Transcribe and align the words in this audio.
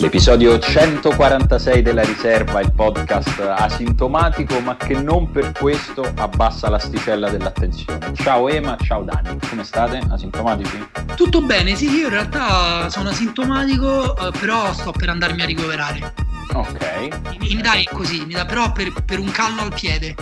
L'episodio 0.00 0.60
146 0.60 1.82
della 1.82 2.04
riserva, 2.04 2.60
il 2.60 2.72
podcast 2.72 3.40
asintomatico 3.40 4.60
ma 4.60 4.76
che 4.76 4.94
non 4.94 5.28
per 5.32 5.50
questo 5.50 6.08
abbassa 6.18 6.68
l'asticella 6.68 7.28
dell'attenzione. 7.30 8.14
Ciao 8.14 8.48
Ema, 8.48 8.76
ciao 8.80 9.02
Dani, 9.02 9.36
come 9.50 9.64
state? 9.64 10.00
Asintomatici? 10.08 10.86
Tutto 11.16 11.42
bene, 11.42 11.74
sì, 11.74 11.90
io 11.90 12.04
in 12.04 12.10
realtà 12.10 12.88
sono 12.90 13.08
asintomatico, 13.08 14.16
eh, 14.16 14.30
però 14.38 14.72
sto 14.72 14.92
per 14.92 15.08
andarmi 15.08 15.42
a 15.42 15.46
ricoverare. 15.46 16.14
Ok. 16.52 17.08
In, 17.32 17.58
Italia 17.58 17.90
è 17.90 17.92
così, 17.92 18.24
mi 18.24 18.34
dà 18.34 18.44
però 18.44 18.70
per, 18.70 18.92
per 19.04 19.18
un 19.18 19.30
callo 19.32 19.62
al 19.62 19.74
piede. 19.74 20.14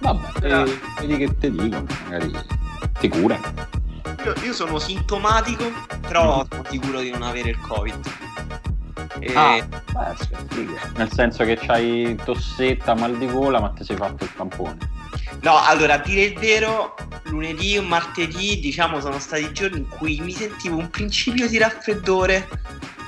Vabbè, 0.00 0.46
eh, 0.46 0.80
vedi 1.00 1.16
che 1.16 1.38
te 1.38 1.50
dico, 1.50 1.82
magari 2.10 2.30
ti 2.98 3.08
cura. 3.08 3.40
Io, 4.22 4.34
io 4.44 4.52
sono 4.52 4.78
sintomatico, 4.78 5.64
però 6.06 6.44
sono 6.46 6.64
sicuro 6.68 7.00
di 7.00 7.10
non 7.10 7.22
avere 7.22 7.48
il 7.48 7.58
Covid. 7.58 7.96
E... 9.18 9.32
Ah, 9.34 9.66
beh, 9.92 10.66
nel 10.96 11.12
senso 11.12 11.44
che 11.44 11.56
c'hai 11.56 12.16
tossetta, 12.24 12.94
mal 12.94 13.16
di 13.16 13.26
gola, 13.26 13.60
ma 13.60 13.70
ti 13.70 13.84
sei 13.84 13.96
fatto 13.96 14.24
il 14.24 14.32
tampone. 14.34 14.78
No, 15.40 15.58
allora, 15.60 15.94
a 15.94 15.98
dire 15.98 16.22
il 16.22 16.38
vero, 16.38 16.94
lunedì 17.24 17.76
o 17.78 17.82
martedì, 17.82 18.60
diciamo, 18.60 19.00
sono 19.00 19.18
stati 19.18 19.50
giorni 19.52 19.78
in 19.78 19.88
cui 19.88 20.20
mi 20.20 20.32
sentivo 20.32 20.76
un 20.76 20.88
principio 20.90 21.48
di 21.48 21.58
raffreddore, 21.58 22.48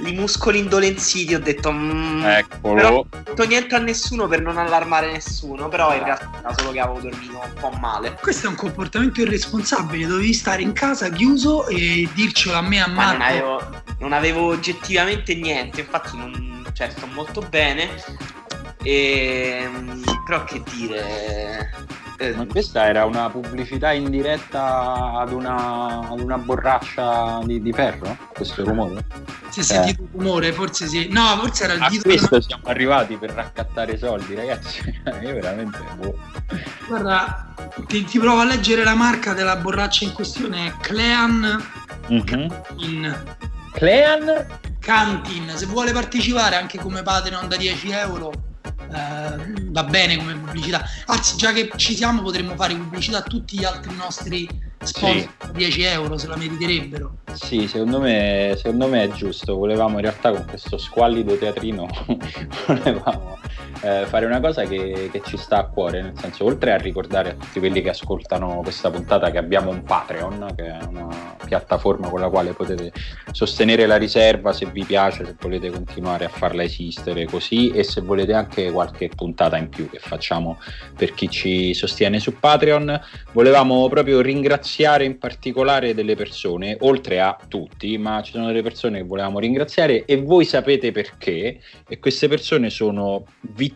i 0.05 0.13
muscoli 0.13 0.59
indolenziti, 0.59 1.35
ho 1.35 1.41
detto... 1.41 1.71
Mm, 1.71 2.25
Eccolo. 2.25 2.75
Però 2.75 2.89
non 2.91 2.99
ho 2.99 3.07
detto 3.25 3.47
niente 3.47 3.75
a 3.75 3.79
nessuno 3.79 4.27
per 4.27 4.41
non 4.41 4.59
allarmare 4.59 5.13
nessuno, 5.13 5.69
però 5.69 5.95
in 5.95 6.03
realtà 6.03 6.31
era 6.41 6.55
solo 6.57 6.73
che 6.73 6.81
avevo 6.81 7.01
dormito 7.01 7.41
un 7.45 7.61
po' 7.61 7.71
male. 7.79 8.19
Questo 8.21 8.47
è 8.47 8.51
un 8.51 8.57
comportamento 8.57 9.21
irresponsabile, 9.21 10.07
dovevi 10.07 10.33
stare 10.33 10.63
in 10.63 10.73
casa 10.73 11.09
chiuso 11.11 11.67
e 11.69 12.09
dircelo 12.15 12.57
a 12.57 12.63
me 12.63 12.81
a 12.83 12.89
Ma 12.89 12.95
Marco. 12.95 13.13
non 13.19 13.23
avevo, 13.23 13.83
non 14.05 14.13
avevo 14.13 14.49
oggettivamente 14.49 15.35
niente, 15.35 15.81
infatti 15.81 16.15
non, 16.15 16.63
cioè, 16.75 16.91
sto 16.91 17.07
molto 17.07 17.41
bene. 17.49 17.89
E, 18.83 19.67
però 20.27 20.45
che 20.45 20.63
dire... 20.75 21.71
eh, 22.19 22.35
Ma 22.35 22.45
questa 22.45 22.87
era 22.87 23.07
una 23.07 23.31
pubblicità 23.31 23.93
in 23.93 24.11
diretta 24.11 25.13
ad 25.19 25.33
una, 25.33 26.01
ad 26.11 26.21
una 26.21 26.37
borraccia 26.37 27.41
di, 27.45 27.63
di 27.63 27.73
ferro? 27.73 28.15
Questo 28.35 28.63
rumore? 28.63 29.07
Si 29.49 29.61
è 29.61 29.63
sentito 29.63 30.03
il 30.03 30.09
rumore, 30.13 30.53
forse 30.53 30.87
sì. 30.87 31.09
No, 31.11 31.39
forse 31.41 31.65
era 31.65 31.73
il 31.73 31.83
A 31.83 31.89
dito 31.89 32.03
questo 32.03 32.29
della- 32.29 32.43
siamo 32.43 32.63
arrivati 32.67 33.17
per 33.17 33.31
raccattare 33.31 33.97
soldi, 33.97 34.35
ragazzi. 34.35 34.81
Io 35.25 35.33
veramente. 35.33 35.79
boh. 35.97 36.19
Guarda, 36.87 37.55
ti, 37.87 38.05
ti 38.05 38.19
provo 38.19 38.41
a 38.41 38.45
leggere 38.45 38.85
la 38.85 38.95
marca 38.95 39.33
della 39.33 39.57
borraccia 39.57 40.05
in 40.05 40.13
questione, 40.13 40.67
è 40.67 40.73
Clean 40.83 41.63
Mhm. 42.09 42.53
Clean? 43.75 44.47
Cantin. 44.81 45.51
Se 45.55 45.67
vuole 45.67 45.93
partecipare 45.93 46.57
anche 46.57 46.79
come 46.79 47.03
Patreon 47.03 47.49
da 47.49 47.57
10 47.57 47.91
euro, 47.91 48.33
eh, 48.63 49.63
va 49.71 49.85
bene 49.85 50.17
come 50.17 50.35
pubblicità. 50.37 50.85
Anzi, 51.07 51.37
già 51.37 51.53
che 51.53 51.71
ci 51.77 51.95
siamo, 51.95 52.23
potremmo 52.23 52.55
fare 52.55 52.75
pubblicità 52.75 53.19
a 53.19 53.23
tutti 53.23 53.59
gli 53.59 53.65
altri 53.65 53.95
nostri 53.97 54.49
sponsor 54.83 55.17
Sì. 55.21 55.29
da 55.39 55.47
10 55.53 55.83
euro, 55.83 56.19
se 56.19 56.27
la 56.29 56.37
meriterebbero. 56.37 57.17
Sì, 57.33 57.67
secondo 57.67 57.99
me, 58.01 58.55
secondo 58.57 58.87
me 58.89 59.05
è 59.05 59.09
giusto. 59.11 59.57
Volevamo 59.57 59.97
in 59.97 60.03
realtà 60.03 60.31
con 60.31 60.45
questo 60.47 60.77
squallido 60.79 61.37
teatrino 61.39 61.89
volevamo 62.67 63.39
eh, 63.83 64.05
fare 64.07 64.27
una 64.27 64.41
cosa 64.41 64.65
che, 64.65 65.09
che 65.11 65.23
ci 65.25 65.37
sta 65.37 65.59
a 65.59 65.67
cuore, 65.67 66.03
nel 66.03 66.19
senso, 66.19 66.45
oltre 66.45 66.73
a 66.73 66.77
ricordare 66.77 67.31
a 67.31 67.35
tutti 67.35 67.59
quelli 67.59 67.83
che 67.83 67.91
ascoltano 67.91 68.61
questa 68.63 68.91
puntata 68.91 69.31
che 69.31 69.39
abbiamo 69.39 69.71
un 69.71 69.83
Patreon, 69.83 70.53
che 70.57 70.65
è 70.65 70.79
una 70.85 71.37
piattaforma 71.45 72.09
con 72.09 72.21
la 72.21 72.29
quale 72.29 72.53
potete 72.53 72.93
sostenere 73.33 73.87
la 73.87 73.97
riserva 73.97 74.53
se 74.53 74.67
vi 74.67 74.85
piace, 74.85 75.25
se 75.25 75.37
volete 75.41 75.71
continuare 75.71 76.25
a 76.25 76.29
farla 76.29 76.63
esistere 76.63 77.27
così 77.27 77.71
e 77.71 77.83
se 77.85 78.01
volete 78.01 78.33
anche 78.33 78.71
qualche 78.71 79.09
puntata 79.09 79.57
in 79.57 79.69
più 79.69 79.89
che 79.89 79.99
facciamo 79.99 80.59
per 80.97 81.15
chi 81.15 81.29
ci 81.29 81.75
sostiene 81.75 82.19
su 82.19 82.39
Patreon. 82.39 83.01
Volevamo 83.33 83.89
proprio 83.89 84.21
ringraziare 84.21 85.05
in 85.05 85.19
particolare 85.19 85.95
delle 85.95 86.15
persone, 86.17 86.77
oltre 86.81 87.21
a 87.21 87.37
tutti, 87.49 87.99
ma 87.99 88.23
ci 88.23 88.33
sono 88.33 88.47
delle 88.47 88.63
persone 88.63 88.99
che 88.99 89.05
volevamo 89.05 89.39
ringraziare 89.39 90.05
e 90.05 90.21
voi 90.21 90.45
sapete 90.45 90.93
perché. 90.93 91.61
E 91.89 91.99
queste 91.99 92.29
persone 92.29 92.71
sono 92.71 93.25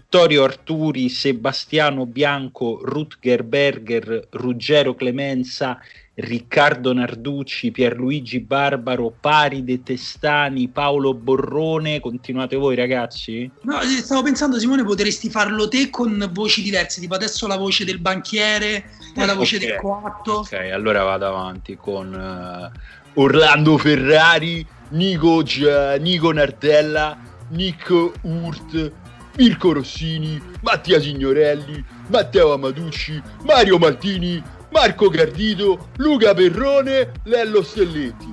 Vittorio 0.02 0.44
Arturi, 0.44 1.08
Sebastiano 1.08 2.06
Bianco, 2.06 2.78
Rutger 2.82 3.42
Berger, 3.42 4.28
Ruggero 4.30 4.94
Clemenza, 4.94 5.78
Riccardo 6.14 6.92
Narducci, 6.92 7.70
Pierluigi 7.72 8.38
Barbaro, 8.40 9.12
Paride 9.20 9.82
Testani, 9.82 10.68
Paolo 10.68 11.14
Borrone. 11.14 11.98
Continuate 12.00 12.56
voi, 12.56 12.76
ragazzi? 12.76 13.50
No, 13.62 13.80
eh, 13.80 13.86
stavo 14.00 14.22
pensando, 14.22 14.58
Simone, 14.58 14.84
potresti 14.84 15.28
farlo 15.30 15.68
te 15.68 15.90
con 15.90 16.30
voci 16.32 16.62
diverse, 16.62 17.00
tipo 17.00 17.14
adesso 17.14 17.46
la 17.48 17.56
voce 17.56 17.84
del 17.84 17.98
banchiere, 17.98 18.90
poi 19.14 19.26
la 19.26 19.34
voce 19.34 19.56
Ok. 19.56 19.62
del 19.62 19.76
coatto. 19.80 20.32
Ok, 20.38 20.52
allora 20.72 21.02
vado 21.02 21.26
avanti 21.26 21.76
con 21.76 22.14
eh, 22.14 22.78
Orlando 23.14 23.76
Ferrari, 23.78 24.64
Nico, 24.90 25.42
Gia- 25.42 25.96
Nico 25.96 26.32
Nardella, 26.32 27.18
Nick 27.50 27.90
Hurt, 28.22 28.92
Mirko 29.38 29.72
Rossini, 29.72 30.40
Mattia 30.62 31.00
Signorelli, 31.00 31.82
Matteo 32.08 32.52
Amaducci, 32.54 33.22
Mario 33.44 33.78
Maltini, 33.78 34.42
Marco 34.72 35.08
Cardito, 35.10 35.90
Luca 35.98 36.34
Perrone, 36.34 37.12
Lello 37.22 37.62
Stelletti. 37.62 38.32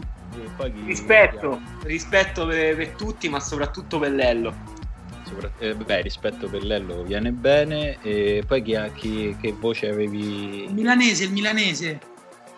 Rispetto, 0.86 1.62
rispetto 1.84 2.48
per, 2.48 2.76
per 2.76 2.90
tutti, 2.90 3.30
ma 3.30 3.40
soprattutto 3.40 4.00
per 4.00 4.12
Lello. 4.14 4.54
Sopra- 5.28 5.52
eh, 5.60 5.76
beh, 5.76 6.02
rispetto 6.02 6.48
per 6.48 6.64
Lello 6.64 7.04
viene 7.04 7.32
bene. 7.32 7.98
E 8.02 8.44
poi 8.46 8.64
chi, 8.64 8.76
chi- 8.96 9.38
che 9.40 9.54
voce 9.60 9.90
avevi? 9.90 10.64
Il 10.64 10.74
milanese, 10.74 11.26
il 11.26 11.32
milanese. 11.32 12.00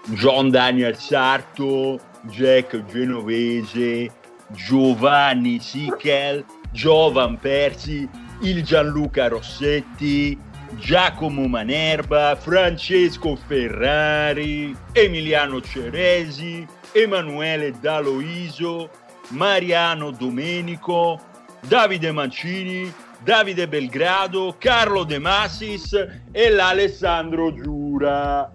John 0.08 0.50
Daniel 0.50 0.96
Sarto, 0.96 2.00
Jack 2.22 2.86
Genovese, 2.86 4.10
Giovanni 4.52 5.60
Sichel, 5.60 6.46
Giovan 6.72 7.38
Persi, 7.38 8.08
il 8.42 8.64
Gianluca 8.64 9.28
Rossetti, 9.28 10.38
Giacomo 10.76 11.48
Manerba, 11.48 12.36
Francesco 12.36 13.36
Ferrari, 13.36 14.76
Emiliano 14.92 15.62
Ceresi, 15.62 16.66
Emanuele 16.92 17.74
Daloiso, 17.80 18.90
Mariano 19.30 20.12
Domenico, 20.12 21.20
Davide 21.68 22.12
Mancini, 22.12 22.94
Davide 23.24 23.68
Belgrado, 23.68 24.56
Carlo 24.58 25.04
De 25.04 25.20
Masis 25.20 25.94
e 26.32 26.50
l'Alessandro 26.50 27.54
Giura. 27.54 28.52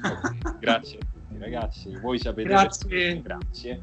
Grazie 0.60 0.98
a 0.98 1.00
tutti 1.00 1.38
ragazzi, 1.38 1.98
voi 2.00 2.18
sapete 2.18 2.48
Grazie. 2.48 3.22
Grazie. 3.22 3.82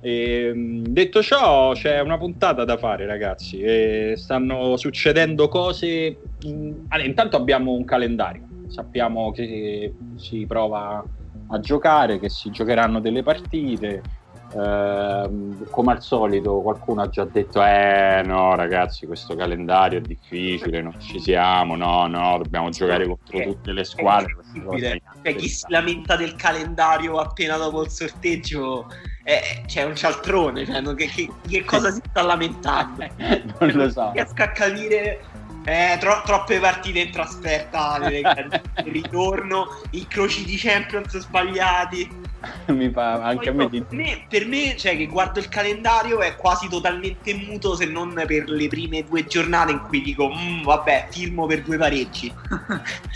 Ehm, 0.00 0.86
detto 0.86 1.22
ciò, 1.22 1.72
c'è 1.72 2.00
una 2.00 2.18
puntata 2.18 2.64
da 2.64 2.76
fare, 2.76 3.06
ragazzi. 3.06 3.60
e 3.60 4.14
stanno 4.16 4.76
succedendo 4.76 5.48
cose. 5.48 6.18
allora, 6.88 7.06
intanto 7.06 7.36
abbiamo 7.36 7.72
un 7.72 7.84
calendario. 7.84 8.46
Sappiamo 8.68 9.30
che 9.32 9.94
si 10.16 10.44
prova 10.46 11.02
a 11.50 11.60
giocare, 11.60 12.18
che 12.18 12.28
si 12.28 12.50
giocheranno 12.50 13.00
delle 13.00 13.22
partite. 13.22 14.16
Uh, 14.50 15.66
come 15.68 15.92
al 15.92 16.02
solito 16.02 16.62
qualcuno 16.62 17.02
ha 17.02 17.08
già 17.10 17.26
detto 17.26 17.62
eh 17.62 18.22
no 18.24 18.54
ragazzi 18.54 19.04
questo 19.04 19.36
calendario 19.36 19.98
è 19.98 20.00
difficile 20.00 20.80
non 20.80 20.98
ci 20.98 21.20
siamo 21.20 21.76
no 21.76 22.06
no 22.06 22.38
dobbiamo 22.42 22.70
giocare 22.70 23.06
contro 23.06 23.42
tutte 23.42 23.72
le 23.72 23.84
squadre 23.84 24.38
cioè, 25.22 25.34
chi 25.34 25.48
si 25.48 25.66
lamenta 25.68 26.16
del 26.16 26.34
calendario 26.34 27.18
appena 27.18 27.58
dopo 27.58 27.82
il 27.82 27.90
sorteggio 27.90 28.86
eh, 29.28 29.62
c'è 29.66 29.82
un 29.82 29.94
cialtrone 29.94 30.64
cioè, 30.64 30.80
non, 30.80 30.94
che, 30.94 31.06
che, 31.08 31.28
che, 31.46 31.62
cosa 31.62 31.90
si 31.90 32.00
sta 32.08 32.22
lamentando 32.22 33.06
non 33.60 33.70
lo 33.72 33.90
so 33.90 34.10
riesco 34.12 34.42
a 34.42 34.48
capire 34.48 35.20
eh, 35.64 35.98
tro- 36.00 36.22
troppe 36.24 36.58
partite 36.60 37.00
in 37.00 37.10
trasferta, 37.10 37.98
il 38.08 38.22
ritorno, 38.90 39.66
incroci 39.90 40.46
di 40.46 40.56
Champions 40.56 41.18
sbagliati. 41.18 42.10
Mi 42.68 42.90
fa 42.90 43.14
anche 43.24 43.52
Poi, 43.52 43.64
a 43.64 43.68
me, 43.68 43.68
per 43.68 43.86
me, 43.90 44.24
per 44.28 44.46
me, 44.46 44.76
cioè, 44.76 44.96
che 44.96 45.06
guardo 45.06 45.40
il 45.40 45.48
calendario 45.48 46.20
è 46.20 46.36
quasi 46.36 46.68
totalmente 46.68 47.34
muto 47.34 47.74
se 47.74 47.86
non 47.86 48.14
per 48.14 48.48
le 48.48 48.68
prime 48.68 49.02
due 49.02 49.24
giornate 49.24 49.72
in 49.72 49.80
cui 49.80 50.02
dico 50.02 50.30
mm, 50.32 50.62
vabbè, 50.62 51.08
firmo 51.10 51.46
per 51.46 51.62
due 51.62 51.76
pareggi 51.76 52.32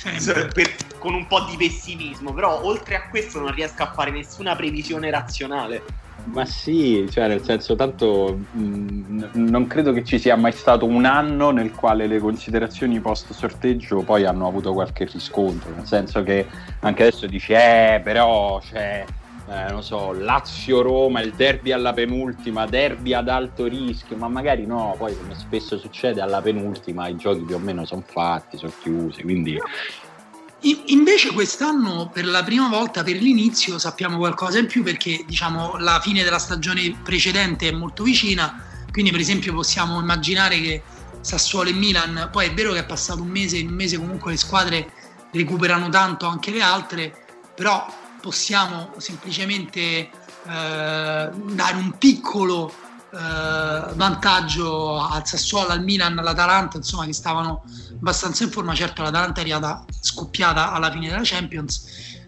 per, 0.52 0.74
con 0.98 1.14
un 1.14 1.26
po' 1.26 1.40
di 1.48 1.56
pessimismo, 1.56 2.32
però 2.32 2.62
oltre 2.64 2.96
a 2.96 3.08
questo 3.08 3.38
non 3.38 3.52
riesco 3.52 3.82
a 3.82 3.92
fare 3.92 4.10
nessuna 4.10 4.56
previsione 4.56 5.10
razionale. 5.10 5.84
Ma 6.24 6.44
sì, 6.44 7.06
cioè 7.10 7.26
nel 7.26 7.42
senso 7.42 7.74
tanto 7.74 8.38
mh, 8.52 8.62
mm, 8.62 9.22
non 9.34 9.66
credo 9.66 9.92
che 9.92 10.04
ci 10.04 10.18
sia 10.18 10.36
mai 10.36 10.52
stato 10.52 10.86
un 10.86 11.04
anno 11.04 11.50
nel 11.50 11.72
quale 11.72 12.06
le 12.06 12.18
considerazioni 12.18 13.00
post 13.00 13.32
sorteggio 13.32 14.02
poi 14.02 14.24
hanno 14.24 14.46
avuto 14.46 14.72
qualche 14.72 15.04
riscontro, 15.04 15.74
nel 15.74 15.86
senso 15.86 16.22
che 16.22 16.46
anche 16.80 17.02
adesso 17.02 17.26
dici 17.26 17.52
eh 17.52 18.00
però 18.02 18.60
c'è 18.60 19.04
eh, 19.48 19.70
non 19.70 19.82
so, 19.82 20.12
Lazio-Roma, 20.12 21.20
il 21.20 21.32
derby 21.32 21.72
alla 21.72 21.92
penultima, 21.92 22.64
derby 22.66 23.12
ad 23.12 23.28
alto 23.28 23.66
rischio, 23.66 24.16
ma 24.16 24.28
magari 24.28 24.64
no, 24.66 24.94
poi 24.96 25.16
come 25.16 25.34
spesso 25.34 25.76
succede 25.78 26.20
alla 26.20 26.40
penultima 26.40 27.08
i 27.08 27.16
giochi 27.16 27.42
più 27.42 27.56
o 27.56 27.58
meno 27.58 27.84
sono 27.84 28.04
fatti, 28.06 28.56
sono 28.56 28.72
chiusi, 28.80 29.22
quindi 29.22 29.58
Invece 30.64 31.32
quest'anno 31.32 32.08
per 32.12 32.24
la 32.24 32.44
prima 32.44 32.68
volta 32.68 33.02
per 33.02 33.16
l'inizio 33.16 33.78
sappiamo 33.78 34.16
qualcosa 34.16 34.60
in 34.60 34.66
più 34.66 34.84
perché 34.84 35.24
diciamo 35.26 35.76
la 35.78 35.98
fine 36.00 36.22
della 36.22 36.38
stagione 36.38 36.96
precedente 37.02 37.68
è 37.68 37.72
molto 37.72 38.04
vicina, 38.04 38.64
quindi 38.92 39.10
per 39.10 39.18
esempio 39.18 39.52
possiamo 39.52 39.98
immaginare 39.98 40.60
che 40.60 40.82
Sassuolo 41.20 41.70
e 41.70 41.72
Milan, 41.72 42.28
poi 42.30 42.46
è 42.46 42.54
vero 42.54 42.72
che 42.72 42.80
è 42.80 42.86
passato 42.86 43.22
un 43.22 43.28
mese, 43.28 43.56
in 43.58 43.68
un 43.68 43.74
mese 43.74 43.96
comunque 43.96 44.32
le 44.32 44.36
squadre 44.36 44.92
recuperano 45.32 45.88
tanto 45.88 46.26
anche 46.26 46.52
le 46.52 46.62
altre, 46.62 47.12
però 47.56 47.84
possiamo 48.20 48.92
semplicemente 48.98 49.80
eh, 49.80 50.10
dare 50.44 51.76
un 51.76 51.96
piccolo 51.98 52.72
eh, 53.12 53.94
vantaggio 53.94 54.98
al 54.98 55.26
Sassuolo, 55.26 55.68
al 55.68 55.82
Milan, 55.82 56.18
all'Atalanta, 56.18 56.78
insomma 56.78 57.04
che 57.04 57.12
stavano 57.12 57.62
abbastanza 57.92 58.44
in 58.44 58.50
forma, 58.50 58.74
certo 58.74 59.02
l'Atalanta 59.02 59.40
è 59.40 59.42
arrivata 59.42 59.84
scoppiata 60.00 60.72
alla 60.72 60.90
fine 60.90 61.08
della 61.08 61.20
Champions, 61.22 61.84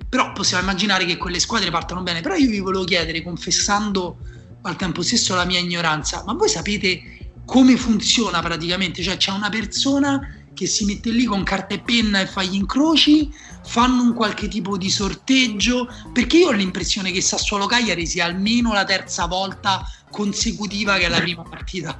però 0.08 0.32
possiamo 0.32 0.62
immaginare 0.62 1.06
che 1.06 1.16
quelle 1.16 1.40
squadre 1.40 1.70
partano 1.70 2.02
bene, 2.02 2.20
però 2.20 2.34
io 2.34 2.50
vi 2.50 2.60
volevo 2.60 2.84
chiedere, 2.84 3.22
confessando 3.22 4.18
al 4.62 4.76
tempo 4.76 5.02
stesso 5.02 5.34
la 5.34 5.44
mia 5.44 5.58
ignoranza, 5.58 6.22
ma 6.26 6.34
voi 6.34 6.48
sapete 6.50 7.32
come 7.46 7.76
funziona 7.76 8.40
praticamente? 8.40 9.02
Cioè 9.02 9.16
c'è 9.16 9.30
una 9.30 9.48
persona 9.48 10.20
che 10.54 10.66
si 10.66 10.84
mette 10.84 11.10
lì 11.10 11.24
con 11.24 11.42
carta 11.42 11.74
e 11.74 11.80
penna 11.80 12.20
e 12.20 12.26
fa 12.26 12.42
gli 12.42 12.54
incroci, 12.54 13.30
fanno 13.64 14.02
un 14.02 14.14
qualche 14.14 14.48
tipo 14.48 14.76
di 14.76 14.90
sorteggio, 14.90 15.88
perché 16.12 16.38
io 16.38 16.48
ho 16.48 16.52
l'impressione 16.52 17.10
che 17.10 17.20
Sassuolo 17.20 17.66
Cagliari 17.66 18.06
sia 18.06 18.24
almeno 18.26 18.72
la 18.72 18.84
terza 18.84 19.26
volta 19.26 19.84
consecutiva 20.14 20.96
che 20.96 21.06
è 21.06 21.08
la 21.08 21.18
prima 21.18 21.42
partita. 21.42 21.98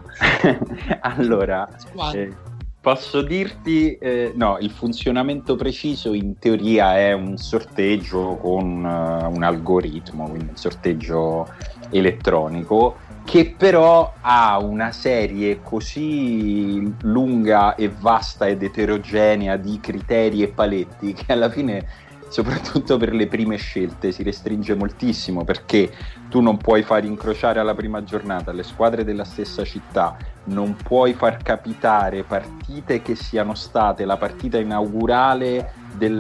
allora, 1.03 1.69
eh, 2.13 2.33
posso 2.81 3.23
dirti, 3.23 3.99
eh, 3.99 4.33
no, 4.37 4.59
il 4.61 4.71
funzionamento 4.71 5.57
preciso 5.57 6.13
in 6.13 6.39
teoria 6.39 6.97
è 6.97 7.13
un 7.13 7.37
sorteggio 7.37 8.37
con 8.37 8.85
uh, 8.85 9.35
un 9.35 9.43
algoritmo, 9.43 10.29
quindi 10.29 10.51
un 10.51 10.57
sorteggio 10.57 11.53
elettronico 11.91 12.99
che 13.25 13.55
però 13.57 14.13
ha 14.21 14.59
una 14.59 14.93
serie 14.93 15.61
così 15.63 16.95
lunga 17.01 17.75
e 17.75 17.89
vasta 17.89 18.47
ed 18.47 18.63
eterogenea 18.63 19.57
di 19.57 19.81
criteri 19.81 20.43
e 20.43 20.49
paletti 20.49 21.15
che 21.15 21.33
alla 21.33 21.51
fine 21.51 21.87
soprattutto 22.35 22.97
per 22.97 23.15
le 23.15 23.29
prime 23.29 23.55
scelte 23.55 24.11
si 24.11 24.25
restringe 24.25 24.75
moltissimo 24.75 25.45
perché 25.45 25.97
tu 26.29 26.41
non 26.41 26.57
puoi 26.57 26.83
far 26.83 27.05
incrociare 27.05 27.61
alla 27.61 27.77
prima 27.77 28.03
giornata 28.03 28.51
le 28.51 28.65
squadre 28.65 29.05
della 29.05 29.23
stessa 29.23 29.63
città, 29.63 30.17
non 30.47 30.75
puoi 30.75 31.15
far 31.15 31.37
capitare 31.37 32.25
partite 32.25 33.03
che 33.03 33.15
siano 33.15 33.55
state 33.55 34.05
la 34.05 34.17
partita 34.17 34.59
inaugurale 34.59 35.75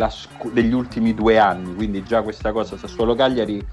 scu- 0.09 0.53
degli 0.53 0.73
ultimi 0.73 1.15
due 1.15 1.37
anni, 1.37 1.75
quindi 1.75 2.05
già 2.05 2.23
questa 2.23 2.53
cosa 2.53 2.77
Sassuolo 2.77 3.17
Cagliari, 3.17 3.67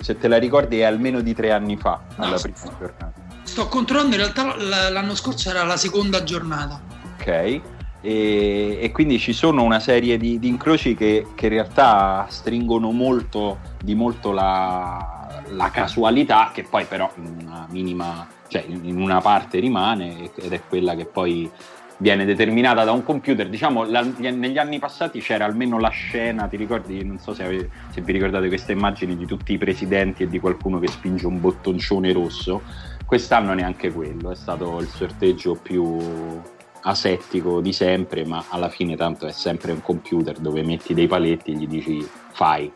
se 0.00 0.18
te 0.18 0.26
la 0.26 0.38
ricordi, 0.38 0.80
è 0.80 0.82
almeno 0.82 1.20
di 1.20 1.32
tre 1.32 1.52
anni 1.52 1.76
fa 1.76 2.02
alla 2.16 2.40
prima 2.40 2.76
giornata. 2.76 3.12
Sto 3.44 3.68
controllando, 3.68 4.16
in 4.16 4.22
realtà 4.22 4.90
l'anno 4.90 5.14
scorso 5.14 5.48
era 5.48 5.62
la 5.62 5.76
seconda 5.76 6.24
giornata. 6.24 6.80
Ok, 7.14 7.60
e, 8.06 8.80
e, 8.82 8.92
quindi 8.92 9.18
ci 9.18 9.32
sono 9.32 9.62
una 9.62 9.80
serie 9.80 10.18
di, 10.18 10.38
di 10.38 10.48
incroci 10.48 10.94
che, 10.94 11.28
che, 11.34 11.46
in 11.46 11.52
realtà 11.52 12.26
stringono 12.28 12.90
molto 12.90 13.60
di 13.82 13.94
molto 13.94 14.30
la, 14.30 15.40
la, 15.48 15.70
casualità 15.70 16.50
che 16.52 16.64
poi 16.64 16.84
però 16.84 17.10
in 17.16 17.34
una 17.40 17.66
minima 17.70 18.28
cioè 18.48 18.62
in 18.68 19.00
una 19.00 19.22
parte 19.22 19.58
rimane 19.58 20.30
ed 20.34 20.52
è 20.52 20.60
quella 20.68 20.94
che 20.94 21.06
poi 21.06 21.50
viene 21.96 22.26
determinata 22.26 22.84
da 22.84 22.92
un 22.92 23.02
computer. 23.02 23.48
Diciamo 23.48 23.84
la, 23.84 24.06
negli 24.18 24.58
anni 24.58 24.78
passati 24.78 25.20
c'era 25.20 25.46
almeno 25.46 25.78
la 25.78 25.88
scena 25.88 26.46
ti 26.46 26.58
ricordi? 26.58 27.02
Non 27.02 27.18
so 27.18 27.32
se, 27.32 27.44
ave, 27.44 27.70
se 27.88 28.02
vi 28.02 28.12
ricordate 28.12 28.48
queste 28.48 28.72
immagini 28.72 29.16
di 29.16 29.24
tutti 29.24 29.54
i 29.54 29.58
presidenti 29.58 30.24
e 30.24 30.28
di 30.28 30.38
qualcuno 30.38 30.78
che 30.78 30.88
spinge 30.88 31.26
un 31.26 31.40
bottoncione 31.40 32.12
rosso. 32.12 32.60
Quest'anno 33.06 33.54
neanche 33.54 33.90
quello 33.90 34.30
è 34.30 34.34
stato 34.34 34.78
il 34.80 34.88
sorteggio 34.88 35.54
più 35.54 35.98
asettico 36.84 37.60
di 37.60 37.72
sempre, 37.72 38.24
ma 38.24 38.44
alla 38.48 38.68
fine 38.68 38.96
tanto 38.96 39.26
è 39.26 39.32
sempre 39.32 39.72
un 39.72 39.82
computer 39.82 40.38
dove 40.38 40.62
metti 40.62 40.94
dei 40.94 41.06
paletti 41.06 41.52
e 41.52 41.54
gli 41.54 41.66
dici 41.66 42.08
fai. 42.32 42.70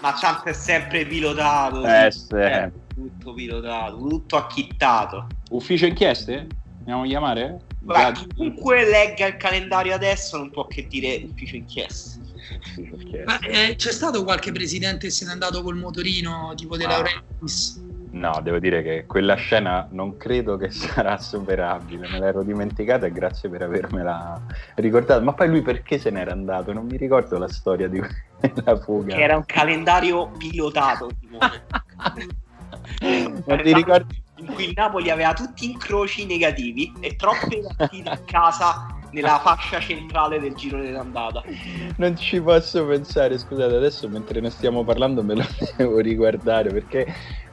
Ma 0.00 0.12
tanto 0.12 0.48
è 0.48 0.52
sempre 0.52 1.06
pilotato. 1.06 1.84
Eh, 1.84 2.10
sì. 2.10 2.34
è 2.34 2.70
tutto 2.94 3.32
pilotato, 3.32 3.96
tutto 3.96 4.36
acchittato. 4.36 5.26
Ufficio 5.50 5.86
inchieste? 5.86 6.46
Andiamo 6.78 7.02
a 7.02 7.06
chiamare? 7.06 7.60
Beh, 7.80 8.12
chiunque 8.34 8.84
legga 8.84 9.26
il 9.26 9.36
calendario 9.36 9.94
adesso 9.94 10.36
non 10.36 10.50
può 10.50 10.66
che 10.66 10.86
dire 10.86 11.24
ufficio 11.28 11.56
inchieste. 11.56 12.20
Ma, 13.24 13.38
eh, 13.38 13.74
c'è 13.76 13.92
stato 13.92 14.22
qualche 14.24 14.52
presidente 14.52 15.06
che 15.06 15.12
se 15.12 15.24
n'è 15.24 15.32
andato 15.32 15.62
col 15.62 15.76
motorino 15.76 16.52
tipo 16.56 16.76
De 16.76 16.86
Laurentiis? 16.86 17.82
No, 18.14 18.38
devo 18.40 18.60
dire 18.60 18.80
che 18.82 19.06
quella 19.06 19.34
scena 19.34 19.88
non 19.90 20.16
credo 20.16 20.56
che 20.56 20.70
sarà 20.72 21.18
superabile, 21.18 22.08
me 22.08 22.20
l'ero 22.20 22.42
dimenticata 22.42 23.06
e 23.06 23.12
grazie 23.12 23.48
per 23.48 23.62
avermela 23.62 24.40
ricordata. 24.76 25.20
Ma 25.20 25.32
poi 25.32 25.48
lui 25.48 25.62
perché 25.62 25.98
se 25.98 26.10
n'era 26.10 26.32
andato? 26.32 26.72
Non 26.72 26.86
mi 26.86 26.96
ricordo 26.96 27.38
la 27.38 27.48
storia 27.48 27.88
di 27.88 28.00
quella 28.38 28.76
fuga. 28.78 29.16
Era 29.16 29.36
un 29.36 29.44
calendario 29.44 30.30
pilotato. 30.38 31.10
Ma 33.46 33.56
ti 33.62 33.74
ricordi? 33.74 34.22
In 34.36 34.46
cui 34.46 34.64
il 34.66 34.72
Napoli 34.74 35.10
aveva 35.10 35.32
tutti 35.32 35.70
incroci 35.70 36.26
negativi 36.26 36.92
e 37.00 37.16
troppe 37.16 37.62
partite 37.76 38.10
a 38.10 38.18
casa 38.18 38.86
nella 39.14 39.38
fascia 39.38 39.78
centrale 39.80 40.40
del 40.40 40.54
girone 40.54 40.90
d'andata. 40.90 41.42
Non 41.96 42.16
ci 42.16 42.40
posso 42.40 42.84
pensare, 42.84 43.38
scusate, 43.38 43.74
adesso 43.76 44.08
mentre 44.08 44.40
ne 44.40 44.50
stiamo 44.50 44.84
parlando 44.84 45.22
me 45.22 45.36
lo 45.36 45.46
devo 45.76 46.00
riguardare 46.00 46.70
perché 46.70 47.06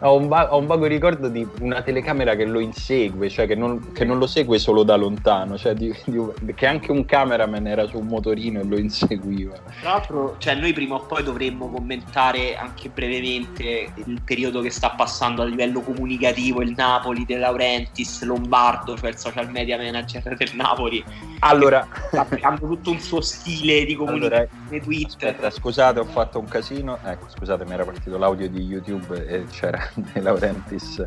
ho 0.03 0.15
un, 0.15 0.27
va- 0.27 0.53
ho 0.53 0.57
un 0.57 0.65
vago 0.65 0.85
ricordo 0.85 1.27
di 1.27 1.47
una 1.59 1.81
telecamera 1.81 2.35
che 2.35 2.45
lo 2.45 2.59
insegue, 2.59 3.29
cioè 3.29 3.45
che 3.45 3.55
non, 3.55 3.91
che 3.91 4.03
non 4.03 4.17
lo 4.17 4.25
segue 4.27 4.57
solo 4.57 4.83
da 4.83 4.95
lontano, 4.95 5.57
cioè 5.57 5.73
di, 5.73 5.95
di, 6.05 6.53
che 6.55 6.65
anche 6.65 6.91
un 6.91 7.05
cameraman 7.05 7.67
era 7.67 7.85
su 7.85 7.99
un 7.99 8.07
motorino 8.07 8.59
e 8.59 8.63
lo 8.63 8.77
inseguiva. 8.77 9.55
Tra 9.81 9.91
l'altro, 9.91 10.35
cioè, 10.39 10.55
noi 10.55 10.73
prima 10.73 10.95
o 10.95 11.01
poi 11.01 11.23
dovremmo 11.23 11.69
commentare 11.69 12.55
anche 12.55 12.89
brevemente 12.89 13.91
il 14.05 14.21
periodo 14.23 14.61
che 14.61 14.71
sta 14.71 14.89
passando 14.91 15.43
a 15.43 15.45
livello 15.45 15.81
comunicativo 15.81 16.61
il 16.61 16.73
Napoli, 16.75 17.25
De 17.25 17.37
Laurentiis, 17.37 18.23
Lombardo, 18.23 18.97
cioè 18.97 19.09
il 19.09 19.17
social 19.17 19.49
media 19.51 19.77
manager 19.77 20.35
del 20.35 20.51
Napoli 20.53 21.03
allora, 21.43 21.87
sta 22.09 22.25
creando 22.25 22.67
tutto 22.67 22.91
un 22.91 22.99
suo 22.99 23.21
stile 23.21 23.85
di 23.85 23.95
comunicazione 23.95 24.49
allora, 24.67 24.83
Twitter. 24.83 25.29
Aspetta, 25.29 25.49
scusate, 25.49 25.99
ho 25.99 26.05
fatto 26.05 26.39
un 26.39 26.47
casino. 26.47 26.99
Ecco, 27.03 27.29
scusate, 27.29 27.65
mi 27.65 27.73
era 27.73 27.83
partito 27.83 28.17
l'audio 28.17 28.49
di 28.49 28.61
YouTube 28.61 29.25
e 29.25 29.45
c'era 29.45 29.90
De 30.13 30.21
Laurentiis 30.21 31.05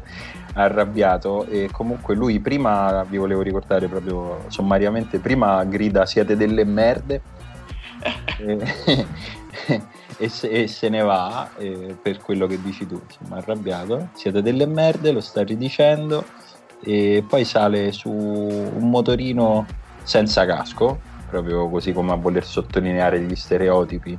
arrabbiato. 0.55 1.47
E 1.47 1.69
comunque 1.71 2.14
lui 2.14 2.41
prima, 2.41 3.05
vi 3.05 3.17
volevo 3.17 3.43
ricordare 3.43 3.88
proprio 3.88 4.45
sommariamente, 4.49 5.19
prima 5.19 5.64
grida 5.64 6.07
siete 6.07 6.37
delle 6.37 6.64
merde. 6.64 7.21
e, 8.38 9.07
e, 10.19 10.29
se, 10.29 10.49
e, 10.49 10.67
se, 10.67 10.88
ne 10.88 11.03
va 11.03 11.50
eh, 11.57 11.97
per 12.00 12.21
quello 12.21 12.47
che 12.47 12.61
dici 12.61 12.87
tu, 12.87 13.00
insomma, 13.07 13.38
arrabbiato, 13.38 14.09
siete 14.14 14.43
delle 14.43 14.67
merde, 14.67 15.12
lo 15.12 15.21
sta 15.21 15.43
ridicendo 15.43 16.25
e 16.83 17.25
poi 17.26 17.45
sale 17.45 17.93
su 17.93 18.11
un 18.11 18.91
motorino 18.91 19.67
senza 20.03 20.45
casco, 20.45 21.00
proprio 21.31 21.69
così 21.69 21.93
come 21.93 22.12
a 22.12 22.17
voler 22.17 22.45
sottolineare 22.45 23.21
gli 23.21 23.35
stereotipi 23.35 24.17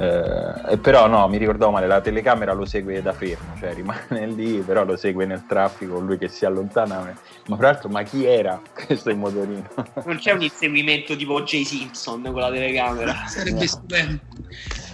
eh, 0.00 0.78
però 0.78 1.06
no, 1.08 1.28
mi 1.28 1.36
ricordavo 1.36 1.72
male, 1.72 1.86
la 1.86 2.00
telecamera 2.00 2.54
lo 2.54 2.64
segue 2.64 3.02
da 3.02 3.12
fermo, 3.12 3.54
cioè 3.58 3.74
rimane 3.74 4.26
lì, 4.34 4.60
però 4.60 4.82
lo 4.82 4.96
segue 4.96 5.26
nel 5.26 5.44
traffico, 5.46 5.98
lui 5.98 6.16
che 6.16 6.28
si 6.28 6.46
allontana. 6.46 7.14
Ma 7.48 7.56
tra 7.56 7.70
l'altro, 7.70 7.90
ma 7.90 8.02
chi 8.02 8.24
era 8.24 8.62
questo 8.72 9.10
in 9.10 9.18
motorino? 9.18 9.68
Non 10.06 10.16
c'è 10.16 10.32
un 10.32 10.40
inseguimento 10.40 11.14
tipo 11.16 11.42
J. 11.42 11.64
Simpson 11.64 12.22
con 12.22 12.40
la 12.40 12.50
telecamera. 12.50 13.24
Sarebbe 13.28 13.66
stupendo. 13.66 14.20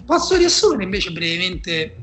Posso 0.04 0.36
riassumere 0.36 0.82
invece 0.82 1.12
brevemente 1.12 1.96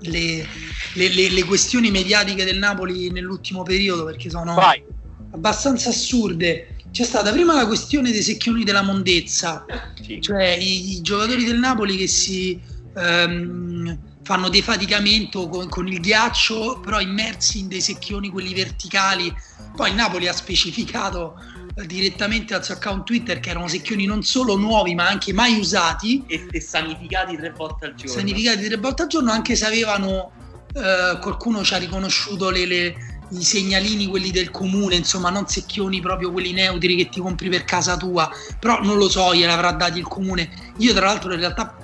le, 0.00 0.46
le, 0.94 1.08
le, 1.08 1.30
le, 1.30 1.44
questioni 1.44 1.90
mediatiche 1.90 2.44
del 2.44 2.58
Napoli 2.58 3.10
nell'ultimo 3.10 3.62
periodo, 3.62 4.04
perché 4.04 4.28
sono 4.28 4.52
Vai. 4.52 4.84
abbastanza 5.30 5.88
assurde 5.88 6.73
c'è 6.94 7.02
stata 7.02 7.32
prima 7.32 7.54
la 7.54 7.66
questione 7.66 8.12
dei 8.12 8.22
secchioni 8.22 8.62
della 8.62 8.82
mondezza, 8.82 9.66
sì. 10.00 10.20
cioè 10.20 10.46
i, 10.50 10.92
i, 10.92 11.02
giocatori 11.02 11.42
del 11.44 11.58
Napoli 11.58 11.96
che 11.96 12.06
si 12.06 12.60
ehm, 12.96 13.98
fanno 14.22 14.48
defaticamento 14.48 15.48
con, 15.48 15.68
con, 15.68 15.88
il 15.88 15.98
ghiaccio, 15.98 16.78
però 16.78 17.00
immersi 17.00 17.58
in 17.58 17.66
dei 17.66 17.80
secchioni 17.80 18.28
quelli 18.28 18.54
verticali. 18.54 19.34
Poi 19.74 19.90
il 19.90 19.96
Napoli 19.96 20.28
ha 20.28 20.32
specificato 20.32 21.34
eh, 21.74 21.84
direttamente 21.84 22.54
al 22.54 22.64
suo 22.64 22.74
account 22.74 23.02
Twitter 23.02 23.40
che 23.40 23.50
erano 23.50 23.66
secchioni 23.66 24.04
non 24.06 24.22
solo 24.22 24.56
nuovi 24.56 24.94
ma 24.94 25.08
anche 25.08 25.32
mai 25.32 25.58
usati 25.58 26.22
e, 26.28 26.46
e 26.48 26.60
sanificati 26.60 27.36
tre 27.36 27.50
volte 27.50 27.86
al 27.86 27.94
giorno. 27.96 28.14
Sanificati 28.14 28.66
tre 28.66 28.76
volte 28.76 29.02
al 29.02 29.08
giorno 29.08 29.32
anche 29.32 29.56
se 29.56 29.66
avevano 29.66 30.30
eh, 30.74 31.18
qualcuno 31.20 31.64
ci 31.64 31.74
ha 31.74 31.78
riconosciuto 31.78 32.50
le, 32.50 32.66
le 32.66 33.13
i 33.30 33.42
segnalini 33.42 34.06
quelli 34.06 34.30
del 34.30 34.50
comune, 34.50 34.96
insomma, 34.96 35.30
non 35.30 35.46
secchioni 35.46 36.00
proprio 36.00 36.30
quelli 36.30 36.52
neutri 36.52 36.96
che 36.96 37.08
ti 37.08 37.20
compri 37.20 37.48
per 37.48 37.64
casa 37.64 37.96
tua, 37.96 38.30
però 38.58 38.82
non 38.82 38.96
lo 38.96 39.08
so, 39.08 39.34
gliel'avrà 39.34 39.72
dati 39.72 39.98
il 39.98 40.06
comune. 40.06 40.50
Io 40.78 40.92
tra 40.92 41.06
l'altro 41.06 41.32
in 41.32 41.40
realtà 41.40 41.76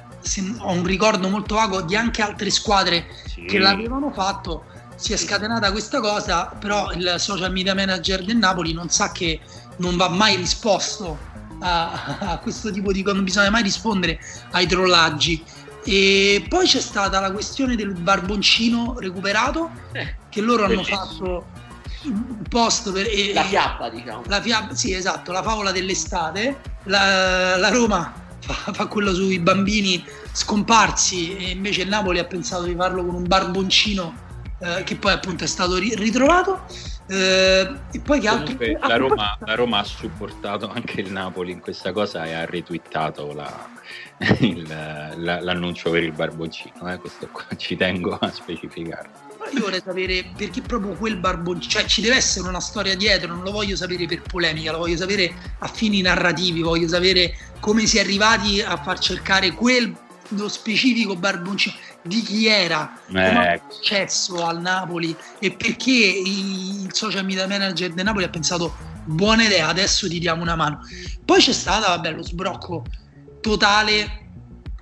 ho 0.59 0.73
un 0.73 0.85
ricordo 0.85 1.29
molto 1.29 1.55
vago 1.55 1.81
di 1.81 1.97
anche 1.97 2.23
altre 2.23 2.51
squadre 2.51 3.07
sì. 3.27 3.45
che 3.45 3.59
l'avevano 3.59 4.11
fatto. 4.13 4.65
Si 4.97 5.15
è 5.15 5.17
scatenata 5.17 5.73
questa 5.73 6.01
cosa, 6.01 6.45
però 6.47 6.93
il 6.93 7.15
social 7.17 7.51
media 7.51 7.75
manager 7.75 8.23
del 8.23 8.37
Napoli 8.37 8.75
non 8.75 8.91
sa 8.91 9.13
che 9.13 9.41
non 9.79 9.97
va 9.97 10.11
mai 10.11 10.37
risposto 10.37 11.19
a, 11.61 12.19
a 12.21 12.39
questo 12.39 12.71
tipo 12.71 12.93
di 12.93 13.03
non 13.03 13.25
bisogna 13.25 13.51
mai 13.51 13.63
rispondere 13.63 14.19
ai 14.53 14.67
trollaggi. 14.67 15.43
E 15.85 16.45
poi 16.49 16.67
c'è 16.67 16.81
stata 16.81 17.21
la 17.21 17.33
questione 17.33 17.77
del 17.77 17.93
barboncino 17.93 18.97
recuperato, 18.99 19.71
eh, 19.93 20.17
che 20.29 20.41
loro 20.41 20.65
hanno 20.65 20.83
fatto 20.83 21.47
un 22.05 22.43
post 22.49 22.93
per... 22.93 23.07
E, 23.07 23.33
la 23.33 23.45
fiaba, 23.45 23.89
diciamo. 23.89 24.23
La 24.27 24.41
fiaba, 24.41 24.75
sì, 24.75 24.93
esatto, 24.93 25.33
la 25.33 25.43
favola 25.43 25.73
dell'estate. 25.73 26.61
La, 26.85 27.57
la 27.57 27.69
Roma 27.71 28.13
fa, 28.41 28.73
fa, 28.73 28.87
quello 28.87 29.15
sui 29.15 29.39
bambini 29.39 30.05
scomparsi 30.33 31.37
e 31.37 31.51
invece 31.51 31.83
il 31.83 31.89
Napoli 31.89 32.19
ha 32.19 32.25
pensato 32.25 32.65
di 32.65 32.75
farlo 32.75 33.05
con 33.05 33.15
un 33.15 33.27
barboncino 33.27 34.29
eh, 34.61 34.83
che 34.85 34.97
poi 34.97 35.13
appunto 35.13 35.45
è 35.45 35.47
stato 35.47 35.77
ri- 35.77 35.95
ritrovato. 35.95 36.65
Eh, 37.07 37.75
e 37.91 38.01
poi 38.01 38.21
che 38.21 38.29
altro? 38.29 38.57
La 38.87 38.97
Roma, 38.97 39.39
la 39.41 39.55
Roma 39.55 39.79
ha 39.79 39.85
supportato 39.85 40.71
anche 40.71 41.01
il 41.01 41.11
Napoli 41.11 41.51
in 41.51 41.61
questa 41.61 41.93
cosa 41.93 42.25
e 42.25 42.35
ha 42.35 42.45
retweetato 42.45 43.33
la, 43.33 43.69
il, 44.41 44.67
la, 44.69 45.41
l'annuncio 45.41 45.91
per 45.91 46.03
il 46.03 46.13
barboncino, 46.13 46.93
eh, 46.93 46.99
questo 46.99 47.29
qua 47.29 47.47
ci 47.57 47.77
tengo 47.77 48.19
a 48.19 48.31
specificarlo. 48.31 49.29
Io 49.55 49.61
vorrei 49.63 49.81
sapere 49.83 50.31
perché 50.37 50.61
proprio 50.61 50.93
quel 50.95 51.17
barboncino, 51.17 51.73
cioè 51.73 51.85
ci 51.87 52.03
deve 52.03 52.17
essere 52.17 52.47
una 52.47 52.61
storia 52.61 52.95
dietro, 52.95 53.35
non 53.35 53.43
lo 53.43 53.51
voglio 53.51 53.77
sapere 53.77 54.07
per 54.07 54.21
polemica, 54.21 54.73
lo 54.73 54.79
voglio 54.79 54.99
sapere 54.99 55.33
a 55.59 55.67
fini 55.67 56.03
narrativi, 56.03 56.61
voglio 56.61 56.87
sapere 56.87 57.35
come 57.61 57.87
si 57.87 57.97
è 57.97 58.01
arrivati 58.01 58.61
a 58.61 58.77
far 58.77 58.99
cercare 58.99 59.53
quel 59.53 59.97
lo 60.35 60.49
specifico 60.49 61.17
barboncino 61.17 61.75
di 62.03 62.23
chi 62.23 62.47
era, 62.47 62.95
eh. 63.09 63.13
come 63.13 63.53
è 63.55 63.61
successo 63.69 64.45
al 64.45 64.61
Napoli 64.61 65.17
e 65.39 65.51
perché 65.53 65.91
il 65.91 66.89
social 66.93 67.25
media 67.25 67.47
manager 67.49 67.93
del 67.93 68.05
Napoli 68.05 68.25
ha 68.25 68.29
pensato 68.31 68.77
buona 69.05 69.45
idea, 69.45 69.69
adesso 69.69 70.09
ti 70.09 70.19
diamo 70.19 70.43
una 70.43 70.57
mano. 70.57 70.81
Poi 71.25 71.41
c'è 71.41 71.53
stata 71.53 71.89
vabbè, 71.89 72.13
lo 72.13 72.23
sbrocco 72.23 72.85
totale 73.41 74.19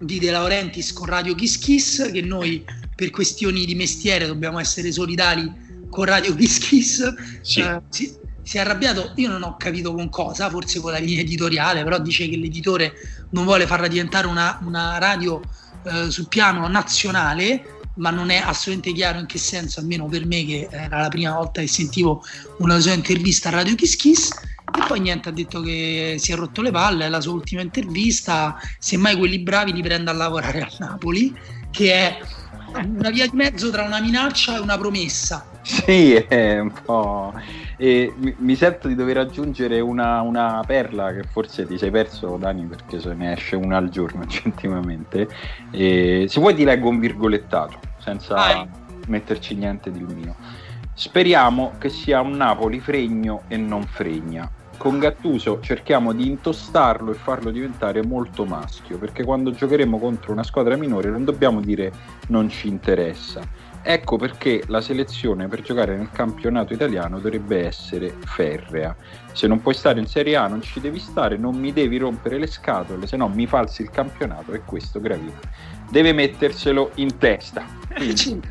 di 0.01 0.19
De 0.19 0.31
Laurentiis 0.31 0.93
con 0.93 1.07
Radio 1.07 1.35
Kiss 1.35 1.59
Kiss 1.59 2.11
che 2.11 2.23
noi 2.23 2.65
per 2.95 3.11
questioni 3.11 3.65
di 3.65 3.75
mestiere 3.75 4.27
dobbiamo 4.27 4.59
essere 4.59 4.93
solidali 4.93 5.51
con 5.91 6.05
Radio 6.05 6.35
Kiss 6.35 6.59
Kiss. 6.59 7.15
Sì. 7.41 7.61
uh, 7.61 7.81
si, 7.89 8.15
si, 8.43 8.57
è 8.57 8.61
arrabbiato. 8.61 9.13
Io 9.17 9.29
non 9.29 9.43
ho 9.43 9.57
capito 9.57 9.95
con 9.95 10.09
cosa 10.09 10.49
forse 10.51 10.81
con 10.81 10.93
la 10.93 10.99
linea 10.99 11.23
editoriale 11.23 11.83
però 11.83 11.99
dice 11.99 12.29
che 12.29 12.37
l'editore 12.37 12.93
non 13.31 13.45
vuole 13.45 13.67
farla 13.67 13.89
diventare 13.89 14.27
una, 14.27 14.61
una 14.65 14.99
radio 14.99 15.41
uh, 15.83 16.09
sul 16.09 16.29
piano 16.29 16.67
nazionale 16.69 17.77
ma 17.99 18.11
non 18.11 18.31
è 18.31 18.37
assolutamente 18.37 18.93
chiaro 18.93 19.19
in 19.19 19.27
che 19.27 19.39
senso 19.39 19.81
almeno 19.81 20.07
per 20.07 20.25
me 20.25 20.45
che 20.45 20.69
era 20.71 21.01
la 21.01 21.09
prima 21.09 21.35
volta 21.35 21.61
che 21.61 21.67
sentivo 21.67 22.23
una 22.59 22.79
sua 22.79 22.93
intervista 22.93 23.49
a 23.49 23.53
Radio 23.53 23.75
Kiss 23.75 23.97
Kiss 23.97 24.31
e 24.77 24.87
poi 24.87 25.01
niente, 25.01 25.31
ha 25.31 25.33
detto 25.33 25.61
che 25.61 26.17
si 26.19 26.33
è 26.33 26.35
rotto 26.35 26.61
le 26.61 26.71
palle, 26.71 27.07
è 27.07 27.09
la 27.09 27.21
sua 27.21 27.33
ultima 27.33 27.63
intervista, 27.63 28.57
semmai 28.79 29.17
quelli 29.17 29.39
bravi 29.39 29.73
li 29.73 29.83
prende 29.83 30.11
a 30.11 30.15
lavorare 30.15 30.61
a 30.61 30.69
Napoli, 30.79 31.35
che 31.71 31.93
è 31.93 32.19
una 32.75 33.11
via 33.11 33.27
di 33.27 33.37
mezzo 33.37 33.71
tra 33.71 33.83
una 33.83 34.01
minaccia 34.01 34.57
e 34.57 34.59
una 34.59 34.77
promessa. 34.77 35.47
Sì, 35.63 36.13
è 36.13 36.59
un 36.59 36.73
po'... 36.85 37.33
E 37.81 38.13
mi, 38.17 38.57
sento 38.57 38.89
di 38.89 38.97
dover 38.97 39.19
aggiungere 39.19 39.79
una, 39.79 40.21
una, 40.23 40.65
perla 40.67 41.13
che 41.13 41.23
forse 41.23 41.65
ti 41.65 41.79
sei 41.79 41.93
perso, 41.93 42.37
Dani, 42.37 42.65
perché 42.65 42.99
se 42.99 43.15
ne 43.15 43.35
esce 43.35 43.55
una 43.55 43.77
al 43.77 43.89
giorno, 43.89 44.27
gentilmente. 44.27 45.29
E, 45.71 46.27
se 46.29 46.41
vuoi 46.41 46.57
ti 46.57 46.65
leggo 46.65 46.89
un 46.89 46.99
virgolettato, 46.99 47.79
senza 47.99 48.35
Vai. 48.35 48.69
metterci 49.07 49.55
niente 49.55 49.93
di 49.93 50.03
mio. 50.03 50.35
Speriamo 50.93 51.75
che 51.79 51.89
sia 51.89 52.21
un 52.21 52.33
Napoli 52.33 52.81
fregno 52.81 53.43
e 53.47 53.57
non 53.57 53.85
fregna 53.85 54.51
con 54.79 54.99
Gattuso 54.99 55.61
cerchiamo 55.61 56.15
di 56.15 56.27
intostarlo 56.27 57.11
e 57.11 57.15
farlo 57.15 57.51
diventare 57.51 58.03
molto 58.03 58.45
maschio, 58.47 58.97
perché 58.97 59.25
quando 59.25 59.51
giocheremo 59.51 59.99
contro 59.99 60.33
una 60.33 60.45
squadra 60.45 60.77
minore 60.77 61.11
non 61.11 61.25
dobbiamo 61.25 61.61
dire 61.61 61.93
non 62.29 62.49
ci 62.49 62.69
interessa. 62.69 63.67
Ecco 63.83 64.17
perché 64.17 64.63
la 64.67 64.81
selezione 64.81 65.49
per 65.49 65.63
giocare 65.63 65.97
nel 65.97 66.11
campionato 66.11 66.73
italiano 66.73 67.19
dovrebbe 67.19 67.67
essere 67.67 68.15
ferrea. 68.25 68.95
Se 69.33 69.47
non 69.47 69.61
puoi 69.61 69.75
stare 69.75 69.99
in 69.99 70.07
Serie 70.07 70.37
A 70.37 70.47
non 70.47 70.63
ci 70.63 70.81
devi 70.81 70.99
stare, 70.99 71.37
non 71.37 71.57
mi 71.57 71.73
devi 71.73 71.99
rompere 71.99 72.39
le 72.39 72.47
scatole, 72.47 73.07
se 73.07 73.17
no 73.17 73.29
mi 73.29 73.47
falsi 73.47 73.83
il 73.83 73.91
campionato 73.91 74.53
e 74.53 74.63
questo 74.63 75.01
gravino. 75.01 75.39
Deve 75.91 76.13
metterselo 76.13 76.93
in 76.95 77.19
testa. 77.19 77.67
Quindi... 77.95 78.43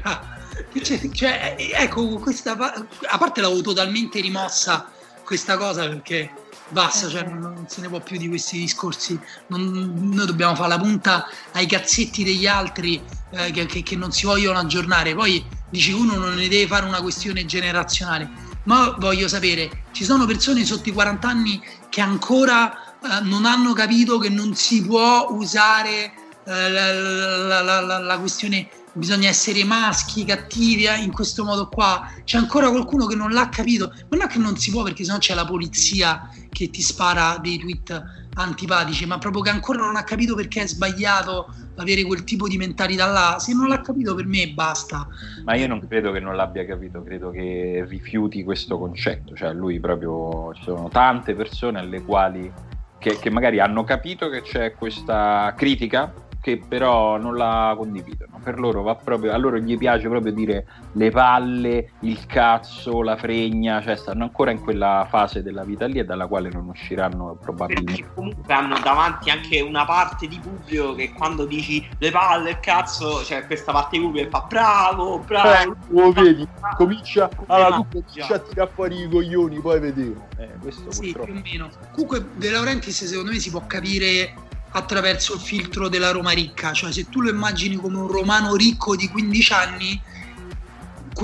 Cioè, 0.81 1.09
cioè, 1.11 1.55
ecco, 1.75 2.17
questa 2.17 2.53
a 2.53 3.17
parte 3.17 3.41
l'avevo 3.41 3.61
totalmente 3.61 4.19
rimossa 4.19 4.91
questa 5.27 5.57
cosa 5.57 5.85
perché 5.89 6.31
basta, 6.69 7.09
cioè 7.09 7.23
non, 7.23 7.39
non, 7.39 7.65
se 7.67 7.81
ne 7.81 7.89
può 7.89 7.99
più 7.99 8.17
di 8.17 8.29
questi 8.29 8.59
discorsi. 8.59 9.19
Non, 9.47 10.09
noi 10.13 10.25
dobbiamo 10.25 10.55
fare 10.55 10.69
la 10.69 10.79
punta 10.79 11.27
ai 11.51 11.65
cazzetti 11.65 12.23
degli 12.23 12.47
altri 12.47 13.01
eh, 13.31 13.51
che, 13.51 13.65
che, 13.65 13.83
che, 13.83 13.97
non 13.97 14.13
si 14.13 14.25
vogliono 14.25 14.57
aggiornare. 14.57 15.13
Poi 15.13 15.45
dici 15.69 15.91
uno 15.91 16.15
non 16.15 16.35
ne 16.35 16.47
deve 16.47 16.65
fare 16.65 16.85
una 16.85 17.01
questione 17.01 17.45
generazionale. 17.45 18.45
Ma 18.63 18.95
voglio 18.97 19.27
sapere, 19.27 19.83
ci 19.91 20.05
sono 20.05 20.25
persone 20.25 20.63
sotto 20.63 20.87
i 20.87 20.93
40 20.93 21.27
anni 21.27 21.61
che 21.89 21.99
ancora 21.99 22.95
eh, 23.01 23.19
non 23.23 23.45
hanno 23.45 23.73
capito 23.73 24.19
che 24.19 24.29
non 24.29 24.55
si 24.55 24.81
può 24.81 25.27
usare 25.31 26.13
eh, 26.45 26.69
la, 26.69 27.61
la, 27.61 27.81
la, 27.81 27.99
la 27.99 28.17
questione 28.17 28.69
bisogna 28.97 29.29
essere 29.29 29.63
maschi, 29.63 30.25
cattivi 30.25 30.85
eh, 30.85 30.97
in 30.97 31.11
questo 31.11 31.43
modo 31.43 31.67
qua. 31.67 32.11
C'è 32.23 32.37
ancora 32.37 32.69
qualcuno 32.69 33.05
che 33.05 33.15
non 33.15 33.31
l'ha 33.31 33.49
capito, 33.49 33.91
ma 34.09 34.17
non 34.17 34.21
è 34.23 34.27
che 34.27 34.39
non 34.39 34.57
si 34.57 34.71
può 34.71 34.83
perché 34.83 35.03
sennò 35.03 35.17
c'è 35.17 35.33
la 35.33 35.45
polizia 35.45 36.29
che 36.49 36.69
ti 36.69 36.81
spara 36.81 37.37
dei 37.41 37.57
tweet 37.57 38.03
antipatici, 38.35 39.05
ma 39.05 39.17
proprio 39.17 39.41
che 39.41 39.49
ancora 39.49 39.79
non 39.79 39.95
ha 39.95 40.03
capito 40.03 40.35
perché 40.35 40.63
è 40.63 40.67
sbagliato 40.67 41.53
avere 41.75 42.03
quel 42.03 42.23
tipo 42.23 42.47
di 42.47 42.57
mentalità 42.57 43.05
là. 43.07 43.37
Se 43.39 43.53
non 43.53 43.67
l'ha 43.67 43.81
capito 43.81 44.15
per 44.15 44.25
me 44.25 44.49
basta. 44.49 45.07
Ma 45.43 45.55
io 45.55 45.67
non 45.67 45.85
credo 45.87 46.11
che 46.11 46.19
non 46.19 46.35
l'abbia 46.35 46.65
capito, 46.65 47.03
credo 47.03 47.29
che 47.29 47.85
rifiuti 47.87 48.43
questo 48.43 48.77
concetto, 48.77 49.35
cioè 49.35 49.53
lui 49.53 49.79
proprio 49.79 50.53
ci 50.55 50.63
sono 50.63 50.89
tante 50.89 51.35
persone 51.35 51.79
alle 51.79 52.01
quali 52.01 52.51
che, 52.97 53.19
che 53.19 53.29
magari 53.29 53.59
hanno 53.59 53.83
capito 53.83 54.29
che 54.29 54.41
c'è 54.41 54.73
questa 54.73 55.53
critica 55.55 56.11
che 56.41 56.61
però 56.65 57.17
non 57.17 57.35
la 57.35 57.73
condividono 57.77 58.36
per 58.47 58.59
loro 58.59 58.81
va 58.81 58.95
proprio, 58.95 59.33
a 59.33 59.37
loro 59.37 59.57
gli 59.57 59.77
piace 59.77 60.07
proprio 60.07 60.31
dire 60.31 60.65
le 60.93 61.11
palle, 61.11 61.91
il 62.01 62.25
cazzo, 62.25 63.01
la 63.01 63.17
fregna, 63.17 63.81
cioè 63.81 63.97
stanno 63.97 64.23
ancora 64.23 64.51
in 64.51 64.61
quella 64.61 65.05
fase 65.09 65.43
della 65.43 65.65
vita 65.65 65.85
lì 65.85 65.99
e 65.99 66.05
dalla 66.05 66.27
quale 66.27 66.49
non 66.49 66.69
usciranno 66.69 67.37
probabilmente. 67.41 67.91
Perché 67.91 68.13
comunque 68.15 68.53
hanno 68.53 68.79
davanti 68.79 69.29
anche 69.29 69.59
una 69.59 69.83
parte 69.83 70.27
di 70.27 70.39
pubblico 70.39 70.95
che 70.95 71.11
quando 71.11 71.45
dici 71.45 71.85
le 71.97 72.09
palle, 72.09 72.51
il 72.51 72.59
cazzo, 72.61 73.21
cioè 73.25 73.45
questa 73.45 73.73
parte 73.73 73.97
di 73.97 74.03
pubblico 74.03 74.29
fa 74.29 74.45
bravo, 74.47 75.19
bravo. 75.19 75.75
Eh, 75.93 76.13
vedi, 76.13 76.47
comincia, 76.77 77.29
allora, 77.47 77.75
tu 77.75 77.87
comincia 77.91 78.35
a 78.35 78.39
tirare 78.39 78.71
fuori 78.73 79.01
i 79.01 79.09
coglioni, 79.09 79.59
poi 79.59 79.79
vediamo. 79.81 80.25
Eh, 80.37 80.51
questo 80.61 80.89
sì, 80.89 81.11
purtroppo. 81.11 81.25
più 81.25 81.39
o 81.39 81.43
meno. 81.43 81.69
Comunque 81.91 82.29
De 82.35 82.49
Laurentiis 82.49 83.03
secondo 83.03 83.31
me 83.31 83.39
si 83.39 83.49
può 83.49 83.63
capire 83.67 84.45
attraverso 84.71 85.35
il 85.35 85.39
filtro 85.39 85.87
della 85.87 86.11
Roma 86.11 86.31
ricca, 86.31 86.73
cioè 86.73 86.91
se 86.91 87.09
tu 87.09 87.21
lo 87.21 87.29
immagini 87.29 87.75
come 87.75 87.97
un 87.97 88.07
romano 88.07 88.55
ricco 88.55 88.95
di 88.95 89.07
15 89.07 89.53
anni, 89.53 90.01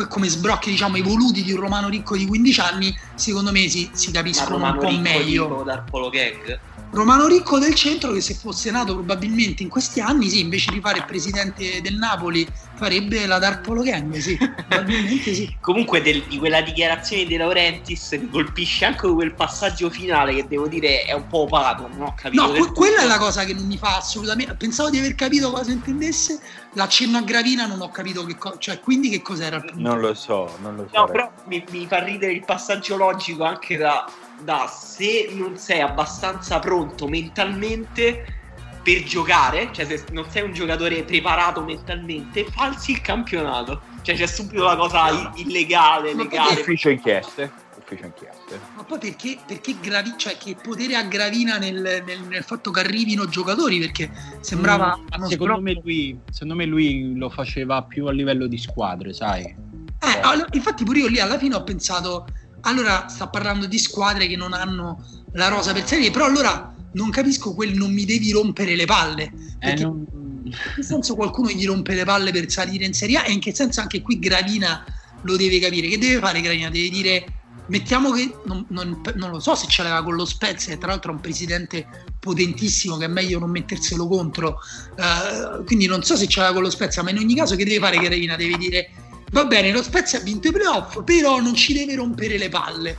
come 0.08 0.28
sbrocchi 0.28 0.72
diciamo 0.72 0.98
i 0.98 1.02
di 1.44 1.52
un 1.52 1.60
romano 1.60 1.88
ricco 1.90 2.18
di 2.18 2.26
15 2.26 2.60
anni, 2.62 2.98
secondo 3.15 3.51
me 3.51 3.67
si, 3.70 3.89
si 3.93 4.12
capiscono 4.12 4.65
un 4.65 4.77
po' 4.77 4.89
meglio. 4.91 5.48
Tipo 5.48 5.63
Darpolo 5.63 6.10
Gag? 6.10 6.60
Romano 6.93 7.25
Ricco 7.25 7.58
del 7.58 7.74
centro 7.74 8.12
che 8.12 8.22
se 8.22 8.36
fosse 8.36 8.70
nato 8.70 8.93
probabilmente 8.93 9.63
in 9.63 9.70
questi 9.70 10.00
anni, 10.00 10.29
sì, 10.29 10.41
invece 10.41 10.72
di 10.72 10.79
fare 10.79 11.00
il 11.00 11.05
presidente 11.05 11.82
del 11.82 11.96
Napoli 11.96 12.48
farebbe 12.75 13.25
la 13.25 13.39
Darpolo 13.39 13.82
Gang, 13.82 14.15
sì, 14.17 14.38
probabilmente 14.38 15.34
sì. 15.34 15.58
Comunque 15.60 16.03
del, 16.03 16.24
di 16.27 16.38
quella 16.38 16.62
dichiarazione 16.62 17.25
di 17.25 17.36
Laurentiis 17.36 18.12
mi 18.12 18.29
colpisce 18.29 18.86
anche 18.86 19.08
quel 19.08 19.34
passaggio 19.34 19.89
finale 19.89 20.36
che 20.36 20.46
devo 20.48 20.67
dire 20.67 21.01
è 21.03 21.13
un 21.13 21.25
po' 21.25 21.39
opaco, 21.39 21.88
non 21.88 22.01
ho 22.01 22.13
capito. 22.15 22.46
No, 22.46 22.51
que- 22.51 22.72
quella 22.72 23.01
è 23.01 23.08
la 23.08 23.17
cosa 23.17 23.43
che 23.43 23.55
non 23.55 23.65
mi 23.65 23.77
fa 23.77 23.98
assolutamente, 23.98 24.53
pensavo 24.53 24.91
di 24.91 25.00
aver 25.00 25.15
capito 25.15 25.50
cosa 25.50 25.72
intendesse, 25.72 26.39
l'accenno 26.74 27.17
a 27.17 27.22
Gravina 27.22 27.65
non 27.65 27.82
ho 27.82 27.89
capito 27.89 28.24
che 28.24 28.38
cosa, 28.38 28.58
cioè 28.60 28.79
quindi 28.79 29.10
che 29.10 29.24
cos'era 29.24 29.55
il 29.55 29.65
punto. 29.65 29.79
Non 29.79 30.00
lo 30.00 30.13
so, 30.13 30.58
non 30.62 30.75
lo 30.75 30.88
so. 30.91 31.00
No, 31.00 31.05
però 31.08 31.32
mi, 31.46 31.63
mi 31.72 31.88
fa 31.88 32.03
ridere 32.03 32.34
il 32.34 32.43
passaggio 32.46 32.98
logico 33.04 33.44
anche 33.44 33.78
da 33.78 34.06
da 34.44 34.68
se 34.68 35.30
non 35.34 35.58
sei 35.58 35.82
abbastanza 35.82 36.60
pronto 36.60 37.08
mentalmente 37.08 38.42
per 38.84 39.04
giocare, 39.04 39.70
cioè 39.72 39.86
se 39.86 40.04
non 40.12 40.30
sei 40.30 40.44
un 40.44 40.54
giocatore 40.54 41.04
preparato 41.04 41.64
mentalmente, 41.64 42.46
falsi 42.46 42.92
il 42.92 43.02
campionato. 43.02 43.82
Cioè 44.02 44.16
c'è 44.16 44.28
subito 44.28 44.64
la 44.64 44.76
cosa 44.76 45.32
illegale, 45.36 46.14
legale. 46.14 46.60
Ufficio 46.60 46.90
inchieste. 46.90 47.50
Ufficio 47.78 48.06
inchieste. 48.06 48.60
Ma 48.76 48.84
poi 48.84 49.00
perché, 49.00 49.38
perché 49.48 49.78
gravi, 49.80 50.16
cioè 50.18 50.36
che 50.36 50.58
potere 50.62 50.98
ha 50.98 51.04
Gravina 51.04 51.58
nel, 51.58 52.04
nel, 52.06 52.24
nel, 52.28 52.44
fatto 52.44 52.72
che 52.72 52.82
arrivino 52.82 53.26
giocatori? 53.26 53.80
Perché 53.80 54.12
sembrava... 54.42 55.00
Mm, 55.18 55.24
secondo, 55.28 55.62
me 55.62 55.80
lui, 55.82 56.20
secondo 56.30 56.56
me 56.56 56.66
lui 56.66 57.16
lo 57.16 57.30
faceva 57.30 57.84
più 57.84 58.08
a 58.08 58.12
livello 58.12 58.48
di 58.48 58.58
squadre, 58.58 59.14
sai? 59.14 59.44
Eh, 59.44 60.20
allora, 60.20 60.50
infatti 60.52 60.84
pure 60.84 61.00
io 61.00 61.08
lì 61.08 61.22
alla 61.22 61.38
fine 61.38 61.56
ho 61.56 61.64
pensato 61.64 62.26
allora 62.63 63.08
sta 63.08 63.27
parlando 63.27 63.65
di 63.65 63.77
squadre 63.77 64.27
che 64.27 64.36
non 64.36 64.53
hanno 64.53 65.03
la 65.34 65.48
rosa 65.48 65.74
per 65.74 65.88
serie, 65.88 66.12
però 66.12 66.25
allora 66.25 66.74
non 66.93 67.10
capisco 67.10 67.53
quel 67.53 67.74
non 67.74 67.93
mi 67.93 68.05
devi 68.05 68.32
rompere 68.32 68.75
le 68.75 68.86
palle. 68.86 69.24
Eh, 69.24 69.32
perché 69.60 69.82
eh, 69.82 69.86
non... 69.86 70.05
in 70.43 70.51
che 70.75 70.84
senso 70.84 71.15
qualcuno 71.15 71.50
gli 71.50 71.65
rompe 71.65 71.96
le 71.96 72.05
palle 72.05 72.32
per 72.32 72.50
salire 72.50 72.86
in 72.86 72.93
Serie 72.93 73.17
A 73.17 73.25
e 73.25 73.32
in 73.32 73.39
che 73.39 73.53
senso 73.53 73.82
anche 73.82 74.01
qui 74.01 74.20
Gravina 74.20 74.84
lo 75.22 75.36
deve 75.36 75.60
capire. 75.60 75.88
Che 75.88 75.98
deve 75.98 76.20
fare 76.20 76.41
Gravina? 76.41 76.70
Deve 76.70 76.89
dire 76.89 77.25
mettiamo 77.67 78.12
che 78.12 78.36
non, 78.46 78.65
non, 78.70 79.01
non, 79.15 79.32
lo 79.32 79.39
so 79.39 79.55
se 79.55 79.67
ce 79.67 79.84
l'aveva 79.84 80.03
con 80.03 80.15
lo 80.15 80.25
Spezia, 80.25 80.75
tra 80.77 80.88
l'altro 80.88 81.12
è 81.12 81.15
un 81.15 81.22
presidente 81.22 81.88
potentissimo 82.20 82.98
che 82.98 83.05
è 83.05 83.08
meglio 83.08 83.39
non 83.39 83.50
metterselo 83.50 84.08
contro, 84.08 84.60
uh, 84.98 85.63
quindi 85.63 85.86
non 85.86 86.03
so 86.03 86.15
se 86.15 86.27
ce 86.27 86.39
l'aveva 86.39 86.55
con 86.55 86.63
lo 86.63 86.70
Spezia, 86.70 87.03
ma 87.03 87.12
in 87.12 87.17
ogni 87.17 87.36
caso 87.36 87.55
che 87.55 87.63
deve 87.63 87.79
fare 87.79 87.98
Gravina? 87.98 88.36
Deve 88.36 88.58
dire 88.58 88.89
va 89.34 89.46
bene, 89.46 89.72
lo 89.72 89.84
Spezia 89.84 90.20
ha 90.20 90.22
vinto 90.22 90.48
i 90.48 90.52
playoff, 90.52 91.04
però 91.04 91.42
non 91.42 91.56
ci 91.56 91.74
deve 91.74 91.96
rompere 91.96 92.38
le 92.38 92.50
palle. 92.50 92.98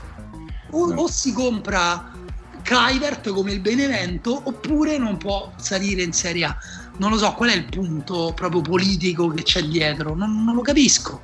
O, 0.72 0.92
o 0.92 1.08
si 1.08 1.32
compra 1.32 2.12
Clivert 2.62 3.30
come 3.30 3.52
il 3.52 3.60
Benevento, 3.60 4.42
oppure 4.44 4.98
non 4.98 5.16
può 5.16 5.52
salire 5.56 6.02
in 6.02 6.12
Serie 6.12 6.44
A. 6.44 6.56
Non 6.98 7.10
lo 7.10 7.18
so, 7.18 7.32
qual 7.34 7.50
è 7.50 7.54
il 7.54 7.64
punto 7.64 8.32
proprio 8.34 8.60
politico 8.60 9.28
che 9.28 9.42
c'è 9.42 9.62
dietro? 9.62 10.14
Non, 10.14 10.44
non 10.44 10.54
lo 10.54 10.62
capisco. 10.62 11.22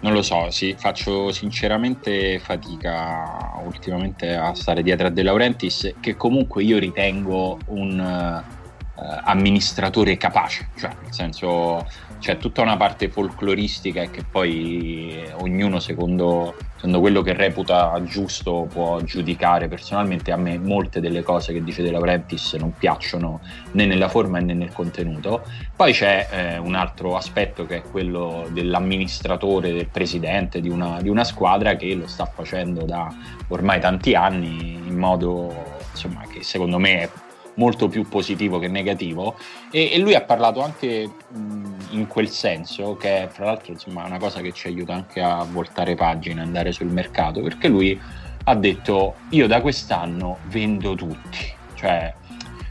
Non 0.00 0.12
lo 0.12 0.22
so, 0.22 0.50
sì, 0.50 0.74
faccio 0.78 1.32
sinceramente 1.32 2.38
fatica 2.38 3.60
ultimamente 3.64 4.34
a 4.34 4.54
stare 4.54 4.82
dietro 4.82 5.06
a 5.06 5.10
De 5.10 5.22
Laurentiis, 5.22 5.94
che 6.00 6.16
comunque 6.16 6.62
io 6.62 6.78
ritengo 6.78 7.58
un 7.66 7.98
uh, 7.98 9.02
amministratore 9.24 10.16
capace, 10.16 10.68
cioè 10.76 10.94
nel 11.02 11.12
senso 11.12 11.86
c'è 12.18 12.38
tutta 12.38 12.62
una 12.62 12.76
parte 12.76 13.08
folcloristica 13.08 14.02
e 14.02 14.10
che 14.10 14.24
poi 14.24 15.22
ognuno 15.40 15.78
secondo, 15.78 16.54
secondo, 16.74 17.00
quello 17.00 17.22
che 17.22 17.32
reputa 17.32 18.00
giusto 18.04 18.68
può 18.72 19.00
giudicare. 19.02 19.68
Personalmente 19.68 20.32
a 20.32 20.36
me 20.36 20.58
molte 20.58 21.00
delle 21.00 21.22
cose 21.22 21.52
che 21.52 21.62
dice 21.62 21.82
De 21.82 21.90
Laurentiis 21.90 22.54
non 22.54 22.72
piacciono 22.76 23.40
né 23.72 23.86
nella 23.86 24.08
forma 24.08 24.38
né 24.38 24.54
nel 24.54 24.72
contenuto. 24.72 25.44
Poi 25.74 25.92
c'è 25.92 26.28
eh, 26.30 26.58
un 26.58 26.74
altro 26.74 27.16
aspetto 27.16 27.66
che 27.66 27.76
è 27.76 27.82
quello 27.82 28.46
dell'amministratore 28.50 29.72
del 29.72 29.88
presidente 29.88 30.60
di 30.60 30.68
una, 30.68 31.00
di 31.00 31.08
una 31.08 31.24
squadra 31.24 31.76
che 31.76 31.94
lo 31.94 32.06
sta 32.06 32.24
facendo 32.24 32.84
da 32.84 33.14
ormai 33.48 33.80
tanti 33.80 34.14
anni 34.14 34.80
in 34.86 34.96
modo 34.96 35.74
insomma, 35.90 36.22
che 36.30 36.42
secondo 36.42 36.78
me 36.78 37.00
è 37.00 37.10
molto 37.56 37.88
più 37.88 38.08
positivo 38.08 38.58
che 38.58 38.68
negativo. 38.68 39.36
E, 39.70 39.90
e 39.92 39.98
lui 39.98 40.14
ha 40.14 40.22
parlato 40.22 40.62
anche 40.62 41.08
mh, 41.28 41.75
in 41.90 42.06
quel 42.06 42.28
senso 42.28 42.96
che 42.96 43.24
è 43.24 43.28
fra 43.28 43.46
l'altro 43.46 43.72
insomma, 43.72 44.04
una 44.04 44.18
cosa 44.18 44.40
che 44.40 44.52
ci 44.52 44.68
aiuta 44.68 44.94
anche 44.94 45.20
a 45.20 45.44
voltare 45.44 45.94
pagina, 45.94 46.42
andare 46.42 46.72
sul 46.72 46.88
mercato 46.88 47.42
perché 47.42 47.68
lui 47.68 48.00
ha 48.44 48.54
detto 48.54 49.14
io 49.30 49.46
da 49.46 49.60
quest'anno 49.60 50.38
vendo 50.48 50.94
tutti 50.94 51.54
cioè 51.74 52.12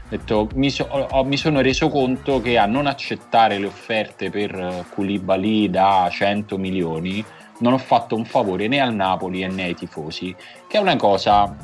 detto, 0.08 0.48
mi, 0.54 0.70
so, 0.70 0.84
ho, 0.84 1.24
mi, 1.24 1.36
sono 1.36 1.60
reso 1.60 1.88
conto 1.88 2.40
che 2.40 2.58
a 2.58 2.66
non 2.66 2.86
accettare 2.86 3.58
le 3.58 3.66
offerte 3.66 4.30
per 4.30 4.86
Koulibaly 4.94 5.68
da 5.70 6.08
100 6.10 6.58
milioni 6.58 7.24
non 7.58 7.72
ho 7.72 7.78
fatto 7.78 8.16
un 8.16 8.24
favore 8.24 8.68
né 8.68 8.80
al 8.80 8.94
Napoli 8.94 9.46
né 9.46 9.64
ai 9.64 9.74
tifosi, 9.74 10.34
che 10.68 10.76
è 10.76 10.80
una 10.80 10.96
cosa 10.96 11.56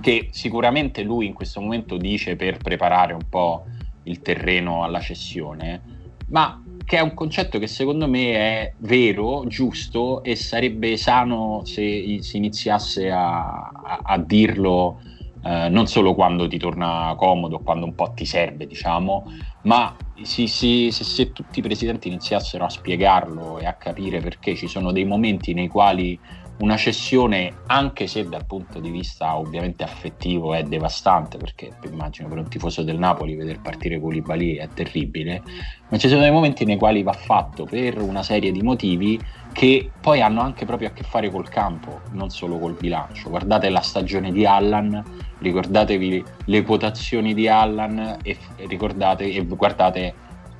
che 0.00 0.28
sicuramente 0.30 1.02
lui 1.02 1.26
in 1.26 1.32
questo 1.32 1.60
momento 1.60 1.96
dice 1.96 2.36
per 2.36 2.58
preparare 2.58 3.12
un 3.12 3.28
po' 3.28 3.64
il 4.04 4.20
terreno 4.22 4.84
alla 4.84 5.00
cessione, 5.00 5.82
ma 6.28 6.62
che 6.86 6.98
è 6.98 7.00
un 7.00 7.14
concetto 7.14 7.58
che 7.58 7.66
secondo 7.66 8.06
me 8.06 8.32
è 8.32 8.74
vero, 8.78 9.44
giusto 9.48 10.22
e 10.22 10.36
sarebbe 10.36 10.96
sano 10.96 11.62
se 11.64 12.18
si 12.20 12.36
iniziasse 12.36 13.10
a, 13.10 13.70
a, 13.70 14.00
a 14.04 14.18
dirlo 14.18 15.00
eh, 15.42 15.68
non 15.68 15.88
solo 15.88 16.14
quando 16.14 16.46
ti 16.46 16.58
torna 16.58 17.12
comodo, 17.16 17.58
quando 17.58 17.86
un 17.86 17.94
po' 17.96 18.12
ti 18.14 18.24
serve, 18.24 18.68
diciamo, 18.68 19.24
ma 19.62 19.96
si, 20.22 20.46
si, 20.46 20.92
se, 20.92 21.02
se 21.02 21.32
tutti 21.32 21.58
i 21.58 21.62
presidenti 21.62 22.06
iniziassero 22.06 22.64
a 22.64 22.68
spiegarlo 22.68 23.58
e 23.58 23.66
a 23.66 23.74
capire 23.74 24.20
perché 24.20 24.54
ci 24.54 24.68
sono 24.68 24.92
dei 24.92 25.04
momenti 25.04 25.54
nei 25.54 25.66
quali 25.66 26.16
una 26.58 26.76
cessione, 26.76 27.52
anche 27.66 28.06
se 28.06 28.28
dal 28.28 28.46
punto 28.46 28.80
di 28.80 28.90
vista 28.90 29.36
ovviamente 29.36 29.84
affettivo 29.84 30.54
è 30.54 30.62
devastante, 30.62 31.36
perché 31.36 31.70
immagino 31.84 32.28
per 32.28 32.38
un 32.38 32.48
tifoso 32.48 32.82
del 32.82 32.98
Napoli 32.98 33.36
vedere 33.36 33.58
partire 33.60 34.00
Koulibaly 34.00 34.54
è 34.54 34.68
terribile, 34.68 35.42
ma 35.88 35.98
ci 35.98 36.08
sono 36.08 36.22
dei 36.22 36.30
momenti 36.30 36.64
nei 36.64 36.78
quali 36.78 37.02
va 37.02 37.12
fatto 37.12 37.64
per 37.64 38.00
una 38.00 38.22
serie 38.22 38.52
di 38.52 38.62
motivi 38.62 39.20
che 39.52 39.90
poi 40.00 40.20
hanno 40.20 40.40
anche 40.40 40.64
proprio 40.64 40.88
a 40.88 40.90
che 40.92 41.02
fare 41.02 41.30
col 41.30 41.48
campo, 41.48 42.00
non 42.12 42.30
solo 42.30 42.58
col 42.58 42.76
bilancio. 42.78 43.28
Guardate 43.28 43.68
la 43.68 43.80
stagione 43.80 44.32
di 44.32 44.46
Allan, 44.46 45.02
ricordatevi 45.38 46.24
le 46.46 46.62
quotazioni 46.62 47.34
di 47.34 47.48
Allan 47.48 48.18
e, 48.22 48.36
ricordate, 48.66 49.24
e 49.30 49.44
guardate 49.44 50.14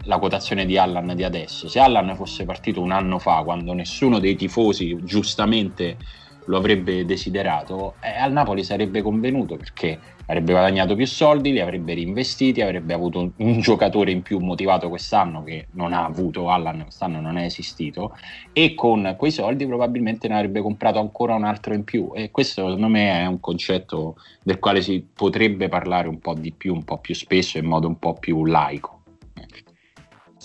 la 0.07 0.19
quotazione 0.19 0.65
di 0.67 0.79
Allan 0.79 1.13
di 1.15 1.25
adesso. 1.25 1.69
Se 1.69 1.79
Allan 1.79 2.17
fosse 2.17 2.45
partito 2.45 2.81
un 2.81 2.93
anno 2.93 3.19
fa, 3.19 3.43
quando 3.45 3.73
nessuno 3.73 4.19
dei 4.19 4.37
tifosi 4.37 4.99
giustamente 5.03 5.97
lo 6.47 6.57
avrebbe 6.57 7.05
desiderato, 7.05 7.95
eh, 8.01 8.17
al 8.17 8.33
Napoli 8.33 8.63
sarebbe 8.63 9.03
convenuto 9.03 9.57
perché 9.57 9.99
avrebbe 10.27 10.53
guadagnato 10.53 10.95
più 10.95 11.07
soldi, 11.07 11.53
li 11.53 11.61
avrebbe 11.61 11.95
reinvestiti, 11.95 12.61
avrebbe 12.61 12.95
avuto 12.95 13.21
un, 13.21 13.31
un, 13.37 13.61
giocatore 13.61 14.11
in 14.11 14.23
più 14.23 14.39
motivato 14.39 14.89
quest'anno 14.89 15.43
che 15.43 15.69
non 15.73 15.93
ha 15.93 16.05
avuto 16.05 16.51
Allan, 16.51 16.83
quest'anno 16.83 17.21
non 17.21 17.37
è 17.37 17.45
esistito, 17.45 18.17
e 18.53 18.75
con 18.75 19.15
quei 19.17 19.31
soldi 19.31 19.67
probabilmente 19.67 20.29
ne 20.29 20.35
avrebbe 20.35 20.61
comprato 20.63 20.99
ancora 20.99 21.35
un 21.35 21.45
altro 21.45 21.75
in 21.75 21.85
più. 21.85 22.11
E 22.15 22.31
questo 22.31 22.65
secondo 22.65 22.89
me 22.89 23.23
è 23.23 23.27
un 23.27 23.41
concetto 23.41 24.17
del 24.43 24.59
quale 24.59 24.83
si 24.83 25.05
potrebbe 25.13 25.69
parlare 25.69 26.09
un 26.09 26.19
po' 26.19 26.35
di 26.35 26.53
più, 26.53 26.75
un 26.75 26.85
po' 26.85 26.99
più 26.99 27.15
spesso, 27.15 27.59
in 27.59 27.67
modo 27.67 27.89
un 27.89 27.99
po' 27.99 28.15
più 28.15 28.45
laico. 28.45 28.96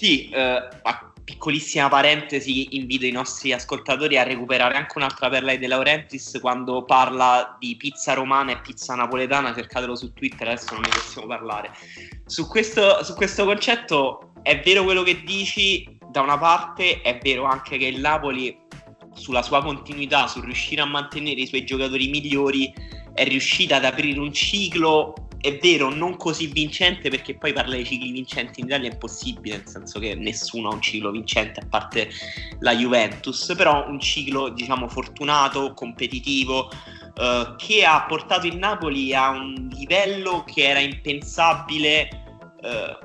Sì, 0.02 0.30
eh, 0.30 0.68
a 0.82 1.14
piccolissima 1.24 1.88
parentesi, 1.88 2.76
invito 2.76 3.06
i 3.06 3.12
nostri 3.12 3.54
ascoltatori 3.54 4.18
a 4.18 4.24
recuperare 4.24 4.76
anche 4.76 4.94
un'altra 4.96 5.30
perla 5.30 5.52
di 5.52 5.60
De 5.60 5.68
Laurentiis 5.68 6.40
quando 6.42 6.86
parla 6.86 7.56
di 7.60 7.76
pizza 7.76 8.16
romana 8.16 8.52
e 8.52 8.62
pizza 8.62 8.96
napoletana, 8.96 9.54
cercatelo 9.54 9.96
su 9.96 10.12
Twitter, 10.12 10.48
adesso 10.48 10.74
non 10.74 10.82
ne 10.82 10.90
possiamo 10.90 11.28
parlare. 11.28 11.70
Su 12.26 12.48
questo, 12.48 13.04
su 13.04 13.14
questo 13.14 13.46
concetto 13.46 14.32
è 14.42 14.60
vero 14.66 14.84
quello 14.86 15.04
che 15.04 15.22
dici, 15.22 16.00
da 16.10 16.22
una 16.22 16.40
parte 16.40 17.02
è 17.02 17.20
vero 17.22 17.44
anche 17.44 17.78
che 17.78 17.86
il 17.86 18.00
Napoli 18.00 18.58
sulla 19.14 19.44
sua 19.44 19.62
continuità, 19.62 20.26
sul 20.26 20.46
riuscire 20.46 20.82
a 20.82 20.86
mantenere 20.86 21.42
i 21.42 21.46
suoi 21.46 21.64
giocatori 21.64 22.08
migliori, 22.08 22.74
è 23.14 23.24
riuscita 23.24 23.76
ad 23.76 23.86
aprire 23.86 24.20
un 24.20 24.34
ciclo, 24.34 25.14
è 25.42 25.58
vero, 25.58 25.90
non 25.90 26.18
così 26.18 26.48
vincente 26.48 27.10
perché 27.10 27.36
poi 27.36 27.52
parlare 27.52 27.80
di 27.80 27.86
cicli 27.86 28.12
vincenti 28.12 28.60
in 28.60 28.68
Italia 28.68 28.90
è 28.90 28.94
impossibile, 28.94 29.58
nel 29.58 29.68
senso 29.68 30.00
che 30.00 30.16
nessuno 30.16 30.70
ha 30.70 30.74
un 30.74 30.82
ciclo 30.82 31.12
vincente 31.12 31.60
a 31.60 31.66
parte 31.68 32.10
la 32.60 32.76
Juventus, 32.76 33.54
però 33.58 33.88
un 33.88 34.00
ciclo 34.00 34.50
diciamo 34.50 34.88
fortunato, 34.88 35.74
competitivo, 35.74 36.70
eh, 37.16 37.56
che 37.58 37.84
ha 37.84 38.06
portato 38.08 38.46
il 38.46 38.58
Napoli 38.58 39.14
a 39.16 39.30
un 39.30 39.68
livello 39.72 40.44
che 40.44 40.70
era 40.70 40.80
impensabile 40.80 42.08
eh, 42.62 42.98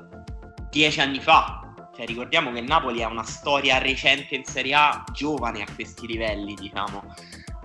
dieci 0.69 1.01
anni 1.01 1.19
fa. 1.19 1.61
Cioè, 1.95 2.05
ricordiamo 2.05 2.51
che 2.51 2.59
il 2.59 2.65
Napoli 2.65 3.01
ha 3.01 3.07
una 3.07 3.23
storia 3.23 3.79
recente 3.79 4.35
in 4.35 4.45
Serie 4.45 4.75
A, 4.75 5.03
giovane 5.11 5.63
a 5.63 5.65
questi 5.73 6.05
livelli, 6.05 6.53
diciamo. 6.53 7.03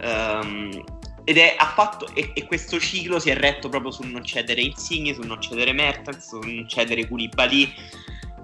Um, 0.00 0.82
ed 1.24 1.38
è 1.38 1.56
fatto, 1.74 2.08
e, 2.14 2.32
e, 2.34 2.44
questo 2.46 2.80
ciclo 2.80 3.18
si 3.18 3.30
è 3.30 3.36
retto 3.36 3.68
proprio 3.68 3.90
sul 3.90 4.08
non 4.08 4.24
cedere 4.24 4.60
Insigne, 4.60 5.14
sul 5.14 5.26
non 5.26 5.40
cedere 5.40 5.72
Mertens, 5.72 6.28
sul 6.28 6.46
non 6.46 6.68
cedere 6.68 7.06
Koulibaly. 7.06 7.72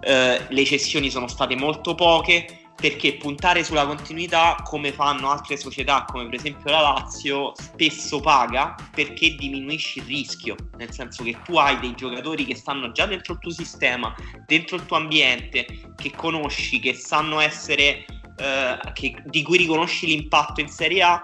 Uh, 0.00 0.44
le 0.48 0.64
cessioni 0.64 1.10
sono 1.10 1.26
state 1.26 1.56
molto 1.56 1.96
poche 1.96 2.68
perché 2.80 3.16
puntare 3.16 3.64
sulla 3.64 3.84
continuità, 3.84 4.62
come 4.62 4.92
fanno 4.92 5.28
altre 5.30 5.56
società, 5.56 6.04
come 6.04 6.26
per 6.26 6.34
esempio 6.34 6.70
la 6.70 6.80
Lazio, 6.80 7.52
spesso 7.56 8.20
paga 8.20 8.76
perché 8.94 9.34
diminuisci 9.34 9.98
il 9.98 10.04
rischio, 10.04 10.54
nel 10.76 10.92
senso 10.92 11.24
che 11.24 11.36
tu 11.44 11.56
hai 11.56 11.80
dei 11.80 11.96
giocatori 11.96 12.44
che 12.44 12.54
stanno 12.54 12.92
già 12.92 13.06
dentro 13.06 13.32
il 13.32 13.40
tuo 13.40 13.50
sistema, 13.50 14.14
dentro 14.46 14.76
il 14.76 14.86
tuo 14.86 14.96
ambiente, 14.96 15.66
che 15.96 16.12
conosci, 16.14 16.78
che 16.78 16.94
sanno 16.94 17.40
essere, 17.40 18.04
eh, 18.36 18.78
che, 18.92 19.16
di 19.24 19.42
cui 19.42 19.58
riconosci 19.58 20.06
l'impatto 20.06 20.60
in 20.60 20.68
Serie 20.68 21.02
A 21.02 21.20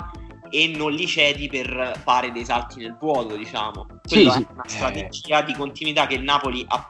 e 0.55 0.69
non 0.69 0.93
li 0.93 1.05
cedi 1.09 1.49
per 1.49 2.01
fare 2.05 2.31
dei 2.31 2.45
salti 2.45 2.79
nel 2.79 2.97
vuoto, 3.01 3.35
diciamo. 3.35 3.87
Quella 4.09 4.33
sì, 4.35 4.43
è 4.43 4.47
una 4.53 4.63
strategia 4.65 5.41
eh. 5.41 5.45
di 5.47 5.53
continuità 5.55 6.07
che 6.07 6.15
il 6.15 6.23
Napoli 6.23 6.65
ha, 6.69 6.87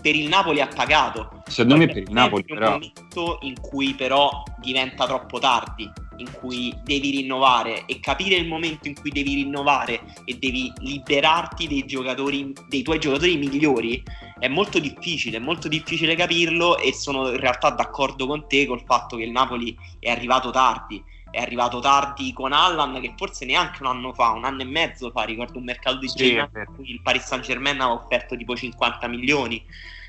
per 0.00 0.14
il 0.14 0.28
Napoli 0.28 0.60
ha 0.60 0.68
pagato. 0.68 1.42
Secondo 1.48 1.78
me 1.78 1.88
per 1.88 1.96
il 1.96 2.12
Napoli 2.12 2.44
un 2.46 2.56
però... 2.56 2.70
momento 2.70 3.38
in 3.40 3.60
cui 3.60 3.94
però 3.94 4.44
diventa 4.60 5.04
troppo 5.04 5.40
tardi, 5.40 5.90
in 6.18 6.30
cui 6.38 6.72
devi 6.84 7.10
rinnovare 7.10 7.86
e 7.86 7.98
capire 7.98 8.36
il 8.36 8.46
momento 8.46 8.86
in 8.86 8.94
cui 8.94 9.10
devi 9.10 9.34
rinnovare 9.34 10.02
e 10.24 10.38
devi 10.38 10.72
liberarti 10.76 11.66
dei 11.66 11.86
giocatori, 11.86 12.52
dei 12.68 12.82
tuoi 12.82 13.00
giocatori 13.00 13.36
migliori 13.36 14.00
è 14.38 14.46
molto 14.46 14.78
difficile, 14.78 15.38
è 15.38 15.40
molto 15.40 15.66
difficile 15.66 16.14
capirlo 16.14 16.78
e 16.78 16.92
sono 16.92 17.30
in 17.30 17.40
realtà 17.40 17.70
d'accordo 17.70 18.28
con 18.28 18.46
te 18.46 18.64
col 18.64 18.84
fatto 18.84 19.16
che 19.16 19.24
il 19.24 19.32
Napoli 19.32 19.76
è 19.98 20.08
arrivato 20.08 20.50
tardi 20.50 21.02
è 21.30 21.40
arrivato 21.40 21.80
tardi 21.80 22.32
con 22.32 22.52
Allan 22.52 23.00
che 23.00 23.14
forse 23.16 23.44
neanche 23.44 23.82
un 23.82 23.88
anno 23.88 24.12
fa, 24.12 24.30
un 24.30 24.44
anno 24.44 24.62
e 24.62 24.66
mezzo 24.66 25.10
fa, 25.10 25.24
ricordo 25.24 25.58
un 25.58 25.64
mercato 25.64 25.98
di 25.98 26.08
sì, 26.08 26.16
gennaio 26.16 26.50
in 26.54 26.74
cui 26.74 26.90
il 26.90 27.02
Paris 27.02 27.24
Saint 27.24 27.44
Germain 27.44 27.80
aveva 27.80 28.00
offerto 28.00 28.36
tipo 28.36 28.56
50 28.56 29.06
milioni. 29.08 29.64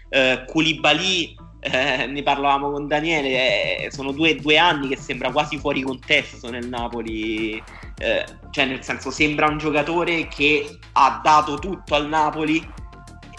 Uh, 0.10 0.46
Koulibaly, 0.46 1.36
eh, 1.60 2.06
ne 2.06 2.24
parlavamo 2.24 2.72
con 2.72 2.88
Daniele, 2.88 3.86
eh, 3.86 3.92
sono 3.92 4.12
due, 4.14 4.36
due, 4.36 4.58
anni 4.58 4.88
che 4.88 4.96
sembra 4.96 5.32
quasi 5.32 5.58
fuori 5.58 5.82
contesto 5.82 6.50
nel 6.50 6.68
Napoli, 6.68 7.62
eh, 7.98 8.26
cioè 8.52 8.66
nel 8.66 8.84
senso 8.84 9.12
sembra 9.12 9.48
un 9.48 9.58
giocatore 9.58 10.28
che 10.28 10.78
ha 10.94 11.20
dato 11.22 11.56
tutto 11.56 11.96
al 11.96 12.08
Napoli 12.08 12.66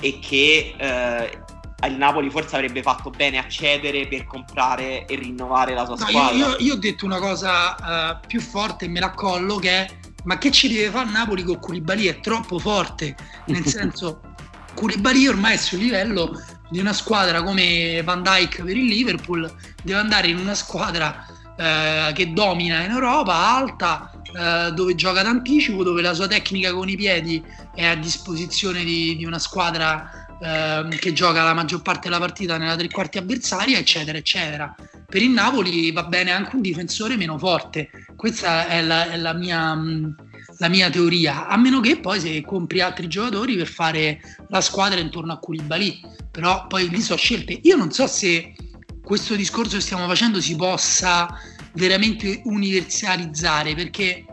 e 0.00 0.18
che 0.18 0.74
eh, 0.76 1.42
il 1.86 1.96
Napoli 1.96 2.28
forse 2.28 2.56
avrebbe 2.56 2.82
fatto 2.82 3.10
bene 3.10 3.38
a 3.38 3.46
cedere 3.46 4.08
per 4.08 4.24
comprare 4.24 5.06
e 5.06 5.14
rinnovare 5.14 5.74
la 5.74 5.84
sua 5.84 5.94
no, 5.94 6.06
squadra. 6.06 6.36
Io, 6.36 6.48
io, 6.48 6.56
io, 6.58 6.74
ho 6.74 6.78
detto 6.78 7.04
una 7.04 7.18
cosa 7.18 8.18
uh, 8.20 8.26
più 8.26 8.40
forte 8.40 8.86
e 8.86 8.88
me 8.88 8.98
la 8.98 9.10
collo 9.10 9.56
che 9.56 9.70
è 9.70 9.96
ma 10.24 10.36
che 10.38 10.50
ci 10.50 10.68
deve 10.68 10.90
fare 10.90 11.08
Napoli 11.10 11.42
con 11.42 11.58
Koulibaly? 11.58 12.06
È 12.06 12.20
troppo 12.20 12.58
forte, 12.58 13.16
nel 13.46 13.64
senso 13.66 14.20
Koulibaly 14.74 15.28
ormai 15.28 15.54
è 15.54 15.56
sul 15.56 15.78
livello 15.78 16.42
di 16.68 16.80
una 16.80 16.92
squadra 16.92 17.42
come 17.42 18.02
Van 18.02 18.22
Dyke 18.22 18.62
per 18.62 18.76
il 18.76 18.86
Liverpool, 18.86 19.50
deve 19.82 19.98
andare 19.98 20.28
in 20.28 20.38
una 20.38 20.54
squadra 20.54 21.24
uh, 21.28 22.12
che 22.12 22.32
domina 22.32 22.82
in 22.82 22.90
Europa, 22.90 23.34
alta, 23.34 24.10
uh, 24.32 24.72
dove 24.72 24.94
gioca 24.94 25.22
d'anticipo, 25.22 25.82
dove 25.82 26.02
la 26.02 26.12
sua 26.12 26.26
tecnica 26.26 26.72
con 26.74 26.88
i 26.88 26.96
piedi 26.96 27.42
è 27.74 27.86
a 27.86 27.94
disposizione 27.94 28.84
di, 28.84 29.16
di 29.16 29.24
una 29.24 29.38
squadra 29.38 30.27
ehm, 30.40 30.90
che 30.96 31.12
gioca 31.12 31.42
la 31.42 31.54
maggior 31.54 31.82
parte 31.82 32.08
della 32.08 32.20
partita 32.20 32.56
nella 32.56 32.76
tre 32.76 32.88
quarti 32.88 33.18
avversaria, 33.18 33.78
eccetera, 33.78 34.18
eccetera. 34.18 34.74
Per 35.06 35.22
il 35.22 35.30
Napoli 35.30 35.90
va 35.92 36.04
bene 36.04 36.30
anche 36.32 36.56
un 36.56 36.62
difensore 36.62 37.16
meno 37.16 37.38
forte. 37.38 37.90
Questa 38.14 38.66
è 38.66 38.82
la, 38.82 39.10
è 39.10 39.16
la, 39.16 39.32
mia, 39.32 39.78
la 40.58 40.68
mia, 40.68 40.90
teoria, 40.90 41.46
a 41.46 41.56
meno 41.56 41.80
che 41.80 41.98
poi 41.98 42.20
se 42.20 42.40
compri 42.42 42.80
altri 42.80 43.08
giocatori 43.08 43.56
per 43.56 43.68
fare 43.68 44.20
la 44.48 44.60
squadra 44.60 45.00
intorno 45.00 45.32
a 45.32 45.38
Koulibaly. 45.38 46.00
Però 46.30 46.66
poi 46.66 46.88
lì 46.88 47.00
sono 47.00 47.18
scelte. 47.18 47.58
Io 47.62 47.76
non 47.76 47.90
so 47.90 48.06
se 48.06 48.54
questo 49.02 49.34
discorso 49.34 49.76
che 49.76 49.82
stiamo 49.82 50.06
facendo 50.06 50.40
si 50.40 50.54
possa 50.54 51.28
veramente 51.72 52.42
universalizzare, 52.44 53.74
perché 53.74 54.24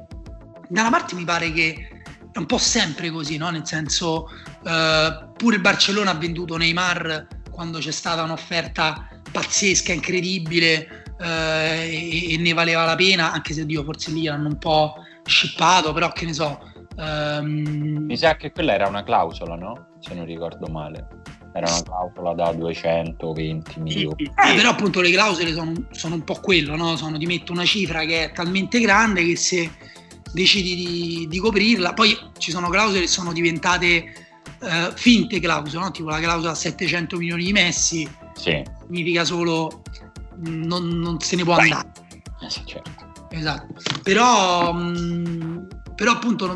da 0.67 0.81
una 0.81 0.89
parte 0.89 1.15
mi 1.15 1.23
pare 1.23 1.51
che 1.53 1.94
è 2.35 2.39
un 2.39 2.47
po' 2.47 2.57
sempre 2.57 3.11
così, 3.11 3.37
no? 3.37 3.49
nel 3.49 3.65
senso 3.65 4.27
uh, 4.63 5.31
pure 5.37 5.55
il 5.55 5.61
Barcellona 5.61 6.11
ha 6.11 6.15
venduto 6.15 6.57
Neymar 6.57 7.27
quando 7.49 7.79
c'è 7.79 7.91
stata 7.91 8.23
un'offerta 8.23 9.07
pazzesca, 9.31 9.93
incredibile 9.93 11.05
uh, 11.17 11.23
e, 11.23 12.33
e, 12.33 12.37
ne 12.37 12.51
valeva 12.51 12.83
la 12.83 12.95
pena, 12.95 13.31
anche 13.31 13.53
se 13.53 13.65
Dio 13.65 13.85
forse 13.85 14.11
lì 14.11 14.27
hanno 14.27 14.49
un 14.49 14.57
po' 14.57 14.95
scippato, 15.23 15.93
però 15.93 16.11
che 16.11 16.25
ne 16.25 16.33
so. 16.33 16.59
Um... 16.97 18.03
Mi 18.05 18.17
sa 18.17 18.35
che 18.35 18.51
quella 18.51 18.73
era 18.73 18.89
una 18.89 19.03
clausola, 19.03 19.55
no? 19.55 19.91
Se 20.01 20.13
non 20.13 20.25
ricordo 20.25 20.67
male. 20.67 21.07
Era 21.53 21.71
una 21.71 21.83
clausola 21.83 22.33
da 22.33 22.51
220 22.51 23.79
milioni. 23.79 24.23
Eh, 24.25 24.55
però 24.55 24.71
appunto 24.71 24.99
le 24.99 25.11
clausole 25.11 25.53
sono, 25.53 25.71
sono 25.91 26.15
un 26.15 26.25
po' 26.25 26.41
quello, 26.41 26.75
no? 26.75 26.97
Sono 26.97 27.17
ti 27.17 27.27
metto 27.27 27.53
una 27.53 27.63
cifra 27.63 28.03
che 28.03 28.25
è 28.25 28.31
talmente 28.33 28.81
grande 28.81 29.23
che 29.23 29.37
se 29.37 29.71
decidi 30.35 30.75
di, 30.75 31.27
di 31.29 31.39
coprirla. 31.39 31.93
Poi 31.93 32.15
ci 32.37 32.51
sono 32.51 32.69
clausole 32.69 33.01
che 33.01 33.07
sono 33.07 33.31
diventate 33.31 34.27
uh, 34.59 34.91
finte 34.93 35.39
clausole, 35.39 35.85
no? 35.85 35.91
tipo 35.91 36.09
la 36.09 36.19
clausola 36.19 36.51
a 36.51 36.55
700 36.55 37.17
milioni 37.17 37.45
di 37.45 37.51
Messi, 37.53 38.07
sì. 38.35 38.61
significa 38.85 39.23
solo 39.23 39.81
mm, 40.47 40.63
non, 40.63 40.87
non, 40.99 41.19
se 41.21 41.37
ne 41.37 41.43
può 41.43 41.55
Vai. 41.55 41.71
andare. 41.71 41.91
Eh 42.41 42.49
sì, 42.49 42.61
certo. 42.65 43.13
Esatto. 43.29 43.73
Però, 44.03 44.73
mh, 44.73 44.97
mm, 44.99 45.57
però 45.95 46.11
appunto 46.11 46.47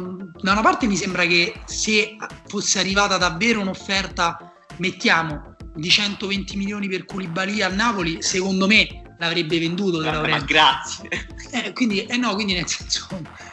da 0.42 0.52
una 0.52 0.62
parte 0.62 0.86
mi 0.86 0.98
sembra 0.98 1.26
che 1.26 1.54
se 1.65 2.18
fosse 2.48 2.80
arrivata 2.80 3.18
davvero 3.18 3.62
un'offerta, 3.62 4.54
mettiamo 4.78 5.56
di 5.74 5.89
120 5.89 6.58
milioni 6.58 6.89
per 6.89 7.06
Koulibaly 7.06 7.62
al 7.62 7.76
Napoli, 7.76 8.22
secondo 8.22 8.68
me 8.68 9.09
l'avrebbe 9.20 9.60
venduto. 9.60 10.02
Guarda, 10.02 10.28
ma 10.28 10.40
grazie. 10.40 11.10
Eh, 11.52 11.74
quindi, 11.74 12.06
eh 12.06 12.16
no, 12.16 12.36
quindi 12.36 12.54
nel 12.54 12.68
senso 12.68 13.08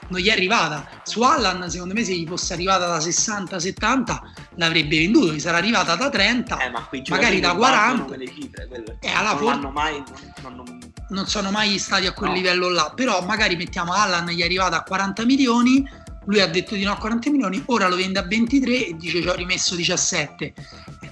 non 0.09 0.21
gli 0.21 0.29
è 0.29 0.31
arrivata. 0.31 0.87
Su 1.03 1.23
Allan, 1.23 1.71
secondo 1.71 1.95
me, 1.95 2.05
se 2.05 2.15
gli 2.15 2.27
fosse 2.27 2.53
arrivata 2.53 2.87
da 2.87 2.99
60-70, 2.99 4.19
l'avrebbe 4.57 4.99
venduto. 4.99 5.33
Gli 5.33 5.41
sarà 5.41 5.57
arrivata 5.57 5.95
da 5.95 6.11
30, 6.11 6.59
eh, 6.59 6.69
ma 6.69 6.87
magari 7.09 7.41
da 7.41 7.55
40. 7.55 8.19
Cifre, 8.19 8.69
eh, 9.01 9.13
non, 9.15 9.39
for- 9.39 9.73
mai, 9.73 10.03
non, 10.43 10.57
non, 10.57 10.79
non, 11.09 11.27
sono 11.27 11.51
mai 11.51 11.79
stati 11.79 12.05
a 12.05 12.13
quel 12.13 12.31
no. 12.31 12.37
livello 12.37 12.69
là. 12.69 12.93
Però 12.95 13.25
magari 13.25 13.57
mettiamo 13.57 13.95
Allan, 13.95 14.27
gli 14.27 14.43
è 14.43 14.45
arrivata 14.45 14.77
a 14.77 14.83
40 14.83 15.25
milioni. 15.25 15.89
Lui 16.27 16.41
ha 16.43 16.49
detto 16.49 16.75
di 16.75 16.85
no 16.85 16.93
a 16.93 16.99
40 16.99 17.31
milioni, 17.31 17.63
ora 17.67 17.89
lo 17.89 17.97
vende 17.97 18.19
a 18.19 18.27
23 18.27 18.89
e 18.89 18.97
dice 18.99 19.23
ci 19.23 19.29
ho 19.29 19.35
rimesso 19.35 19.75
17. 19.75 20.53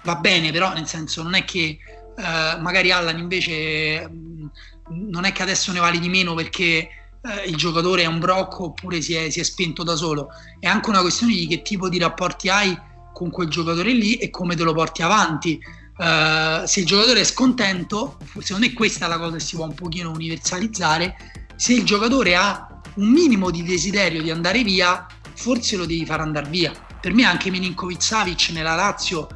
Va 0.03 0.17
bene, 0.17 0.53
però 0.53 0.75
nel 0.75 0.87
senso 0.87 1.23
non 1.23 1.35
è 1.35 1.45
che 1.45 1.79
eh, 2.17 2.61
magari 2.61 2.91
Allan 2.93 3.19
invece 3.19 4.09
non 4.89 5.25
è 5.25 5.33
che 5.33 5.43
adesso 5.43 5.73
ne 5.73 5.81
vale 5.81 5.99
di 5.99 6.09
meno 6.09 6.35
perché 6.35 6.89
eh, 7.25 7.49
il 7.49 7.57
giocatore 7.57 8.03
è 8.03 8.07
un 8.07 8.19
brocco 8.19 8.65
oppure 8.65 9.01
si 9.01 9.15
è, 9.15 9.31
si 9.31 9.41
è, 9.41 9.43
spento 9.43 9.83
da 9.83 9.97
solo, 9.97 10.29
è 10.61 10.67
anche 10.67 10.91
una 10.91 11.01
questione 11.01 11.35
di 11.35 11.47
che 11.47 11.63
tipo 11.63 11.89
di 11.89 11.99
rapporti 11.99 12.49
hai 12.49 12.79
con 13.13 13.31
quel 13.31 13.49
giocatore 13.49 13.93
lì 13.93 14.17
e 14.17 14.29
come 14.31 14.57
te 14.57 14.63
lo 14.63 14.75
porti 14.75 15.03
avanti. 15.03 15.59
Uh, 15.97 16.67
se 16.67 16.81
il 16.81 16.87
giocatore 16.87 17.21
è 17.21 17.25
scontento, 17.25 18.19
secondo 18.41 18.67
me 18.67 18.73
questa 18.73 19.07
è 19.07 19.09
la 19.09 19.19
cosa 19.19 19.37
che 19.37 19.41
si 19.41 19.55
può 19.55 19.65
un 19.65 19.75
pochino 19.75 20.11
universalizzare, 20.11 21.17
se 21.55 21.73
il 21.73 21.85
giocatore 21.85 22.35
ha 22.35 22.81
un 22.97 23.09
minimo 23.09 23.51
di 23.51 23.63
desiderio 23.63 24.21
di 24.21 24.31
andare 24.31 24.63
via, 24.65 25.07
forse 25.35 25.77
lo 25.77 25.87
devi 25.87 26.05
far 26.05 26.21
andare 26.21 26.49
via. 26.51 26.73
Per 27.01 27.15
me 27.15 27.25
anche 27.25 27.51
Milinkovic 27.51 28.03
Savic 28.03 28.51
nella 28.53 28.75
Lazio 28.75 29.29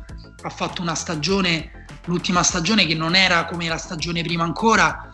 ha 0.42 0.50
fatto 0.50 0.82
una 0.82 0.94
stagione, 0.94 1.86
l'ultima 2.06 2.42
stagione 2.42 2.86
che 2.86 2.94
non 2.94 3.14
era 3.14 3.44
come 3.44 3.68
la 3.68 3.78
stagione 3.78 4.22
prima 4.22 4.42
ancora, 4.42 5.07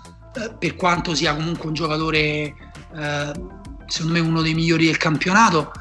per 0.58 0.76
quanto 0.76 1.14
sia 1.14 1.34
comunque 1.34 1.68
un 1.68 1.74
giocatore, 1.74 2.18
eh, 2.96 3.32
secondo 3.86 4.12
me 4.12 4.20
uno 4.20 4.42
dei 4.42 4.54
migliori 4.54 4.86
del 4.86 4.96
campionato, 4.96 5.72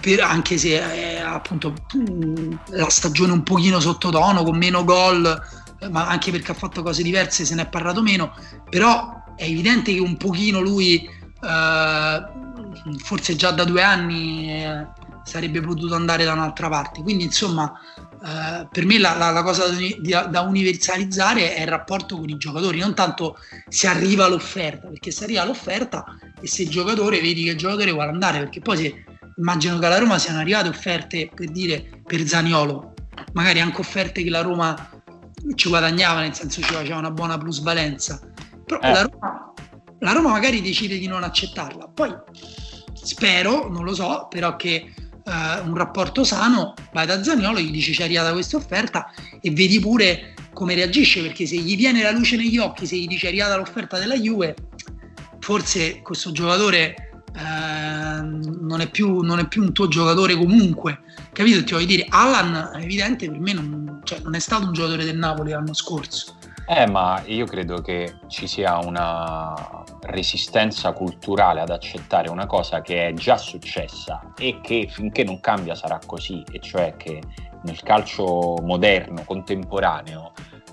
per, 0.00 0.20
anche 0.20 0.58
se 0.58 0.78
è 0.78 1.20
appunto 1.20 1.74
mm, 1.96 2.52
la 2.70 2.88
stagione 2.90 3.32
un 3.32 3.42
pochino 3.42 3.80
sottotono, 3.80 4.42
con 4.42 4.56
meno 4.56 4.84
gol, 4.84 5.42
ma 5.90 6.06
anche 6.06 6.30
perché 6.30 6.52
ha 6.52 6.54
fatto 6.54 6.82
cose 6.82 7.02
diverse 7.02 7.44
se 7.44 7.54
ne 7.54 7.62
è 7.62 7.68
parlato 7.68 8.02
meno, 8.02 8.34
però 8.68 9.24
è 9.34 9.44
evidente 9.44 9.92
che 9.92 10.00
un 10.00 10.16
pochino 10.16 10.60
lui, 10.60 11.08
eh, 11.42 12.26
forse 12.98 13.36
già 13.36 13.50
da 13.50 13.64
due 13.64 13.82
anni, 13.82 14.62
eh, 14.62 14.86
sarebbe 15.24 15.60
potuto 15.60 15.94
andare 15.94 16.24
da 16.24 16.32
un'altra 16.32 16.68
parte. 16.68 17.02
Quindi 17.02 17.24
insomma, 17.24 17.72
eh, 18.24 18.68
per 18.70 18.86
me 18.86 18.98
la, 18.98 19.14
la, 19.16 19.30
la 19.30 19.42
cosa 19.42 19.64
da, 19.98 20.26
da, 20.26 20.40
universalizzare 20.42 21.54
è 21.54 21.62
il 21.62 21.68
rapporto 21.68 22.16
con 22.16 22.28
i 22.28 22.36
giocatori, 22.36 22.78
non 22.78 22.94
tanto 22.94 23.36
se 23.68 23.86
arriva 23.86 24.24
all'offerta, 24.24 24.88
perché 24.88 25.10
se 25.10 25.24
arriva 25.24 25.42
all'offerta 25.42 26.04
e 26.40 26.46
se 26.46 26.62
il 26.62 26.68
giocatore 26.68 27.20
vedi 27.20 27.44
che 27.44 27.50
il 27.50 27.56
giocatore 27.56 27.92
vuole 27.92 28.10
andare, 28.10 28.38
perché 28.38 28.60
poi 28.60 28.76
se 28.76 29.04
immagino 29.36 29.78
che 29.78 29.86
alla 29.86 29.98
Roma 29.98 30.18
siano 30.18 30.38
arrivate 30.38 30.68
offerte 30.68 31.30
per 31.34 31.50
dire 31.50 32.00
per 32.04 32.26
Zaniolo, 32.26 32.94
magari 33.32 33.60
anche 33.60 33.80
offerte 33.80 34.22
che 34.22 34.30
la 34.30 34.40
Roma 34.40 34.90
ci 35.54 35.68
guadagnava, 35.68 36.20
nel 36.20 36.34
senso 36.34 36.62
ci 36.62 36.72
faceva 36.72 36.98
una 36.98 37.10
buona 37.10 37.38
plusvalenza. 37.38 38.20
Però 38.64 38.80
eh. 38.80 38.92
la, 38.92 39.02
Roma, 39.02 39.52
la, 40.00 40.12
Roma, 40.12 40.30
magari 40.30 40.60
decide 40.62 40.98
di 40.98 41.06
non 41.06 41.22
accettarla. 41.22 41.88
Poi 41.88 42.14
spero, 42.94 43.68
non 43.68 43.84
lo 43.84 43.94
so, 43.94 44.26
però 44.28 44.56
che 44.56 44.92
eh, 45.26 45.60
un 45.60 45.76
rapporto 45.76 46.24
sano 46.24 46.74
vai 46.92 47.06
da 47.06 47.22
Zaniolo, 47.22 47.60
gli 47.60 47.70
dici 47.70 47.92
c'è 47.92 48.04
arrivata 48.04 48.32
questa 48.32 48.56
offerta 48.56 49.10
e 49.40 49.50
vedi 49.50 49.80
pure 49.80 50.34
come 50.52 50.74
reagisce, 50.74 51.20
perché 51.20 51.46
se 51.46 51.56
gli 51.56 51.76
viene 51.76 52.02
la 52.02 52.12
luce 52.12 52.36
negli 52.36 52.56
occhi, 52.56 52.86
se 52.86 52.96
gli 52.96 53.06
dice 53.06 53.26
è 53.26 53.28
arrivata 53.28 53.56
l'offerta 53.56 53.98
della 53.98 54.16
Juve, 54.16 54.54
forse 55.38 56.00
questo 56.00 56.32
giocatore 56.32 57.06
Ehm, 57.36 58.60
non, 58.62 58.80
è 58.80 58.88
più, 58.88 59.20
non, 59.20 59.38
è 59.38 59.46
più, 59.46 59.62
un 59.62 59.72
tuo 59.72 59.88
giocatore 59.88 60.34
comunque. 60.36 61.00
Capito? 61.32 61.62
Ti 61.62 61.74
voglio 61.74 61.86
dire, 61.86 62.06
Alan 62.08 62.70
è 62.74 62.82
evidente 62.82 63.30
per 63.30 63.38
me 63.38 63.52
non, 63.52 64.00
cioè, 64.04 64.20
non 64.20 64.34
è 64.34 64.38
stato 64.38 64.66
un 64.66 64.72
giocatore 64.72 65.04
del 65.04 65.18
Napoli 65.18 65.50
l'anno 65.50 65.74
scorso. 65.74 66.38
Eh, 66.68 66.86
ma 66.88 67.22
io 67.26 67.46
credo 67.46 67.80
che 67.80 68.14
ci 68.26 68.48
sia 68.48 68.78
una 68.78 69.84
resistenza 70.00 70.92
culturale 70.92 71.60
ad 71.60 71.70
accettare 71.70 72.28
una 72.28 72.46
cosa 72.46 72.80
che 72.80 73.06
è 73.06 73.12
già 73.12 73.36
successa 73.36 74.32
e 74.36 74.58
che 74.60 74.88
finché 74.90 75.22
non 75.22 75.38
cambia 75.38 75.76
sarà 75.76 76.00
così, 76.04 76.42
e 76.50 76.58
cioè 76.58 76.96
che 76.96 77.22
nel 77.62 77.80
calcio 77.82 78.56
moderno, 78.62 79.22
contemporaneo, 79.24 80.32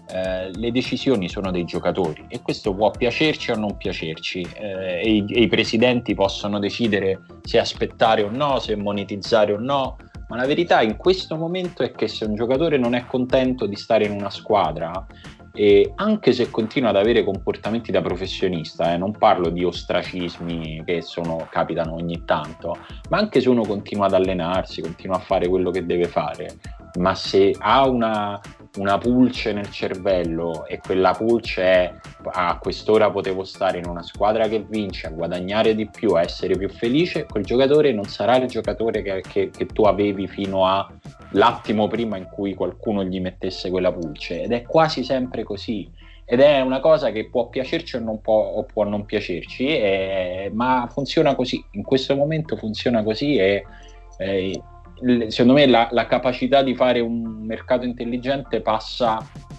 eh, 0.10 0.50
le 0.52 0.72
decisioni 0.72 1.30
sono 1.30 1.52
dei 1.52 1.64
giocatori 1.64 2.26
e 2.28 2.42
questo 2.42 2.74
può 2.74 2.90
piacerci 2.90 3.52
o 3.52 3.56
non 3.56 3.78
piacerci 3.78 4.42
eh, 4.56 5.00
e, 5.00 5.10
i, 5.12 5.26
e, 5.28 5.42
i, 5.42 5.48
presidenti 5.48 6.16
possono 6.16 6.58
decidere 6.58 7.22
se 7.44 7.60
aspettare 7.60 8.24
o 8.24 8.32
no, 8.32 8.60
se 8.60 8.76
monetizzare 8.76 9.54
o 9.54 9.60
no, 9.60 9.98
ma 10.28 10.38
la 10.38 10.48
verità 10.48 10.82
in 10.82 10.98
questo 10.98 11.36
momento 11.36 11.84
è 11.84 11.92
che 11.92 12.08
se 12.08 12.26
un 12.26 12.34
giocatore 12.34 12.78
non 12.78 12.96
è 12.96 13.06
contento 13.06 13.68
di 13.68 13.76
stare 13.76 14.06
in 14.06 14.12
una 14.12 14.30
squadra 14.30 15.06
e 15.54 15.92
anche 15.96 16.34
se 16.34 16.50
continua 16.50 16.89
ad 16.89 16.96
avere 16.96 17.24
comportamenti 17.24 17.92
da 17.92 18.02
professionista, 18.02 18.94
eh, 18.94 18.98
non 18.98 19.12
parlo 19.12 19.50
di 19.50 19.63
ostracismi 19.63 20.84
che 20.84 21.02
sono, 21.02 21.48
capitano 21.50 21.94
ogni 21.94 22.24
tanto, 22.26 22.78
ma 23.10 23.20
anche 23.20 23.39
se 23.39 23.50
uno 23.50 23.62
continua 23.63 24.08
ad 24.08 24.13
allenarsi, 24.13 24.82
continua 24.82 25.18
a 25.18 25.22
fare 25.22 25.48
quello 25.48 25.70
che 25.70 25.86
deve 25.86 26.08
fare, 26.08 26.58
ma 26.98 27.13
se 27.13 27.56
ha 27.58 27.88
una, 27.88 28.39
una 28.78 28.98
pulce 28.98 29.54
nel 29.54 29.70
cervello 29.70 30.66
e 30.66 30.80
quella 30.80 31.12
pulce 31.12 31.62
è 31.62 31.94
a 32.32 32.58
quest'ora 32.58 33.12
potevo 33.12 33.44
stare 33.44 33.78
in 33.78 33.86
una 33.86 34.02
squadra 34.02 34.48
che 34.48 34.66
vince, 34.68 35.08
a 35.08 35.12
guadagnare 35.12 35.76
di 35.76 35.88
più, 35.88 36.14
a 36.14 36.22
essere 36.22 36.58
più 36.58 36.70
felice, 36.70 37.26
quel 37.26 37.44
giocatore 37.44 37.92
non 37.92 38.06
sarà 38.06 38.38
il 38.38 38.48
giocatore 38.48 39.04
che, 39.04 39.22
che, 39.28 39.52
che 39.52 39.66
tu 39.68 39.84
avevi 39.84 40.28
fino 40.28 40.66
all'attimo 40.66 41.88
prima 41.88 42.18
in 42.18 42.28
cui 42.32 42.56
qualcuno 42.56 43.04
gli 43.04 43.20
mettesse 43.20 43.70
quella 43.70 43.92
pulce. 43.92 44.42
Ed 44.42 44.52
è 44.52 44.64
quasi 44.64 45.04
sempre 45.04 45.44
così. 45.44 45.90
Ed 46.26 46.40
è 46.40 46.62
una 46.62 46.80
cosa 46.80 47.12
che 47.12 47.30
può 47.30 47.50
piacerci 47.50 47.98
o, 47.98 48.00
non 48.00 48.22
può, 48.22 48.38
o 48.38 48.64
può 48.64 48.86
non 48.86 49.06
piacerci, 49.06 49.68
e, 49.68 50.50
ma 50.54 50.88
funziona 50.92 51.36
così, 51.36 51.64
in 51.72 51.84
questo 51.84 52.16
momento 52.16 52.56
funziona 52.56 53.04
così 53.04 53.36
e, 53.36 53.66
e 54.18 54.62
secondo 55.28 55.54
me 55.54 55.68
la, 55.68 55.88
la, 55.92 56.06
capacità 56.06 56.62
di 56.62 56.76
fare 56.76 57.00
un 57.00 57.46
mercato 57.46 57.86
intelligente 57.86 58.62
passa 58.62 59.18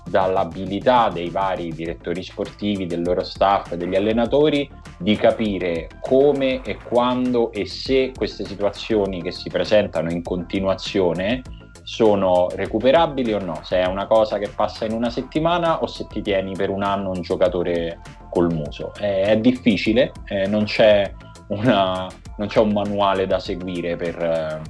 dall'abilità 0.09 1.11
dei 1.11 1.29
vari 1.29 1.73
direttori 1.73 2.23
sportivi, 2.23 2.87
del 2.87 3.03
loro 3.03 3.25
staff, 3.25 3.75
degli 3.75 3.95
allenatori 3.95 4.69
di 4.99 5.17
capire 5.17 5.89
come 6.01 6.63
e 6.63 6.79
quando 6.83 7.53
e 7.53 7.67
se 7.67 8.13
queste 8.17 8.45
situazioni 8.45 9.23
che 9.23 9.33
si 9.33 9.51
presentano 9.51 10.11
in 10.11 10.23
continuazione 10.23 11.43
sono 11.83 12.49
recuperabili 12.51 13.35
o 13.35 13.39
no, 13.39 13.61
se 13.63 13.81
è 13.81 13.87
una 13.87 14.07
cosa 14.07 14.39
che 14.39 14.49
passa 14.49 14.87
in 14.87 14.93
una 14.93 15.11
settimana 15.11 15.83
o 15.83 15.87
se 15.87 16.07
ti 16.07 16.23
tieni 16.23 16.55
per 16.57 16.71
un 16.71 16.83
anno 16.83 17.11
un 17.11 17.21
giocatore 17.21 18.01
col 18.31 18.53
muso. 18.53 18.93
È, 18.95 19.25
è 19.27 19.37
difficile, 19.37 20.13
eh, 20.27 20.47
non, 20.47 20.65
c'è 20.65 21.13
una, 21.49 22.07
non, 22.39 22.49
c'è 22.49 22.61
un 22.61 22.73
manuale 22.73 23.27
da 23.27 23.39
seguire 23.39 23.97
per 23.97 24.63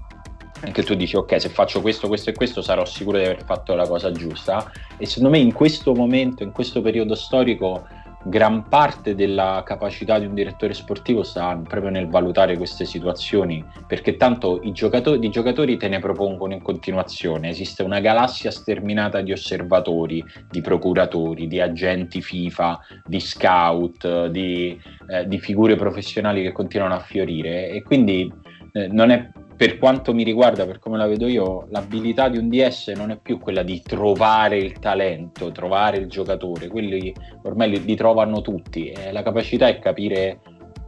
che 0.73 0.83
tu 0.83 0.95
dici 0.95 1.17
ok 1.17 1.41
se 1.41 1.49
faccio 1.49 1.81
questo, 1.81 2.09
questo 2.09 2.31
e 2.31 2.33
questo 2.33 2.63
sarò 2.63 2.85
sicuro 2.85 3.19
di 3.19 3.25
aver 3.25 3.45
fatto 3.45 3.75
la 3.75 3.87
cosa 3.87 4.13
giusta 4.13 4.71
e 4.97 5.07
secondo 5.07 5.31
me 5.31 5.39
in 5.39 5.53
questo 5.53 5.95
momento, 5.95 6.43
in 6.43 6.53
questo 6.53 6.81
periodo 6.81 7.15
storico 7.15 7.87
gran 8.25 8.69
parte 8.69 9.15
della 9.15 9.63
capacità 9.65 10.19
di 10.19 10.27
un 10.27 10.35
direttore 10.35 10.73
sportivo 10.73 11.23
sta 11.23 11.61
proprio 11.69 11.91
nel 11.91 12.09
valutare 12.09 12.57
queste 12.57 12.87
situazioni 12.87 13.63
perché 13.87 14.17
tanto 14.17 14.61
i 14.63 14.73
giocatori, 14.73 15.27
i 15.27 15.31
giocatori 15.31 15.77
te 15.77 15.89
ne 15.89 15.99
propongono 15.99 16.55
in 16.55 16.63
continuazione. 16.63 17.51
Esiste 17.51 17.83
una 17.83 18.01
galassia 18.01 18.51
sterminata 18.51 19.21
di 19.21 19.33
osservatori, 19.33 20.25
di 20.51 20.61
procuratori, 20.63 21.47
di 21.47 21.61
agenti 21.61 22.23
FIFA, 22.23 22.81
di 23.05 23.21
scout, 23.21 24.27
di, 24.29 24.81
eh, 25.09 25.29
di 25.29 25.39
figure 25.39 25.77
professionali 25.77 26.43
che 26.43 26.53
continuano 26.53 26.95
a 26.95 27.01
fiorire. 27.01 27.69
E 27.69 27.83
quindi 27.83 28.33
eh, 28.77 28.89
non 28.89 29.11
è 29.11 29.31
per 29.57 29.79
quanto 29.79 30.13
mi 30.13 30.25
riguarda, 30.25 30.67
per 30.67 30.81
come 30.81 30.99
la 30.99 31.07
vedo 31.07 31.29
io, 31.29 31.69
l'abilità 31.71 32.29
di 32.29 32.39
un 32.39 32.49
DS 32.49 32.89
non 32.89 33.13
è 33.13 33.19
più 33.23 33.39
quella 33.39 33.63
di 33.63 33.81
trovare 33.81 34.59
il 34.59 34.81
talento, 34.81 35.53
trovare 35.53 35.99
il 35.99 36.09
giocatore, 36.09 36.67
quelli 36.67 37.15
ormai 37.45 37.71
li, 37.71 37.85
li 37.85 37.95
trovano 37.95 38.41
tutti, 38.41 38.89
eh, 38.89 39.13
la 39.13 39.23
capacità 39.23 39.69
è 39.69 39.79
capire 39.79 40.41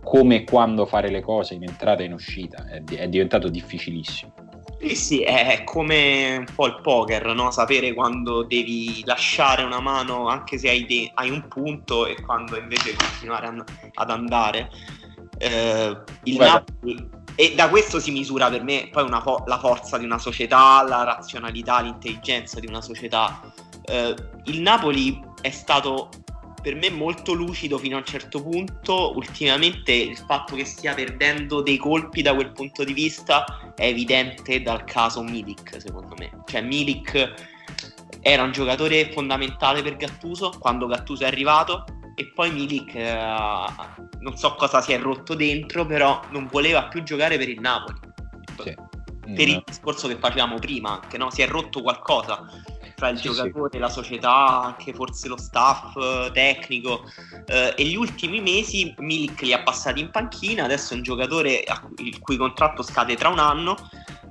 come 0.02 0.36
e 0.36 0.44
quando 0.44 0.84
fare 0.84 1.10
le 1.10 1.20
cose 1.20 1.54
in 1.54 1.62
entrata 1.62 2.02
e 2.02 2.06
in 2.06 2.12
uscita, 2.12 2.66
è, 2.68 2.82
è 2.82 3.08
diventato 3.08 3.48
difficilissimo. 3.48 4.34
Sì, 4.80 4.94
sì, 4.96 5.22
è 5.22 5.62
come 5.64 6.36
un 6.38 6.46
po' 6.54 6.66
il 6.66 6.80
poker, 6.82 7.34
no? 7.34 7.52
sapere 7.52 7.94
quando 7.94 8.42
devi 8.42 9.02
lasciare 9.04 9.62
una 9.62 9.80
mano 9.80 10.26
anche 10.26 10.58
se 10.58 10.68
hai, 10.68 10.84
de- 10.86 11.10
hai 11.14 11.30
un 11.30 11.46
punto 11.46 12.06
e 12.06 12.20
quando 12.20 12.58
invece 12.58 12.94
continuare 12.96 13.46
an- 13.46 13.64
ad 13.94 14.10
andare. 14.10 14.70
Eh, 15.38 15.96
il 16.24 16.36
Guarda. 16.36 16.64
Napoli 16.66 17.15
e 17.36 17.54
da 17.54 17.68
questo 17.68 18.00
si 18.00 18.10
misura 18.10 18.48
per 18.48 18.62
me 18.62 18.88
poi 18.90 19.06
fo- 19.20 19.44
la 19.46 19.58
forza 19.58 19.98
di 19.98 20.04
una 20.04 20.18
società, 20.18 20.82
la 20.82 21.04
razionalità, 21.04 21.80
l'intelligenza 21.80 22.58
di 22.58 22.66
una 22.66 22.80
società. 22.80 23.40
Eh, 23.84 24.14
il 24.44 24.60
Napoli 24.62 25.22
è 25.42 25.50
stato 25.50 26.08
per 26.62 26.74
me 26.74 26.90
molto 26.90 27.34
lucido 27.34 27.78
fino 27.78 27.96
a 27.96 27.98
un 27.98 28.06
certo 28.06 28.42
punto. 28.42 29.14
Ultimamente 29.14 29.92
il 29.92 30.16
fatto 30.16 30.56
che 30.56 30.64
stia 30.64 30.94
perdendo 30.94 31.60
dei 31.60 31.76
colpi 31.76 32.22
da 32.22 32.34
quel 32.34 32.52
punto 32.52 32.82
di 32.82 32.94
vista 32.94 33.44
è 33.76 33.84
evidente 33.84 34.62
dal 34.62 34.84
caso 34.84 35.22
Milik, 35.22 35.80
secondo 35.80 36.14
me. 36.18 36.42
Cioè 36.46 36.62
Milik 36.62 37.34
era 38.20 38.42
un 38.42 38.50
giocatore 38.50 39.12
fondamentale 39.12 39.82
per 39.82 39.96
Gattuso 39.96 40.54
quando 40.58 40.86
Gattuso 40.86 41.22
è 41.22 41.26
arrivato 41.26 41.84
e 42.16 42.32
poi 42.34 42.50
Milik 42.50 42.94
eh, 42.94 43.14
non 44.20 44.36
so 44.36 44.54
cosa 44.54 44.80
si 44.80 44.92
è 44.92 44.98
rotto 44.98 45.34
dentro 45.34 45.84
però 45.84 46.20
non 46.30 46.48
voleva 46.50 46.84
più 46.84 47.02
giocare 47.02 47.36
per 47.36 47.48
il 47.48 47.60
Napoli 47.60 47.98
sì. 48.62 48.74
per 49.34 49.48
il 49.48 49.62
discorso 49.64 50.08
che 50.08 50.16
facevamo 50.16 50.58
prima 50.58 51.00
anche 51.02 51.18
no? 51.18 51.30
si 51.30 51.42
è 51.42 51.46
rotto 51.46 51.82
qualcosa 51.82 52.44
tra 52.96 53.10
il 53.10 53.18
sì, 53.18 53.24
giocatore, 53.24 53.68
sì. 53.72 53.78
la 53.78 53.88
società, 53.90 54.62
anche 54.62 54.92
forse 54.92 55.28
lo 55.28 55.36
staff 55.36 55.94
eh, 55.96 56.30
tecnico. 56.32 57.02
Eh, 57.44 57.74
e 57.76 57.84
gli 57.84 57.94
ultimi 57.94 58.40
mesi 58.40 58.92
Milik 58.96 59.42
li 59.42 59.52
ha 59.52 59.62
passati 59.62 60.00
in 60.00 60.10
panchina, 60.10 60.64
adesso 60.64 60.94
è 60.94 60.96
un 60.96 61.02
giocatore 61.02 61.62
il 61.98 62.18
cui 62.20 62.36
contratto 62.36 62.82
scade 62.82 63.14
tra 63.14 63.28
un 63.28 63.38
anno 63.38 63.76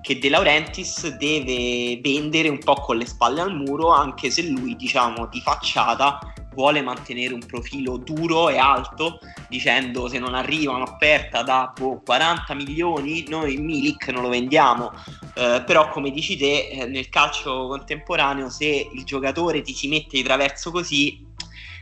che 0.01 0.19
De 0.19 0.29
Laurentiis 0.29 1.15
deve 1.15 1.99
vendere 2.01 2.49
un 2.49 2.59
po' 2.59 2.75
con 2.75 2.97
le 2.97 3.05
spalle 3.05 3.41
al 3.41 3.55
muro, 3.55 3.89
anche 3.89 4.29
se 4.29 4.43
lui, 4.43 4.75
diciamo, 4.75 5.27
di 5.27 5.41
facciata 5.41 6.19
vuole 6.55 6.81
mantenere 6.81 7.33
un 7.33 7.45
profilo 7.45 7.97
duro 7.97 8.49
e 8.49 8.57
alto, 8.57 9.19
dicendo 9.49 10.07
se 10.07 10.17
non 10.17 10.33
arriva 10.33 10.73
un'offerta 10.73 11.43
da 11.43 11.71
boh, 11.77 12.01
40 12.03 12.53
milioni, 12.55 13.25
noi 13.27 13.57
Milik 13.57 14.07
non 14.07 14.23
lo 14.23 14.29
vendiamo. 14.29 14.91
Eh, 15.35 15.61
però, 15.65 15.89
come 15.89 16.09
dici 16.09 16.37
te, 16.37 16.69
eh, 16.69 16.85
nel 16.85 17.09
calcio 17.09 17.67
contemporaneo, 17.67 18.49
se 18.49 18.89
il 18.91 19.03
giocatore 19.03 19.61
ti 19.61 19.73
si 19.73 19.87
mette 19.87 20.17
di 20.17 20.23
traverso 20.23 20.71
così, 20.71 21.23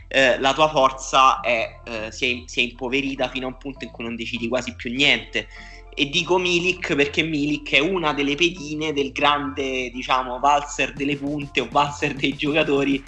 eh, 0.08 0.38
la 0.38 0.52
tua 0.52 0.68
forza 0.68 1.40
è, 1.40 1.80
eh, 1.84 2.12
si, 2.12 2.42
è, 2.42 2.42
si, 2.46 2.60
è, 2.60 2.62
impoverita 2.62 3.28
fino 3.28 3.46
a 3.46 3.50
un 3.50 3.56
punto 3.56 3.84
in 3.84 3.90
cui 3.90 4.04
non 4.04 4.16
decidi 4.16 4.48
quasi 4.48 4.74
più 4.74 4.92
niente. 4.92 5.48
E 5.94 6.08
dico 6.08 6.38
Milik 6.38 6.94
perché 6.94 7.22
Milik 7.22 7.72
è 7.72 7.78
una 7.78 8.12
delle 8.12 8.34
pedine 8.34 8.92
del 8.92 9.12
grande, 9.12 9.90
diciamo, 9.90 10.38
valzer 10.38 10.92
delle 10.92 11.16
punte 11.16 11.60
o 11.60 11.68
valzer 11.70 12.14
dei 12.14 12.34
giocatori 12.36 13.02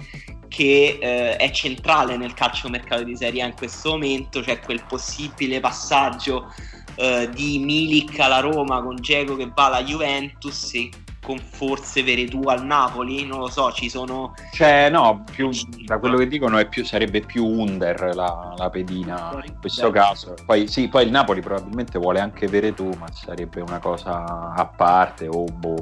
che 0.49 0.99
eh, 1.01 1.37
è 1.37 1.51
centrale 1.51 2.17
nel 2.17 2.35
calcio 2.35 2.69
mercato 2.69 3.03
di 3.03 3.17
Serie 3.17 3.43
A 3.43 3.47
in 3.47 3.55
questo 3.55 3.91
momento, 3.91 4.41
c'è 4.41 4.61
quel 4.61 4.85
possibile 4.89 5.61
passaggio 5.61 6.53
eh, 6.95 7.29
di 7.35 7.59
Milik 7.59 8.19
alla 8.21 8.41
Roma 8.41 8.83
con 8.83 8.97
Geco 8.97 9.37
che 9.37 9.51
va 9.55 9.67
alla 9.67 9.83
Juventus 9.83 10.75
e 10.75 10.91
con 11.27 11.39
forse 11.39 12.05
Veretù 12.05 12.43
al 12.45 12.65
Napoli, 12.65 13.27
non 13.27 13.41
lo 13.41 13.49
so, 13.49 13.73
ci 13.73 13.91
sono... 13.91 14.33
Cioè 14.53 14.89
no, 14.91 15.25
più, 15.29 15.51
da 15.85 15.99
quello 15.99 16.17
che 16.17 16.29
dicono 16.29 16.65
più, 16.69 16.85
sarebbe 16.85 17.21
più 17.21 17.45
Under 17.45 18.15
la, 18.15 18.55
la 18.57 18.71
pedina 18.71 19.43
in 19.45 19.57
questo 19.59 19.91
caso. 19.91 20.35
Poi 20.47 20.69
sì, 20.69 20.87
poi 20.87 21.05
il 21.07 21.11
Napoli 21.11 21.41
probabilmente 21.41 21.99
vuole 21.99 22.21
anche 22.21 22.47
Veretù, 22.47 22.89
ma 22.97 23.11
sarebbe 23.11 23.61
una 23.61 23.81
cosa 23.81 24.53
a 24.55 24.67
parte 24.67 25.27
o, 25.27 25.45
o, 25.45 25.75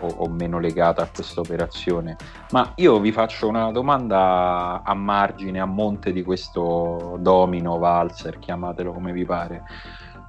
o, 0.00 0.06
o 0.16 0.28
meno 0.28 0.58
legata 0.58 1.02
a 1.02 1.08
questa 1.14 1.38
operazione. 1.38 2.16
Ma 2.50 2.72
io 2.74 2.98
vi 2.98 3.12
faccio 3.12 3.46
una 3.46 3.70
domanda 3.70 4.82
a 4.84 4.94
margine, 4.94 5.60
a 5.60 5.66
monte 5.66 6.10
di 6.10 6.24
questo 6.24 7.18
domino, 7.20 7.78
valzer, 7.78 8.40
chiamatelo 8.40 8.92
come 8.92 9.12
vi 9.12 9.24
pare 9.24 9.62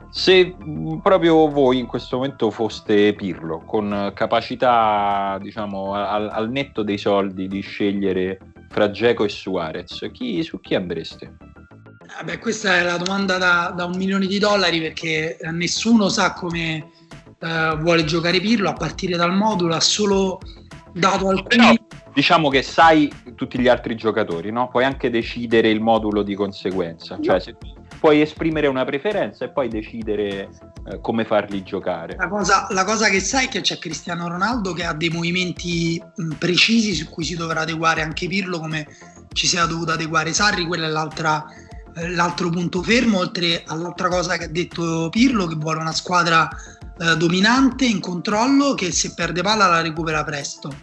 se 0.09 0.55
proprio 1.01 1.47
voi 1.49 1.77
in 1.77 1.85
questo 1.85 2.17
momento 2.17 2.49
foste 2.49 3.13
Pirlo, 3.13 3.63
con 3.65 4.11
capacità, 4.15 5.37
diciamo, 5.41 5.93
al, 5.93 6.29
al 6.29 6.49
netto 6.49 6.83
dei 6.83 6.97
soldi 6.97 7.47
di 7.47 7.61
scegliere 7.61 8.39
fra 8.69 8.89
Geco 8.89 9.23
e 9.23 9.29
Suarez, 9.29 10.09
chi, 10.11 10.41
su 10.43 10.59
chi 10.59 10.75
andreste? 10.75 11.37
Vabbè, 12.17 12.39
questa 12.39 12.77
è 12.77 12.83
la 12.83 12.97
domanda 12.97 13.37
da, 13.37 13.73
da, 13.75 13.85
un 13.85 13.95
milione 13.95 14.25
di 14.25 14.39
dollari 14.39 14.81
perché 14.81 15.37
nessuno 15.51 16.09
sa 16.09 16.33
come 16.33 16.89
uh, 17.39 17.77
vuole 17.77 18.03
giocare 18.03 18.39
Pirlo 18.39 18.69
a 18.69 18.73
partire 18.73 19.15
dal 19.15 19.33
modulo, 19.33 19.75
ha 19.75 19.79
solo 19.79 20.39
dato 20.91 21.29
alcuni... 21.29 21.47
Però, 21.47 21.73
diciamo 22.13 22.49
che 22.49 22.63
sai 22.63 23.11
tutti 23.35 23.59
gli 23.59 23.67
altri 23.67 23.95
giocatori, 23.95 24.51
no? 24.51 24.69
Puoi 24.69 24.83
anche 24.83 25.09
decidere 25.09 25.69
il 25.69 25.81
modulo 25.81 26.23
di 26.23 26.33
conseguenza. 26.33 27.17
Cioè, 27.21 27.39
se 27.39 27.55
puoi 27.99 28.21
esprimere 28.21 28.67
una 28.67 28.85
preferenza 28.85 29.45
e 29.45 29.49
poi 29.49 29.67
decidere 29.67 30.49
eh, 30.85 31.01
come 31.01 31.25
farli 31.25 31.63
giocare. 31.63 32.15
La 32.17 32.27
cosa, 32.27 32.67
la 32.69 32.83
cosa, 32.85 33.09
che 33.09 33.19
sai 33.19 33.45
è 33.45 33.49
che 33.49 33.61
c'è 33.61 33.77
Cristiano 33.77 34.27
Ronaldo 34.27 34.73
che 34.73 34.85
ha 34.85 34.93
dei 34.93 35.09
movimenti 35.09 36.01
precisi 36.37 36.93
su 36.93 37.09
cui 37.09 37.23
si 37.25 37.35
dovrà 37.35 37.61
adeguare 37.61 38.01
anche 38.01 38.27
Pirlo 38.27 38.59
come 38.59 38.87
ci 39.33 39.47
sia 39.47 39.65
dovuto 39.65 39.91
adeguare 39.91 40.33
Sarri, 40.33 40.65
quello 40.65 40.85
è 40.85 40.87
eh, 40.87 42.09
l'altro 42.09 42.49
punto 42.49 42.81
fermo, 42.81 43.19
oltre 43.19 43.63
all'altra 43.65 44.07
cosa 44.07 44.37
che 44.37 44.45
ha 44.45 44.49
detto 44.49 45.09
Pirlo 45.09 45.45
che 45.45 45.55
vuole 45.55 45.79
una 45.79 45.93
squadra 45.93 46.49
eh, 46.99 47.17
dominante, 47.17 47.85
in 47.85 47.99
controllo, 47.99 48.73
che 48.73 48.91
se 48.91 49.13
perde 49.13 49.41
palla 49.41 49.67
la 49.67 49.81
recupera 49.81 50.23
presto 50.23 50.73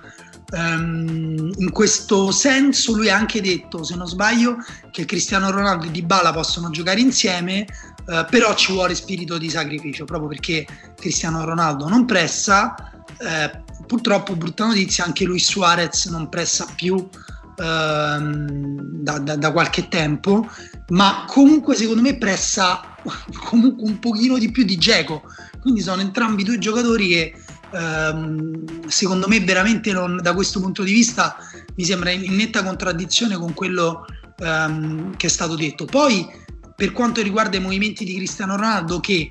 Um, 0.52 1.52
in 1.56 1.72
questo 1.72 2.30
senso 2.30 2.94
lui 2.94 3.10
ha 3.10 3.16
anche 3.16 3.40
detto, 3.40 3.82
se 3.82 3.96
non 3.96 4.06
sbaglio, 4.06 4.58
che 4.92 5.04
Cristiano 5.04 5.50
Ronaldo 5.50 5.86
e 5.86 5.90
Dybala 5.90 6.32
possono 6.32 6.70
giocare 6.70 7.00
insieme, 7.00 7.66
uh, 8.06 8.24
però 8.30 8.54
ci 8.54 8.72
vuole 8.72 8.94
spirito 8.94 9.38
di 9.38 9.50
sacrificio, 9.50 10.04
proprio 10.04 10.28
perché 10.28 10.64
Cristiano 10.94 11.44
Ronaldo 11.44 11.88
non 11.88 12.04
pressa, 12.04 12.76
uh, 13.18 13.84
purtroppo 13.86 14.36
brutta 14.36 14.66
notizia, 14.66 15.04
anche 15.04 15.24
lui 15.24 15.40
Suarez 15.40 16.06
non 16.06 16.28
pressa 16.28 16.66
più 16.76 16.94
uh, 16.94 17.08
da, 17.56 19.18
da, 19.18 19.34
da, 19.34 19.52
qualche 19.52 19.88
tempo, 19.88 20.48
ma 20.90 21.24
comunque 21.26 21.74
secondo 21.74 22.02
me 22.02 22.18
pressa 22.18 22.94
comunque 23.44 23.84
un 23.84 23.98
pochino 23.98 24.38
di 24.38 24.52
più 24.52 24.62
di 24.62 24.78
Geco, 24.78 25.22
quindi 25.60 25.80
sono 25.80 26.00
entrambi 26.02 26.44
due 26.44 26.58
giocatori 26.58 27.08
che 27.08 27.34
ehm, 27.76 28.86
secondo 28.88 29.28
me 29.28 29.40
veramente 29.40 29.92
non, 29.92 30.20
da 30.22 30.34
questo 30.34 30.60
punto 30.60 30.82
di 30.82 30.92
vista 30.92 31.36
mi 31.74 31.84
sembra 31.84 32.10
in, 32.10 32.34
netta 32.34 32.62
contraddizione 32.62 33.36
con 33.36 33.52
quello 33.54 34.06
ehm, 34.38 35.16
che 35.16 35.26
è 35.26 35.30
stato 35.30 35.54
detto. 35.54 35.84
Poi 35.84 36.26
per 36.74 36.92
quanto 36.92 37.22
riguarda 37.22 37.56
i 37.56 37.60
movimenti 37.60 38.04
di 38.04 38.14
Cristiano 38.14 38.56
Ronaldo 38.56 39.00
che 39.00 39.30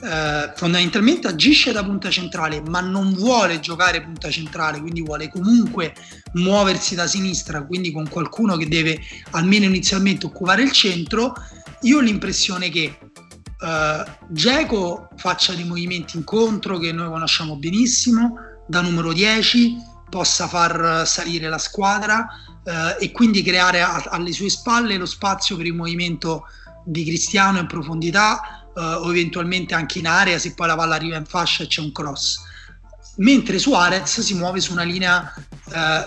eh, 0.00 0.52
fondamentalmente 0.54 1.28
agisce 1.28 1.72
da 1.72 1.84
punta 1.84 2.10
centrale 2.10 2.60
ma 2.60 2.80
non 2.80 3.14
vuole 3.14 3.60
giocare 3.60 4.02
punta 4.02 4.28
centrale 4.28 4.80
quindi 4.80 5.02
vuole 5.02 5.30
comunque 5.30 5.94
muoversi 6.34 6.94
da 6.94 7.06
sinistra 7.06 7.64
quindi 7.64 7.90
con 7.90 8.08
qualcuno 8.08 8.56
che 8.56 8.68
deve 8.68 9.00
almeno 9.30 9.64
inizialmente 9.64 10.26
occupare 10.26 10.62
il 10.62 10.72
centro 10.72 11.34
io 11.82 11.98
ho 11.98 12.00
l'impressione 12.00 12.68
che 12.70 12.98
uh, 13.64 14.10
Geco 14.28 15.08
faccia 15.16 15.54
dei 15.54 15.64
movimenti 15.64 16.16
incontro 16.16 16.78
che 16.78 16.92
noi 16.92 17.08
conosciamo 17.08 17.56
benissimo, 17.56 18.36
da 18.66 18.80
numero 18.80 19.12
10 19.12 19.92
possa 20.10 20.46
far 20.46 21.06
salire 21.06 21.48
la 21.48 21.58
squadra 21.58 22.26
uh, 22.62 23.02
e 23.02 23.10
quindi 23.10 23.42
creare 23.42 23.82
a, 23.82 24.02
alle 24.10 24.32
sue 24.32 24.50
spalle 24.50 24.96
lo 24.96 25.06
spazio 25.06 25.56
per 25.56 25.66
il 25.66 25.74
movimento 25.74 26.44
di 26.84 27.04
Cristiano 27.04 27.58
in 27.58 27.66
profondità 27.66 28.68
uh, 28.74 28.80
o 28.80 29.10
eventualmente 29.10 29.74
anche 29.74 29.98
in 29.98 30.06
area 30.06 30.38
se 30.38 30.54
poi 30.54 30.66
la 30.66 30.76
palla 30.76 30.94
arriva 30.94 31.16
in 31.16 31.24
fascia 31.24 31.64
e 31.64 31.66
c'è 31.66 31.80
un 31.80 31.92
cross. 31.92 32.52
Mentre 33.16 33.58
Suarez 33.60 34.20
si 34.20 34.34
muove 34.34 34.60
su 34.60 34.72
una 34.72 34.82
linea 34.82 35.32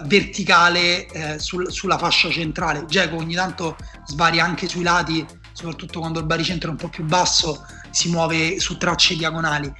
verticale 0.04 1.38
sul, 1.38 1.72
sulla 1.72 1.98
fascia 1.98 2.30
centrale. 2.30 2.84
Geco 2.86 3.16
ogni 3.16 3.34
tanto 3.34 3.78
svaria 4.06 4.44
anche 4.44 4.68
sui 4.68 4.84
lati 4.84 5.26
soprattutto 5.58 5.98
quando 6.02 6.20
il 6.20 6.26
baricentro 6.28 6.70
è 6.70 6.72
un 6.74 6.78
po' 6.78 6.88
più 6.88 7.04
basso, 7.04 7.66
si 7.90 8.12
muove 8.12 8.60
su 8.60 8.78
tracce 8.78 9.16
diagonali. 9.16 9.74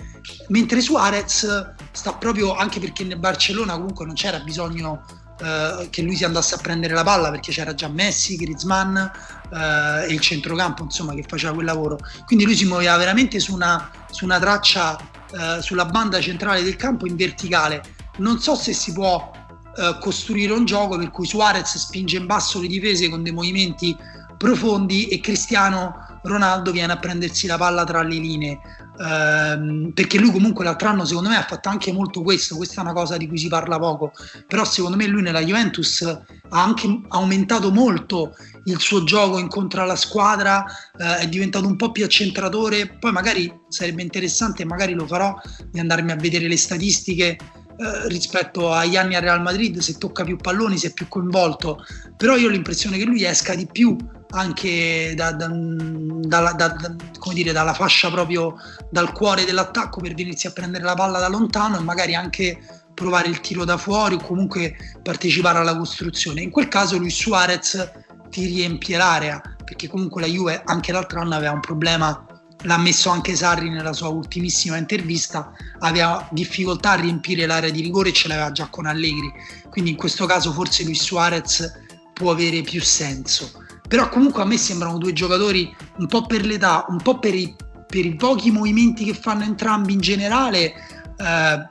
Mentre 0.48 0.82
Suarez 0.82 1.76
sta 1.92 2.14
proprio, 2.14 2.56
anche 2.56 2.80
perché 2.80 3.04
nel 3.04 3.20
Barcellona 3.20 3.74
comunque 3.74 4.04
non 4.04 4.16
c'era 4.16 4.40
bisogno 4.40 5.06
eh, 5.40 5.88
che 5.92 6.02
lui 6.02 6.16
si 6.16 6.24
andasse 6.24 6.56
a 6.56 6.58
prendere 6.58 6.96
la 6.96 7.04
palla 7.04 7.30
perché 7.30 7.52
c'era 7.52 7.76
già 7.76 7.90
Messi, 7.90 8.38
Griezmann 8.38 8.98
eh, 8.98 10.08
e 10.08 10.14
il 10.14 10.20
centrocampo 10.20 10.82
insomma 10.82 11.14
che 11.14 11.24
faceva 11.28 11.54
quel 11.54 11.68
lavoro. 11.68 12.00
Quindi 12.26 12.46
lui 12.46 12.56
si 12.56 12.66
muoveva 12.66 12.98
veramente 12.98 13.40
su 13.40 13.54
una, 13.54 13.92
su 14.10 14.26
una 14.26 14.40
traccia, 14.40 14.98
eh, 15.32 15.62
sulla 15.62 15.86
banda 15.86 16.20
centrale 16.20 16.64
del 16.64 16.76
campo 16.76 17.06
in 17.06 17.16
verticale. 17.16 17.84
Non 18.18 18.40
so 18.40 18.56
se 18.56 18.74
si 18.74 18.94
può 18.94 19.32
eh, 19.78 19.98
costruire 20.02 20.54
un 20.54 20.66
gioco 20.66 20.98
per 20.98 21.12
cui 21.12 21.28
Suarez 21.28 21.78
spinge 21.78 22.18
in 22.18 22.26
basso 22.26 22.60
le 22.60 22.66
difese 22.66 23.10
con 23.10 23.22
dei 23.22 23.32
movimenti 23.32 23.96
profondi 24.38 25.08
e 25.08 25.20
Cristiano 25.20 26.20
Ronaldo 26.24 26.72
viene 26.72 26.94
a 26.94 26.98
prendersi 26.98 27.48
la 27.48 27.58
palla 27.58 27.84
tra 27.84 28.02
le 28.02 28.16
linee. 28.16 28.60
Ehm, 29.00 29.92
perché 29.94 30.18
lui 30.18 30.32
comunque 30.32 30.66
l'altro 30.66 30.90
anno 30.90 31.06
secondo 31.06 31.30
me 31.30 31.38
ha 31.38 31.44
fatto 31.44 31.70
anche 31.70 31.92
molto 31.92 32.22
questo. 32.22 32.56
Questa 32.56 32.82
è 32.82 32.84
una 32.84 32.94
cosa 32.94 33.18
di 33.18 33.28
cui 33.28 33.38
si 33.38 33.48
parla 33.48 33.78
poco. 33.80 34.12
Però 34.48 34.64
secondo 34.66 34.98
me 34.98 35.08
lui 35.08 35.22
nella 35.22 35.42
Juventus 35.42 36.02
ha 36.02 36.64
anche 36.64 37.02
aumentato 37.10 37.72
molto 37.72 38.36
il 38.66 38.80
suo 38.80 39.04
gioco 39.04 39.38
incontra 39.38 39.86
la 39.86 39.96
squadra 39.96 40.66
eh, 40.98 41.20
è 41.20 41.28
diventato 41.30 41.68
un 41.68 41.76
po' 41.76 41.92
più 41.92 42.04
accentratore. 42.04 42.88
Poi 42.88 43.12
magari 43.12 43.52
sarebbe 43.70 44.02
interessante 44.02 44.66
magari 44.66 44.94
lo 44.94 45.08
farò 45.08 45.36
di 45.72 45.80
andarmi 45.80 46.12
a 46.12 46.16
vedere 46.16 46.48
le 46.48 46.58
statistiche 46.58 47.38
eh, 47.80 48.08
rispetto 48.08 48.72
agli 48.72 48.96
anni 48.96 49.16
a 49.16 49.20
Real 49.20 49.42
Madrid, 49.42 49.78
se 49.80 49.98
tocca 49.98 50.24
più 50.24 50.38
palloni, 50.38 50.78
se 50.78 50.88
è 50.88 50.94
più 50.94 51.08
coinvolto, 51.08 51.86
però 52.16 52.36
io 52.36 52.48
ho 52.48 52.52
l'impressione 52.52 52.98
che 52.98 53.06
lui 53.06 53.24
esca 53.24 53.54
di 53.54 53.68
più 53.68 53.96
anche 54.32 55.14
da, 55.16 55.32
da, 55.32 55.48
da, 55.48 56.92
dire, 57.34 57.52
dalla 57.52 57.74
fascia 57.74 58.10
proprio 58.10 58.56
dal 58.90 59.12
cuore 59.12 59.46
dell'attacco 59.46 60.02
per 60.02 60.14
venirsi 60.14 60.48
a 60.48 60.52
prendere 60.52 60.84
la 60.84 60.96
palla 60.96 61.20
da 61.20 61.28
lontano 61.28 61.78
e 61.78 61.82
magari 61.84 62.16
anche 62.16 62.60
provare 62.94 63.30
il 63.30 63.40
tiro 63.42 63.64
da 63.64 63.78
fuori 63.78 64.16
o 64.16 64.20
comunque 64.20 64.76
partecipare 65.04 65.60
alla 65.60 65.78
costruzione. 65.78 66.42
In 66.42 66.50
quel 66.50 66.68
caso 66.68 66.98
lui 66.98 67.12
Suarez 67.12 67.92
ti 68.30 68.46
riempie 68.48 68.98
l'area 68.98 69.40
perché 69.64 69.88
comunque 69.88 70.22
la 70.22 70.28
Juve 70.28 70.62
anche 70.66 70.92
l'altro 70.92 71.22
anno 71.22 71.36
aveva 71.36 71.52
un 71.52 71.60
problema 71.60 72.26
l'ha 72.68 72.78
messo 72.78 73.10
anche 73.10 73.34
Sarri 73.34 73.70
nella 73.70 73.94
sua 73.94 74.10
ultimissima 74.10 74.76
intervista, 74.76 75.54
aveva 75.80 76.28
difficoltà 76.32 76.92
a 76.92 76.96
riempire 76.96 77.46
l'area 77.46 77.72
di 77.72 77.82
rigore 77.82 78.10
e 78.10 78.14
ce 78.14 78.28
l'aveva 78.28 78.52
già 78.52 78.68
con 78.68 78.86
Allegri, 78.86 79.32
quindi 79.70 79.92
in 79.92 79.96
questo 79.96 80.26
caso 80.26 80.52
forse 80.52 80.84
Luis 80.84 81.02
Suarez 81.02 81.72
può 82.14 82.32
avere 82.32 82.62
più 82.62 82.82
senso. 82.82 83.64
Però 83.88 84.10
comunque 84.10 84.42
a 84.42 84.46
me 84.46 84.58
sembrano 84.58 84.98
due 84.98 85.14
giocatori 85.14 85.74
un 85.98 86.08
po' 86.08 86.26
per 86.26 86.46
l'età, 86.46 86.86
un 86.90 87.02
po' 87.02 87.20
per 87.20 87.34
i, 87.34 87.56
per 87.88 88.06
i 88.06 88.16
pochi 88.16 88.52
movimenti 88.52 89.06
che 89.06 89.14
fanno 89.14 89.46
entrambi 89.46 89.94
in 89.94 90.02
generale, 90.02 90.74
eh, 91.18 91.70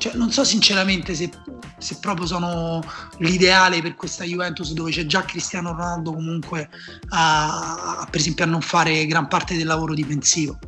cioè, 0.00 0.14
non 0.14 0.30
so 0.30 0.44
sinceramente 0.44 1.14
se, 1.14 1.30
se, 1.76 1.98
proprio 2.00 2.26
sono 2.26 2.82
l'ideale 3.18 3.82
per 3.82 3.94
questa 3.94 4.24
Juventus 4.24 4.72
dove 4.72 4.90
c'è 4.90 5.04
già 5.04 5.22
Cristiano 5.24 5.72
Ronaldo 5.72 6.14
comunque 6.14 6.70
a, 7.10 8.00
a 8.00 8.08
per 8.10 8.18
esempio 8.18 8.44
a 8.44 8.48
non 8.48 8.62
fare 8.62 9.04
gran 9.04 9.28
parte 9.28 9.56
del 9.56 9.66
lavoro 9.66 9.92
difensivo. 9.92 10.58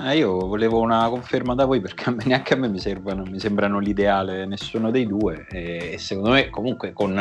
Eh, 0.00 0.16
io 0.16 0.38
volevo 0.38 0.80
una 0.80 1.08
conferma 1.08 1.54
da 1.54 1.66
voi 1.66 1.80
perché 1.80 2.12
neanche 2.26 2.54
a 2.54 2.56
me 2.56 2.68
mi, 2.68 2.80
servono, 2.80 3.22
mi 3.22 3.38
sembrano 3.38 3.78
l'ideale 3.78 4.44
nessuno 4.44 4.90
dei 4.90 5.06
due 5.06 5.46
e, 5.50 5.92
e 5.92 5.98
secondo 5.98 6.30
me 6.30 6.50
comunque 6.50 6.92
con 6.92 7.16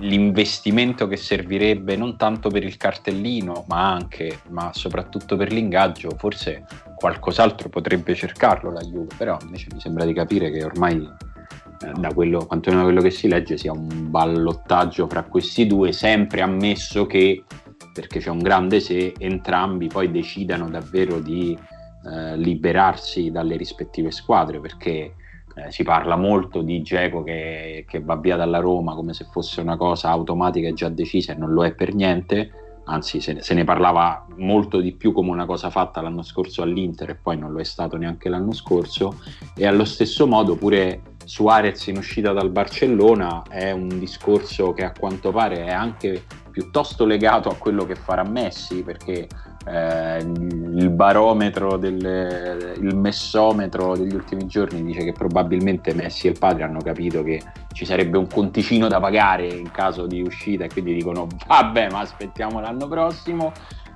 l'investimento 0.00 1.06
che 1.06 1.16
servirebbe 1.16 1.96
non 1.96 2.16
tanto 2.16 2.50
per 2.50 2.64
il 2.64 2.76
cartellino, 2.76 3.64
ma 3.68 3.92
anche, 3.92 4.40
ma 4.50 4.70
soprattutto 4.72 5.36
per 5.36 5.52
l'ingaggio, 5.52 6.10
forse 6.16 6.64
qualcos'altro 6.94 7.68
potrebbe 7.68 8.14
cercarlo 8.14 8.70
la 8.70 8.80
Juve, 8.80 9.14
però 9.16 9.36
invece 9.42 9.68
mi 9.72 9.80
sembra 9.80 10.04
di 10.04 10.12
capire 10.12 10.50
che 10.50 10.64
ormai 10.64 10.96
eh, 10.96 11.92
da 11.96 12.12
quello, 12.12 12.46
quantomeno 12.46 12.82
da 12.82 12.88
quello 12.88 13.02
che 13.02 13.10
si 13.10 13.28
legge, 13.28 13.56
sia 13.56 13.72
un 13.72 14.10
ballottaggio 14.10 15.06
fra 15.06 15.22
questi 15.22 15.66
due, 15.66 15.92
sempre 15.92 16.42
ammesso 16.42 17.06
che, 17.06 17.44
perché 17.92 18.18
c'è 18.18 18.30
un 18.30 18.40
grande 18.40 18.80
se, 18.80 19.14
entrambi 19.18 19.86
poi 19.86 20.10
decidano 20.10 20.68
davvero 20.68 21.20
di 21.20 21.56
eh, 22.04 22.36
liberarsi 22.36 23.30
dalle 23.30 23.56
rispettive 23.56 24.10
squadre, 24.10 24.60
perché 24.60 25.14
eh, 25.58 25.70
si 25.72 25.82
parla 25.82 26.16
molto 26.16 26.62
di 26.62 26.82
Geco 26.82 27.22
che, 27.22 27.84
che, 27.88 28.00
va 28.00 28.16
via 28.16 28.36
dalla 28.36 28.58
Roma 28.58 28.94
come 28.94 29.12
se 29.12 29.26
fosse 29.30 29.60
una 29.60 29.76
cosa 29.76 30.10
automatica 30.10 30.68
e 30.68 30.74
già 30.74 30.88
decisa 30.88 31.32
e 31.32 31.36
non 31.36 31.52
lo 31.52 31.64
è 31.64 31.74
per 31.74 31.94
niente, 31.94 32.80
anzi 32.84 33.20
se, 33.20 33.42
se, 33.42 33.54
ne 33.54 33.64
parlava 33.64 34.26
molto 34.36 34.80
di 34.80 34.92
più 34.92 35.12
come 35.12 35.30
una 35.30 35.46
cosa 35.46 35.70
fatta 35.70 36.00
l'anno 36.00 36.22
scorso 36.22 36.62
all'Inter 36.62 37.10
e 37.10 37.14
poi 37.16 37.36
non 37.36 37.52
lo 37.52 37.60
è 37.60 37.64
stato 37.64 37.96
neanche 37.96 38.28
l'anno 38.28 38.52
scorso. 38.52 39.20
E 39.54 39.66
allo 39.66 39.84
stesso 39.84 40.26
modo 40.26 40.56
pure 40.56 41.02
Suarez 41.24 41.86
in 41.88 41.98
uscita 41.98 42.32
dal 42.32 42.50
Barcellona 42.50 43.42
è 43.48 43.70
un 43.70 43.98
discorso 43.98 44.72
che 44.72 44.84
a 44.84 44.92
quanto 44.98 45.30
pare 45.30 45.66
è 45.66 45.70
anche 45.70 46.22
piuttosto 46.50 47.04
legato 47.04 47.50
a 47.50 47.54
quello 47.54 47.84
che 47.84 47.94
farà 47.94 48.24
Messi 48.24 48.82
perché 48.82 49.28
eh, 49.66 50.18
il 50.18 50.90
barometro, 50.90 51.76
del, 51.76 52.74
il 52.80 52.96
messometro 52.96 53.96
degli 53.96 54.14
ultimi 54.14 54.46
giorni 54.46 54.82
dice 54.82 55.04
che 55.04 55.12
probabilmente 55.12 55.94
Messi 55.94 56.26
e 56.26 56.30
il 56.30 56.38
padre 56.38 56.62
hanno 56.62 56.80
capito 56.80 57.22
che 57.22 57.42
ci 57.72 57.84
sarebbe 57.84 58.18
un 58.18 58.26
conticino 58.26 58.88
da 58.88 59.00
pagare 59.00 59.46
in 59.46 59.70
caso 59.70 60.06
di 60.06 60.22
uscita 60.22 60.64
e 60.64 60.68
quindi 60.68 60.94
dicono 60.94 61.26
vabbè 61.46 61.90
ma 61.90 62.00
aspettiamo 62.00 62.60
l'anno 62.60 62.88
prossimo 62.88 63.52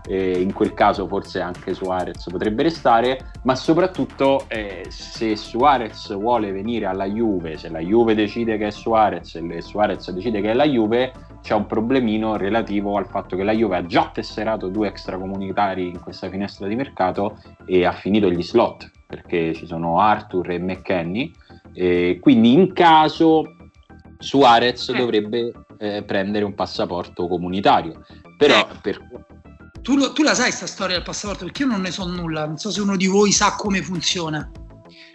eh, 0.06 0.40
in 0.40 0.52
quel 0.52 0.74
caso 0.74 1.06
forse 1.06 1.40
anche 1.40 1.74
Suarez 1.74 2.26
potrebbe 2.30 2.62
restare, 2.62 3.30
ma 3.42 3.54
soprattutto 3.54 4.44
eh, 4.48 4.84
se 4.88 5.36
Suarez 5.36 6.14
vuole 6.16 6.50
venire 6.52 6.86
alla 6.86 7.06
Juve, 7.06 7.56
se 7.56 7.68
la 7.68 7.80
Juve 7.80 8.14
decide 8.14 8.56
che 8.56 8.68
è 8.68 8.70
Suarez 8.70 9.34
e 9.34 9.60
Suarez 9.60 10.10
decide 10.10 10.40
che 10.40 10.50
è 10.50 10.54
la 10.54 10.66
Juve, 10.66 11.12
c'è 11.42 11.54
un 11.54 11.66
problemino 11.66 12.36
relativo 12.36 12.96
al 12.96 13.06
fatto 13.06 13.36
che 13.36 13.42
la 13.42 13.52
Juve 13.52 13.76
ha 13.76 13.86
già 13.86 14.10
tesserato 14.12 14.68
due 14.68 14.88
extracomunitari 14.88 15.88
in 15.88 16.00
questa 16.00 16.28
finestra 16.28 16.66
di 16.66 16.76
mercato 16.76 17.38
e 17.64 17.84
ha 17.84 17.92
finito 17.92 18.30
gli 18.30 18.42
slot 18.42 18.90
perché 19.06 19.52
ci 19.52 19.66
sono 19.66 20.00
Arthur 20.00 20.50
e 20.50 20.58
McKenny 20.58 21.30
e 21.74 22.18
quindi 22.20 22.52
in 22.52 22.72
caso 22.72 23.56
Suarez 24.18 24.88
eh. 24.88 24.96
dovrebbe 24.96 25.52
eh, 25.78 26.02
prendere 26.04 26.44
un 26.44 26.54
passaporto 26.54 27.26
comunitario 27.26 28.04
però 28.38 28.60
eh. 28.60 28.78
per 28.80 29.00
tu, 29.82 29.96
lo, 29.96 30.12
tu 30.12 30.22
la 30.22 30.34
sai 30.34 30.46
questa 30.46 30.66
storia 30.66 30.96
del 30.96 31.04
passaporto? 31.04 31.44
Perché 31.44 31.62
io 31.62 31.68
non 31.68 31.80
ne 31.80 31.90
so 31.90 32.06
nulla, 32.06 32.46
non 32.46 32.56
so 32.56 32.70
se 32.70 32.80
uno 32.80 32.96
di 32.96 33.06
voi 33.06 33.32
sa 33.32 33.54
come 33.56 33.82
funziona. 33.82 34.50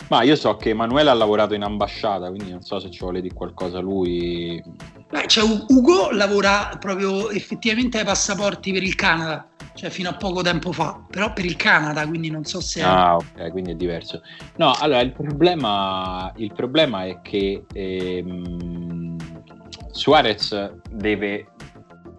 Ma 0.09 0.23
io 0.23 0.35
so 0.35 0.55
che 0.55 0.69
Emanuele 0.69 1.09
ha 1.09 1.13
lavorato 1.13 1.53
in 1.53 1.63
ambasciata, 1.63 2.29
quindi 2.29 2.51
non 2.51 2.61
so 2.61 2.79
se 2.79 2.89
ci 2.89 2.99
vuole 2.99 3.21
dire 3.21 3.33
qualcosa 3.33 3.79
lui. 3.79 4.63
Beh, 5.09 5.27
cioè, 5.27 5.43
Ugo 5.67 6.11
lavora 6.11 6.77
proprio 6.79 7.29
effettivamente 7.29 7.99
ai 7.99 8.05
passaporti 8.05 8.71
per 8.71 8.83
il 8.83 8.95
Canada, 8.95 9.47
cioè 9.73 9.89
fino 9.89 10.09
a 10.09 10.13
poco 10.15 10.41
tempo 10.41 10.71
fa, 10.71 11.01
però 11.09 11.33
per 11.33 11.45
il 11.45 11.57
Canada, 11.57 12.07
quindi 12.07 12.29
non 12.29 12.45
so 12.45 12.61
se... 12.61 12.81
Ah, 12.81 13.15
ok, 13.15 13.51
quindi 13.51 13.71
è 13.71 13.75
diverso. 13.75 14.21
No, 14.55 14.73
allora 14.79 15.01
il 15.01 15.11
problema, 15.11 16.31
il 16.37 16.53
problema 16.53 17.05
è 17.05 17.19
che 17.21 17.65
ehm, 17.73 19.17
Suarez 19.91 20.73
deve 20.89 21.47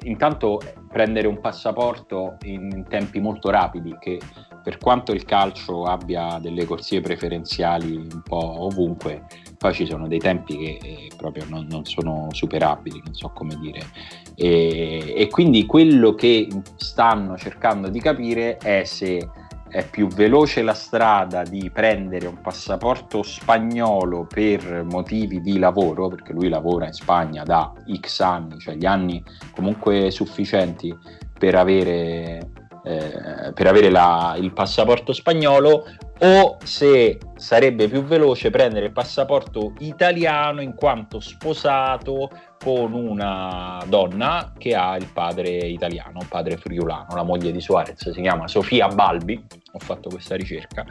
intanto 0.03 0.61
prendere 0.91 1.27
un 1.27 1.41
passaporto 1.41 2.37
in 2.45 2.85
tempi 2.89 3.21
molto 3.21 3.51
rapidi 3.51 3.97
che 3.99 4.19
per 4.63 4.79
quanto 4.79 5.13
il 5.13 5.25
calcio 5.25 5.85
abbia 5.85 6.39
delle 6.41 6.67
corsie 6.67 7.01
preferenziali 7.01 7.97
un 7.97 8.23
po' 8.23 8.65
ovunque, 8.65 9.25
poi 9.57 9.73
ci 9.73 9.87
sono 9.87 10.07
dei 10.09 10.19
tempi 10.19 10.57
che 10.59 10.79
eh, 10.83 11.09
proprio 11.17 11.47
non, 11.49 11.67
non, 11.71 11.85
sono 11.87 12.27
superabili, 12.31 13.01
non 13.03 13.15
so 13.15 13.31
come 13.31 13.57
dire. 13.59 13.81
E, 14.35 15.15
e 15.17 15.29
quindi 15.29 15.65
quello 15.65 16.15
che 16.15 16.49
stanno 16.77 17.37
cercando 17.39 17.89
di 17.89 18.01
capire 18.01 18.59
è 18.59 18.85
se 18.85 19.27
è 19.69 19.87
più 19.89 20.09
veloce 20.09 20.63
la 20.63 20.75
strada 20.75 21.43
di 21.43 21.71
prendere 21.73 22.27
un 22.27 22.41
passaporto 22.41 23.23
spagnolo 23.23 24.27
per 24.27 24.85
motivi 24.85 25.41
di 25.41 25.59
lavoro, 25.59 26.09
perché 26.09 26.33
lui 26.33 26.49
lavora 26.49 26.87
in 26.87 26.93
Spagna 26.93 27.43
da 27.43 27.73
X 28.01 28.21
anni, 28.21 28.59
cioè 28.59 28.75
gli 28.75 28.87
anni 28.87 29.23
comunque 29.55 30.11
sufficienti 30.11 30.97
per 31.39 31.55
avere, 31.55 32.51
eh, 32.85 33.53
per 33.55 33.67
avere 33.67 33.91
la, 33.91 34.35
il 34.39 34.53
passaporto 34.53 35.13
spagnolo, 35.13 35.85
o 36.21 36.57
se 36.65 37.19
sarebbe 37.37 37.89
più 37.89 38.03
veloce 38.03 38.51
prendere 38.51 38.87
il 38.87 38.93
passaporto 38.93 39.75
italiano 39.79 40.61
in 40.61 40.75
quanto 40.75 41.21
sposato 41.21 42.31
con 42.63 42.93
una 42.93 43.83
donna 43.87 44.53
che 44.59 44.75
ha 44.75 44.97
il 44.97 45.09
padre 45.13 45.51
italiano, 45.51 46.19
un 46.21 46.29
padre 46.29 46.57
friulano, 46.57 47.15
la 47.15 47.23
moglie 47.23 47.53
di 47.53 47.61
Suarez, 47.61 48.11
si 48.11 48.21
chiama 48.21 48.49
Sofia 48.49 48.89
Balbi, 48.89 49.43
ho 49.73 49.79
fatto 49.79 50.09
questa 50.09 50.35
ricerca, 50.35 50.85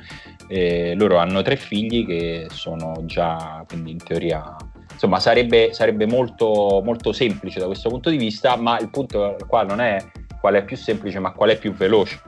e 0.47 0.95
loro 0.95 1.18
hanno 1.18 1.41
tre 1.41 1.57
figli 1.57 2.05
che 2.05 2.47
sono 2.49 3.03
già, 3.05 3.63
quindi 3.68 3.91
in 3.91 3.97
teoria, 3.97 4.55
insomma 4.91 5.20
sarebbe, 5.20 5.74
sarebbe 5.74 6.05
molto, 6.05 6.82
molto 6.84 7.11
semplice 7.11 7.59
da 7.59 7.65
questo 7.65 7.89
punto 7.89 8.09
di 8.09 8.18
vista, 8.18 8.55
ma 8.55 8.80
il 8.80 8.89
punto 8.89 9.36
qua 9.47 9.63
non 9.63 9.82
è 9.82 9.97
qual 10.39 10.55
è 10.55 10.63
più 10.63 10.78
semplice, 10.78 11.20
ma 11.20 11.32
qual 11.32 11.49
è 11.49 11.57
più 11.57 11.74
veloce. 11.74 12.22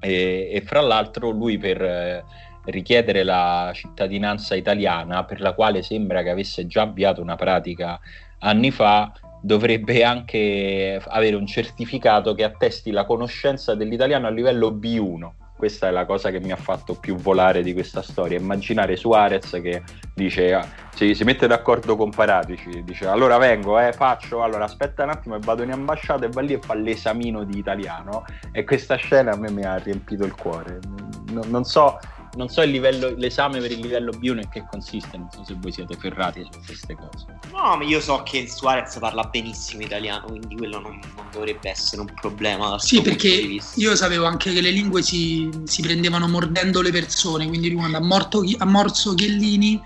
E, 0.00 0.50
e 0.52 0.60
fra 0.62 0.80
l'altro 0.80 1.30
lui 1.30 1.58
per 1.58 1.82
eh, 1.82 2.24
richiedere 2.66 3.22
la 3.22 3.70
cittadinanza 3.74 4.54
italiana, 4.54 5.24
per 5.24 5.40
la 5.40 5.52
quale 5.52 5.82
sembra 5.82 6.22
che 6.22 6.30
avesse 6.30 6.66
già 6.66 6.82
avviato 6.82 7.22
una 7.22 7.36
pratica 7.36 7.98
anni 8.40 8.70
fa, 8.70 9.12
dovrebbe 9.42 10.04
anche 10.04 11.00
avere 11.02 11.36
un 11.36 11.46
certificato 11.46 12.34
che 12.34 12.44
attesti 12.44 12.90
la 12.90 13.06
conoscenza 13.06 13.74
dell'italiano 13.74 14.26
a 14.26 14.30
livello 14.30 14.70
B1 14.70 15.38
questa 15.60 15.88
è 15.88 15.90
la 15.90 16.06
cosa 16.06 16.30
che 16.30 16.40
mi 16.40 16.52
ha 16.52 16.56
fatto 16.56 16.94
più 16.94 17.16
volare 17.16 17.62
di 17.62 17.74
questa 17.74 18.00
storia. 18.00 18.38
Immaginare 18.38 18.96
Suarez 18.96 19.50
che 19.62 19.82
dice, 20.14 20.54
ah, 20.54 20.66
si, 20.94 21.14
si, 21.14 21.22
mette 21.22 21.46
d'accordo 21.46 21.96
con 21.96 22.08
Paratici, 22.08 22.82
dice 22.82 23.06
allora 23.06 23.36
vengo, 23.36 23.78
eh, 23.78 23.92
faccio, 23.92 24.42
allora 24.42 24.64
aspetta 24.64 25.02
un 25.02 25.10
attimo 25.10 25.34
e 25.34 25.38
vado 25.40 25.62
in 25.62 25.72
ambasciata 25.72 26.24
e 26.24 26.30
va 26.30 26.40
lì 26.40 26.54
e 26.54 26.60
fa 26.60 26.72
l'esamino 26.72 27.44
di 27.44 27.58
italiano. 27.58 28.24
E 28.52 28.64
questa 28.64 28.94
scena 28.94 29.32
a 29.32 29.36
me 29.36 29.50
mi 29.50 29.62
ha 29.62 29.76
riempito 29.76 30.24
il 30.24 30.34
cuore. 30.34 30.78
non, 31.26 31.50
non 31.50 31.64
so 31.64 31.98
non 32.34 32.48
so 32.48 32.62
livello, 32.62 33.12
l'esame 33.16 33.58
per 33.60 33.72
il 33.72 33.80
livello 33.80 34.12
B1 34.12 34.38
in 34.38 34.48
che 34.48 34.64
consiste, 34.70 35.16
non 35.16 35.28
so 35.30 35.44
se 35.44 35.56
voi 35.58 35.72
siete 35.72 35.96
ferrati 35.96 36.46
su 36.50 36.60
queste 36.64 36.94
cose. 36.94 37.26
No, 37.52 37.76
ma 37.76 37.84
io 37.84 38.00
so 38.00 38.22
che 38.22 38.48
Suarez 38.48 38.98
parla 38.98 39.24
benissimo 39.24 39.82
italiano, 39.82 40.26
quindi 40.26 40.56
quello 40.56 40.78
non, 40.78 41.00
non 41.16 41.26
dovrebbe 41.32 41.70
essere 41.70 42.02
un 42.02 42.12
problema. 42.20 42.78
Sì, 42.78 43.02
perché 43.02 43.58
io 43.74 43.96
sapevo 43.96 44.26
anche 44.26 44.52
che 44.52 44.60
le 44.60 44.70
lingue 44.70 45.02
si, 45.02 45.48
si, 45.64 45.82
prendevano 45.82 46.28
mordendo 46.28 46.80
le 46.82 46.90
persone, 46.90 47.48
quindi 47.48 47.70
lui 47.70 47.78
quando 47.78 47.96
ha, 47.96 48.02
morto, 48.02 48.44
ha 48.58 48.64
morso 48.64 49.14
Chiellini 49.14 49.82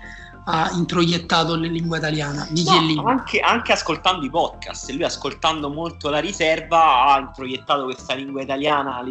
ha 0.47 0.69
introiettato 0.73 1.55
la 1.55 1.65
lingua 1.65 1.97
italiana 1.97 2.47
di 2.51 2.63
no, 2.63 3.03
anche, 3.05 3.39
anche, 3.39 3.71
ascoltando 3.71 4.23
i 4.23 4.29
podcast 4.29 4.91
lui 4.91 5.03
ascoltando 5.03 5.69
molto 5.71 6.09
la 6.09 6.19
riserva 6.19 7.05
ha 7.05 7.19
introiettato 7.19 7.85
questa 7.85 8.13
lingua 8.13 8.43
italiana 8.43 9.01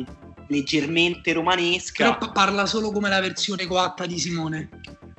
leggermente 0.55 1.33
romanesca. 1.33 2.15
Però 2.15 2.33
parla 2.33 2.67
solo 2.67 2.91
come 2.91 3.09
la 3.09 3.21
versione 3.21 3.67
coatta 3.67 4.07
di 4.07 4.19
Simone. 4.19 4.69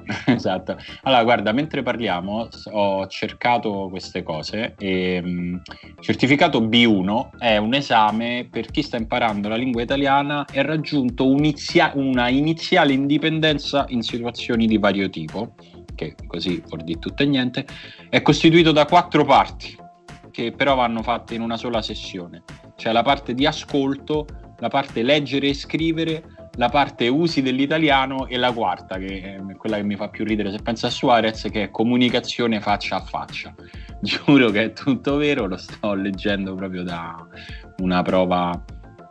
esatto. 0.26 0.78
Allora, 1.04 1.24
guarda, 1.24 1.52
mentre 1.52 1.82
parliamo 1.82 2.48
ho 2.72 3.08
cercato 3.08 3.88
queste 3.90 4.24
cose 4.24 4.76
e 4.78 5.22
um, 5.24 5.62
certificato 6.00 6.62
B1 6.62 7.38
è 7.38 7.58
un 7.58 7.74
esame 7.74 8.48
per 8.50 8.68
chi 8.68 8.82
sta 8.82 8.98
imparando 8.98 9.50
la 9.50 9.56
lingua 9.56 9.82
italiana 9.82 10.46
e 10.46 10.60
ha 10.60 10.64
raggiunto 10.64 11.28
unizia- 11.28 11.92
una 11.96 12.30
iniziale 12.30 12.94
indipendenza 12.94 13.86
in 13.90 14.02
situazioni 14.02 14.68
di 14.68 14.78
vario 14.78 15.10
tipo, 15.10 15.56
che 15.96 16.16
così 16.28 16.62
vuol 16.68 16.84
dire 16.84 17.00
tutto 17.00 17.24
e 17.24 17.26
niente, 17.26 17.66
è 18.10 18.22
costituito 18.22 18.72
da 18.72 18.86
quattro 18.86 19.26
parti 19.26 19.84
che 20.32 20.52
però 20.52 20.76
vanno 20.76 21.02
fatte 21.02 21.34
in 21.34 21.40
una 21.40 21.56
sola 21.56 21.82
sessione. 21.82 22.44
C'è 22.76 22.92
la 22.92 23.04
parte 23.04 23.34
di 23.34 23.46
ascolto, 23.46 24.26
la 24.60 24.68
parte 24.70 25.04
leggere 25.04 25.50
e 25.50 25.54
scrivere, 25.54 26.24
la 26.58 26.70
parte 26.70 27.08
usi 27.08 27.42
dell'italiano 27.42 28.28
e 28.28 28.38
la 28.38 28.52
quarta, 28.52 28.98
che 28.98 29.40
è 29.50 29.56
quella 29.56 29.78
che 29.78 29.84
mi 29.84 29.96
fa 29.96 30.08
più 30.10 30.24
ridere 30.24 30.52
se 30.52 30.60
penso 30.62 30.86
a 30.86 30.90
Suarez, 30.90 31.48
che 31.52 31.64
è 31.64 31.72
comunicazione 31.72 32.62
faccia 32.62 32.98
a 32.98 33.02
faccia. 33.02 33.54
Giuro 34.02 34.50
che 34.52 34.64
è 34.66 34.74
tutto 34.74 35.18
vero, 35.18 35.48
lo 35.48 35.58
sto 35.58 35.94
leggendo 35.94 36.54
proprio 36.56 36.84
da 36.84 37.16
una 37.78 38.02
prova 38.02 38.64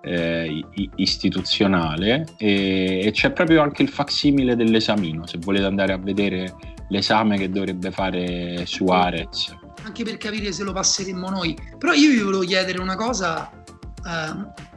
eh, 0.03 0.63
istituzionale 0.97 2.27
e, 2.37 3.01
e, 3.05 3.11
c'è 3.11 3.33
proprio 3.33 3.63
anche 3.63 3.83
il 3.83 3.89
facsimile 3.89 4.55
dell'esamino, 4.57 5.27
se 5.27 5.39
volete 5.39 5.65
andare 5.65 5.93
a 5.93 5.99
vedere 5.99 6.55
l'esame 6.89 7.39
che 7.39 7.51
dovrebbe 7.51 7.91
fare 7.91 8.67
Suarez 8.67 9.63
anche 9.85 10.03
per 10.03 10.17
capire 10.17 10.53
se 10.53 10.65
lo 10.65 10.73
passeremmo 10.73 11.29
noi. 11.29 11.57
Però 11.79 11.93
io 11.93 12.11
vi 12.11 12.21
volevo 12.21 12.43
chiedere 12.43 12.81
una 12.81 12.97
cosa, 12.97 13.51
eh, 13.51 14.74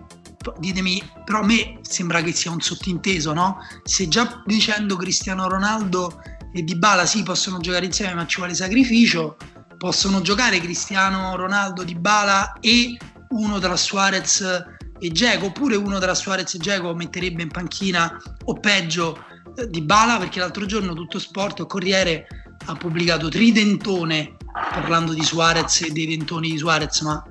ditemi, 0.58 1.02
però 1.26 1.39
a 1.39 1.45
me 1.45 1.80
sembra 1.82 2.22
che 2.22 2.32
sia 2.32 2.52
un 2.52 2.62
sottinteso, 2.62 3.34
no? 3.34 3.58
Se 3.84 4.08
già 4.08 4.41
dicendo 4.45 4.95
Cristiano 4.95 5.48
Ronaldo 5.48 6.22
e 6.54 6.64
Dybala 6.64 7.06
sì 7.06 7.24
possono 7.24 7.60
giocare 7.60 7.86
insieme 7.86 8.14
ma 8.14 8.26
ci 8.26 8.38
vuole 8.38 8.56
sacrificio, 8.56 9.38
possono 9.78 10.22
giocare 10.22 10.60
Cristiano 10.60 11.36
Ronaldo, 11.36 11.84
Dybala 11.84 12.54
e 12.60 12.98
uno 13.30 13.60
tra 13.60 13.76
Suarez 13.76 14.66
e 15.00 15.12
Geco, 15.12 15.48
oppure 15.48 15.76
uno 15.76 16.00
tra 16.00 16.16
Suarez 16.16 16.54
e 16.54 16.58
Geco 16.58 16.95
metterebbe 16.95 17.43
in 17.43 17.50
panchina 17.50 18.22
o 18.45 18.54
peggio 18.54 19.24
Dybala 19.68 20.18
perché 20.18 20.39
l'altro 20.39 20.66
giorno 20.66 20.93
tutto 20.93 21.20
sport 21.20 21.62
o 21.62 21.66
Corriere 21.66 22.28
ha 22.66 22.76
pubblicato 22.76 23.30
Tridentone 23.30 24.36
parlando 24.72 25.14
di 25.14 25.24
Suarez 25.24 25.82
e 25.82 25.91
dei 25.91 26.08
dentoni 26.08 26.52
di 26.52 26.58
Suarez, 26.58 27.02
ma 27.02 27.24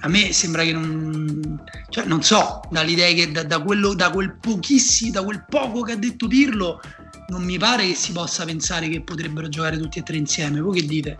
a 0.00 0.08
me 0.08 0.32
sembra 0.32 0.62
che 0.62 0.72
non, 0.72 1.62
cioè 1.90 2.04
non 2.04 2.22
so, 2.22 2.60
dall'idea 2.70 3.12
che 3.12 3.30
da, 3.30 3.42
da, 3.42 3.60
quello, 3.60 3.94
da 3.94 4.10
quel 4.10 4.36
pochissimo, 4.36 5.12
da 5.12 5.22
quel 5.22 5.44
poco 5.48 5.82
che 5.82 5.92
ha 5.92 5.96
detto 5.96 6.26
Pirlo, 6.26 6.80
non 7.28 7.42
mi 7.42 7.58
pare 7.58 7.86
che 7.86 7.94
si 7.94 8.12
possa 8.12 8.44
pensare 8.44 8.88
che 8.88 9.02
potrebbero 9.02 9.48
giocare 9.48 9.78
tutti 9.78 9.98
e 9.98 10.02
tre 10.02 10.16
insieme. 10.16 10.60
Voi 10.60 10.80
che 10.80 10.86
dite? 10.86 11.18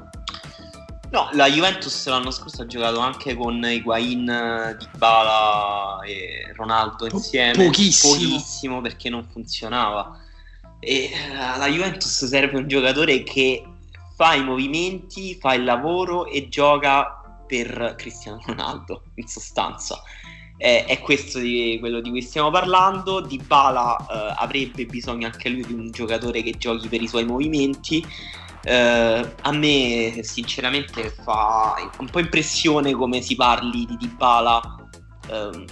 No, 1.10 1.28
la 1.32 1.50
Juventus 1.50 2.06
l'anno 2.06 2.30
scorso 2.30 2.62
ha 2.62 2.66
giocato 2.66 3.00
anche 3.00 3.34
con 3.34 3.62
Higuain, 3.62 4.76
Dybala 4.78 6.00
e 6.04 6.52
Ronaldo 6.54 7.06
insieme. 7.10 7.64
Pochissimo. 7.64 8.12
Pochissimo 8.14 8.80
perché 8.80 9.10
non 9.10 9.26
funzionava. 9.30 10.18
E 10.78 11.10
alla 11.36 11.66
Juventus 11.66 12.24
serve 12.24 12.58
un 12.58 12.68
giocatore 12.68 13.22
che 13.24 13.62
fa 14.16 14.34
i 14.34 14.44
movimenti, 14.44 15.36
fa 15.38 15.54
il 15.54 15.64
lavoro 15.64 16.26
e 16.26 16.48
gioca 16.48 17.19
per 17.50 17.96
Cristiano 17.98 18.40
Ronaldo, 18.46 19.02
in 19.16 19.26
sostanza. 19.26 20.00
Eh, 20.56 20.84
è 20.84 21.00
questo 21.00 21.40
di, 21.40 21.78
quello 21.80 22.00
di 22.00 22.10
cui 22.10 22.22
stiamo 22.22 22.50
parlando. 22.50 23.20
Di 23.20 23.40
Bala 23.44 23.96
eh, 23.96 24.34
avrebbe 24.38 24.86
bisogno 24.86 25.26
anche 25.26 25.48
lui 25.48 25.66
di 25.66 25.72
un 25.72 25.90
giocatore 25.90 26.42
che 26.42 26.52
giochi 26.56 26.86
per 26.86 27.02
i 27.02 27.08
suoi 27.08 27.24
movimenti. 27.24 28.06
Eh, 28.62 29.34
a 29.40 29.52
me 29.52 30.20
sinceramente 30.22 31.10
fa 31.10 31.74
un 31.98 32.08
po' 32.08 32.20
impressione 32.20 32.92
come 32.92 33.20
si 33.20 33.34
parli 33.34 33.86
di 33.86 33.96
Dybala 33.96 34.76
ehm, 35.30 35.64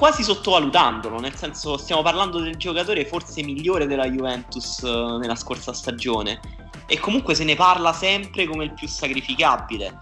quasi 0.00 0.22
sottovalutandolo, 0.22 1.20
nel 1.20 1.36
senso 1.36 1.76
stiamo 1.76 2.00
parlando 2.00 2.40
del 2.40 2.56
giocatore 2.56 3.04
forse 3.04 3.42
migliore 3.42 3.86
della 3.86 4.08
Juventus 4.08 4.82
eh, 4.82 4.88
nella 4.88 5.34
scorsa 5.34 5.74
stagione 5.74 6.40
e 6.86 6.98
comunque 6.98 7.34
se 7.34 7.44
ne 7.44 7.54
parla 7.54 7.92
sempre 7.92 8.46
come 8.46 8.64
il 8.64 8.72
più 8.72 8.88
sacrificabile. 8.88 9.98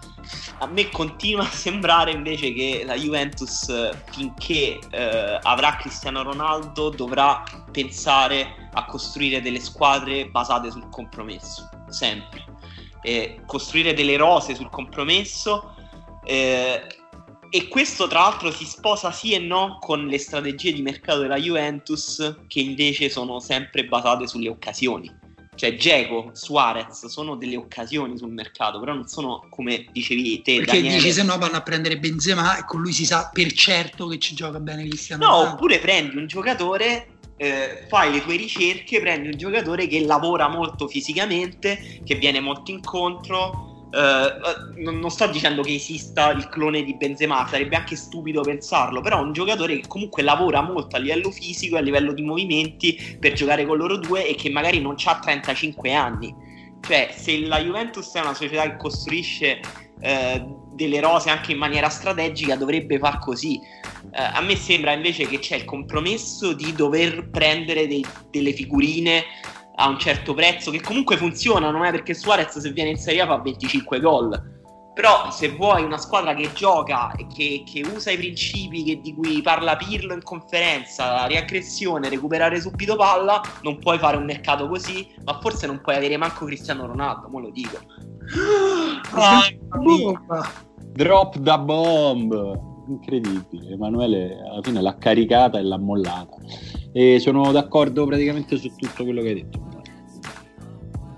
A 0.59 0.67
me 0.67 0.89
continua 0.89 1.43
a 1.43 1.49
sembrare 1.51 2.11
invece 2.11 2.53
che 2.53 2.83
la 2.85 2.95
Juventus 2.95 3.67
finché 4.11 4.79
eh, 4.89 5.39
avrà 5.41 5.75
Cristiano 5.75 6.23
Ronaldo 6.23 6.91
dovrà 6.91 7.43
pensare 7.69 8.69
a 8.71 8.85
costruire 8.85 9.41
delle 9.41 9.59
squadre 9.59 10.29
basate 10.29 10.71
sul 10.71 10.87
compromesso, 10.89 11.69
sempre. 11.89 12.45
E 13.01 13.41
costruire 13.45 13.93
delle 13.93 14.15
rose 14.15 14.55
sul 14.55 14.69
compromesso 14.69 15.75
eh, 16.23 16.87
e 17.49 17.67
questo 17.67 18.07
tra 18.07 18.19
l'altro 18.21 18.51
si 18.51 18.65
sposa 18.65 19.11
sì 19.11 19.33
e 19.33 19.39
no 19.39 19.77
con 19.79 20.07
le 20.07 20.17
strategie 20.17 20.73
di 20.73 20.81
mercato 20.81 21.19
della 21.19 21.37
Juventus 21.37 22.41
che 22.47 22.59
invece 22.59 23.09
sono 23.09 23.39
sempre 23.39 23.85
basate 23.85 24.27
sulle 24.27 24.49
occasioni 24.49 25.27
cioè 25.59 25.75
Geco, 25.75 26.29
Suarez 26.31 27.07
sono 27.07 27.35
delle 27.35 27.57
occasioni 27.57 28.17
sul 28.17 28.31
mercato, 28.31 28.79
però 28.79 28.93
non 28.93 29.09
sono 29.09 29.45
come 29.49 29.87
dicevi 29.91 30.41
te. 30.41 30.55
Perché 30.59 30.77
Daniele. 30.77 30.95
dici 30.95 31.11
se 31.11 31.21
no 31.23 31.37
vanno 31.37 31.57
a 31.57 31.61
prendere 31.61 31.99
Benzema 31.99 32.57
e 32.59 32.63
con 32.63 32.79
lui 32.79 32.93
si 32.93 33.03
sa 33.03 33.29
per 33.33 33.51
certo 33.51 34.07
che 34.07 34.19
ci 34.19 34.35
gioca 34.35 34.61
bene 34.61 34.87
Cristiano. 34.87 35.25
No, 35.25 35.35
oppure 35.51 35.79
prendi 35.79 36.15
un 36.15 36.27
giocatore, 36.27 37.17
eh, 37.35 37.85
fai 37.89 38.13
le 38.13 38.21
tue 38.21 38.37
ricerche, 38.37 39.01
prendi 39.01 39.27
un 39.31 39.37
giocatore 39.37 39.87
che 39.87 39.99
lavora 40.05 40.47
molto 40.47 40.87
fisicamente, 40.87 41.99
che 42.05 42.15
viene 42.15 42.39
molto 42.39 42.71
incontro 42.71 43.68
Uh, 43.91 44.81
non, 44.83 45.09
sto 45.09 45.25
dicendo 45.27 45.63
che 45.63 45.73
esista 45.73 46.31
il 46.31 46.47
clone 46.49 46.83
di 46.83 46.95
Benzema, 46.95 47.47
sarebbe 47.47 47.75
anche 47.75 47.95
stupido 47.95 48.41
pensarlo, 48.41 49.01
però 49.01 49.17
è 49.17 49.23
un 49.23 49.33
giocatore 49.33 49.79
che 49.79 49.87
comunque 49.87 50.21
lavora 50.21 50.61
molto 50.61 50.95
a 50.95 50.99
livello 50.99 51.31
fisico 51.31 51.75
e 51.75 51.79
a 51.79 51.81
livello 51.81 52.13
di 52.13 52.21
movimenti 52.21 53.17
per 53.19 53.33
giocare 53.33 53.65
con 53.65 53.77
loro 53.77 53.97
due 53.97 54.27
e 54.27 54.35
che 54.35 54.51
magari 54.51 54.79
non 54.79 54.95
ha 55.03 55.19
35 55.19 55.93
anni. 55.93 56.35
Cioè, 56.81 57.13
se 57.15 57.39
la 57.39 57.59
Juventus 57.59 58.13
è 58.13 58.21
una 58.21 58.35
società 58.35 58.61
che 58.63 58.77
costruisce 58.77 59.59
uh, 60.01 60.67
delle 60.75 60.99
rose 61.01 61.31
anche 61.31 61.53
in 61.53 61.57
maniera 61.57 61.89
strategica, 61.89 62.55
dovrebbe 62.55 62.99
far 62.99 63.17
così. 63.17 63.59
Uh, 64.03 64.09
a 64.11 64.41
me 64.41 64.55
sembra 64.55 64.93
invece 64.93 65.27
che 65.27 65.39
c'è 65.39 65.55
il 65.55 65.65
compromesso 65.65 66.53
di 66.53 66.73
dover 66.73 67.27
prendere 67.31 67.87
dei, 67.87 68.05
delle 68.29 68.53
figurine 68.53 69.23
a 69.81 69.87
un 69.87 69.97
certo 69.97 70.33
prezzo, 70.33 70.71
che 70.71 70.81
comunque 70.81 71.15
funzionano, 71.15 71.85
eh, 71.85 71.91
perché 71.91 72.13
Suarez 72.13 72.57
se 72.57 72.71
viene 72.71 72.91
in 72.91 72.97
Serie 72.97 73.21
A 73.21 73.27
fa 73.27 73.37
25 73.37 73.99
gol. 74.01 74.57
Però 74.93 75.31
se 75.31 75.55
vuoi 75.55 75.83
una 75.83 75.97
squadra 75.97 76.33
che 76.33 76.51
gioca 76.53 77.13
e 77.13 77.25
che, 77.27 77.63
che 77.65 77.85
usa 77.87 78.11
i 78.11 78.17
principi 78.17 78.83
che, 78.83 78.99
di 78.99 79.13
cui 79.13 79.41
parla 79.41 79.77
Pirlo 79.77 80.13
in 80.13 80.21
conferenza, 80.21 81.11
la 81.11 81.25
riaggressione, 81.25 82.09
recuperare 82.09 82.59
subito 82.59 82.97
palla, 82.97 83.41
non 83.61 83.79
puoi 83.79 83.97
fare 83.97 84.17
un 84.17 84.25
mercato 84.25 84.67
così, 84.67 85.07
ma 85.23 85.39
forse 85.39 85.67
non 85.67 85.79
puoi 85.79 85.95
avere 85.95 86.17
manco 86.17 86.43
Cristiano 86.43 86.85
Ronaldo, 86.85 87.29
mo 87.29 87.39
lo 87.39 87.49
dico. 87.49 87.77
Ah, 89.11 89.41
Drop 90.91 91.37
da 91.37 91.57
bomb! 91.57 92.67
Incredibile, 92.89 93.71
Emanuele 93.71 94.41
alla 94.41 94.61
fine 94.61 94.81
l'ha 94.81 94.97
caricata 94.97 95.57
e 95.57 95.63
l'ha 95.63 95.77
mollata. 95.77 96.35
E 96.91 97.19
sono 97.19 97.51
d'accordo 97.51 98.05
praticamente 98.05 98.57
su 98.57 98.73
tutto 98.75 99.03
quello 99.03 99.21
che 99.21 99.27
hai 99.29 99.35
detto. 99.35 99.68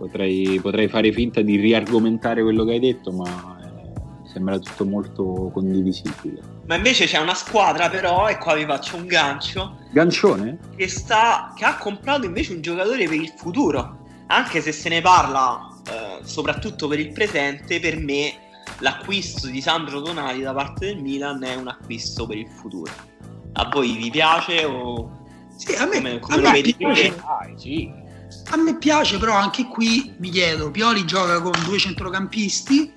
Potrei, 0.02 0.60
potrei 0.60 0.88
fare 0.88 1.12
finta 1.12 1.42
di 1.42 1.58
riargomentare 1.58 2.42
quello 2.42 2.66
che 2.66 2.72
hai 2.72 2.80
detto, 2.80 3.12
ma 3.12 3.60
eh, 3.62 4.28
sembra 4.28 4.58
tutto 4.58 4.84
molto 4.84 5.52
condivisibile. 5.54 6.42
Ma 6.66 6.74
invece 6.74 7.06
c'è 7.06 7.20
una 7.20 7.36
squadra, 7.36 7.88
però, 7.88 8.28
e 8.28 8.40
qua 8.40 8.56
vi 8.56 8.66
faccio 8.66 8.96
un 8.96 9.06
gancio. 9.06 9.78
Gancione? 9.92 10.58
Che, 10.76 10.88
sta, 10.88 11.54
che 11.56 11.66
ha 11.66 11.78
comprato 11.78 12.26
invece 12.26 12.54
un 12.54 12.62
giocatore 12.62 13.08
per 13.08 13.14
il 13.14 13.32
futuro. 13.36 14.00
Anche 14.26 14.60
se 14.62 14.72
se 14.72 14.90
ne 14.90 15.02
parla 15.02 15.70
eh, 15.86 16.26
soprattutto 16.26 16.88
per 16.88 17.00
il 17.00 17.12
presente, 17.12 17.80
per 17.80 18.00
me 18.00 18.34
l'acquisto 18.80 19.46
di 19.46 19.62
Sandro 19.62 20.02
Tonali 20.02 20.42
da 20.42 20.52
parte 20.52 20.88
del 20.88 20.98
Milan 21.04 21.44
è 21.44 21.54
un 21.54 21.68
acquisto 21.68 22.26
per 22.26 22.38
il 22.38 22.48
futuro. 22.48 22.92
A 23.54 23.70
voi 23.72 23.96
vi 23.98 24.10
piace 24.10 24.66
o 24.66 25.20
sì, 25.56 25.76
a 25.76 25.86
me, 25.86 26.02
come, 26.02 26.20
come 26.20 26.48
a 26.48 26.52
me 26.54 26.62
piace. 26.62 27.14
Ah, 27.20 27.48
sì. 27.56 28.01
A 28.50 28.58
me 28.58 28.78
piace, 28.78 29.18
però 29.18 29.34
anche 29.34 29.66
qui 29.68 30.14
mi 30.18 30.30
chiedo, 30.30 30.72
Pioli 30.72 31.06
gioca 31.06 31.42
con 31.42 31.54
due 31.66 31.78
centrocampisti, 31.78 32.94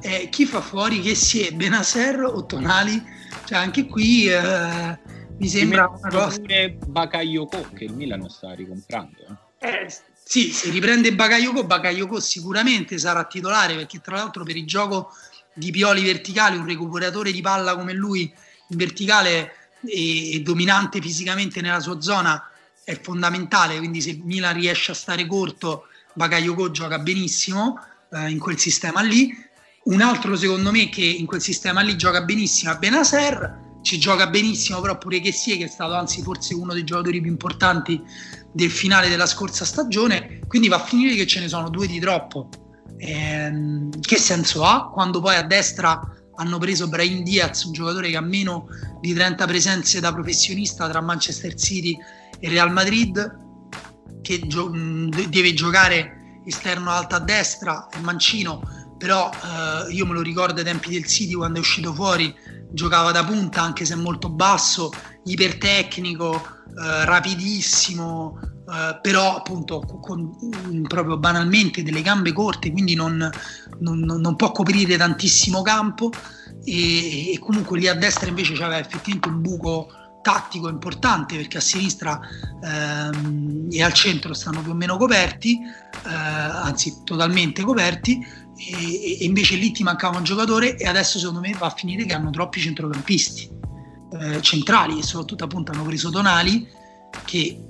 eh, 0.00 0.28
chi 0.30 0.46
fa 0.46 0.60
fuori 0.60 1.00
che 1.00 1.14
sia 1.14 1.50
Benasser 1.50 2.22
o 2.22 2.44
Tonali? 2.46 3.02
Cioè 3.44 3.58
anche 3.58 3.86
qui 3.86 4.28
eh, 4.28 4.98
mi 5.38 5.48
sembra 5.48 5.88
una 5.88 6.08
cosa... 6.08 6.38
Pure 6.38 6.78
Bakayoko 6.86 7.70
che 7.74 7.84
il 7.84 7.94
Milano 7.94 8.28
sta 8.28 8.52
ricomprando. 8.52 9.38
Eh. 9.58 9.68
eh 9.68 9.94
sì, 10.22 10.50
se 10.52 10.70
riprende 10.70 11.14
Bakayoko, 11.14 11.64
Bakayoko 11.64 12.20
sicuramente 12.20 12.98
sarà 12.98 13.24
titolare 13.24 13.74
perché 13.74 14.00
tra 14.00 14.16
l'altro 14.16 14.44
per 14.44 14.56
il 14.56 14.66
gioco 14.66 15.10
di 15.54 15.70
Pioli 15.70 16.04
verticali, 16.04 16.56
un 16.56 16.66
recuperatore 16.66 17.32
di 17.32 17.40
palla 17.40 17.76
come 17.76 17.92
lui 17.92 18.32
in 18.68 18.76
verticale 18.76 19.52
e, 19.86 20.34
e 20.34 20.40
dominante 20.40 21.00
fisicamente 21.00 21.60
nella 21.60 21.80
sua 21.80 22.00
zona 22.00 22.50
è 22.86 23.00
fondamentale, 23.00 23.78
quindi 23.78 24.00
se 24.00 24.16
Milan 24.22 24.54
riesce 24.54 24.92
a 24.92 24.94
stare 24.94 25.26
corto, 25.26 25.88
Bakayoko 26.14 26.70
gioca 26.70 27.00
benissimo 27.00 27.80
eh, 28.12 28.30
in 28.30 28.38
quel 28.38 28.60
sistema 28.60 29.00
lì. 29.00 29.34
Un 29.86 30.00
altro 30.02 30.36
secondo 30.36 30.70
me 30.70 30.88
che 30.88 31.04
in 31.04 31.26
quel 31.26 31.40
sistema 31.40 31.80
lì 31.80 31.96
gioca 31.96 32.22
benissimo 32.22 32.70
è 32.72 32.78
Benaser, 32.78 33.78
ci 33.82 33.98
gioca 33.98 34.28
benissimo 34.28 34.80
però 34.80 34.98
pure 34.98 35.18
che 35.18 35.32
sia 35.32 35.56
che 35.56 35.64
è 35.64 35.68
stato 35.68 35.94
anzi 35.94 36.22
forse 36.22 36.54
uno 36.54 36.72
dei 36.74 36.84
giocatori 36.84 37.20
più 37.20 37.30
importanti 37.32 38.00
del 38.52 38.70
finale 38.70 39.08
della 39.08 39.26
scorsa 39.26 39.64
stagione, 39.64 40.42
quindi 40.46 40.68
va 40.68 40.76
a 40.76 40.84
finire 40.84 41.16
che 41.16 41.26
ce 41.26 41.40
ne 41.40 41.48
sono 41.48 41.68
due 41.68 41.88
di 41.88 41.98
troppo. 41.98 42.50
Eh, 42.98 43.88
che 44.00 44.16
senso 44.16 44.62
ha 44.62 44.90
quando 44.90 45.20
poi 45.20 45.34
a 45.34 45.42
destra 45.42 46.00
hanno 46.36 46.58
preso 46.58 46.88
Brahim 46.88 47.24
Diaz, 47.24 47.64
un 47.64 47.72
giocatore 47.72 48.10
che 48.10 48.16
ha 48.16 48.20
meno 48.20 48.68
di 49.00 49.12
30 49.12 49.44
presenze 49.44 49.98
da 49.98 50.12
professionista 50.12 50.88
tra 50.88 51.00
Manchester 51.00 51.54
City 51.54 51.96
e 52.38 52.48
Real 52.48 52.72
Madrid, 52.72 53.44
che 54.22 54.46
gio- 54.46 54.70
deve 54.70 55.54
giocare 55.54 56.40
esterno 56.44 56.90
alta 56.90 57.16
a 57.16 57.20
destra, 57.20 57.88
è 57.88 57.98
mancino, 57.98 58.62
però 58.98 59.30
eh, 59.30 59.92
io 59.92 60.06
me 60.06 60.14
lo 60.14 60.22
ricordo 60.22 60.58
ai 60.58 60.64
tempi 60.64 60.90
del 60.90 61.06
City 61.06 61.34
quando 61.34 61.58
è 61.58 61.60
uscito 61.60 61.92
fuori, 61.92 62.34
giocava 62.72 63.10
da 63.12 63.24
punta 63.24 63.62
anche 63.62 63.84
se 63.84 63.94
molto 63.94 64.28
basso, 64.28 64.90
ipertecnico, 65.24 66.34
eh, 66.36 67.04
rapidissimo, 67.04 68.38
Uh, 68.66 68.98
però 69.00 69.36
appunto 69.36 69.78
con, 69.78 70.00
con, 70.00 70.82
proprio 70.88 71.18
banalmente 71.18 71.84
delle 71.84 72.02
gambe 72.02 72.32
corte, 72.32 72.72
quindi 72.72 72.96
non, 72.96 73.30
non, 73.78 74.00
non 74.00 74.34
può 74.34 74.50
coprire 74.50 74.96
tantissimo 74.96 75.62
campo 75.62 76.10
e, 76.64 77.32
e, 77.32 77.38
comunque 77.38 77.78
lì 77.78 77.86
a 77.86 77.94
destra 77.94 78.28
invece 78.28 78.54
c'aveva 78.54 78.80
effettivamente 78.80 79.28
un 79.28 79.40
buco 79.40 79.86
tattico 80.26 80.68
importante 80.68 81.36
perché 81.36 81.58
a 81.58 81.60
sinistra 81.60 82.18
ehm, 82.60 83.68
e 83.70 83.80
al 83.80 83.92
centro 83.92 84.34
stanno 84.34 84.60
più 84.60 84.72
o 84.72 84.74
meno 84.74 84.96
coperti, 84.96 85.56
eh, 85.60 86.10
anzi 86.10 87.02
totalmente 87.04 87.62
coperti 87.62 88.18
e, 88.56 89.20
e, 89.20 89.24
invece 89.24 89.54
lì 89.54 89.70
ti 89.70 89.84
mancava 89.84 90.18
un 90.18 90.24
giocatore 90.24 90.76
e 90.78 90.88
adesso 90.88 91.20
secondo 91.20 91.38
me 91.38 91.54
va 91.56 91.66
a 91.66 91.70
finire 91.70 92.04
che 92.06 92.12
hanno 92.12 92.30
troppi 92.30 92.58
centrocampisti 92.58 93.48
eh, 94.20 94.42
centrali 94.42 94.98
e 94.98 95.04
soprattutto 95.04 95.44
appunto 95.44 95.70
hanno 95.70 95.84
preso 95.84 96.10
Tonali 96.10 96.66
che 97.24 97.64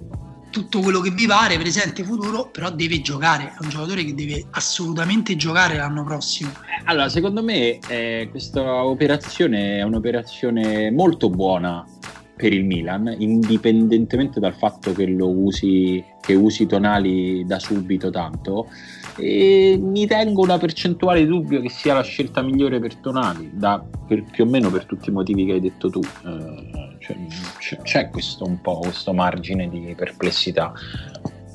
tutto 0.49 0.81
quello 0.81 1.01
che 1.01 1.11
vi 1.11 1.27
pare, 1.27 1.59
presente 1.59 2.01
e 2.01 2.05
futuro, 2.07 2.49
però 2.49 2.71
deve 2.71 3.03
giocare, 3.03 3.49
è 3.49 3.57
un 3.61 3.69
giocatore 3.69 4.03
che 4.03 4.15
deve 4.15 4.47
assolutamente 4.53 5.37
giocare 5.37 5.77
l'anno 5.77 6.03
prossimo. 6.05 6.51
Allora, 6.85 7.11
secondo 7.11 7.43
me 7.43 7.79
eh, 7.87 8.29
questa 8.31 8.83
operazione 8.83 9.77
è 9.77 9.83
un'operazione 9.83 10.91
molto 10.91 11.29
buona 11.29 11.85
per 12.37 12.53
il 12.53 12.64
Milan, 12.64 13.14
indipendentemente 13.18 14.39
dal 14.39 14.55
fatto 14.55 14.93
che 14.93 15.07
lo 15.07 15.30
usi, 15.30 16.05
che 16.20 16.34
usi 16.34 16.66
tonali 16.66 17.45
da 17.47 17.59
subito 17.59 18.11
tanto. 18.11 18.68
E 19.16 19.78
mi 19.80 20.07
tengo 20.07 20.43
una 20.43 20.59
percentuale 20.59 21.20
di 21.20 21.26
dubbio 21.26 21.62
che 21.62 21.70
sia 21.70 21.95
la 21.95 22.03
scelta 22.03 22.43
migliore 22.43 22.78
per 22.78 22.97
Tonali, 22.97 23.51
da, 23.55 23.82
per, 24.07 24.24
più 24.24 24.45
o 24.45 24.47
meno 24.47 24.70
per 24.70 24.84
tutti 24.84 25.09
i 25.09 25.12
motivi 25.12 25.47
che 25.47 25.53
hai 25.53 25.61
detto 25.61 25.89
tu. 25.89 26.01
Eh, 26.01 26.99
cioè, 26.99 27.16
c'è, 27.59 27.76
c'è 27.78 28.11
questo 28.11 28.45
un 28.45 28.61
po' 28.61 28.80
questo 28.80 29.14
margine 29.14 29.68
di 29.68 29.95
perplessità 29.97 30.72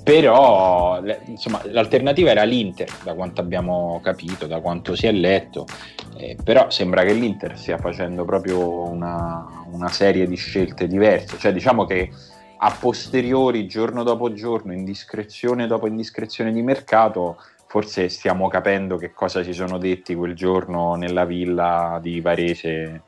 però 0.03 0.99
insomma, 1.25 1.61
l'alternativa 1.65 2.31
era 2.31 2.43
l'Inter 2.43 2.89
da 3.03 3.13
quanto 3.13 3.41
abbiamo 3.41 3.99
capito, 4.03 4.47
da 4.47 4.59
quanto 4.59 4.95
si 4.95 5.05
è 5.05 5.11
letto 5.11 5.67
eh, 6.17 6.37
però 6.43 6.69
sembra 6.69 7.03
che 7.03 7.13
l'Inter 7.13 7.57
stia 7.57 7.77
facendo 7.77 8.25
proprio 8.25 8.89
una, 8.89 9.65
una, 9.71 9.89
serie 9.89 10.27
di 10.27 10.35
scelte 10.35 10.87
diverse 10.87 11.37
cioè 11.37 11.53
diciamo 11.53 11.85
che 11.85 12.09
a 12.57 12.75
posteriori 12.79 13.67
giorno 13.67 14.03
dopo 14.03 14.33
giorno 14.33 14.73
indiscrezione 14.73 15.67
dopo 15.67 15.87
indiscrezione 15.87 16.51
di 16.51 16.61
mercato 16.61 17.37
forse 17.67 18.09
stiamo 18.09 18.47
capendo 18.49 18.97
che 18.97 19.11
cosa 19.13 19.43
si 19.43 19.53
sono 19.53 19.77
detti 19.77 20.13
quel 20.15 20.35
giorno 20.35 20.95
nella 20.95 21.25
villa 21.25 21.99
di 22.01 22.19
Varese 22.19 23.03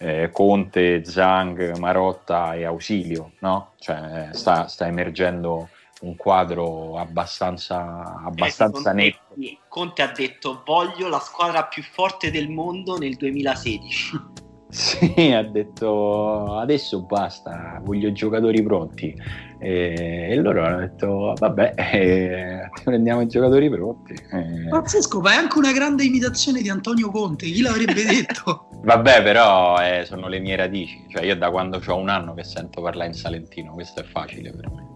eh, 0.00 0.30
Conte, 0.32 1.04
Zang, 1.04 1.76
Marotta 1.76 2.54
e 2.54 2.64
Ausilio 2.64 3.32
no? 3.40 3.72
cioè 3.78 4.28
sta, 4.32 4.66
sta 4.66 4.86
emergendo 4.86 5.68
un 6.00 6.16
quadro 6.16 6.96
abbastanza, 6.98 8.20
abbastanza 8.24 8.90
eh, 8.90 8.94
netto. 8.94 9.27
Conte 9.68 10.02
ha 10.02 10.12
detto 10.14 10.62
voglio 10.64 11.08
la 11.08 11.20
squadra 11.20 11.64
più 11.64 11.82
forte 11.82 12.30
del 12.30 12.48
mondo 12.48 12.96
nel 12.96 13.16
2016. 13.16 14.46
Sì, 14.70 15.32
ha 15.32 15.42
detto 15.44 16.58
adesso 16.58 17.00
basta, 17.06 17.80
voglio 17.82 18.12
giocatori 18.12 18.62
pronti. 18.62 19.14
E, 19.58 20.28
e 20.30 20.36
loro 20.36 20.62
hanno 20.62 20.80
detto 20.80 21.32
vabbè, 21.38 21.72
eh, 21.74 22.68
prendiamo 22.84 23.22
i 23.22 23.28
giocatori 23.28 23.70
pronti. 23.70 24.12
Eh. 24.12 24.68
Pazzesco, 24.68 25.20
ma 25.20 25.32
è 25.32 25.36
anche 25.36 25.56
una 25.56 25.72
grande 25.72 26.04
imitazione 26.04 26.60
di 26.60 26.68
Antonio 26.68 27.10
Conte, 27.10 27.46
chi 27.46 27.62
l'avrebbe 27.62 28.04
detto? 28.04 28.68
vabbè, 28.82 29.22
però 29.22 29.80
eh, 29.80 30.04
sono 30.04 30.28
le 30.28 30.38
mie 30.38 30.56
radici, 30.56 31.04
cioè 31.08 31.24
io 31.24 31.36
da 31.36 31.50
quando 31.50 31.80
ho 31.84 31.96
un 31.96 32.08
anno 32.08 32.34
che 32.34 32.44
sento 32.44 32.80
parlare 32.80 33.08
in 33.08 33.14
salentino, 33.14 33.72
questo 33.72 34.00
è 34.00 34.04
facile 34.04 34.50
per 34.50 34.70
me. 34.70 34.86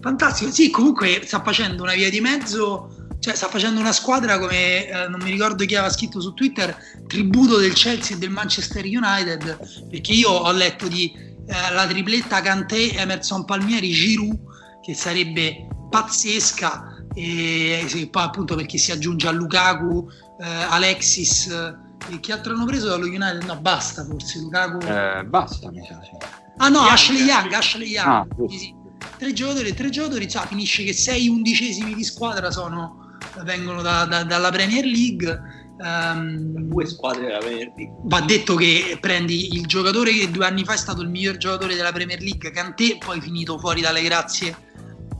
Fantastico, 0.00 0.50
sì, 0.50 0.70
comunque 0.70 1.20
sta 1.22 1.42
facendo 1.42 1.82
una 1.82 1.94
via 1.94 2.10
di 2.10 2.20
mezzo, 2.20 3.01
cioè 3.22 3.36
sta 3.36 3.46
facendo 3.46 3.78
una 3.78 3.92
squadra 3.92 4.36
come, 4.40 4.88
eh, 4.88 5.06
non 5.06 5.20
mi 5.22 5.30
ricordo 5.30 5.64
chi 5.64 5.76
aveva 5.76 5.92
scritto 5.92 6.20
su 6.20 6.34
Twitter, 6.34 6.76
tributo 7.06 7.56
del 7.58 7.72
Chelsea 7.72 8.16
e 8.16 8.18
del 8.18 8.30
Manchester 8.30 8.84
United, 8.84 9.86
perché 9.88 10.10
io 10.10 10.28
ho 10.28 10.50
letto 10.50 10.88
di 10.88 11.12
eh, 11.14 11.72
la 11.72 11.86
tripletta 11.86 12.40
Kanté, 12.40 12.90
Emerson 12.90 13.44
Palmieri, 13.44 13.92
Giroud, 13.92 14.36
che 14.82 14.94
sarebbe 14.94 15.68
pazzesca, 15.88 17.04
e, 17.14 17.86
e 17.88 18.08
poi 18.08 18.22
appunto 18.24 18.56
perché 18.56 18.76
si 18.76 18.90
aggiunge 18.90 19.28
a 19.28 19.30
Lukaku, 19.30 20.10
eh, 20.40 20.44
Alexis, 20.70 21.46
e 21.46 22.18
chi 22.18 22.32
altro 22.32 22.54
hanno 22.54 22.64
preso 22.64 22.88
dallo 22.88 23.06
United? 23.06 23.44
No, 23.44 23.56
basta 23.60 24.04
forse, 24.04 24.40
Lukaku. 24.40 24.84
Eh, 24.84 25.24
basta, 25.26 25.70
mi 25.70 25.80
sa, 25.86 26.00
sì. 26.02 26.10
Ah 26.56 26.68
no, 26.68 26.78
Young, 26.80 26.90
Ashley 26.90 27.22
Young, 27.22 27.52
Ashley 27.52 27.88
Young. 27.88 28.08
Ah, 28.08 28.26
sì, 28.48 28.58
sì 28.58 28.80
tre 29.18 29.32
giocatori 29.32 29.72
tre 29.74 29.90
giocatori, 29.90 30.28
cioè, 30.28 30.46
finisce 30.46 30.82
che 30.82 30.92
sei 30.92 31.28
undicesimi 31.28 31.94
di 31.94 32.02
squadra 32.02 32.50
sono, 32.50 33.01
vengono 33.44 33.82
da, 33.82 34.04
da, 34.04 34.24
dalla 34.24 34.50
Premier 34.50 34.84
League. 34.84 35.60
Um, 35.78 36.68
due 36.68 36.86
squadre 36.86 37.26
della 37.26 37.38
Premier 37.38 37.72
League. 37.76 37.94
Va 38.04 38.20
detto 38.20 38.54
che 38.54 38.98
prendi 39.00 39.54
il 39.54 39.66
giocatore 39.66 40.12
che 40.12 40.30
due 40.30 40.46
anni 40.46 40.64
fa 40.64 40.74
è 40.74 40.76
stato 40.76 41.02
il 41.02 41.08
miglior 41.08 41.38
giocatore 41.38 41.74
della 41.74 41.90
Premier 41.90 42.20
League, 42.20 42.52
Kanté, 42.52 42.98
poi 43.04 43.20
finito 43.20 43.58
fuori 43.58 43.80
dalle 43.80 44.02
grazie 44.02 44.70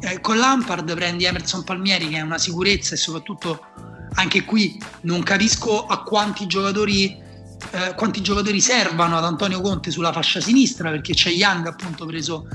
eh, 0.03 0.21
con 0.21 0.37
Lampard, 0.37 0.93
prendi 0.95 1.25
Emerson 1.25 1.63
Palmieri 1.63 2.09
che 2.09 2.17
è 2.17 2.21
una 2.23 2.39
sicurezza 2.39 2.95
e 2.95 2.99
soprattutto 2.99 3.65
anche 4.15 4.45
qui 4.45 4.81
non 5.03 5.23
capisco 5.23 5.87
a 5.87 6.03
quanti 6.03 6.47
giocatori, 6.47 7.17
eh, 7.71 7.95
quanti 7.95 8.21
giocatori 8.21 8.61
servano 8.61 9.17
ad 9.17 9.25
Antonio 9.25 9.61
Conte 9.61 9.91
sulla 9.91 10.13
fascia 10.13 10.41
sinistra 10.41 10.91
perché 10.91 11.15
c'è 11.15 11.31
Young 11.31 11.67
appunto 11.67 12.05
preso 12.05 12.49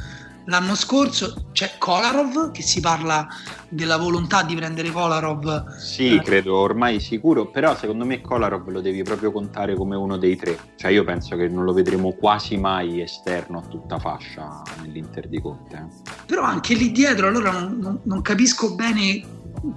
L'anno 0.50 0.76
scorso 0.76 1.50
c'è 1.52 1.74
Kolarov, 1.78 2.52
che 2.52 2.62
si 2.62 2.80
parla 2.80 3.28
della 3.68 3.98
volontà 3.98 4.44
di 4.44 4.56
prendere 4.56 4.92
Kolarov. 4.92 5.76
Sì, 5.76 6.16
eh. 6.16 6.22
credo 6.22 6.56
ormai 6.56 7.02
sicuro, 7.02 7.50
però 7.50 7.76
secondo 7.76 8.06
me 8.06 8.22
Kolarov 8.22 8.70
lo 8.70 8.80
devi 8.80 9.04
proprio 9.04 9.34
contare 9.34 9.76
come 9.76 9.98
uno 9.98 10.16
dei 10.16 10.38
tre. 10.38 10.58
Cioè 10.78 10.92
io 10.92 11.04
penso 11.04 11.36
che 11.36 11.50
non 11.50 11.66
lo 11.66 11.74
vedremo 11.74 12.14
quasi 12.14 12.56
mai 12.56 13.02
esterno 13.02 13.60
a 13.60 13.68
tutta 13.68 14.00
fascia 14.00 14.62
nell'Inter 14.82 15.28
di 15.28 15.42
Conte. 15.42 15.76
Eh. 15.76 16.12
Però 16.26 16.44
anche 16.44 16.76
lì 16.76 16.94
dietro 16.94 17.28
allora 17.28 17.52
non, 17.52 17.78
non, 17.82 18.00
non 18.04 18.22
capisco 18.22 18.74
bene 18.74 19.22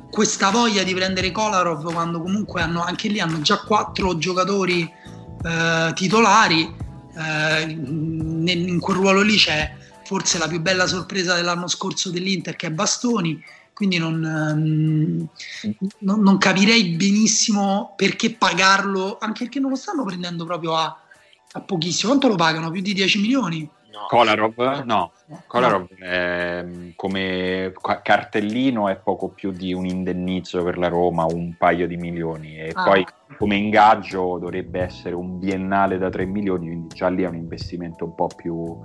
questa 0.09 0.51
voglia 0.51 0.85
di 0.85 0.95
prendere 0.95 1.33
Kolarov 1.33 1.93
quando 1.93 2.23
comunque 2.23 2.63
hanno, 2.63 2.85
anche 2.85 3.09
lì 3.09 3.19
hanno 3.19 3.41
già 3.41 3.59
quattro 3.59 4.17
giocatori 4.19 4.89
eh, 5.43 5.93
titolari. 5.95 6.89
Eh, 7.13 7.63
in 7.63 8.79
quel 8.79 8.97
ruolo 8.97 9.23
lì 9.23 9.35
c'è 9.35 9.79
forse 10.11 10.39
la 10.39 10.49
più 10.49 10.61
bella 10.61 10.89
sorpresa 10.89 11.37
dell'anno 11.37 11.69
scorso 11.69 12.11
dell'Inter 12.11 12.57
che 12.57 12.67
è 12.67 12.71
Bastoni, 12.73 13.41
quindi 13.73 13.97
non, 13.97 14.15
um, 14.25 15.29
non, 15.99 16.21
non 16.21 16.37
capirei 16.37 16.97
benissimo 16.97 17.93
perché 17.95 18.35
pagarlo, 18.35 19.19
anche 19.21 19.45
perché 19.45 19.61
non 19.61 19.71
lo 19.71 19.77
stanno 19.77 20.05
prendendo 20.05 20.45
proprio 20.45 20.75
a, 20.75 21.01
a 21.53 21.61
pochissimo. 21.61 22.11
Quanto 22.11 22.27
lo 22.27 22.35
pagano? 22.35 22.73
Più 22.73 22.81
di 22.81 22.93
10 22.93 23.21
milioni? 23.21 23.61
No. 23.61 24.07
Kolarov? 24.09 24.83
No, 24.85 25.13
Kolarov 25.47 25.87
no. 25.97 26.93
come 26.97 27.73
cartellino 28.03 28.89
è 28.89 28.97
poco 28.97 29.29
più 29.29 29.53
di 29.53 29.73
un 29.73 29.87
indennizzo 29.87 30.65
per 30.65 30.77
la 30.77 30.89
Roma, 30.89 31.25
un 31.25 31.55
paio 31.57 31.87
di 31.87 31.97
milioni 31.97 32.57
e 32.57 32.73
ah. 32.75 32.83
poi 32.83 33.07
come 33.39 33.55
ingaggio 33.55 34.39
dovrebbe 34.39 34.81
essere 34.81 35.15
un 35.15 35.39
biennale 35.39 35.99
da 35.99 36.11
3 36.11 36.25
milioni, 36.25 36.67
quindi 36.67 36.95
già 36.95 37.09
lì 37.09 37.23
è 37.23 37.29
un 37.29 37.37
investimento 37.37 38.05
un 38.05 38.15
po' 38.15 38.29
più, 38.35 38.79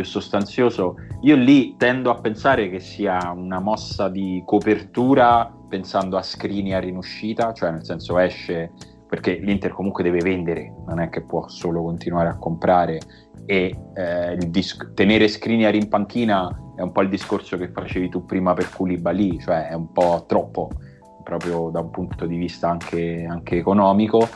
più 0.00 0.04
sostanzioso. 0.04 0.96
Io 1.22 1.36
lì 1.36 1.76
tendo 1.76 2.10
a 2.10 2.20
pensare 2.20 2.70
che 2.70 2.80
sia 2.80 3.30
una 3.30 3.60
mossa 3.60 4.08
di 4.08 4.42
copertura 4.46 5.52
pensando 5.68 6.16
a 6.16 6.22
Skriniar 6.22 6.84
in 6.84 6.96
uscita, 6.96 7.52
cioè 7.52 7.70
nel 7.70 7.84
senso 7.84 8.18
esce 8.18 8.72
perché 9.06 9.34
l'Inter 9.34 9.72
comunque 9.72 10.02
deve 10.02 10.20
vendere, 10.20 10.72
non 10.86 11.00
è 11.00 11.08
che 11.08 11.22
può 11.22 11.48
solo 11.48 11.82
continuare 11.82 12.28
a 12.28 12.38
comprare 12.38 13.00
e 13.44 13.76
eh, 13.94 14.36
dis- 14.48 14.92
tenere 14.94 15.26
Skriniar 15.26 15.74
in 15.74 15.88
panchina 15.88 16.48
è 16.76 16.80
un 16.80 16.92
po' 16.92 17.02
il 17.02 17.08
discorso 17.08 17.56
che 17.56 17.68
facevi 17.68 18.08
tu 18.08 18.24
prima 18.24 18.54
per 18.54 18.70
Koulibaly, 18.70 19.40
cioè 19.40 19.68
è 19.68 19.74
un 19.74 19.92
po' 19.92 20.24
troppo 20.26 20.70
proprio 21.24 21.70
da 21.70 21.80
un 21.80 21.90
punto 21.90 22.24
di 22.24 22.36
vista 22.36 22.70
anche, 22.70 23.26
anche 23.28 23.56
economico 23.56 24.26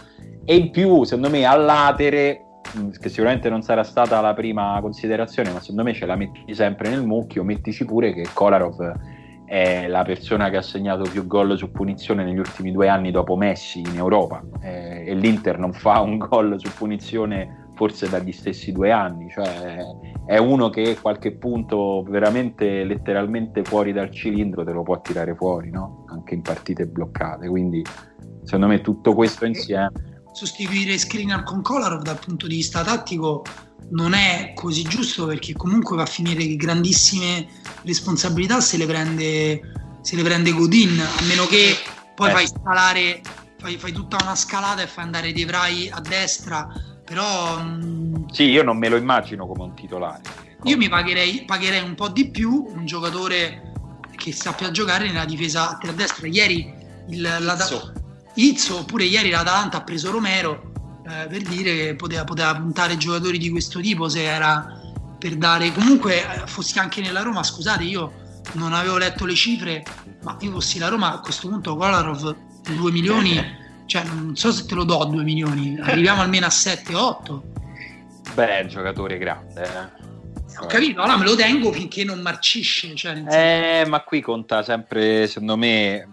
e 0.45 0.57
in 0.57 0.71
più 0.71 1.05
secondo 1.05 1.31
me 1.31 1.45
all'atere 1.45 2.44
che 2.99 3.09
sicuramente 3.09 3.49
non 3.49 3.63
sarà 3.63 3.85
stata 3.85 4.21
la 4.21 4.35
prima 4.35 4.79
considerazione, 4.81 5.51
ma 5.51 5.61
secondo 5.61 5.83
me 5.83 5.93
ce 5.93 6.07
la 6.07 6.17
metti 6.17 6.55
sempre 6.55 6.89
nel 6.89 7.05
mucchio, 7.05 7.45
mettici 7.45 7.85
pure 7.85 8.13
che 8.13 8.27
Kolarov 8.33 8.93
è 9.45 9.87
la 9.89 10.03
persona 10.03 10.49
che 10.49 10.57
ha 10.57 10.63
segnato 10.63 11.03
più 11.09 11.27
gol 11.27 11.57
su 11.57 11.71
punizione 11.71 12.25
negli 12.25 12.39
ultimi 12.39 12.73
due 12.73 12.89
anni 12.89 13.11
dopo 13.11 13.37
Messi 13.37 13.81
in 13.81 13.97
Europa 13.97 14.43
eh, 14.61 15.05
e 15.07 15.15
l'Inter 15.15 15.59
non 15.59 15.73
fa 15.73 16.01
un 16.01 16.17
gol 16.17 16.59
su 16.59 16.73
punizione 16.75 17.69
forse 17.75 18.09
dagli 18.09 18.33
stessi 18.33 18.73
due 18.73 18.91
anni, 18.91 19.29
cioè 19.31 19.85
è 20.27 20.39
uno 20.39 20.71
che 20.71 20.97
qualche 21.01 21.33
punto 21.33 22.03
veramente 22.09 22.85
letteralmente 22.85 23.65
fuori 23.65 23.93
dal 23.93 24.11
cilindro 24.11 24.65
te 24.65 24.73
lo 24.73 24.83
può 24.83 25.01
tirare 25.01 25.35
fuori, 25.35 25.71
no? 25.71 26.05
anche 26.09 26.35
in 26.35 26.43
partite 26.43 26.87
bloccate, 26.87 27.49
quindi 27.49 27.85
secondo 28.45 28.69
me 28.69 28.81
tutto 28.81 29.13
questo 29.15 29.45
insieme 29.45 30.14
sostituire 30.35 30.99
Skriniar 30.99 31.45
con 31.45 31.63
Kolarov 31.63 32.03
dal 32.03 32.19
punto 32.19 32.49
di 32.49 32.57
vista 32.57 32.83
tattico 32.83 33.45
non 33.91 34.15
è 34.15 34.53
così 34.55 34.83
giusto 34.83 35.27
perché 35.27 35.53
comunque 35.53 35.97
va 35.97 36.03
a 36.03 36.07
finire 36.07 36.45
che 36.45 36.57
grandissime 36.57 37.47
responsabilità 37.85 38.61
se 38.61 38.77
le 38.77 38.87
prende, 38.87 39.61
se 40.01 40.17
le 40.17 40.23
prende 40.23 40.53
Godin, 40.53 41.01
a 41.01 41.23
meno 41.23 41.47
che 41.47 41.77
poi 42.15 42.31
eh. 42.31 42.33
fai 42.33 42.47
scalare, 42.49 43.21
fai, 43.59 43.77
fai, 43.77 43.93
tutta 43.93 44.19
una 44.23 44.35
scalata 44.35 44.83
e 44.83 44.87
fai 44.87 45.05
andare 45.05 45.33
Vrai 45.33 45.89
a 45.89 46.01
destra, 46.01 46.69
però... 47.05 47.63
Mh, 47.63 48.31
sì, 48.33 48.45
io 48.45 48.65
non 48.65 48.77
me 48.77 48.89
lo 48.89 48.97
immagino 48.97 49.47
come 49.47 49.63
un 49.63 49.75
titolare. 49.75 50.23
Io 50.65 50.77
mi 50.77 50.89
pagherei, 50.89 51.45
pagherei 51.45 51.83
un 51.83 51.95
po' 51.95 52.09
di 52.09 52.31
più 52.31 52.67
un 52.75 52.87
giocatore 52.87 53.73
che 54.17 54.33
sappia 54.33 54.71
giocare 54.71 55.07
nella 55.07 55.27
difesa 55.27 55.79
a 55.79 55.93
destra. 55.93 56.27
Ieri 56.27 56.75
il, 57.11 57.21
la, 57.21 57.55
Izzo. 57.55 58.04
Izzo, 58.35 58.79
oppure 58.79 59.05
ieri 59.05 59.31
l'Atalanta 59.31 59.79
ha 59.79 59.83
preso 59.83 60.11
Romero 60.11 60.73
eh, 61.07 61.27
per 61.29 61.43
dire 61.43 61.77
che 61.77 61.95
poteva, 61.95 62.25
poteva 62.25 62.55
puntare 62.57 62.97
giocatori 62.97 63.39
di 63.39 63.51
questo 63.51 63.81
tipo 63.81 64.09
se 64.09 64.25
era 64.25 64.81
per 65.19 65.37
dare 65.37 65.71
comunque 65.73 66.21
eh, 66.21 66.47
fossi 66.47 66.79
anche 66.79 67.01
nella 67.01 67.23
Roma 67.23 67.43
scusate 67.43 67.85
io 67.85 68.13
non 68.53 68.73
avevo 68.73 68.97
letto 68.97 69.27
le 69.27 69.35
cifre 69.35 69.85
ma 70.23 70.37
io 70.41 70.51
fossi 70.51 70.79
la 70.79 70.89
Roma 70.89 71.13
a 71.13 71.21
questo 71.21 71.49
punto 71.49 71.77
Kolarov 71.77 72.37
2 72.75 72.91
milioni 72.91 73.39
cioè 73.87 74.03
non 74.05 74.35
so 74.35 74.51
se 74.51 74.65
te 74.65 74.75
lo 74.75 74.85
do 74.85 75.05
2 75.05 75.23
milioni 75.23 75.79
arriviamo 75.79 76.23
almeno 76.23 76.47
a 76.47 76.49
7-8 76.49 77.41
beh 78.35 78.59
è 78.59 78.63
un 78.63 78.69
giocatore 78.69 79.19
grande 79.19 79.63
eh. 79.63 80.03
Ho 80.57 80.67
capito, 80.67 81.03
allora 81.03 81.19
me 81.19 81.25
lo 81.25 81.35
tengo 81.35 81.73
finché 81.73 82.05
non 82.05 82.21
marcisce. 82.21 82.95
Cioè, 82.95 83.25
eh, 83.27 83.85
ma 83.89 84.03
qui 84.03 84.21
conta 84.21 84.63
sempre, 84.63 85.27
secondo 85.27 85.57
me, 85.57 86.07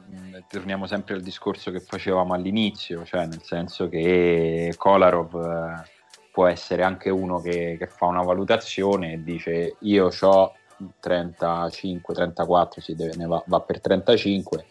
torniamo 0.52 0.86
sempre 0.86 1.16
al 1.16 1.22
discorso 1.22 1.72
che 1.72 1.80
facevamo 1.80 2.34
all'inizio, 2.34 3.06
cioè 3.06 3.26
nel 3.26 3.42
senso 3.42 3.88
che 3.88 4.74
Kolarov 4.78 5.36
eh, 5.36 5.90
può 6.32 6.46
essere 6.48 6.84
anche 6.84 7.10
uno 7.10 7.40
che, 7.40 7.78
che, 7.80 7.88
fa 7.88 8.06
una 8.08 8.22
valutazione 8.22 9.14
e 9.14 9.24
dice 9.24 9.78
io 9.80 10.10
ho 10.20 10.54
35, 11.00 12.14
34, 12.14 12.82
si 12.82 12.96
deve, 12.96 13.16
ne 13.16 13.26
va, 13.28 13.42
va 13.48 13.62
per 13.62 13.80
35 13.80 14.66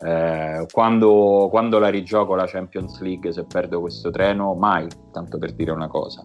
eh, 0.00 0.66
quando, 0.70 1.48
quando, 1.50 1.78
la 1.80 1.88
rigioco 1.88 2.36
la 2.36 2.46
Champions 2.46 3.00
League 3.00 3.32
se 3.32 3.44
perdo 3.44 3.80
questo 3.80 4.10
treno 4.10 4.54
mai 4.54 4.86
tanto 5.10 5.38
per 5.38 5.52
dire 5.54 5.72
una 5.72 5.88
cosa 5.88 6.24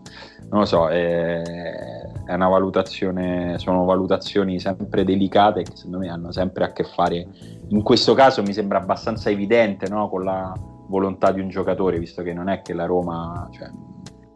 non 0.50 0.60
lo 0.60 0.66
so 0.66 0.90
è, 0.90 1.42
è 1.42 2.34
una 2.34 2.48
valutazione 2.50 3.58
sono 3.58 3.84
valutazioni 3.86 4.60
sempre 4.60 5.04
delicate 5.04 5.64
che 5.64 5.76
secondo 5.76 5.98
me 5.98 6.10
hanno 6.10 6.32
sempre 6.32 6.66
a 6.66 6.72
che 6.72 6.84
fare 6.84 7.28
in 7.70 7.82
questo 7.82 8.14
caso 8.14 8.44
mi 8.44 8.54
sembra 8.54 8.78
abbastanza 8.78 9.32
evidente 9.32 9.90
no? 9.90 10.08
con 10.08 10.24
la 10.24 10.54
volontà 10.88 11.32
di 11.32 11.40
un 11.40 11.50
giocatore 11.50 11.98
visto 11.98 12.22
che 12.22 12.34
non 12.34 12.50
è 12.50 12.62
che 12.62 12.74
la 12.74 12.86
Roma 12.86 13.50
cioè, 13.52 13.72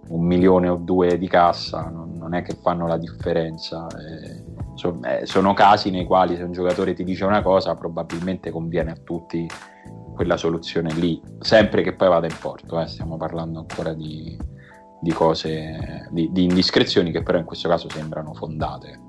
un 0.07 0.25
milione 0.25 0.67
o 0.67 0.77
due 0.77 1.17
di 1.19 1.27
cassa 1.27 1.89
non, 1.89 2.15
non 2.17 2.33
è 2.33 2.41
che 2.41 2.55
fanno 2.55 2.88
la 2.88 2.97
differenza 2.97 3.85
eh, 3.88 4.46
insomma, 4.78 5.25
sono 5.25 5.53
casi 5.53 5.89
nei 5.89 6.05
quali 6.05 6.36
se 6.36 6.43
un 6.43 6.51
giocatore 6.51 6.93
ti 6.93 7.03
dice 7.03 7.25
una 7.25 7.41
cosa 7.41 7.75
probabilmente 7.75 8.51
conviene 8.51 8.91
a 8.91 8.97
tutti 9.03 9.47
quella 10.13 10.38
soluzione 10.38 10.93
lì, 10.93 11.19
sempre 11.39 11.82
che 11.82 11.93
poi 11.93 12.09
vada 12.09 12.28
in 12.28 12.36
porto, 12.39 12.80
eh, 12.80 12.88
stiamo 12.88 13.17
parlando 13.17 13.59
ancora 13.59 13.93
di, 13.93 14.38
di 15.01 15.11
cose, 15.11 16.07
di, 16.11 16.30
di, 16.32 16.43
indiscrezioni 16.43 17.11
che 17.11 17.23
però 17.23 17.38
in 17.39 17.45
questo 17.45 17.67
caso 17.67 17.89
sembrano 17.89 18.34
fondate. 18.34 18.99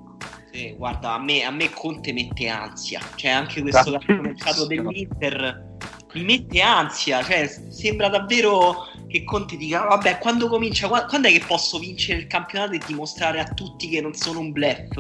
Sì, 0.53 0.75
guarda, 0.77 1.15
a 1.15 1.23
me, 1.23 1.45
a 1.45 1.51
me 1.51 1.71
Conte 1.71 2.13
mette 2.13 2.49
ansia, 2.49 3.01
cioè 3.15 3.31
anche 3.31 3.61
questo 3.61 3.99
mercato 4.07 4.67
dell'Inter 4.67 5.77
mi 6.15 6.25
mette 6.25 6.61
ansia, 6.63 7.23
cioè 7.23 7.47
sembra 7.69 8.09
davvero 8.09 8.87
che 9.09 9.25
Conte 9.25 9.57
dica 9.57 9.85
vabbè 9.85 10.19
quando 10.19 10.49
comincia, 10.49 10.89
quando 10.89 11.29
è 11.29 11.33
che 11.33 11.43
posso 11.47 11.79
vincere 11.79 12.21
il 12.21 12.27
campionato 12.27 12.73
e 12.73 12.81
dimostrare 12.87 13.41
a 13.41 13.45
tutti 13.45 13.89
che 13.89 14.01
non 14.01 14.15
sono 14.15 14.41
un 14.41 14.53
bluff? 14.53 14.97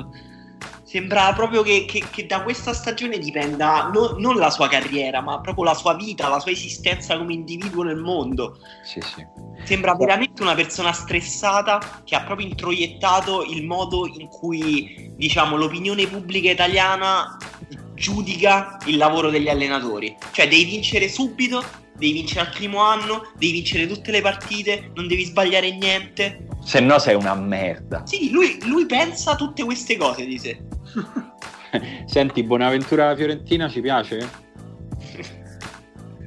Sembra 0.88 1.34
proprio 1.34 1.60
che, 1.60 1.84
che, 1.84 2.02
che 2.10 2.24
da 2.24 2.42
questa 2.42 2.72
stagione 2.72 3.18
dipenda 3.18 3.90
no, 3.92 4.14
non 4.16 4.36
la 4.36 4.48
sua 4.48 4.68
carriera, 4.68 5.20
ma 5.20 5.38
proprio 5.38 5.64
la 5.64 5.74
sua 5.74 5.92
vita, 5.92 6.28
la 6.28 6.40
sua 6.40 6.50
esistenza 6.50 7.18
come 7.18 7.34
individuo 7.34 7.82
nel 7.82 7.98
mondo. 7.98 8.56
Sì, 8.82 8.98
sì. 9.02 9.22
Sembra 9.64 9.94
veramente 9.94 10.40
una 10.40 10.54
persona 10.54 10.92
stressata 10.92 12.00
che 12.04 12.14
ha 12.14 12.22
proprio 12.22 12.46
introiettato 12.46 13.44
il 13.44 13.66
modo 13.66 14.06
in 14.06 14.28
cui, 14.28 15.12
diciamo, 15.14 15.56
l'opinione 15.56 16.06
pubblica 16.06 16.50
italiana 16.50 17.36
giudica 17.94 18.78
il 18.86 18.96
lavoro 18.96 19.28
degli 19.28 19.50
allenatori. 19.50 20.16
Cioè, 20.30 20.48
devi 20.48 20.64
vincere 20.64 21.10
subito, 21.10 21.62
devi 21.98 22.12
vincere 22.12 22.46
al 22.46 22.50
primo 22.54 22.80
anno, 22.80 23.30
devi 23.36 23.52
vincere 23.52 23.86
tutte 23.86 24.10
le 24.10 24.22
partite, 24.22 24.90
non 24.94 25.06
devi 25.06 25.24
sbagliare 25.24 25.70
niente. 25.70 26.46
Se 26.64 26.80
no 26.80 26.98
sei 26.98 27.14
una 27.14 27.34
merda. 27.34 28.06
Sì, 28.06 28.30
lui, 28.30 28.58
lui 28.64 28.86
pensa 28.86 29.36
tutte 29.36 29.62
queste 29.64 29.98
cose 29.98 30.24
di 30.24 30.38
sé. 30.38 30.58
Senti, 32.06 32.42
Bonaventura 32.42 33.06
alla 33.06 33.16
Fiorentina 33.16 33.68
ci 33.68 33.80
piace? 33.80 34.46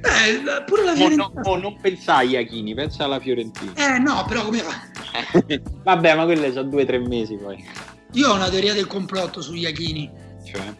Eh, 0.04 0.64
pure 0.66 0.84
la 0.84 0.94
Fiorentina. 0.94 1.24
Oh, 1.24 1.32
no, 1.34 1.50
oh, 1.50 1.56
non 1.58 1.80
pensai 1.80 2.36
a 2.36 2.40
Iachini, 2.40 2.74
pensa 2.74 3.04
alla 3.04 3.20
Fiorentina. 3.20 3.72
Eh 3.74 3.98
no, 3.98 4.24
però 4.26 4.44
come 4.44 4.58
fa? 4.58 4.80
Vabbè, 5.82 6.14
ma 6.16 6.24
quelle 6.24 6.52
sono 6.52 6.68
due 6.68 6.82
o 6.82 6.86
tre 6.86 6.98
mesi 6.98 7.36
poi. 7.36 7.64
Io 8.12 8.28
ho 8.28 8.34
una 8.34 8.48
teoria 8.48 8.74
del 8.74 8.86
complotto 8.86 9.40
su 9.40 9.54
Iachini. 9.54 10.10
Cioè? 10.44 10.74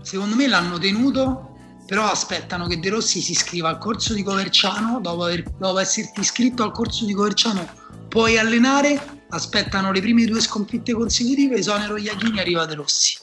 Secondo 0.00 0.36
me 0.36 0.46
l'hanno 0.46 0.78
tenuto, 0.78 1.56
però 1.86 2.10
aspettano 2.10 2.66
che 2.66 2.78
De 2.78 2.88
Rossi 2.88 3.20
si 3.20 3.32
iscriva 3.32 3.68
al 3.68 3.78
corso 3.78 4.14
di 4.14 4.22
Coverciano, 4.22 5.00
dopo, 5.00 5.24
aver, 5.24 5.42
dopo 5.58 5.78
esserti 5.78 6.20
iscritto 6.20 6.62
al 6.62 6.72
corso 6.72 7.04
di 7.04 7.12
Coverciano 7.12 7.80
puoi 8.12 8.36
allenare 8.36 9.00
aspettano 9.30 9.90
le 9.90 10.02
prime 10.02 10.26
due 10.26 10.38
sconfitte 10.40 10.92
consecutive, 10.92 11.56
esonero 11.56 11.96
Iachini, 11.96 12.38
arriva 12.40 12.66
De 12.66 12.74
Rossi. 12.74 13.16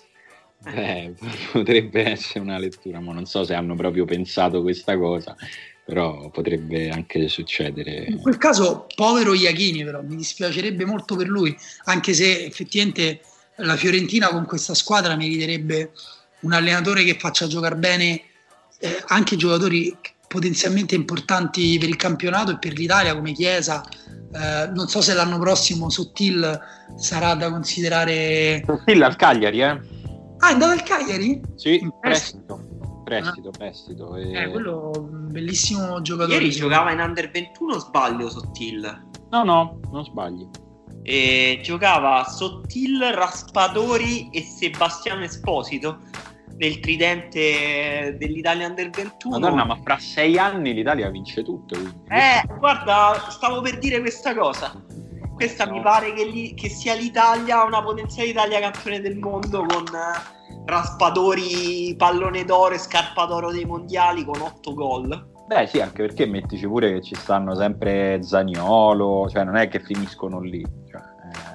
Eh, 0.66 1.14
potrebbe 1.52 2.12
essere 2.12 2.40
una 2.40 2.58
lettura, 2.58 3.00
ma 3.00 3.14
non 3.14 3.26
so 3.26 3.44
se 3.44 3.54
hanno 3.54 3.76
proprio 3.76 4.06
pensato 4.06 4.62
questa 4.62 4.98
cosa, 4.98 5.36
però 5.86 6.30
potrebbe 6.30 6.90
anche 6.90 7.28
succedere. 7.28 8.06
In 8.08 8.20
quel 8.20 8.38
caso, 8.38 8.88
povero 8.96 9.34
Iachini, 9.34 9.84
però 9.84 10.02
mi 10.02 10.16
dispiacerebbe 10.16 10.86
molto 10.86 11.16
per 11.16 11.28
lui, 11.28 11.56
anche 11.86 12.14
se 12.14 12.46
effettivamente 12.46 13.22
la 13.56 13.76
Fiorentina 13.76 14.30
con 14.30 14.46
questa 14.46 14.74
squadra 14.74 15.16
meriterebbe 15.16 15.92
un 16.42 16.54
allenatore 16.54 17.04
che 17.04 17.18
faccia 17.18 17.48
giocare 17.48 17.76
bene 17.76 18.22
eh, 18.80 19.04
anche 19.08 19.36
giocatori 19.36 19.96
potenzialmente 20.28 20.96
importanti 20.96 21.78
per 21.80 21.90
il 21.90 21.96
campionato 21.96 22.52
e 22.52 22.60
per 22.60 22.74
l'Italia 22.74 23.16
come 23.16 23.34
Chiesa, 23.34 23.84
eh, 23.84 24.70
non 24.74 24.88
so 24.88 25.02
se 25.02 25.16
l'anno 25.16 25.40
prossimo 25.40 25.90
Sottil 25.90 26.60
sarà 26.96 27.34
da 27.34 27.50
considerare. 27.50 28.64
Sottil 28.66 29.02
al 29.02 29.16
Cagliari, 29.16 29.62
eh? 29.62 29.98
Ah, 30.40 30.50
è 30.50 30.54
andato 30.54 30.72
al 30.72 30.84
Cagliari? 30.84 31.42
Sì, 31.56 31.80
in 31.80 31.92
prestito. 32.00 32.68
Prestito, 33.04 33.50
ah. 33.50 33.58
prestito. 33.58 34.16
E... 34.16 34.32
Eh, 34.32 34.50
quello 34.50 34.92
bellissimo 35.30 36.02
giocatore. 36.02 36.36
Ieri 36.36 36.52
giocava 36.52 36.92
in 36.92 37.00
under 37.00 37.30
21, 37.30 37.80
sbaglio 37.80 38.30
Sottil? 38.30 39.08
No, 39.30 39.44
no, 39.44 39.80
non 39.92 40.04
sbagli. 40.06 40.48
E 41.04 41.60
giocava 41.64 42.24
Sottil, 42.26 43.12
Raspadori 43.14 44.30
e 44.32 44.42
Sebastiano 44.42 45.24
Esposito 45.24 46.00
nel 46.58 46.80
tridente 46.80 48.16
dell'Italia 48.18 48.68
Under 48.68 48.90
21. 48.90 49.40
Madonna, 49.40 49.66
ma 49.66 49.76
fra 49.82 49.98
sei 49.98 50.38
anni 50.38 50.74
l'Italia 50.74 51.10
vince 51.10 51.42
tutto. 51.44 51.76
Quindi. 51.76 52.02
Eh, 52.10 52.58
guarda, 52.58 53.28
stavo 53.30 53.62
per 53.62 53.80
dire 53.80 54.00
questa 54.00 54.36
cosa. 54.36 54.86
Questa 55.36 55.66
no. 55.66 55.74
mi 55.74 55.82
pare 55.82 56.14
che, 56.14 56.26
li, 56.26 56.54
che, 56.54 56.70
sia 56.70 56.94
l'Italia 56.96 57.64
una 57.64 57.82
potenziale 57.82 58.30
Italia 58.30 58.60
campione 58.60 59.00
del 59.02 59.18
mondo 59.18 59.66
con 59.66 59.86
eh, 59.86 60.64
raspadori, 60.66 61.96
pallone 61.98 62.44
d'oro 62.44 62.76
e 62.76 62.78
scarpa 62.78 63.26
d'oro 63.26 63.52
dei 63.52 63.66
mondiali 63.66 64.24
con 64.26 64.42
otto 64.42 64.74
gol. 64.74 65.38
Beh 65.48 65.66
sì, 65.68 65.80
anche 65.82 66.06
perché 66.06 66.26
mettici 66.26 66.68
pure 66.68 66.94
che 66.94 67.02
ci 67.02 67.16
stanno 67.16 67.56
sempre 67.56 68.22
Zaniolo, 68.22 69.28
cioè 69.30 69.44
non 69.44 69.56
è 69.56 69.68
che 69.68 69.80
finiscono 69.80 70.40
lì. 70.40 70.64
Cioè, 70.90 71.02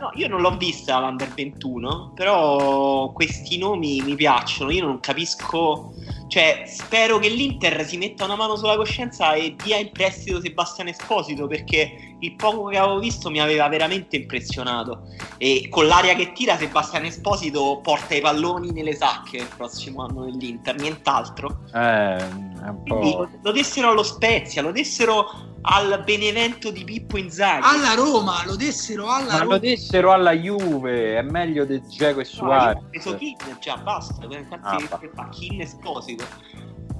No, 0.00 0.10
io 0.14 0.28
non 0.28 0.40
l'ho 0.40 0.56
vista 0.56 0.98
l'Under 0.98 1.28
21, 1.28 2.12
però 2.14 3.12
questi 3.12 3.58
nomi 3.58 4.00
mi 4.02 4.14
piacciono. 4.14 4.70
Io 4.70 4.84
non 4.84 5.00
capisco. 5.00 5.92
Cioè, 6.28 6.64
spero 6.66 7.18
che 7.18 7.28
l'Inter 7.28 7.84
si 7.84 7.96
metta 7.96 8.24
una 8.24 8.36
mano 8.36 8.56
sulla 8.56 8.76
coscienza 8.76 9.34
e 9.34 9.54
dia 9.62 9.76
in 9.76 9.90
prestito 9.92 10.40
Sebastiano 10.40 10.90
Esposito 10.90 11.46
perché 11.46 12.13
il 12.24 12.36
poco 12.36 12.64
che 12.66 12.78
avevo 12.78 12.98
visto 12.98 13.30
mi 13.30 13.40
aveva 13.40 13.68
veramente 13.68 14.16
impressionato. 14.16 15.08
E 15.38 15.68
con 15.70 15.86
l'aria 15.86 16.14
che 16.14 16.32
tira, 16.32 16.56
Sebastiano 16.56 17.06
Esposito 17.06 17.80
porta 17.82 18.14
i 18.14 18.20
palloni 18.20 18.70
nelle 18.70 18.94
sacche 18.94 19.38
il 19.38 19.48
prossimo 19.56 20.04
anno 20.04 20.24
dell'Inter, 20.24 20.76
nient'altro. 20.76 21.60
Eh, 21.72 22.24
un 22.24 22.82
po'... 22.84 22.98
Quindi 22.98 23.28
lo 23.42 23.52
dessero 23.52 23.90
allo 23.90 24.02
Spezia, 24.02 24.62
lo 24.62 24.72
dessero 24.72 25.52
al 25.66 26.02
Benevento 26.04 26.70
di 26.70 26.84
Pippo 26.84 27.16
Inzaghi. 27.18 27.64
Alla 27.64 27.94
Roma, 27.94 28.44
lo 28.44 28.56
dessero 28.56 29.08
alla 29.08 29.32
Ma 29.32 29.38
Roma. 29.38 29.54
lo 29.54 29.58
dessero 29.58 30.12
alla 30.12 30.32
Juve, 30.32 31.16
è 31.16 31.22
meglio 31.22 31.64
di 31.64 31.82
Geco 31.88 32.20
e 32.20 32.24
Suarez. 32.24 32.82
No, 32.82 32.88
preso 32.90 33.16
Kin, 33.16 33.36
già 33.60 33.76
basta, 33.76 34.24
infatti 34.24 34.84
ah, 34.94 35.10
fa 35.14 35.28
Kin 35.30 35.60
Esposito. 35.60 36.24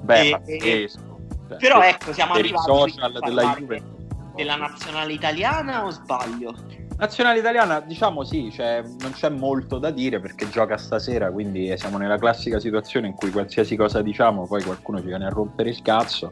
Beh, 0.01 0.27
e, 0.27 0.29
pazzesco. 0.31 1.13
Cioè, 1.47 1.57
però 1.57 1.81
ecco, 1.81 2.11
siamo 2.13 2.33
per 2.33 2.41
arrivati 2.43 2.65
social 2.65 3.19
della 3.23 3.55
Juve. 3.57 3.83
Della 4.35 4.55
nazionale 4.55 5.13
italiana 5.13 5.85
o 5.85 5.89
sbaglio? 5.89 6.53
Nazionale 6.97 7.39
italiana, 7.39 7.79
diciamo 7.79 8.23
sì, 8.23 8.51
cioè, 8.51 8.83
non 8.99 9.11
c'è 9.11 9.29
molto 9.29 9.79
da 9.79 9.91
dire 9.91 10.19
perché 10.19 10.49
gioca 10.49 10.77
stasera, 10.77 11.31
quindi 11.31 11.77
siamo 11.77 11.97
nella 11.97 12.17
classica 12.17 12.59
situazione 12.59 13.07
in 13.07 13.15
cui 13.15 13.31
qualsiasi 13.31 13.75
cosa 13.75 14.01
diciamo 14.01 14.45
poi 14.45 14.63
qualcuno 14.63 14.99
ci 14.99 15.07
viene 15.07 15.25
a 15.25 15.29
rompere 15.29 15.69
il 15.69 15.81
cazzo. 15.81 16.31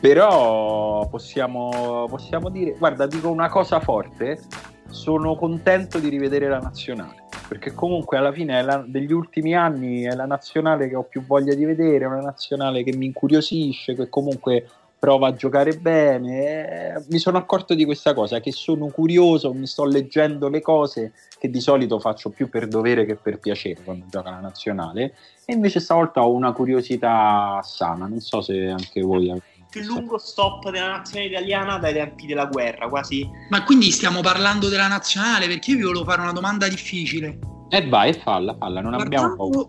Però 0.00 1.06
possiamo, 1.08 2.06
possiamo 2.08 2.48
dire, 2.48 2.76
guarda, 2.78 3.06
dico 3.06 3.28
una 3.28 3.48
cosa 3.48 3.80
forte, 3.80 4.40
sono 4.88 5.34
contento 5.36 5.98
di 5.98 6.08
rivedere 6.08 6.48
la 6.48 6.58
nazionale 6.58 7.24
perché 7.48 7.72
comunque 7.74 8.16
alla 8.16 8.32
fine 8.32 8.60
la, 8.62 8.84
degli 8.84 9.12
ultimi 9.12 9.54
anni 9.54 10.02
è 10.02 10.14
la 10.14 10.26
nazionale 10.26 10.88
che 10.88 10.96
ho 10.96 11.04
più 11.04 11.24
voglia 11.24 11.54
di 11.54 11.64
vedere, 11.64 12.04
è 12.04 12.08
una 12.08 12.20
nazionale 12.20 12.82
che 12.82 12.96
mi 12.96 13.06
incuriosisce, 13.06 13.94
che 13.94 14.08
comunque 14.08 14.66
prova 14.98 15.28
a 15.28 15.34
giocare 15.34 15.76
bene. 15.76 17.04
Mi 17.08 17.18
sono 17.18 17.38
accorto 17.38 17.74
di 17.74 17.84
questa 17.84 18.14
cosa, 18.14 18.40
che 18.40 18.52
sono 18.52 18.86
curioso, 18.86 19.52
mi 19.52 19.66
sto 19.66 19.84
leggendo 19.84 20.48
le 20.48 20.60
cose 20.60 21.12
che 21.38 21.50
di 21.50 21.60
solito 21.60 21.98
faccio 21.98 22.30
più 22.30 22.48
per 22.48 22.66
dovere 22.66 23.04
che 23.04 23.16
per 23.16 23.38
piacere 23.38 23.82
quando 23.82 24.06
gioca 24.08 24.30
la 24.30 24.40
nazionale, 24.40 25.14
e 25.44 25.52
invece 25.52 25.80
stavolta 25.80 26.24
ho 26.24 26.32
una 26.32 26.52
curiosità 26.52 27.60
sana, 27.62 28.06
non 28.06 28.20
so 28.20 28.40
se 28.40 28.68
anche 28.68 29.02
voi 29.02 29.30
avete 29.30 29.54
più 29.68 29.82
lungo 29.82 30.16
stop 30.16 30.70
della 30.70 30.88
nazionale 30.88 31.30
italiana 31.30 31.78
dai 31.78 31.92
tempi 31.92 32.26
della 32.26 32.46
guerra, 32.46 32.88
quasi. 32.88 33.28
Ma 33.50 33.62
quindi 33.64 33.90
stiamo 33.90 34.20
parlando 34.20 34.68
della 34.68 34.88
nazionale? 34.88 35.46
Perché 35.46 35.72
io 35.72 35.76
vi 35.76 35.82
volevo 35.82 36.04
fare 36.04 36.22
una 36.22 36.32
domanda 36.32 36.66
difficile. 36.68 37.38
E 37.68 37.78
eh 37.78 37.88
vai, 37.88 38.14
falla, 38.14 38.56
falla, 38.56 38.80
non 38.80 38.92
guardando, 38.92 39.16
abbiamo 39.16 39.36
paura. 39.36 39.68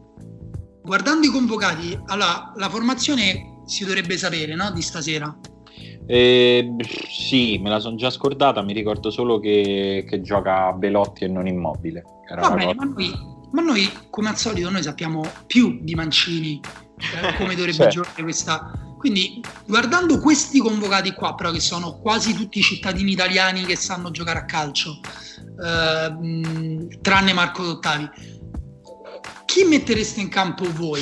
Guardando 0.83 1.27
i 1.27 1.29
convocati, 1.29 1.99
allora, 2.05 2.53
la 2.55 2.69
formazione 2.69 3.56
si 3.67 3.85
dovrebbe 3.85 4.17
sapere, 4.17 4.55
no? 4.55 4.71
Di 4.71 4.81
stasera. 4.81 5.37
Eh, 6.07 6.73
sì, 7.09 7.59
me 7.59 7.69
la 7.69 7.79
sono 7.79 7.97
già 7.97 8.09
scordata, 8.09 8.63
mi 8.63 8.73
ricordo 8.73 9.11
solo 9.11 9.39
che, 9.39 10.05
che 10.09 10.21
gioca 10.21 10.71
Belotti 10.71 11.25
e 11.25 11.27
non 11.27 11.47
Immobile. 11.47 12.03
Va 12.39 12.51
bene, 12.51 12.73
ma 12.73 12.85
noi, 12.85 13.11
ma 13.51 13.61
noi, 13.61 13.89
come 14.09 14.29
al 14.29 14.37
solito, 14.37 14.69
noi 14.69 14.83
sappiamo 14.83 15.21
più 15.45 15.79
di 15.81 15.95
Mancini 15.95 16.59
eh, 16.97 17.35
come 17.37 17.55
dovrebbe 17.55 17.73
cioè. 17.73 17.87
giocare 17.87 18.23
questa, 18.23 18.71
quindi 18.97 19.41
guardando 19.65 20.19
questi 20.19 20.59
convocati 20.59 21.13
qua, 21.13 21.35
però 21.35 21.51
che 21.51 21.59
sono 21.59 21.99
quasi 21.99 22.33
tutti 22.33 22.61
cittadini 22.61 23.11
italiani 23.11 23.65
che 23.65 23.75
sanno 23.75 24.09
giocare 24.11 24.39
a 24.39 24.45
calcio, 24.45 24.99
eh, 25.63 26.87
tranne 27.01 27.33
Marco 27.33 27.63
Dottavi, 27.63 28.09
chi 29.45 29.63
mettereste 29.63 30.21
in 30.21 30.29
campo 30.29 30.65
voi? 30.73 31.01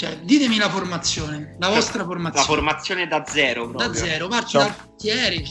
Cioè, 0.00 0.16
ditemi 0.22 0.56
la 0.56 0.70
formazione, 0.70 1.56
la 1.58 1.68
vostra 1.68 2.04
formazione. 2.04 2.46
La 2.46 2.54
formazione 2.54 3.06
da 3.06 3.22
zero. 3.26 3.68
Proprio. 3.68 3.86
Da 3.86 3.94
zero, 3.94 4.28
parti 4.28 4.56
no. 4.56 4.62
dal 4.62 4.74
portiere, 4.74 5.44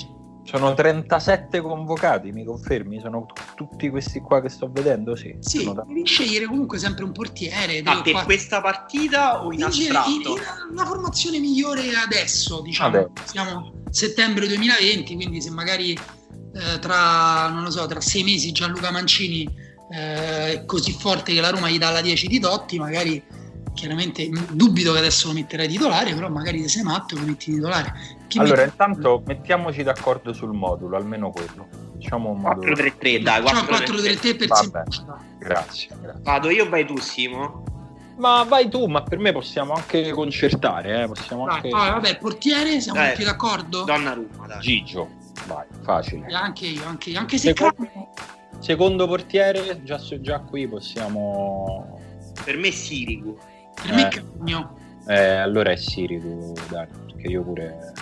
sono 0.43 0.73
37 0.73 1.61
convocati, 1.61 2.31
mi 2.31 2.43
confermi? 2.43 2.99
Sono 2.99 3.27
t- 3.27 3.53
tutti 3.53 3.87
questi 3.91 4.21
qua 4.21 4.41
che 4.41 4.49
sto 4.49 4.67
vedendo? 4.71 5.15
Sì, 5.15 5.35
sì 5.39 5.71
devi 5.85 6.03
scegliere 6.03 6.47
comunque 6.47 6.79
sempre 6.79 7.03
un 7.03 7.11
portiere. 7.11 7.83
Ma 7.83 8.01
per 8.01 8.11
qua... 8.11 8.23
questa 8.23 8.59
partita 8.59 9.45
o 9.45 9.53
in 9.53 9.65
astratto? 9.65 10.39
La 10.73 10.83
formazione 10.83 11.37
migliore 11.37 11.93
adesso, 11.93 12.61
diciamo. 12.61 12.89
Vabbè. 12.89 13.21
Siamo 13.25 13.83
settembre 13.91 14.47
2020, 14.47 15.13
quindi 15.13 15.43
se 15.43 15.51
magari 15.51 15.91
eh, 15.91 16.79
tra, 16.79 17.49
non 17.49 17.61
lo 17.61 17.69
so, 17.69 17.85
tra 17.85 18.01
sei 18.01 18.23
mesi 18.23 18.51
Gianluca 18.51 18.89
Mancini 18.89 19.47
eh, 19.91 20.53
è 20.53 20.65
così 20.65 20.91
forte 20.91 21.35
che 21.35 21.39
la 21.39 21.51
Roma 21.51 21.69
gli 21.69 21.77
dà 21.77 21.91
la 21.91 22.01
10 22.01 22.25
di 22.25 22.39
Totti, 22.39 22.79
magari 22.79 23.37
chiaramente 23.79 24.29
dubito 24.51 24.91
che 24.91 24.97
adesso 24.99 25.27
lo 25.27 25.33
metterai 25.33 25.67
titolare, 25.67 26.13
però 26.13 26.29
magari 26.29 26.61
se 26.61 26.67
sei 26.67 26.83
matto 26.83 27.15
lo 27.15 27.25
metti 27.25 27.53
titolare. 27.53 27.93
Chi 28.27 28.39
allora, 28.39 28.57
metti... 28.57 28.69
intanto 28.69 29.23
mettiamoci 29.25 29.83
d'accordo 29.83 30.33
sul 30.33 30.51
modulo, 30.51 30.97
almeno 30.97 31.31
quello. 31.31 31.67
Diciamo 31.93 32.29
un 32.29 32.39
modulo. 32.39 32.73
4-3-3, 32.73 33.21
dai, 33.21 33.41
4-3-3 33.41 34.37
per 34.37 34.55
semplicità. 34.55 35.17
Grazie, 35.37 35.89
grazie. 36.01 36.21
Vado 36.21 36.49
io 36.49 36.65
o 36.65 36.69
vai 36.69 36.85
tu, 36.85 36.97
Simo? 36.97 37.63
Ma 38.17 38.43
vai 38.43 38.69
tu, 38.69 38.85
ma 38.87 39.01
per 39.01 39.17
me 39.17 39.31
possiamo 39.31 39.73
anche 39.73 40.11
concertare, 40.11 41.03
eh? 41.03 41.07
possiamo 41.07 41.45
dai, 41.45 41.55
anche... 41.55 41.69
Ah, 41.69 41.91
vabbè, 41.91 42.17
portiere, 42.17 42.81
siamo 42.81 43.01
tutti 43.09 43.23
d'accordo? 43.23 43.83
Donna 43.83 44.13
Roma, 44.13 44.45
dai. 44.45 44.59
Gigio, 44.59 45.09
vai, 45.47 45.65
facile. 45.83 46.27
E 46.27 46.33
anche 46.33 46.67
io, 46.67 46.85
anche 46.85 47.11
io, 47.11 47.19
anche 47.19 47.37
se 47.37 47.53
secondo, 47.55 48.09
secondo 48.59 49.07
portiere, 49.07 49.81
già, 49.83 49.97
già 50.19 50.39
qui 50.39 50.67
possiamo... 50.67 51.97
Per 52.43 52.57
me 52.57 52.71
Sirigu. 52.71 53.37
Per 53.81 53.91
eh. 53.91 53.93
me 53.93 54.07
Cagno. 54.07 54.77
Eh, 55.07 55.35
allora 55.35 55.71
è 55.71 55.75
Sirigu, 55.75 56.53
dai, 56.69 56.87
perché 57.05 57.27
io 57.27 57.43
pure 57.43 57.93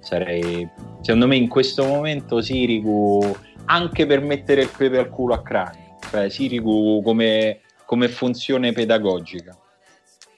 sarei 0.00 0.68
secondo 1.00 1.26
me 1.26 1.36
in 1.36 1.48
questo 1.48 1.84
momento 1.84 2.40
Sirigu 2.40 3.36
anche 3.66 4.06
per 4.06 4.20
mettere 4.20 4.62
il 4.62 4.70
pepe 4.76 4.98
al 4.98 5.08
culo 5.08 5.34
a 5.34 5.42
cranio 5.42 5.84
cioè 6.14 6.28
Sirigu 6.28 7.02
come, 7.02 7.60
come 7.84 8.08
funzione 8.08 8.72
pedagogica. 8.72 9.58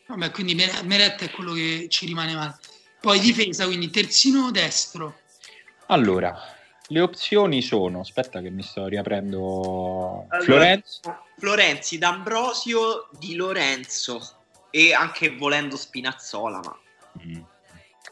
Vabbè 0.06 0.30
quindi 0.30 0.54
Meretta 0.54 1.24
è 1.24 1.30
quello 1.30 1.52
che 1.52 1.86
ci 1.90 2.06
rimane 2.06 2.34
male. 2.34 2.56
Poi 3.00 3.18
difesa 3.20 3.66
quindi 3.66 3.90
terzino 3.90 4.50
destro? 4.50 5.18
Allora 5.86 6.34
le 6.88 7.00
opzioni 7.00 7.60
sono 7.62 8.00
aspetta 8.00 8.40
che 8.40 8.48
mi 8.48 8.62
sto 8.62 8.86
riaprendo 8.86 10.26
allora, 10.28 10.44
Florenzi 10.44 11.00
Florenzi 11.36 11.98
D'Ambrosio 11.98 13.08
Di 13.18 13.34
Lorenzo 13.34 14.35
e 14.76 14.92
anche 14.92 15.34
volendo 15.34 15.74
Spinazzola 15.74 16.60
ma 16.62 16.76
mm. 17.24 17.42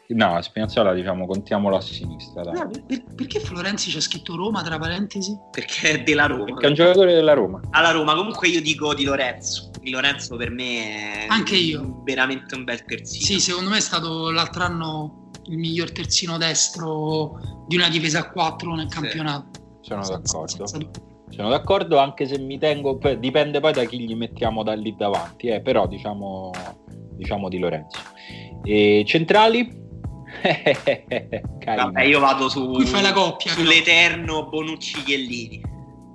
No, 0.07 0.39
Spinazzola 0.39 0.93
diciamo 0.93 1.25
contiamolo 1.25 1.77
a 1.77 1.81
sinistra. 1.81 2.43
No, 2.51 2.69
per, 2.85 3.03
perché 3.15 3.39
Florenzi 3.39 3.89
c'è 3.89 3.99
scritto 3.99 4.35
Roma 4.35 4.61
tra 4.61 4.77
parentesi? 4.77 5.35
Perché 5.49 5.91
è 5.91 6.03
della 6.03 6.27
Roma. 6.27 6.43
Perché 6.43 6.65
è 6.65 6.69
un 6.69 6.75
giocatore 6.75 7.13
della 7.15 7.33
Roma. 7.33 7.59
Alla 7.71 7.89
Roma, 7.89 8.13
comunque 8.13 8.47
io 8.49 8.61
dico 8.61 8.93
di 8.93 9.03
Lorenzo. 9.03 9.71
Di 9.81 9.89
Lorenzo 9.89 10.35
per 10.35 10.51
me 10.51 11.23
è 11.23 11.27
Anche 11.27 11.55
io. 11.55 12.03
veramente 12.03 12.53
un 12.53 12.65
bel 12.65 12.85
terzino. 12.85 13.25
Sì, 13.25 13.39
secondo 13.39 13.71
me 13.71 13.77
è 13.77 13.81
stato 13.81 14.29
l'altro 14.29 14.63
anno 14.63 15.31
il 15.45 15.57
miglior 15.57 15.91
terzino 15.91 16.37
destro 16.37 17.39
di 17.67 17.75
una 17.75 17.89
difesa 17.89 18.19
a 18.19 18.29
4 18.29 18.75
nel 18.75 18.87
campionato. 18.87 19.79
Sono 19.81 20.07
d'accordo. 20.07 20.65
Sono 21.29 21.49
d'accordo 21.49 21.97
anche 21.97 22.25
se 22.27 22.39
mi 22.39 22.57
tengo, 22.57 22.99
dipende 23.17 23.59
poi 23.59 23.73
da 23.73 23.83
chi 23.83 23.99
gli 23.99 24.15
mettiamo 24.15 24.63
da 24.63 24.73
lì 24.73 24.95
davanti, 24.95 25.47
eh, 25.47 25.61
però 25.61 25.87
diciamo, 25.87 26.51
diciamo 27.11 27.49
di 27.49 27.59
Lorenzo. 27.59 27.99
E 28.63 29.03
centrali? 29.05 29.83
Vabbè, 31.65 32.03
io 32.03 32.19
vado 32.19 32.49
su, 32.49 32.71
Qui 32.71 32.85
fai 32.85 33.01
la 33.01 33.13
coppia, 33.13 33.51
sull'eterno 33.51 34.33
no? 34.33 34.49
Bonucci 34.49 35.03
Chiellini. 35.03 35.61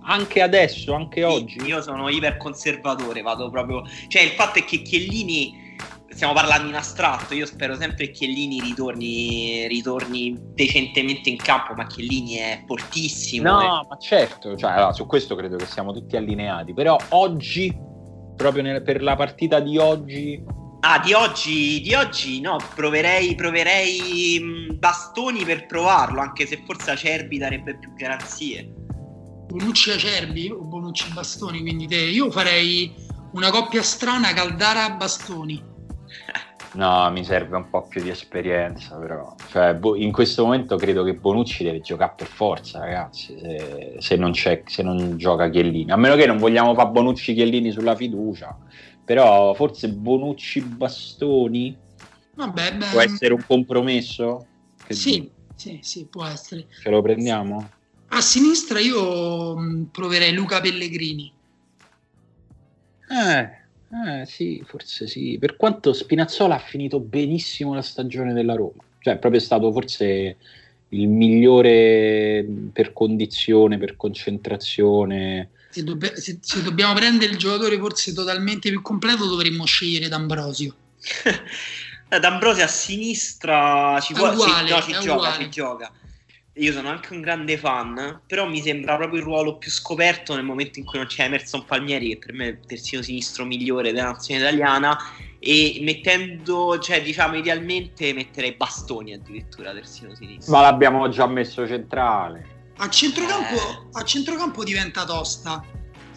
Anche 0.03 0.43
adesso, 0.43 0.95
anche 0.95 1.21
sì, 1.21 1.27
oggi. 1.27 1.61
Io 1.67 1.83
sono 1.83 2.09
iper 2.09 2.37
conservatore, 2.37 3.23
vado 3.23 3.51
proprio. 3.51 3.83
Cioè, 4.09 4.23
il 4.23 4.31
fatto 4.31 4.59
è 4.59 4.65
che 4.65 4.83
Chiellini. 4.83 5.69
Stiamo 6.11 6.33
parlando 6.33 6.69
in 6.69 6.75
astratto, 6.75 7.35
io 7.35 7.47
spero 7.47 7.77
sempre 7.77 8.07
che 8.07 8.11
Chiellini 8.11 8.61
ritorni, 8.61 9.67
ritorni 9.69 10.37
decentemente 10.55 11.31
in 11.31 11.37
campo, 11.37 11.73
ma 11.75 11.87
Chiellini 11.87 12.35
è 12.35 12.65
fortissimo. 12.67 13.51
No, 13.51 13.61
eh. 13.83 13.87
ma 13.89 13.97
certo, 13.99 14.57
cioè, 14.57 14.73
allora, 14.73 14.93
su 14.93 15.07
questo 15.07 15.37
credo 15.37 15.57
che 15.57 15.67
siamo 15.67 15.93
tutti 15.93 16.17
allineati, 16.17 16.75
però 16.75 16.97
oggi, 17.11 17.75
proprio 18.37 18.63
nel, 18.63 18.83
per 18.83 19.03
la 19.03 19.15
partita 19.15 19.61
di 19.61 19.79
oggi, 19.79 20.59
Ah, 20.83 20.99
di 20.99 21.13
oggi, 21.13 21.83
di 21.83 21.93
oggi 21.93 22.41
no, 22.41 22.57
proverei, 22.75 23.35
proverei 23.35 24.41
mm, 24.41 24.79
bastoni 24.79 25.45
per 25.45 25.67
provarlo, 25.67 26.23
anche 26.23 26.47
se 26.47 26.63
forse 26.65 26.93
Acerbi 26.93 27.37
darebbe 27.37 27.77
più 27.77 27.93
garanzie. 27.95 28.73
Bonucci 29.47 29.91
Acerbi 29.91 30.49
o 30.49 30.63
Bonucci 30.63 31.13
Bastoni, 31.13 31.61
quindi 31.61 31.87
te. 31.87 31.97
Io 31.97 32.31
farei 32.31 32.95
una 33.33 33.51
coppia 33.51 33.83
strana 33.83 34.33
Caldara-Bastoni. 34.33 35.70
No, 36.73 37.11
mi 37.11 37.25
serve 37.25 37.57
un 37.57 37.69
po' 37.69 37.89
più 37.89 38.01
di 38.03 38.11
esperienza, 38.11 38.97
però. 38.97 39.35
Cioè, 39.51 39.77
in 39.97 40.13
questo 40.13 40.45
momento 40.45 40.77
credo 40.77 41.03
che 41.03 41.15
Bonucci 41.15 41.65
deve 41.65 41.81
giocare 41.81 42.13
per 42.17 42.29
forza, 42.29 42.79
ragazzi. 42.79 43.37
Se, 43.39 43.97
se, 43.99 44.17
non, 44.17 44.33
se 44.35 44.83
non, 44.83 45.17
gioca 45.17 45.51
Chiellini. 45.51 45.91
A 45.91 45.97
meno 45.97 46.15
che 46.15 46.27
non 46.27 46.39
vogliamo 46.39 46.75
fare 46.75 46.91
Bonucci 46.91 47.35
Chiellini 47.35 47.73
sulla 47.73 47.97
fiducia 47.97 48.57
però 49.11 49.55
forse 49.55 49.89
Bonucci 49.91 50.61
Bastoni 50.61 51.77
Vabbè, 52.35 52.77
beh, 52.77 52.87
può 52.91 53.01
essere 53.01 53.35
un 53.35 53.45
compromesso? 53.45 54.47
Che 54.87 54.95
sì, 54.95 55.29
sì, 55.57 55.81
sì, 55.83 56.07
può 56.07 56.25
essere. 56.25 56.69
Ce 56.81 56.89
lo 56.89 57.03
prendiamo? 57.03 57.71
A 58.09 58.21
sinistra 58.21 58.79
io 58.79 59.59
mm, 59.59 59.83
proverei 59.87 60.33
Luca 60.33 60.61
Pellegrini. 60.61 61.33
Eh, 63.09 63.60
eh, 63.91 64.27
sì, 64.27 64.63
forse 64.67 65.07
sì. 65.07 65.37
Per 65.39 65.57
quanto 65.57 65.93
Spinazzola 65.93 66.57
ha 66.57 66.61
finito 66.61 67.01
benissimo 67.01 67.75
la 67.75 67.83
stagione 67.83 68.33
della 68.33 68.55
Roma, 68.55 68.83
cioè 69.01 69.15
è 69.15 69.19
proprio 69.19 69.41
stato 69.41 69.73
forse 69.73 70.37
il 70.91 71.09
migliore 71.09 72.47
per 72.73 72.93
condizione, 72.93 73.79
per 73.79 73.97
concentrazione 73.97 75.51
se, 75.71 75.85
dobb- 75.85 76.15
se, 76.15 76.39
se, 76.41 76.63
dobbiamo 76.63 76.95
prendere 76.95 77.31
il 77.31 77.39
giocatore 77.39 77.79
forse 77.79 78.13
totalmente 78.13 78.71
più 78.71 78.83
completo 78.83 79.27
dovremmo 79.27 79.65
scegliere 79.65 80.09
D'Ambrosio. 80.09 80.75
D'Ambrosio 82.09 82.65
a 82.65 82.67
sinistra 82.67 84.01
ci, 84.01 84.13
può, 84.13 84.33
uguale, 84.33 84.67
sì, 84.67 84.73
no, 84.73 84.81
ci 84.83 85.07
gioca, 85.07 85.39
ci 85.39 85.49
gioca. 85.49 85.93
Io 86.61 86.73
sono 86.73 86.91
anche 86.91 87.15
un 87.15 87.23
grande 87.23 87.57
fan, 87.57 88.21
però 88.27 88.47
mi 88.47 88.61
sembra 88.61 88.97
proprio 88.97 89.21
il 89.21 89.25
ruolo 89.25 89.57
più 89.57 89.71
scoperto 89.71 90.35
nel 90.35 90.45
momento 90.45 90.79
in 90.79 90.85
cui 90.85 90.99
non 90.99 91.07
c'è 91.07 91.25
Emerson 91.25 91.65
Palmieri, 91.65 92.11
che 92.11 92.19
per 92.19 92.35
me 92.35 92.47
è 92.47 92.49
il 92.51 92.59
terzino 92.67 93.01
sinistro 93.01 93.47
migliore 93.47 93.93
della 93.93 94.11
nazione 94.11 94.41
italiana, 94.41 94.97
e 95.39 95.79
mettendo, 95.81 96.79
cioè 96.79 97.03
diciamo 97.03 97.37
idealmente 97.37 98.13
metterei 98.13 98.53
Bastoni 98.53 99.15
addirittura 99.15 99.73
terzino 99.73 100.15
sinistro. 100.15 100.53
Ma 100.53 100.61
l'abbiamo 100.61 101.09
già 101.09 101.27
messo 101.27 101.67
centrale. 101.67 102.59
A 102.77 102.89
centrocampo, 102.91 103.55
eh. 103.55 103.89
a 103.93 104.05
centrocampo 104.05 104.63
diventa 104.63 105.05
tosta. 105.05 105.65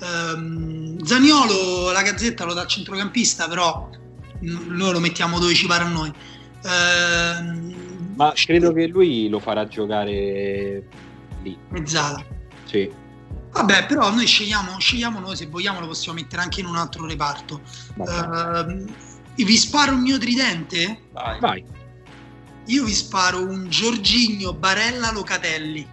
Um, 0.01 1.01
Zaniolo, 1.03 1.91
la 1.91 2.01
gazzetta 2.01 2.43
lo 2.43 2.53
dà 2.53 2.65
centrocampista, 2.65 3.47
però 3.47 3.89
noi 4.41 4.91
lo 4.91 4.99
mettiamo 4.99 5.39
dove 5.39 5.53
ci 5.53 5.67
pare 5.67 5.85
a 5.85 5.87
noi. 5.87 6.11
Uh, 6.63 7.82
ma 8.15 8.33
credo 8.33 8.73
che 8.73 8.87
lui 8.87 9.29
lo 9.29 9.39
farà 9.39 9.67
giocare 9.67 10.83
lì. 11.41 11.57
Mezzala. 11.69 12.23
Sì. 12.65 12.89
Vabbè, 13.51 13.85
però 13.85 14.11
noi 14.11 14.25
scegliamo, 14.25 14.79
scegliamo 14.79 15.19
noi, 15.19 15.35
se 15.35 15.45
vogliamo 15.45 15.79
lo 15.79 15.87
possiamo 15.87 16.19
mettere 16.19 16.41
anche 16.41 16.61
in 16.61 16.65
un 16.65 16.75
altro 16.75 17.05
reparto. 17.05 17.61
Uh, 17.95 18.85
vi 19.35 19.57
sparo 19.57 19.93
un 19.93 20.01
mio 20.01 20.17
tridente? 20.17 21.01
Vai. 21.11 21.39
Vai. 21.39 21.65
Io 22.67 22.83
vi 22.85 22.93
sparo 22.93 23.45
un 23.45 23.69
Giorgigno 23.69 24.53
Barella 24.53 25.11
Locatelli. 25.11 25.87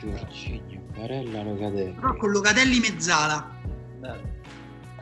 Giorgigno 0.00 0.82
Barella 0.94 1.42
Locatelli. 1.42 1.94
Però 1.94 2.16
con 2.16 2.30
Locatelli 2.30 2.80
mezzala. 2.80 3.58
Bello. 3.98 4.35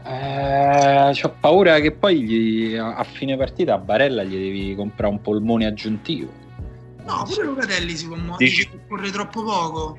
Eh, 0.06 1.22
ho 1.22 1.36
paura 1.40 1.80
che 1.80 1.92
poi 1.92 2.22
gli, 2.22 2.74
a 2.74 3.04
fine 3.04 3.36
partita 3.36 3.74
a 3.74 3.78
Barella 3.78 4.22
gli 4.22 4.36
devi 4.36 4.74
comprare 4.74 5.12
un 5.12 5.20
polmone 5.20 5.64
aggiuntivo. 5.64 6.30
No, 7.06 7.26
pure 7.26 7.44
Locatelli 7.44 7.94
si 7.94 8.06
può 8.06 8.16
muovere, 8.16 8.44
Dici... 8.44 8.68
corre 8.86 9.10
troppo 9.10 9.42
poco. 9.42 9.98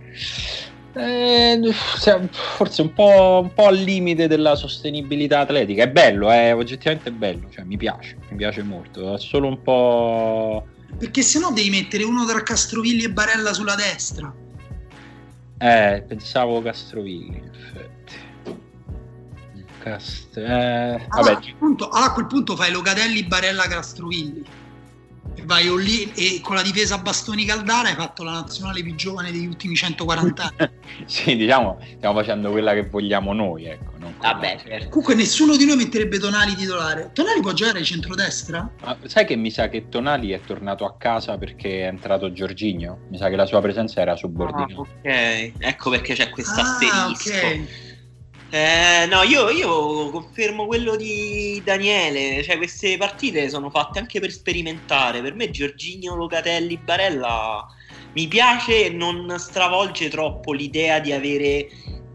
Eh, 0.97 1.59
forse 1.73 2.81
un 2.81 2.93
po', 2.93 3.41
un 3.43 3.53
po', 3.53 3.65
al 3.65 3.75
limite 3.75 4.27
della 4.27 4.55
sostenibilità 4.55 5.39
atletica. 5.39 5.83
È 5.83 5.89
bello, 5.89 6.29
è 6.29 6.47
eh, 6.47 6.51
oggettivamente 6.53 7.11
bello, 7.11 7.49
cioè, 7.49 7.63
mi 7.65 7.75
piace, 7.75 8.15
mi 8.29 8.37
piace 8.37 8.63
molto. 8.63 9.15
È 9.15 9.19
solo 9.19 9.47
un 9.47 9.61
po'. 9.61 10.67
Perché 10.97 11.21
se 11.21 11.39
no 11.39 11.51
devi 11.51 11.69
mettere 11.69 12.03
uno 12.03 12.25
tra 12.25 12.41
Castrovilli 12.43 13.03
e 13.03 13.11
Barella 13.11 13.53
sulla 13.53 13.75
destra. 13.75 14.33
Eh, 15.57 16.03
pensavo 16.07 16.61
Castrovilli, 16.61 17.41
in 19.85 19.93
effetti. 19.93 19.95
Cast. 19.95 20.37
Eh, 20.37 21.05
allora, 21.09 21.33
a 21.33 21.41
punto, 21.57 21.89
allora, 21.89 22.09
a 22.09 22.13
quel 22.13 22.25
punto 22.25 22.55
fai 22.55 22.71
Locatelli, 22.71 23.23
Barella, 23.23 23.63
Castrovilli. 23.67 24.63
E 25.37 25.41
vai 25.43 25.65
lì 25.83 26.11
e 26.13 26.39
con 26.41 26.55
la 26.55 26.61
difesa 26.61 26.95
a 26.95 26.97
bastoni 26.99 27.45
Caldara 27.45 27.89
hai 27.89 27.95
fatto 27.95 28.23
la 28.23 28.31
nazionale 28.31 28.81
più 28.83 28.95
giovane 28.95 29.31
degli 29.31 29.47
ultimi 29.47 29.75
140 29.75 30.53
anni. 30.55 30.71
sì, 31.05 31.35
diciamo, 31.35 31.79
stiamo 31.97 32.15
facendo 32.15 32.51
quella 32.51 32.73
che 32.73 32.83
vogliamo 32.83 33.33
noi, 33.33 33.65
ecco. 33.65 33.93
Vabbè, 34.21 34.61
certo. 34.63 34.89
Comunque 34.89 35.15
nessuno 35.15 35.57
di 35.57 35.65
noi 35.65 35.75
metterebbe 35.75 36.19
Tonali 36.19 36.55
titolare. 36.55 37.09
Tonali 37.11 37.41
può 37.41 37.51
giocare 37.51 37.79
di 37.79 37.85
centrodestra? 37.85 38.69
Ma 38.81 38.97
sai 39.05 39.25
che 39.25 39.35
mi 39.35 39.51
sa 39.51 39.67
che 39.67 39.89
Tonali 39.89 40.29
è 40.29 40.39
tornato 40.39 40.85
a 40.85 40.95
casa 40.95 41.37
perché 41.37 41.81
è 41.81 41.87
entrato 41.87 42.31
Giorginio? 42.31 42.99
Mi 43.09 43.17
sa 43.17 43.27
che 43.27 43.35
la 43.35 43.45
sua 43.45 43.59
presenza 43.61 43.99
era 43.99 44.15
subordinata. 44.15 44.73
Ah, 44.73 44.79
ok, 44.79 45.51
ecco 45.57 45.89
perché 45.89 46.13
c'è 46.13 46.29
questa 46.29 46.61
ah, 46.61 46.71
asterisco. 46.71 47.29
Okay. 47.29 47.84
Eh, 48.55 49.05
no, 49.07 49.21
io, 49.23 49.49
io, 49.49 50.09
confermo 50.11 50.65
quello 50.65 50.95
di 50.95 51.61
Daniele, 51.61 52.41
cioè 52.41 52.55
queste 52.55 52.95
partite 52.95 53.49
sono 53.49 53.69
fatte 53.69 53.99
anche 53.99 54.21
per 54.21 54.31
sperimentare. 54.31 55.21
Per 55.21 55.35
me 55.35 55.49
Giorginio 55.49 56.15
Locatelli 56.15 56.77
Barella 56.77 57.67
mi 58.13 58.29
piace 58.29 58.85
e 58.85 58.89
non 58.91 59.35
stravolge 59.39 60.07
troppo 60.07 60.53
l'idea 60.53 61.01
di 61.01 61.11
avere 61.11 61.67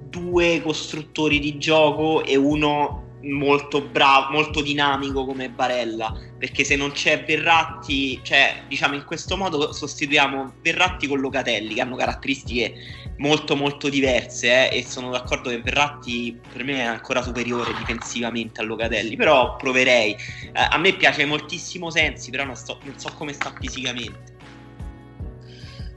due 0.08 0.62
costruttori 0.62 1.40
di 1.40 1.58
gioco 1.58 2.24
e 2.24 2.36
uno 2.36 3.09
molto 3.22 3.82
bravo, 3.82 4.32
molto 4.32 4.62
dinamico 4.62 5.24
come 5.24 5.50
Barella, 5.50 6.14
perché 6.38 6.64
se 6.64 6.76
non 6.76 6.92
c'è 6.92 7.24
Verratti, 7.24 8.20
cioè 8.22 8.62
diciamo 8.66 8.94
in 8.94 9.04
questo 9.04 9.36
modo 9.36 9.72
sostituiamo 9.72 10.54
Verratti 10.62 11.06
con 11.06 11.20
Locatelli 11.20 11.74
che 11.74 11.80
hanno 11.80 11.96
caratteristiche 11.96 12.74
molto 13.18 13.54
molto 13.54 13.88
diverse 13.88 14.70
eh, 14.70 14.78
e 14.78 14.84
sono 14.84 15.10
d'accordo 15.10 15.50
che 15.50 15.60
Verratti 15.60 16.38
per 16.52 16.64
me 16.64 16.78
è 16.78 16.82
ancora 16.82 17.22
superiore 17.22 17.74
difensivamente 17.76 18.60
a 18.60 18.64
Locatelli, 18.64 19.16
però 19.16 19.56
proverei. 19.56 20.12
Eh, 20.12 20.50
a 20.52 20.78
me 20.78 20.92
piace 20.94 21.24
moltissimo 21.24 21.90
Sensi, 21.90 22.30
però 22.30 22.44
non, 22.44 22.56
sto, 22.56 22.78
non 22.84 22.98
so 22.98 23.10
come 23.16 23.32
sta 23.32 23.52
fisicamente. 23.58 24.38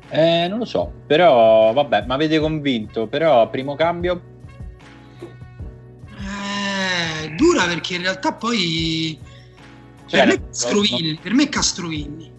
Eh, 0.09 0.47
non 0.47 0.59
lo 0.59 0.65
so, 0.65 0.91
però 1.07 1.73
vabbè, 1.73 2.03
mi 2.05 2.13
avete 2.13 2.39
convinto, 2.39 3.07
però 3.07 3.49
primo 3.49 3.75
cambio 3.75 4.32
è 7.25 7.29
dura 7.31 7.65
perché 7.65 7.95
in 7.95 8.01
realtà 8.01 8.33
poi 8.33 9.17
cioè, 10.05 10.19
per, 10.19 10.27
me 10.27 10.45
Castrovilli, 10.45 11.19
per 11.21 11.33
me 11.33 11.49
Castrovilli. 11.49 12.31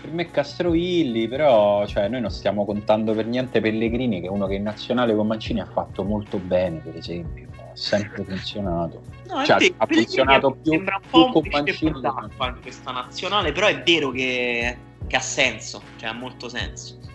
Per 0.00 0.10
me 0.10 0.30
Castrovilli 0.30 1.28
però 1.28 1.86
cioè, 1.86 2.08
noi 2.08 2.20
non 2.20 2.30
stiamo 2.30 2.64
contando 2.64 3.14
per 3.14 3.26
niente 3.26 3.60
Pellegrini 3.60 4.20
che 4.20 4.26
è 4.26 4.30
uno 4.30 4.46
che 4.46 4.54
in 4.54 4.62
nazionale 4.62 5.14
con 5.14 5.26
Mancini 5.26 5.60
ha 5.60 5.66
fatto 5.66 6.04
molto 6.04 6.38
bene 6.38 6.78
per 6.78 6.96
esempio 6.96 7.48
ha 7.58 7.70
sempre 7.74 8.24
funzionato. 8.24 9.02
No, 9.26 9.44
cioè, 9.44 9.72
ha 9.76 9.86
funzionato 9.86 10.52
più, 10.62 10.72
sembra 10.72 11.00
un 11.02 11.10
po' 11.10 11.40
più 11.40 11.50
con 11.50 11.64
Mancini 11.64 11.90
in 11.90 12.58
questa 12.62 12.92
nazionale 12.92 13.52
però 13.52 13.66
è 13.66 13.82
vero 13.82 14.10
che, 14.10 14.76
che 15.06 15.16
ha 15.16 15.20
senso 15.20 15.82
cioè 15.96 16.10
ha 16.10 16.12
molto 16.12 16.48
senso. 16.48 17.06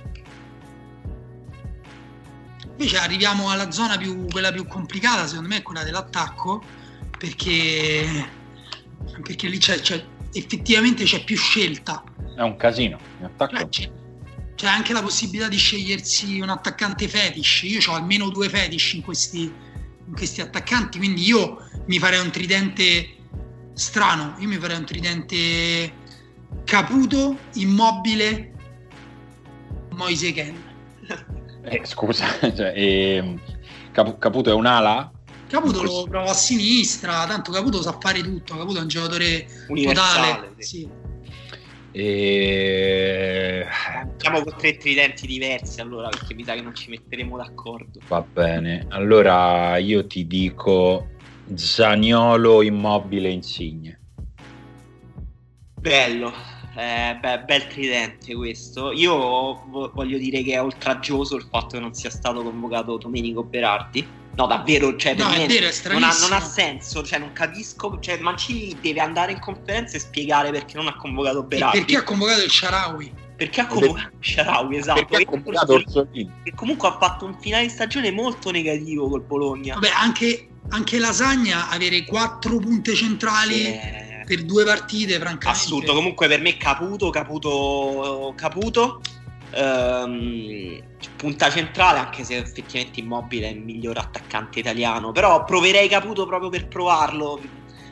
Invece 2.82 2.98
arriviamo 2.98 3.52
alla 3.52 3.70
zona 3.70 3.96
più, 3.96 4.26
quella 4.26 4.52
più 4.52 4.66
complicata, 4.66 5.28
secondo 5.28 5.50
me, 5.50 5.58
è 5.58 5.62
quella 5.62 5.84
dell'attacco, 5.84 6.64
perché, 7.22 8.28
perché 9.22 9.48
lì 9.48 9.60
c'è, 9.60 9.80
c'è, 9.80 10.04
effettivamente 10.34 11.04
c'è 11.04 11.24
più 11.24 11.38
scelta. 11.38 12.04
È 12.36 12.42
un 12.42 12.56
casino, 12.56 12.98
in 13.20 13.26
attacco. 13.26 13.58
Cioè, 13.58 13.70
c'è, 13.70 13.92
c'è, 14.56 14.68
anche 14.68 14.92
la 14.92 15.04
possibilità 15.04 15.48
di 15.48 15.58
scegliersi 15.58 16.40
un 16.40 16.50
attaccante 16.50 17.08
fetish. 17.08 17.62
Io 17.66 17.80
ho 17.88 17.94
almeno 17.94 18.30
due 18.30 18.50
fetish 18.50 18.94
in 18.94 19.04
questi, 19.04 19.42
in 19.42 20.14
questi 20.16 20.42
attaccanti, 20.42 20.98
quindi 20.98 21.24
io 21.24 21.64
mi 21.86 22.00
farei 22.00 22.20
un 22.22 22.32
tridente 22.32 23.08
strano. 23.74 24.36
Io 24.40 24.48
mi 24.48 24.58
farei 24.58 24.78
un 24.78 24.86
tridente 24.86 25.94
Caputo, 26.64 27.38
Immobile, 27.54 28.52
Moise 29.92 30.32
Ken. 30.32 30.60
Eh, 31.66 31.82
scusa, 31.84 32.26
cioè, 32.42 32.74
eh, 32.76 33.38
Cap- 33.92 34.18
Caputo 34.18 34.50
è 34.50 34.54
un'ala? 34.54 35.12
Caputo 35.52 35.84
lo 35.84 36.06
provo 36.08 36.30
a 36.30 36.34
sinistra, 36.34 37.26
tanto 37.28 37.52
Caputo 37.52 37.82
sa 37.82 37.98
fare 38.00 38.22
tutto, 38.22 38.56
Caputo 38.56 38.80
è 38.80 38.82
un 38.84 38.88
giocatore 38.88 39.46
totale. 39.68 40.54
Sì. 40.60 40.88
E... 41.92 43.66
Siamo 44.16 44.44
con 44.44 44.56
tre 44.58 44.78
tridenti 44.78 45.28
diversi 45.28 45.82
allora 45.82 46.08
perché 46.08 46.34
mi 46.36 46.46
sa 46.46 46.54
che 46.54 46.62
non 46.62 46.74
ci 46.74 46.90
metteremo 46.90 47.36
d'accordo. 47.36 48.00
Va 48.08 48.22
bene, 48.22 48.86
allora 48.92 49.76
io 49.76 50.08
ti 50.08 50.26
dico 50.26 51.10
Zaniolo 51.54 52.62
immobile 52.62 53.30
insigne. 53.30 54.00
Bello, 55.82 56.32
eh, 56.78 57.18
beh, 57.20 57.40
bel 57.42 57.68
tridente 57.68 58.34
questo. 58.36 58.94
Io 58.94 59.66
voglio 59.92 60.18
dire 60.18 60.44
che 60.44 60.54
è 60.54 60.62
oltraggioso 60.62 61.36
il 61.36 61.46
fatto 61.52 61.76
che 61.76 61.82
non 61.82 61.94
sia 61.94 62.10
stato 62.10 62.42
convocato 62.42 62.96
Domenico 62.96 63.44
Berardi. 63.44 64.20
No, 64.36 64.48
davvero, 64.48 64.96
cioè, 64.96 65.14
no, 65.16 65.30
è 65.30 65.46
vero, 65.46 65.68
è 65.68 65.74
non, 65.90 66.04
ha, 66.04 66.18
non, 66.20 66.32
ha, 66.32 66.40
senso, 66.40 67.04
cioè, 67.04 67.20
non 67.20 67.34
capisco. 67.34 68.00
Cioè, 68.00 68.18
Mancini 68.20 68.78
deve 68.80 69.02
andare 69.02 69.34
in 69.34 69.40
conferenza 69.40 69.98
e 69.98 70.00
spiegare 70.00 70.52
perché 70.52 70.78
non 70.78 70.88
ha 70.88 70.96
convocato 70.96 71.44
Berardi. 71.44 71.78
E 71.78 71.80
perché 71.82 71.98
ha 71.98 72.04
convocato 72.04 72.42
il 72.42 72.50
Sharawi? 72.50 73.14
Perché 73.36 73.62
ha 73.62 73.68
convocato 73.68 74.12
il 74.20 74.26
Sharawi, 74.26 74.78
esatto. 74.78 75.06
Perché 75.06 75.24
ha 75.24 75.26
convocato 75.26 75.74
Orsolini. 75.74 76.32
Che 76.44 76.54
comunque 76.56 76.88
ha 76.88 76.98
fatto 76.98 77.26
un 77.26 77.38
finale 77.40 77.64
di 77.64 77.70
stagione 77.70 78.12
molto 78.12 78.52
negativo 78.52 79.10
col 79.10 79.22
Bologna. 79.22 79.74
Vabbè, 79.74 79.92
anche, 79.94 80.48
anche 80.70 80.98
Lasagna 80.98 81.70
avere 81.70 82.06
quattro 82.06 82.58
punte 82.58 82.96
centrali. 82.96 83.66
Eh 83.66 84.10
per 84.32 84.44
due 84.44 84.64
partite, 84.64 85.16
francamente. 85.16 85.48
Assurdo. 85.50 85.94
Comunque, 85.94 86.30
per 86.30 86.40
me, 86.40 86.56
Caputo, 86.56 87.10
Caputo, 87.10 88.34
Caputo. 88.38 89.02
Ehm, 89.54 90.82
punta 91.18 91.50
centrale, 91.50 92.00
anche 92.00 92.24
se 92.24 92.38
effettivamente 92.38 93.00
Immobile 93.00 93.48
è 93.48 93.52
il 93.52 93.62
miglior 93.62 93.98
attaccante 93.98 94.60
italiano. 94.60 95.12
Però 95.12 95.44
proverei 95.44 95.88
Caputo 95.88 96.26
proprio 96.26 96.50
per 96.50 96.68
provarlo, 96.68 97.40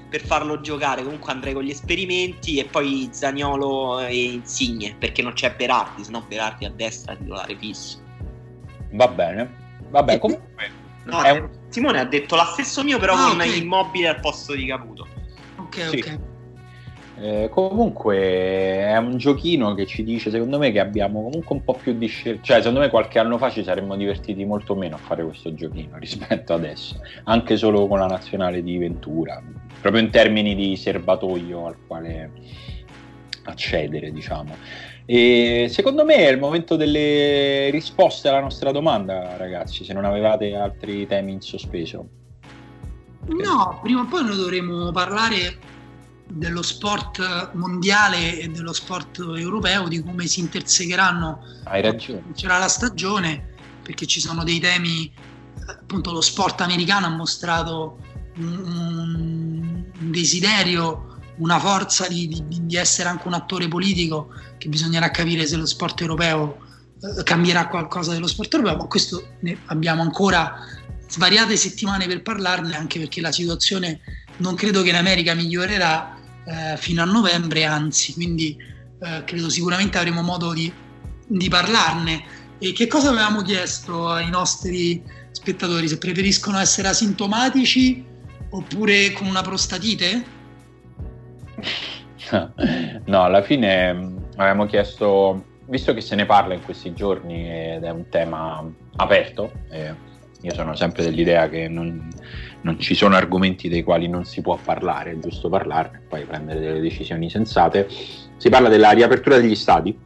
per 0.09 0.21
farlo 0.21 0.61
giocare. 0.61 1.03
Comunque 1.03 1.31
andrei 1.31 1.53
con 1.53 1.63
gli 1.63 1.69
esperimenti 1.69 2.57
e 2.57 2.65
poi 2.65 3.09
Zagnolo 3.11 3.99
e 3.99 4.23
Insigne, 4.23 4.95
perché 4.97 5.21
non 5.21 5.33
c'è 5.33 5.53
Berardi, 5.55 6.03
se 6.03 6.11
no 6.11 6.23
Berardi 6.27 6.65
a 6.65 6.71
destra 6.71 7.15
titolare 7.15 7.55
fisso. 7.57 7.99
Va 8.91 9.07
bene. 9.07 9.67
Vabbè, 9.89 10.19
comunque... 10.19 10.87
No, 11.05 11.17
un... 11.17 11.49
Simone 11.69 11.99
ha 11.99 12.05
detto 12.05 12.35
la 12.35 12.45
stesso 12.45 12.83
mio, 12.83 12.99
però 12.99 13.13
ah, 13.13 13.29
con 13.29 13.35
okay. 13.35 13.61
Immobile 13.61 14.09
al 14.09 14.19
posto 14.19 14.53
di 14.53 14.65
Caputo. 14.65 15.07
Ok, 15.57 15.75
sì. 15.89 15.97
ok. 15.97 16.19
Eh, 17.21 17.49
comunque 17.51 18.17
è 18.17 18.95
un 18.95 19.17
giochino 19.17 19.73
che 19.73 19.85
ci 19.85 20.03
dice, 20.03 20.29
secondo 20.29 20.57
me, 20.57 20.71
che 20.71 20.79
abbiamo 20.79 21.21
comunque 21.21 21.53
un 21.53 21.63
po' 21.65 21.73
più 21.73 21.97
di 21.97 22.07
scelta. 22.07 22.41
Cioè, 22.43 22.57
secondo 22.59 22.79
me 22.79 22.89
qualche 22.89 23.19
anno 23.19 23.37
fa 23.37 23.49
ci 23.49 23.61
saremmo 23.61 23.97
divertiti 23.97 24.45
molto 24.45 24.73
meno 24.73 24.95
a 24.95 24.99
fare 24.99 25.23
questo 25.23 25.53
giochino 25.53 25.97
rispetto 25.99 26.53
adesso, 26.53 27.01
anche 27.25 27.57
solo 27.57 27.87
con 27.87 27.99
la 27.99 28.05
nazionale 28.05 28.63
di 28.63 28.77
Ventura, 28.77 29.41
proprio 29.81 30.01
in 30.01 30.09
termini 30.11 30.55
di 30.55 30.77
serbatoio 30.77 31.65
al 31.65 31.75
quale 31.85 32.31
accedere, 33.43 34.11
diciamo. 34.11 34.55
E 35.05 35.67
secondo 35.69 36.05
me 36.05 36.15
è 36.15 36.29
il 36.29 36.39
momento 36.39 36.77
delle 36.77 37.69
risposte 37.71 38.29
alla 38.29 38.39
nostra 38.39 38.71
domanda, 38.71 39.35
ragazzi, 39.35 39.83
se 39.83 39.91
non 39.91 40.05
avevate 40.05 40.55
altri 40.55 41.05
temi 41.05 41.33
in 41.33 41.41
sospeso. 41.41 42.07
No, 43.25 43.79
prima 43.81 44.01
o 44.01 44.05
poi 44.05 44.23
noi 44.23 44.35
dovremo 44.37 44.91
parlare 44.91 45.77
dello 46.31 46.61
sport 46.61 47.53
mondiale 47.53 48.39
e 48.39 48.47
dello 48.49 48.73
sport 48.73 49.19
europeo, 49.19 49.87
di 49.87 50.01
come 50.01 50.27
si 50.27 50.39
intersecheranno. 50.39 51.43
Hai 51.63 51.81
ragione. 51.81 52.23
C'era 52.35 52.57
la 52.57 52.67
stagione, 52.67 53.55
perché 53.81 54.05
ci 54.05 54.19
sono 54.19 54.43
dei 54.43 54.59
temi, 54.59 55.11
appunto 55.67 56.11
lo 56.11 56.21
sport 56.21 56.61
americano 56.61 57.07
ha 57.07 57.09
mostrato 57.09 57.97
un, 58.37 59.83
un 59.99 60.11
desiderio, 60.11 61.17
una 61.37 61.59
forza 61.59 62.07
di, 62.07 62.27
di, 62.27 62.43
di, 62.65 62.75
essere 62.75 63.09
anche 63.09 63.27
un 63.27 63.33
attore 63.33 63.67
politico, 63.67 64.29
che 64.57 64.69
bisognerà 64.69 65.09
capire 65.09 65.47
se 65.47 65.55
lo 65.55 65.65
sport 65.65 66.01
europeo 66.01 66.59
eh, 67.01 67.23
cambierà 67.23 67.67
qualcosa 67.67 68.11
dello 68.11 68.27
sport 68.27 68.53
europeo, 68.53 68.77
ma 68.77 68.85
questo 68.85 69.35
ne 69.39 69.57
abbiamo 69.65 70.01
ancora 70.01 70.53
svariate 71.07 71.55
settimane 71.55 72.05
per 72.05 72.21
parlarne, 72.21 72.75
anche 72.75 72.99
perché 72.99 73.19
la 73.19 73.31
situazione 73.31 74.01
non 74.37 74.55
credo 74.55 74.83
che 74.83 74.89
in 74.89 74.95
America 74.95 75.33
migliorerà 75.33 76.18
eh, 76.49 76.77
fino 76.77 77.03
a 77.03 77.05
novembre, 77.05 77.63
anzi, 77.65 78.13
quindi 78.13 78.57
eh, 79.01 79.23
credo 79.23 79.49
sicuramente 79.49 79.99
avremo 79.99 80.23
modo 80.23 80.51
di, 80.51 80.71
di, 81.27 81.47
parlarne. 81.47 82.23
E 82.57 82.73
che 82.73 82.87
cosa 82.87 83.09
avevamo 83.09 83.43
chiesto 83.43 84.09
ai 84.09 84.29
nostri 84.29 85.03
spettatori? 85.31 85.87
Se 85.87 85.99
preferiscono 85.99 86.57
essere 86.57 86.87
asintomatici 86.87 88.03
oppure 88.49 89.11
con 89.13 89.27
una 89.27 89.41
prostatite? 89.41 90.23
No, 93.05 93.23
alla 93.23 93.41
fine 93.41 93.91
mm, 93.91 94.17
avevamo 94.35 94.67
chiesto, 94.67 95.45
visto 95.65 95.95
che 95.95 96.01
se 96.01 96.13
ne 96.13 96.27
parla 96.27 96.53
in 96.53 96.61
questi 96.63 96.93
giorni 96.93 97.49
ed 97.49 97.83
è 97.83 97.89
un 97.89 98.07
tema 98.07 98.63
aperto, 98.97 99.51
io 100.41 100.53
sono 100.53 100.75
sempre 100.75 101.03
dell'idea 101.03 101.49
che 101.49 101.67
non, 101.67 102.07
non, 102.61 102.79
ci 102.79 102.93
sono 102.93 103.15
argomenti 103.15 103.69
dei 103.69 103.83
quali 103.83 104.07
non 104.07 104.25
si 104.25 104.41
può 104.41 104.57
parlare, 104.63 105.11
è 105.11 105.19
giusto 105.19 105.49
parlarne, 105.49 106.01
poi 106.07 106.25
prendere 106.25 106.59
delle 106.59 106.79
decisioni 106.79 107.29
sensate. 107.29 107.87
Si 108.37 108.49
parla 108.49 108.69
della 108.69 108.91
riapertura 108.91 109.37
degli 109.37 109.55
stadi 109.55 109.97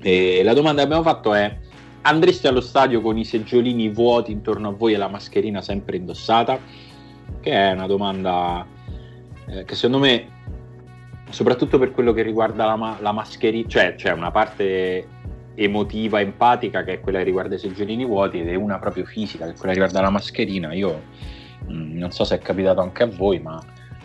e 0.00 0.42
la 0.42 0.54
domanda 0.54 0.80
che 0.80 0.86
abbiamo 0.86 1.02
fatto 1.02 1.34
è 1.34 1.56
andreste 2.02 2.48
allo 2.48 2.60
stadio 2.60 3.00
con 3.00 3.16
i 3.16 3.24
seggiolini 3.24 3.88
vuoti 3.88 4.32
intorno 4.32 4.68
a 4.68 4.72
voi 4.72 4.94
e 4.94 4.96
la 4.96 5.08
mascherina 5.08 5.60
sempre 5.60 5.96
indossata? 5.96 6.58
Che 7.40 7.50
è 7.50 7.72
una 7.72 7.86
domanda 7.86 8.66
eh, 9.46 9.64
che 9.64 9.74
secondo 9.74 9.98
me, 9.98 10.26
soprattutto 11.30 11.78
per 11.78 11.92
quello 11.92 12.12
che 12.12 12.22
riguarda 12.22 12.64
la, 12.66 12.76
ma- 12.76 12.98
la 13.00 13.12
mascherina, 13.12 13.68
cioè 13.68 13.94
c'è 13.96 14.12
una 14.12 14.30
parte 14.30 15.06
emotiva, 15.54 16.20
empatica, 16.20 16.82
che 16.82 16.94
è 16.94 17.00
quella 17.00 17.18
che 17.18 17.24
riguarda 17.24 17.54
i 17.54 17.58
seggiolini 17.58 18.04
vuoti, 18.04 18.40
ed 18.40 18.48
è 18.48 18.54
una 18.54 18.78
proprio 18.78 19.04
fisica, 19.04 19.44
che 19.44 19.52
è 19.52 19.54
quella 19.54 19.72
che 19.72 19.80
riguarda 19.80 20.00
la 20.00 20.10
mascherina. 20.10 20.72
Io 20.72 21.02
non 21.66 22.10
so 22.10 22.24
se 22.24 22.36
è 22.36 22.38
capitato 22.38 22.80
anche 22.80 23.02
a 23.02 23.06
voi, 23.06 23.38
ma 23.40 23.60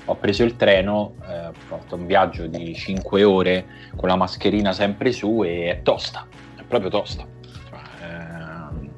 ho 0.10 0.16
preso 0.16 0.44
il 0.44 0.56
treno, 0.56 1.16
eh, 1.28 1.48
ho 1.48 1.54
fatto 1.54 1.96
un 1.96 2.06
viaggio 2.06 2.48
di 2.48 2.74
5 2.74 3.24
ore 3.24 3.66
con 3.96 4.08
la 4.08 4.16
mascherina 4.16 4.72
sempre 4.72 5.12
su 5.12 5.44
e 5.44 5.70
è 5.70 5.82
tosta, 5.82 6.26
è 6.56 6.64
proprio 6.64 6.90
tosta. 6.90 7.26
Eh, 8.02 8.90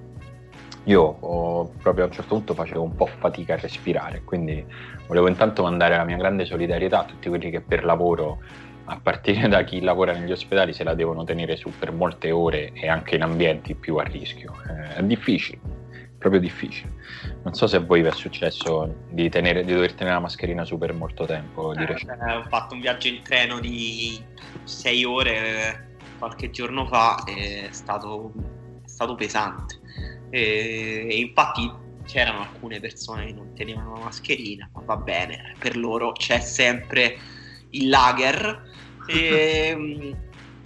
io 0.84 1.02
ho, 1.02 1.72
proprio 1.82 2.04
a 2.04 2.08
un 2.08 2.14
certo 2.14 2.36
punto 2.36 2.54
facevo 2.54 2.82
un 2.82 2.96
po' 2.96 3.08
fatica 3.08 3.56
a 3.56 3.58
respirare, 3.58 4.22
quindi 4.24 4.64
volevo 5.08 5.28
intanto 5.28 5.64
mandare 5.64 5.98
la 5.98 6.04
mia 6.04 6.18
grande 6.18 6.46
solidarietà 6.46 7.00
a 7.00 7.06
tutti 7.06 7.28
quelli 7.28 7.50
che 7.50 7.62
per 7.62 7.84
lavoro 7.84 8.40
a 8.86 9.00
partire 9.02 9.48
da 9.48 9.64
chi 9.64 9.82
lavora 9.82 10.14
negli 10.14 10.32
ospedali 10.32 10.74
se 10.74 10.84
la 10.84 10.96
devono 10.96 11.24
tenere 11.24 11.56
su 11.56 11.72
per 11.78 11.92
molte 11.92 12.32
ore 12.32 12.72
e 12.74 12.88
anche 12.88 13.16
in 13.16 13.24
ambienti 13.24 13.76
più 13.76 13.98
a 13.98 14.04
rischio. 14.04 14.54
Eh, 14.68 14.96
è 14.96 15.04
difficile, 15.04 15.60
proprio 16.20 16.40
difficile. 16.40 16.94
Non 17.44 17.54
so 17.56 17.66
se 17.66 17.78
a 17.78 17.80
voi 17.80 18.02
vi 18.02 18.10
è 18.10 18.12
successo 18.12 18.94
di, 19.10 19.30
tenere, 19.30 19.64
di 19.64 19.74
dover 19.74 19.94
tenere 19.94 20.16
la 20.16 20.22
mascherina 20.22 20.66
su 20.66 20.78
per 20.78 20.94
molto 20.94 21.26
tempo. 21.26 21.74
Eh, 21.74 21.86
beh, 21.86 22.34
ho 22.34 22.44
fatto 22.48 22.76
un 22.76 22.82
viaggio 22.82 23.08
in 23.08 23.24
treno 23.24 23.60
di 23.60 24.22
sei 24.66 25.04
ore 25.06 25.38
eh, 25.38 25.80
qualche 26.20 26.52
giorno 26.52 26.86
fa, 26.86 27.24
è 27.24 27.70
stato, 27.72 28.32
è 28.84 28.88
stato 28.88 29.16
pesante. 29.16 29.80
E, 30.30 31.08
e 31.10 31.20
infatti 31.20 31.72
c'erano 32.06 32.42
alcune 32.42 32.80
persone 32.80 33.26
che 33.28 33.34
non 33.34 33.54
tenevano 33.54 33.94
la 33.94 34.04
mascherina, 34.04 34.70
ma 34.74 34.82
va 34.86 34.98
bene, 34.98 35.56
per 35.58 35.78
loro 35.78 36.12
c'è 36.12 36.40
sempre 36.40 37.18
il 37.70 37.88
lager 37.88 38.70
e, 39.08 39.68
ehm, 39.72 40.18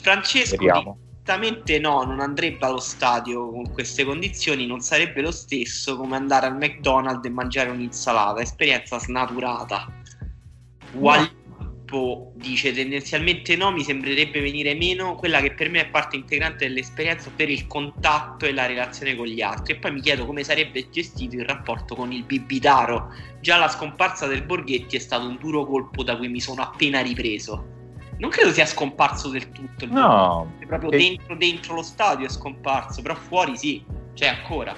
Francesco 0.01 0.97
direttamente 1.23 1.79
no, 1.79 2.03
non 2.03 2.19
andrebbe 2.19 2.65
allo 2.65 2.81
stadio 2.81 3.49
con 3.49 3.71
queste 3.71 4.03
condizioni, 4.03 4.67
non 4.67 4.81
sarebbe 4.81 5.21
lo 5.21 5.31
stesso 5.31 5.95
come 5.95 6.17
andare 6.17 6.47
al 6.47 6.57
McDonald's 6.57 7.25
e 7.25 7.29
mangiare 7.29 7.69
un'insalata, 7.69 8.41
esperienza 8.41 8.99
snaturata. 8.99 9.89
Walpo 10.95 12.33
dice 12.35 12.73
tendenzialmente 12.73 13.55
no, 13.55 13.71
mi 13.71 13.83
sembrerebbe 13.83 14.41
venire 14.41 14.75
meno 14.75 15.15
quella 15.15 15.39
che 15.39 15.53
per 15.53 15.69
me 15.69 15.79
è 15.79 15.89
parte 15.89 16.17
integrante 16.17 16.67
dell'esperienza, 16.67 17.31
per 17.33 17.49
il 17.49 17.67
contatto 17.67 18.45
e 18.45 18.51
la 18.51 18.65
relazione 18.65 19.15
con 19.15 19.25
gli 19.25 19.41
altri. 19.41 19.73
E 19.73 19.77
poi 19.77 19.93
mi 19.93 20.01
chiedo 20.01 20.25
come 20.25 20.43
sarebbe 20.43 20.89
gestito 20.89 21.37
il 21.37 21.45
rapporto 21.45 21.95
con 21.95 22.11
il 22.11 22.23
bibitaro. 22.23 23.13
Già 23.39 23.57
la 23.57 23.69
scomparsa 23.69 24.27
del 24.27 24.43
Borghetti 24.43 24.97
è 24.97 24.99
stato 24.99 25.25
un 25.25 25.37
duro 25.39 25.65
colpo 25.65 26.03
da 26.03 26.17
cui 26.17 26.27
mi 26.27 26.41
sono 26.41 26.61
appena 26.63 26.99
ripreso 26.99 27.72
non 28.17 28.29
credo 28.29 28.51
sia 28.51 28.65
scomparso 28.65 29.29
del 29.29 29.49
tutto. 29.51 29.85
no. 29.85 30.53
È 30.59 30.65
proprio 30.65 30.89
che... 30.89 30.97
dentro, 30.97 31.35
dentro, 31.35 31.75
lo 31.75 31.81
stadio 31.81 32.25
è 32.25 32.29
scomparso, 32.29 33.01
però 33.01 33.15
fuori 33.15 33.57
sì, 33.57 33.83
c'è 34.13 34.27
ancora. 34.27 34.75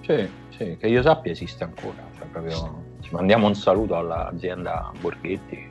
Sì, 0.00 0.28
sì, 0.56 0.76
che 0.78 0.86
io 0.88 1.02
sappia 1.02 1.32
esiste 1.32 1.64
ancora. 1.64 2.04
Cioè 2.18 2.26
proprio 2.26 2.84
ci 3.00 3.10
mandiamo 3.12 3.46
un 3.46 3.54
saluto 3.54 3.96
all'azienda 3.96 4.90
Borghetti. 5.00 5.70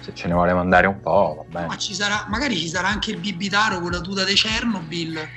Se 0.00 0.14
ce 0.14 0.28
ne 0.28 0.34
vuole 0.34 0.54
mandare 0.54 0.86
un 0.86 1.00
po', 1.00 1.34
va 1.36 1.44
bene. 1.50 1.66
Ma 1.66 1.76
ci 1.76 1.94
sarà, 1.94 2.26
magari 2.28 2.56
ci 2.56 2.68
sarà 2.68 2.88
anche 2.88 3.10
il 3.10 3.18
bibitaro 3.18 3.80
con 3.80 3.90
la 3.90 4.00
tuta 4.00 4.24
di 4.24 4.34
Chernobyl. 4.34 5.28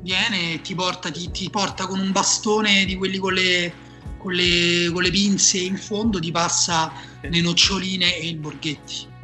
Viene 0.00 0.54
e 0.54 0.60
ti 0.60 0.74
porta, 0.74 1.10
ti, 1.10 1.30
ti 1.30 1.50
porta 1.50 1.86
con 1.86 1.98
un 1.98 2.12
bastone 2.12 2.84
di 2.84 2.96
quelli 2.96 3.18
con 3.18 3.34
le, 3.34 3.72
con 4.16 4.32
le, 4.32 4.90
con 4.92 5.02
le 5.02 5.10
pinze 5.10 5.58
in 5.58 5.76
fondo, 5.76 6.18
ti 6.18 6.30
passa 6.30 6.92
le 7.20 7.40
noccioline 7.40 8.16
e 8.16 8.28
il 8.28 8.38
Borghetti. 8.38 9.16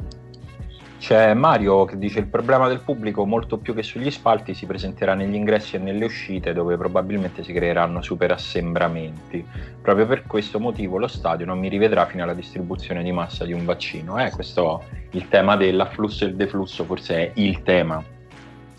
C'è 0.97 1.33
Mario 1.33 1.85
che 1.85 1.97
dice 1.97 2.19
il 2.19 2.27
problema 2.27 2.67
del 2.67 2.79
pubblico 2.79 3.25
molto 3.25 3.57
più 3.57 3.75
che 3.75 3.83
sugli 3.83 4.09
spalti 4.09 4.53
si 4.53 4.65
presenterà 4.65 5.13
negli 5.13 5.35
ingressi 5.35 5.75
e 5.75 5.79
nelle 5.79 6.05
uscite 6.05 6.53
dove 6.53 6.77
probabilmente 6.77 7.43
si 7.43 7.53
creeranno 7.53 8.01
super 8.01 8.31
assembramenti. 8.31 9.45
Proprio 9.81 10.07
per 10.07 10.23
questo 10.23 10.59
motivo 10.59 10.97
lo 10.97 11.07
stadio 11.07 11.45
non 11.45 11.59
mi 11.59 11.69
rivedrà 11.69 12.05
fino 12.05 12.23
alla 12.23 12.33
distribuzione 12.33 13.03
di 13.03 13.11
massa 13.11 13.45
di 13.45 13.53
un 13.53 13.65
vaccino. 13.65 14.23
Eh, 14.23 14.31
questo 14.31 14.83
il 15.11 15.27
tema 15.27 15.55
dell'afflusso 15.55 16.23
e 16.23 16.29
il 16.29 16.35
deflusso 16.35 16.85
forse 16.85 17.15
è 17.15 17.31
il 17.35 17.61
tema 17.61 18.03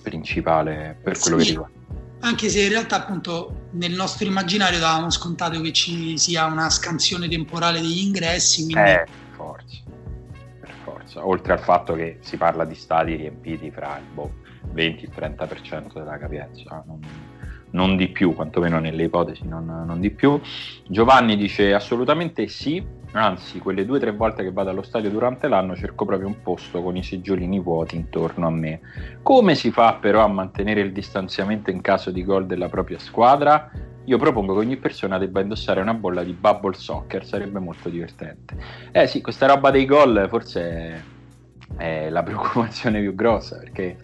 principale 0.03 0.99
per 1.01 1.19
quello 1.19 1.39
sì. 1.39 1.45
che 1.45 1.51
riguarda. 1.51 1.75
Anche 2.21 2.49
se 2.49 2.62
in 2.62 2.71
realtà 2.71 2.97
appunto 2.97 3.69
nel 3.73 3.93
nostro 3.93 4.27
immaginario 4.27 4.79
davamo 4.79 5.11
scontato 5.11 5.61
che 5.61 5.73
ci 5.73 6.17
sia 6.19 6.47
una 6.47 6.71
scansione 6.71 7.29
temporale 7.29 7.81
degli 7.81 8.05
ingressi. 8.07 8.64
Quindi... 8.64 8.91
Eh, 8.91 9.05
forse 9.37 9.85
oltre 11.17 11.53
al 11.53 11.61
fatto 11.61 11.95
che 11.95 12.19
si 12.21 12.37
parla 12.37 12.64
di 12.64 12.75
stadi 12.75 13.14
riempiti 13.17 13.71
fra 13.71 13.99
il 13.99 14.05
boh, 14.12 14.33
20 14.73 15.05
e 15.05 15.09
il 15.09 15.14
30% 15.17 15.93
della 15.95 16.19
capienza, 16.19 16.83
non, 16.87 17.01
non, 17.71 17.97
di 17.97 18.09
più, 18.09 18.35
quantomeno 18.35 18.79
nelle 18.79 19.05
ipotesi 19.05 19.47
non, 19.47 19.67
non, 19.87 20.01
di 20.01 20.11
più. 20.11 20.41
Giovanni 20.87 21.37
dice 21.37 21.75
assolutamente 21.75 22.49
sì, 22.49 22.84
anzi 23.13 23.59
quelle 23.59 23.84
due 23.84 23.97
o 23.97 24.01
tre 24.01 24.13
volte 24.13 24.43
che 24.43 24.53
vado 24.53 24.71
allo 24.71 24.83
stadio 24.83 25.11
durante 25.11 25.49
l'anno 25.49 25.75
cerco 25.75 26.05
proprio 26.05 26.29
un 26.29 26.43
posto 26.43 26.83
con 26.83 26.97
i 26.97 27.03
seggiolini 27.03 27.61
vuoti 27.61 27.97
intorno 27.97 28.47
a 28.47 28.51
me. 28.51 28.80
Come 29.22 29.55
si 29.55 29.71
fa 29.71 29.95
però 29.95 30.25
a 30.25 30.29
mantenere 30.29 30.80
il 30.80 30.93
distanziamento 30.93 31.71
in 31.71 31.80
caso 31.80 32.11
di 32.11 32.25
gol 32.25 32.47
della 32.47 32.68
propria 32.68 32.99
squadra? 32.99 33.71
Io 34.07 34.18
propongo 34.18 34.54
che 34.54 34.61
ogni 34.61 34.76
persona 34.76 35.18
debba 35.18 35.41
indossare 35.41 35.80
una 35.80 35.95
bolla 35.95 36.22
di 36.22 36.33
bubble 36.33 36.74
soccer, 36.74 37.24
sarebbe 37.26 37.58
molto 37.58 37.88
divertente. 37.88 38.57
Eh 38.92 39.07
sì, 39.07 39.20
questa 39.20 39.46
roba 39.46 39.70
dei 39.70 39.84
gol 39.84 40.26
forse 40.28 41.04
è 41.76 42.08
la 42.08 42.22
preoccupazione 42.24 43.00
più 43.00 43.14
grossa, 43.14 43.58
perché 43.58 43.99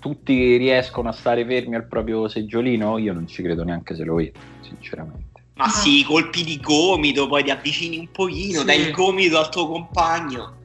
tutti 0.00 0.56
riescono 0.56 1.08
a 1.08 1.12
stare 1.12 1.46
fermi 1.46 1.76
al 1.76 1.86
proprio 1.86 2.26
seggiolino, 2.26 2.98
io 2.98 3.12
non 3.12 3.28
ci 3.28 3.42
credo 3.42 3.62
neanche 3.62 3.94
se 3.94 4.04
lo 4.04 4.16
vedo, 4.16 4.38
sinceramente. 4.60 5.42
Ma 5.54 5.68
sì, 5.68 6.04
colpi 6.04 6.42
di 6.42 6.58
gomito, 6.60 7.28
poi 7.28 7.44
ti 7.44 7.50
avvicini 7.50 7.98
un 7.98 8.10
pochino, 8.10 8.60
sì. 8.60 8.66
dai 8.66 8.80
il 8.80 8.90
gomito 8.90 9.38
al 9.38 9.50
tuo 9.50 9.68
compagno. 9.68 10.62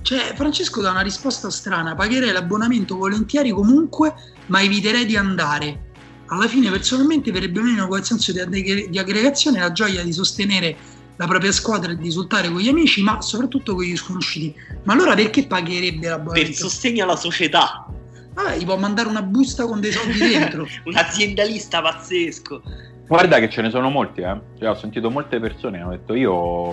Cioè, 0.00 0.32
Francesco 0.34 0.80
dà 0.80 0.90
una 0.90 1.02
risposta 1.02 1.50
strana, 1.50 1.94
pagherei 1.94 2.32
l'abbonamento 2.32 2.96
volentieri 2.96 3.50
comunque, 3.50 4.14
ma 4.46 4.62
eviterei 4.62 5.04
di 5.04 5.16
andare. 5.16 5.89
Alla 6.30 6.46
fine 6.46 6.70
personalmente 6.70 7.32
verrebbe 7.32 7.60
meno 7.60 7.86
quel 7.88 8.04
senso 8.04 8.32
di, 8.32 8.88
di 8.88 8.98
aggregazione 8.98 9.58
la 9.58 9.72
gioia 9.72 10.02
di 10.02 10.12
sostenere 10.12 10.76
la 11.16 11.26
propria 11.26 11.52
squadra 11.52 11.92
e 11.92 11.96
di 11.96 12.04
risultare 12.04 12.48
con 12.48 12.60
gli 12.60 12.68
amici, 12.68 13.02
ma 13.02 13.20
soprattutto 13.20 13.74
con 13.74 13.84
gli 13.84 13.96
sconosciuti. 13.96 14.54
Ma 14.84 14.94
allora 14.94 15.14
perché 15.14 15.46
pagherebbe 15.46 16.08
l'abbonamento? 16.08 16.50
Per 16.50 16.56
sostegno 16.56 17.04
alla 17.04 17.16
società. 17.16 17.86
Vabbè, 18.32 18.56
gli 18.56 18.64
può 18.64 18.76
mandare 18.76 19.08
una 19.08 19.22
busta 19.22 19.66
con 19.66 19.80
dei 19.80 19.92
soldi 19.92 20.18
dentro. 20.18 20.66
Un 20.84 20.96
aziendalista 20.96 21.82
pazzesco. 21.82 22.62
Guarda 23.06 23.38
che 23.40 23.50
ce 23.50 23.60
ne 23.60 23.70
sono 23.70 23.90
molti, 23.90 24.20
eh. 24.20 24.40
Cioè, 24.58 24.70
ho 24.70 24.76
sentito 24.76 25.10
molte 25.10 25.40
persone 25.40 25.78
che 25.78 25.82
hanno 25.82 25.92
detto 25.92 26.14
io 26.14 26.72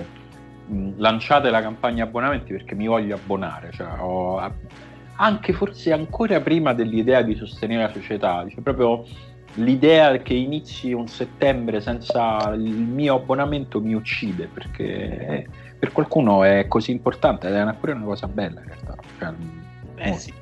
mh, 0.66 0.92
lanciate 0.96 1.50
la 1.50 1.60
campagna 1.60 2.04
abbonamenti 2.04 2.52
perché 2.52 2.74
mi 2.74 2.86
voglio 2.86 3.16
abbonare. 3.16 3.72
Cioè, 3.74 3.86
ho, 3.98 4.40
anche 5.16 5.52
forse 5.52 5.92
ancora 5.92 6.40
prima 6.40 6.72
dell'idea 6.72 7.22
di 7.22 7.34
sostenere 7.34 7.82
la 7.82 7.92
società, 7.92 8.46
cioè 8.48 8.62
proprio 8.62 9.04
l'idea 9.54 10.16
che 10.18 10.34
inizi 10.34 10.92
un 10.92 11.08
settembre 11.08 11.80
senza 11.80 12.52
il 12.54 12.60
mio 12.60 13.16
abbonamento 13.16 13.80
mi 13.80 13.94
uccide 13.94 14.48
perché 14.52 15.46
per 15.78 15.92
qualcuno 15.92 16.44
è 16.44 16.66
così 16.68 16.90
importante 16.90 17.48
ed 17.48 17.54
è 17.54 17.74
pure 17.74 17.92
una 17.92 18.04
cosa 18.04 18.26
bella 18.26 18.60
in 18.60 18.66
realtà. 18.66 18.96
Cioè, 19.18 19.34
Beh, 19.94 20.18
sì. 20.18 20.32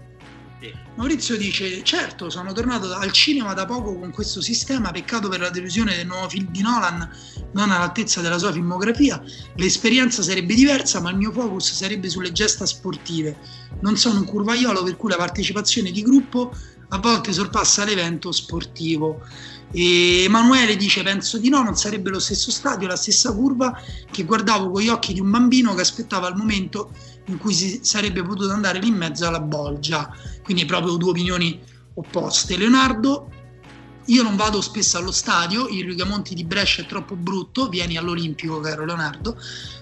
Maurizio 0.97 1.37
dice: 1.37 1.83
Certo, 1.83 2.31
sono 2.31 2.53
tornato 2.53 2.93
al 2.95 3.13
cinema 3.13 3.53
da 3.53 3.67
poco 3.67 3.99
con 3.99 4.11
questo 4.11 4.41
sistema. 4.41 4.91
Peccato 4.91 5.29
per 5.29 5.41
la 5.41 5.51
delusione 5.51 5.95
del 5.95 6.07
nuovo 6.07 6.29
film 6.29 6.51
di 6.51 6.63
Nolan, 6.63 7.09
non 7.53 7.71
all'altezza 7.71 8.23
della 8.23 8.39
sua 8.39 8.53
filmografia. 8.53 9.23
L'esperienza 9.57 10.23
sarebbe 10.23 10.55
diversa, 10.55 11.01
ma 11.01 11.11
il 11.11 11.17
mio 11.17 11.33
focus 11.33 11.75
sarebbe 11.75 12.09
sulle 12.09 12.33
gesta 12.33 12.65
sportive. 12.65 13.37
Non 13.81 13.97
sono 13.97 14.21
un 14.21 14.25
curvaiolo, 14.25 14.83
per 14.83 14.97
cui 14.97 15.11
la 15.11 15.17
partecipazione 15.17 15.91
di 15.91 16.03
gruppo 16.03 16.55
a 16.89 16.99
volte 16.99 17.33
sorpassa 17.33 17.85
l'evento 17.85 18.33
sportivo. 18.33 19.21
E 19.73 20.25
Emanuele 20.25 20.77
dice: 20.77 21.03
Penso 21.03 21.39
di 21.39 21.49
no, 21.49 21.63
non 21.63 21.77
sarebbe 21.77 22.11
lo 22.11 22.21
stesso 22.21 22.51
stadio, 22.51 22.87
la 22.87 22.97
stessa 22.97 23.33
curva 23.33 23.79
che 24.11 24.25
guardavo 24.25 24.71
con 24.71 24.83
gli 24.83 24.89
occhi 24.89 25.13
di 25.13 25.21
un 25.21 25.31
bambino 25.31 25.75
che 25.75 25.81
aspettava 25.81 26.29
il 26.29 26.37
momento 26.37 26.91
in 27.27 27.39
cui 27.39 27.53
si 27.53 27.81
sarebbe 27.83 28.23
potuto 28.23 28.53
andare 28.53 28.79
lì 28.79 28.89
in 28.89 28.97
mezzo 28.97 29.27
alla 29.27 29.41
bolgia. 29.41 30.11
Quindi 30.43 30.65
proprio 30.65 30.97
due 30.97 31.11
opinioni 31.11 31.61
opposte. 31.95 32.57
Leonardo, 32.57 33.31
io 34.07 34.23
non 34.23 34.37
vado 34.37 34.61
spesso 34.61 34.99
allo 34.99 35.11
stadio, 35.11 35.67
il 35.69 35.85
Rigamonti 35.85 36.35
di 36.35 36.45
Brescia 36.45 36.83
è 36.83 36.87
troppo 36.87 37.17
brutto, 37.17 37.69
vieni 37.69 37.97
all'Olimpico, 37.97 38.61
caro 38.61 38.85
Leonardo, 38.85 39.37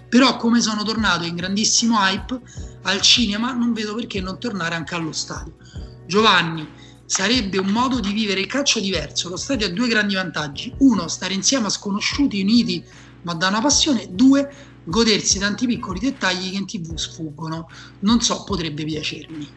però 0.08 0.36
come 0.36 0.62
sono 0.62 0.82
tornato 0.82 1.24
in 1.24 1.34
grandissimo 1.34 1.98
hype 1.98 2.40
al 2.82 3.00
cinema, 3.02 3.52
non 3.52 3.74
vedo 3.74 3.94
perché 3.94 4.20
non 4.20 4.38
tornare 4.38 4.74
anche 4.74 4.94
allo 4.94 5.12
stadio. 5.12 5.54
Giovanni, 6.06 6.66
sarebbe 7.06 7.58
un 7.58 7.68
modo 7.68 8.00
di 8.00 8.12
vivere 8.12 8.40
il 8.40 8.46
calcio 8.46 8.80
diverso. 8.80 9.28
Lo 9.28 9.36
stadio 9.36 9.66
ha 9.66 9.70
due 9.70 9.88
grandi 9.88 10.14
vantaggi. 10.14 10.72
Uno, 10.78 11.08
stare 11.08 11.34
insieme 11.34 11.66
a 11.66 11.70
sconosciuti 11.70 12.40
uniti 12.40 12.84
ma 13.22 13.34
da 13.34 13.48
una 13.48 13.60
passione. 13.60 14.08
Due, 14.10 14.48
godersi 14.84 15.38
tanti 15.38 15.66
piccoli 15.66 15.98
dettagli 15.98 16.50
che 16.50 16.56
in 16.56 16.66
tv 16.66 16.94
sfuggono. 16.94 17.68
Non 18.00 18.20
so, 18.20 18.44
potrebbe 18.44 18.84
piacermi. 18.84 19.48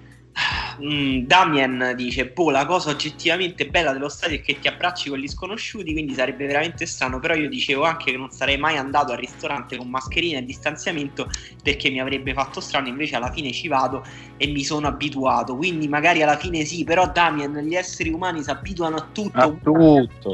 Mm, 0.84 1.26
Damien 1.26 1.94
dice: 1.96 2.28
Boh, 2.28 2.52
la 2.52 2.66
cosa 2.66 2.92
oggettivamente 2.92 3.68
bella 3.68 3.94
dello 3.94 4.10
stadio 4.10 4.38
è 4.38 4.42
che 4.42 4.60
ti 4.60 4.68
abbracci 4.68 5.10
con 5.10 5.18
gli 5.18 5.28
sconosciuti, 5.28 5.92
quindi 5.92 6.14
sarebbe 6.14 6.46
veramente 6.46 6.86
strano. 6.86 7.20
Però 7.20 7.34
io 7.34 7.50
dicevo 7.50 7.84
anche 7.84 8.12
che 8.12 8.18
non 8.18 8.30
sarei 8.30 8.58
mai 8.58 8.78
andato 8.78 9.12
al 9.12 9.18
ristorante 9.18 9.78
con 9.78 9.90
mascherina 9.90 10.38
e 10.38 10.46
distanziamento 10.46 11.30
perché 11.64 11.90
mi 11.90 12.00
avrebbe 12.00 12.34
fatto 12.34 12.60
strano. 12.60 12.88
Invece 12.88 13.16
alla 13.16 13.32
fine 13.32 13.52
ci 13.52 13.68
vado 13.68 14.06
e 14.38 14.48
mi 14.48 14.64
sono 14.64 14.88
abituato. 14.88 15.56
Quindi 15.56 15.88
magari 15.88 16.22
alla 16.22 16.38
fine 16.38 16.64
sì, 16.64 16.84
però 16.84 17.12
Damien, 17.12 17.58
gli 17.58 17.76
esseri 17.76 18.12
umani 18.12 18.44
si 18.44 18.52
abituano 18.52 18.98
a 18.98 19.08
tutto. 19.12 19.40
A 19.40 19.50
tutto. 19.50 20.34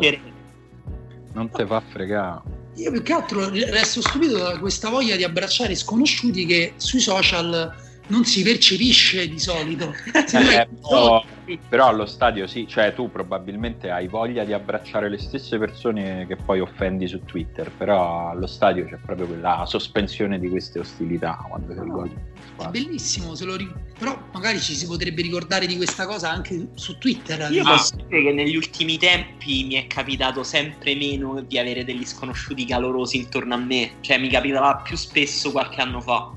Non 1.33 1.49
te 1.49 1.65
fa 1.65 1.81
fregare. 1.89 2.41
Io 2.75 2.91
più 2.91 3.03
che 3.03 3.13
altro 3.13 3.49
resto 3.49 4.01
stupito 4.01 4.37
da 4.37 4.57
questa 4.57 4.89
voglia 4.89 5.15
di 5.15 5.23
abbracciare 5.23 5.75
sconosciuti 5.75 6.45
che 6.45 6.73
sui 6.77 6.99
social 6.99 7.71
non 8.07 8.25
si 8.25 8.43
percepisce 8.43 9.27
di 9.27 9.39
solito. 9.39 9.93
Eh, 10.33 10.67
però, 10.81 11.23
però, 11.69 11.87
allo 11.87 12.05
stadio 12.05 12.47
sì, 12.47 12.67
cioè 12.67 12.93
tu 12.93 13.11
probabilmente 13.11 13.91
hai 13.91 14.07
voglia 14.07 14.43
di 14.43 14.53
abbracciare 14.53 15.09
le 15.09 15.17
stesse 15.17 15.57
persone 15.57 16.25
che 16.27 16.35
poi 16.35 16.59
offendi 16.59 17.07
su 17.07 17.23
Twitter, 17.23 17.69
però 17.71 18.29
allo 18.29 18.47
stadio 18.47 18.85
c'è 18.85 18.97
proprio 19.03 19.27
quella 19.27 19.63
sospensione 19.67 20.39
di 20.39 20.49
queste 20.49 20.79
ostilità 20.79 21.45
quando 21.47 21.73
no, 21.73 21.85
gol. 21.85 22.11
È 22.57 22.67
bellissimo, 22.69 23.33
ri... 23.55 23.71
però 23.97 24.17
magari 24.31 24.59
ci 24.59 24.73
si 24.73 24.85
potrebbe 24.87 25.21
ricordare 25.21 25.65
di 25.65 25.75
questa 25.75 26.05
cosa 26.05 26.31
anche 26.31 26.69
su 26.75 26.97
Twitter. 26.97 27.51
Io 27.51 27.63
posso 27.63 27.95
dire 27.95 28.23
che 28.23 28.31
negli 28.31 28.55
ultimi 28.55 28.97
tempi 28.97 29.65
mi 29.65 29.75
è 29.75 29.87
capitato 29.87 30.43
sempre 30.43 30.95
meno 30.95 31.41
di 31.41 31.57
avere 31.57 31.83
degli 31.83 32.05
sconosciuti 32.05 32.65
calorosi 32.65 33.17
intorno 33.17 33.53
a 33.55 33.57
me, 33.57 33.93
cioè 34.01 34.17
mi 34.17 34.29
capitava 34.29 34.77
più 34.77 34.95
spesso 34.95 35.51
qualche 35.51 35.81
anno 35.81 36.01
fa. 36.01 36.31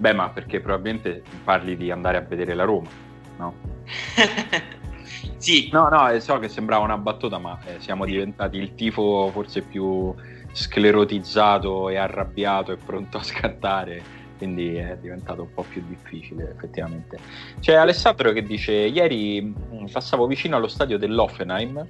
Beh, 0.00 0.14
ma 0.14 0.30
perché 0.30 0.60
probabilmente 0.60 1.22
parli 1.44 1.76
di 1.76 1.90
andare 1.90 2.16
a 2.16 2.20
vedere 2.22 2.54
la 2.54 2.64
Roma, 2.64 2.88
no? 3.36 3.54
sì. 5.36 5.68
No, 5.70 5.90
no, 5.90 6.18
so 6.20 6.38
che 6.38 6.48
sembrava 6.48 6.82
una 6.84 6.96
battuta, 6.96 7.36
ma 7.36 7.58
eh, 7.66 7.80
siamo 7.80 8.06
diventati 8.06 8.56
il 8.56 8.74
tifo 8.74 9.28
forse 9.30 9.60
più 9.60 10.14
sclerotizzato 10.52 11.90
e 11.90 11.96
arrabbiato 11.96 12.72
e 12.72 12.76
pronto 12.76 13.18
a 13.18 13.22
scattare, 13.22 14.02
quindi 14.38 14.74
è 14.76 14.96
diventato 14.98 15.42
un 15.42 15.52
po' 15.52 15.66
più 15.68 15.84
difficile 15.86 16.50
effettivamente. 16.56 17.18
C'è 17.60 17.74
Alessandro 17.74 18.32
che 18.32 18.42
dice, 18.42 18.72
ieri 18.72 19.42
mm, 19.42 19.84
passavo 19.92 20.26
vicino 20.26 20.56
allo 20.56 20.68
stadio 20.68 20.96
dell'Offenheim 20.96 21.86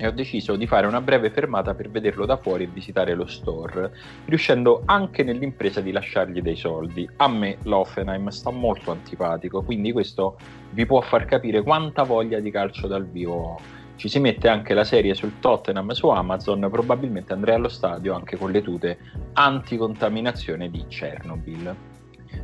e 0.00 0.06
ho 0.06 0.12
deciso 0.12 0.56
di 0.56 0.66
fare 0.66 0.86
una 0.86 1.02
breve 1.02 1.28
fermata 1.28 1.74
per 1.74 1.90
vederlo 1.90 2.24
da 2.24 2.38
fuori 2.38 2.64
e 2.64 2.70
visitare 2.72 3.12
lo 3.12 3.26
store, 3.26 3.92
riuscendo 4.24 4.80
anche 4.86 5.22
nell'impresa 5.22 5.82
di 5.82 5.92
lasciargli 5.92 6.40
dei 6.40 6.56
soldi. 6.56 7.06
A 7.16 7.28
me 7.28 7.58
l'Offenheim 7.64 8.28
sta 8.28 8.50
molto 8.50 8.92
antipatico, 8.92 9.60
quindi 9.60 9.92
questo 9.92 10.38
vi 10.70 10.86
può 10.86 11.02
far 11.02 11.26
capire 11.26 11.60
quanta 11.60 12.04
voglia 12.04 12.40
di 12.40 12.50
calcio 12.50 12.86
dal 12.86 13.06
vivo 13.06 13.34
ho. 13.34 13.60
Ci 13.96 14.08
si 14.08 14.18
mette 14.20 14.48
anche 14.48 14.72
la 14.72 14.84
serie 14.84 15.12
sul 15.12 15.38
Tottenham 15.38 15.90
su 15.90 16.08
Amazon, 16.08 16.66
probabilmente 16.70 17.34
andrei 17.34 17.56
allo 17.56 17.68
stadio 17.68 18.14
anche 18.14 18.38
con 18.38 18.50
le 18.50 18.62
tute 18.62 18.98
anticontaminazione 19.34 20.70
di 20.70 20.82
Chernobyl. 20.88 21.76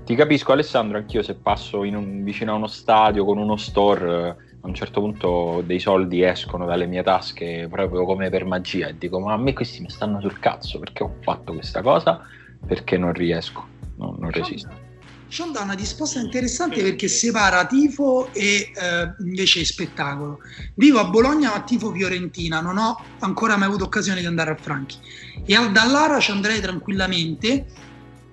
Ti 0.05 0.15
capisco 0.15 0.53
Alessandro, 0.53 0.99
anch'io 0.99 1.23
se 1.23 1.37
passo 1.37 1.81
un, 1.81 2.23
vicino 2.23 2.53
a 2.53 2.57
uno 2.57 2.67
stadio 2.67 3.25
con 3.25 3.39
uno 3.39 3.57
store 3.57 4.46
a 4.61 4.67
un 4.67 4.75
certo 4.75 5.01
punto 5.01 5.63
dei 5.65 5.79
soldi 5.79 6.23
escono 6.23 6.67
dalle 6.67 6.87
mie 6.87 7.03
tasche 7.03 7.69
proprio 7.71 8.05
come 8.05 8.31
per 8.31 8.45
magia 8.45 8.89
e 8.89 8.97
dico 8.99 9.21
ma 9.21 9.33
a 9.33 9.37
me 9.37 9.53
questi 9.53 9.81
mi 9.81 9.91
stanno 9.91 10.21
sul 10.21 10.39
cazzo 10.39 10.79
perché 10.79 11.05
ho 11.05 11.17
fatto 11.23 11.53
questa 11.53 11.83
cosa 11.83 12.23
perché 12.67 12.97
non 12.97 13.13
riesco, 13.13 13.67
no, 13.97 14.17
non 14.19 14.31
resisto. 14.31 14.85
Sean 15.29 15.51
dà 15.51 15.63
una 15.63 15.73
risposta 15.73 16.21
interessante 16.21 16.83
perché 16.83 17.09
separa 17.09 17.67
tifo 17.67 18.33
e 18.33 18.71
eh, 18.73 19.15
invece 19.19 19.65
spettacolo. 19.65 20.39
Vivo 20.75 21.01
a 21.01 21.09
Bologna 21.09 21.51
ma 21.51 21.63
tifo 21.63 21.93
Fiorentina, 21.93 22.61
non 22.61 22.79
ho 22.79 22.97
ancora 23.21 23.57
mai 23.57 23.69
avuto 23.69 23.85
occasione 23.85 24.21
di 24.21 24.27
andare 24.27 24.53
a 24.53 24.57
Franchi. 24.57 24.97
E 25.45 25.55
al 25.55 25.73
Dallara 25.73 26.21
ci 26.21 26.31
andrei 26.31 26.61
tranquillamente 26.61 27.67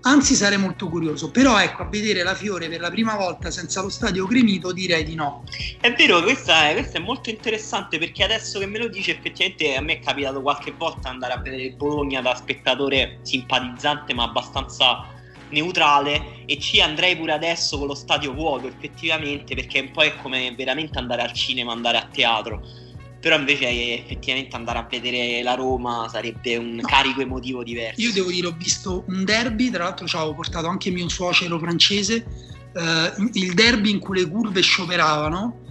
Anzi, 0.05 0.35
sarei 0.35 0.57
molto 0.57 0.89
curioso. 0.89 1.31
Però, 1.31 1.57
ecco, 1.61 1.84
a 1.84 1.85
vedere 1.85 2.23
la 2.23 2.35
Fiore 2.35 2.67
per 2.67 2.81
la 2.81 2.89
prima 2.89 3.15
volta 3.15 3.49
senza 3.51 3.81
lo 3.81 3.88
stadio 3.88 4.25
gremito, 4.25 4.73
direi 4.73 5.05
di 5.05 5.15
no. 5.15 5.43
È 5.80 5.93
vero, 5.93 6.21
questa 6.21 6.67
è, 6.67 6.73
questa 6.73 6.97
è 6.97 7.01
molto 7.01 7.30
interessante 7.30 7.97
perché 7.97 8.25
adesso 8.25 8.59
che 8.59 8.65
me 8.65 8.80
lo 8.80 8.89
dice, 8.89 9.11
effettivamente 9.11 9.75
a 9.77 9.81
me 9.81 9.93
è 9.93 9.99
capitato 9.99 10.41
qualche 10.41 10.73
volta 10.73 11.07
andare 11.07 11.34
a 11.34 11.38
vedere 11.38 11.71
Bologna 11.71 12.19
da 12.19 12.35
spettatore 12.35 13.19
simpatizzante, 13.21 14.13
ma 14.13 14.23
abbastanza 14.23 15.07
neutrale. 15.51 16.43
E 16.47 16.59
ci 16.59 16.81
andrei 16.81 17.15
pure 17.15 17.31
adesso 17.31 17.77
con 17.77 17.88
lo 17.88 17.95
stadio 17.95 18.34
vuoto, 18.34 18.67
effettivamente, 18.67 19.55
perché 19.55 19.80
un 19.80 19.91
po' 19.91 20.03
è 20.03 20.17
come 20.17 20.53
veramente 20.53 20.99
andare 20.99 21.21
al 21.21 21.31
cinema, 21.31 21.71
andare 21.71 21.97
a 21.97 22.07
teatro 22.11 22.82
però 23.23 23.37
invece 23.37 23.69
effettivamente 24.03 24.53
andare 24.57 24.79
a 24.79 24.87
vedere 24.89 25.41
la 25.43 25.53
Roma 25.53 26.09
sarebbe 26.11 26.57
un 26.57 26.75
no. 26.75 26.81
carico 26.81 27.21
emotivo 27.21 27.63
diverso. 27.63 28.01
Io 28.01 28.11
devo 28.11 28.29
dire, 28.29 28.47
ho 28.47 28.51
visto 28.51 29.05
un 29.07 29.23
derby, 29.23 29.69
tra 29.69 29.85
l'altro 29.85 30.05
ci 30.05 30.17
avevo 30.17 30.33
portato 30.33 30.67
anche 30.67 30.89
mio 30.89 31.07
suocero 31.07 31.57
francese, 31.57 32.25
eh, 32.73 33.13
il 33.31 33.53
derby 33.53 33.91
in 33.91 33.99
cui 33.99 34.19
le 34.19 34.27
curve 34.27 34.59
scioperavano 34.59 35.61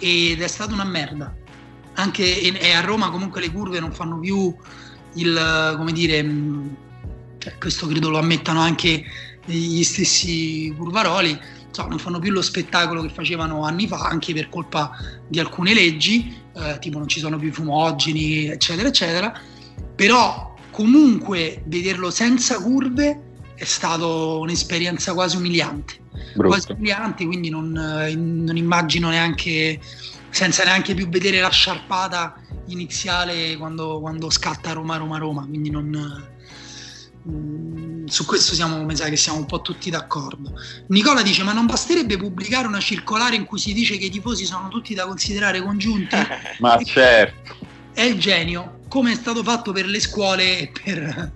ed 0.00 0.42
è 0.42 0.48
stata 0.48 0.72
una 0.72 0.82
merda. 0.82 1.32
Anche 1.94 2.40
e 2.40 2.72
a 2.72 2.80
Roma 2.80 3.08
comunque 3.10 3.40
le 3.40 3.52
curve 3.52 3.78
non 3.78 3.92
fanno 3.92 4.18
più 4.18 4.52
il, 5.14 5.74
come 5.76 5.92
dire, 5.92 6.24
mm, 6.24 6.68
cioè, 7.38 7.56
questo 7.56 7.86
credo 7.86 8.10
lo 8.10 8.18
ammettano 8.18 8.58
anche 8.58 9.04
gli 9.44 9.84
stessi 9.84 10.74
curvaroli, 10.76 11.38
insomma, 11.68 11.90
non 11.90 12.00
fanno 12.00 12.18
più 12.18 12.32
lo 12.32 12.42
spettacolo 12.42 13.00
che 13.02 13.10
facevano 13.10 13.62
anni 13.62 13.86
fa, 13.86 14.08
anche 14.08 14.34
per 14.34 14.48
colpa 14.48 14.90
di 15.28 15.38
alcune 15.38 15.72
leggi, 15.72 16.44
eh, 16.56 16.78
tipo 16.78 16.98
non 16.98 17.08
ci 17.08 17.20
sono 17.20 17.38
più 17.38 17.52
fumogeni, 17.52 18.46
eccetera, 18.46 18.88
eccetera. 18.88 19.40
Però 19.94 20.54
comunque 20.70 21.62
vederlo 21.66 22.10
senza 22.10 22.60
curve 22.60 23.22
è 23.54 23.64
stata 23.64 24.06
un'esperienza 24.06 25.12
quasi 25.14 25.36
umiliante. 25.36 25.98
Brutto. 26.34 26.48
Quasi 26.48 26.72
umiliante, 26.72 27.24
quindi 27.26 27.50
non, 27.50 27.72
non 27.72 28.56
immagino 28.56 29.08
neanche, 29.08 29.80
senza 30.30 30.64
neanche 30.64 30.94
più 30.94 31.08
vedere 31.08 31.40
la 31.40 31.50
sciarpata 31.50 32.40
iniziale 32.66 33.56
quando, 33.56 34.00
quando 34.00 34.30
scatta 34.30 34.72
Roma, 34.72 34.96
Roma, 34.96 35.18
Roma. 35.18 35.46
Quindi 35.46 35.70
non, 35.70 36.28
mm, 37.28 37.95
su 38.06 38.24
questo 38.24 38.54
siamo, 38.54 38.84
mi 38.84 38.96
sa 38.96 39.08
che 39.08 39.16
siamo 39.16 39.38
un 39.38 39.46
po' 39.46 39.60
tutti 39.60 39.90
d'accordo. 39.90 40.52
Nicola 40.88 41.22
dice: 41.22 41.42
Ma 41.42 41.52
non 41.52 41.66
basterebbe 41.66 42.16
pubblicare 42.16 42.66
una 42.66 42.80
circolare 42.80 43.36
in 43.36 43.44
cui 43.44 43.58
si 43.58 43.72
dice 43.72 43.98
che 43.98 44.06
i 44.06 44.10
tifosi 44.10 44.44
sono 44.44 44.68
tutti 44.68 44.94
da 44.94 45.06
considerare 45.06 45.62
congiunti? 45.62 46.16
Ma 46.60 46.78
certo. 46.82 47.54
È 47.92 48.02
il 48.02 48.18
genio 48.18 48.80
come 48.88 49.12
è 49.12 49.14
stato 49.14 49.42
fatto 49.42 49.72
per 49.72 49.86
le 49.86 50.00
scuole 50.00 50.58
e 50.58 50.70
per 50.70 51.32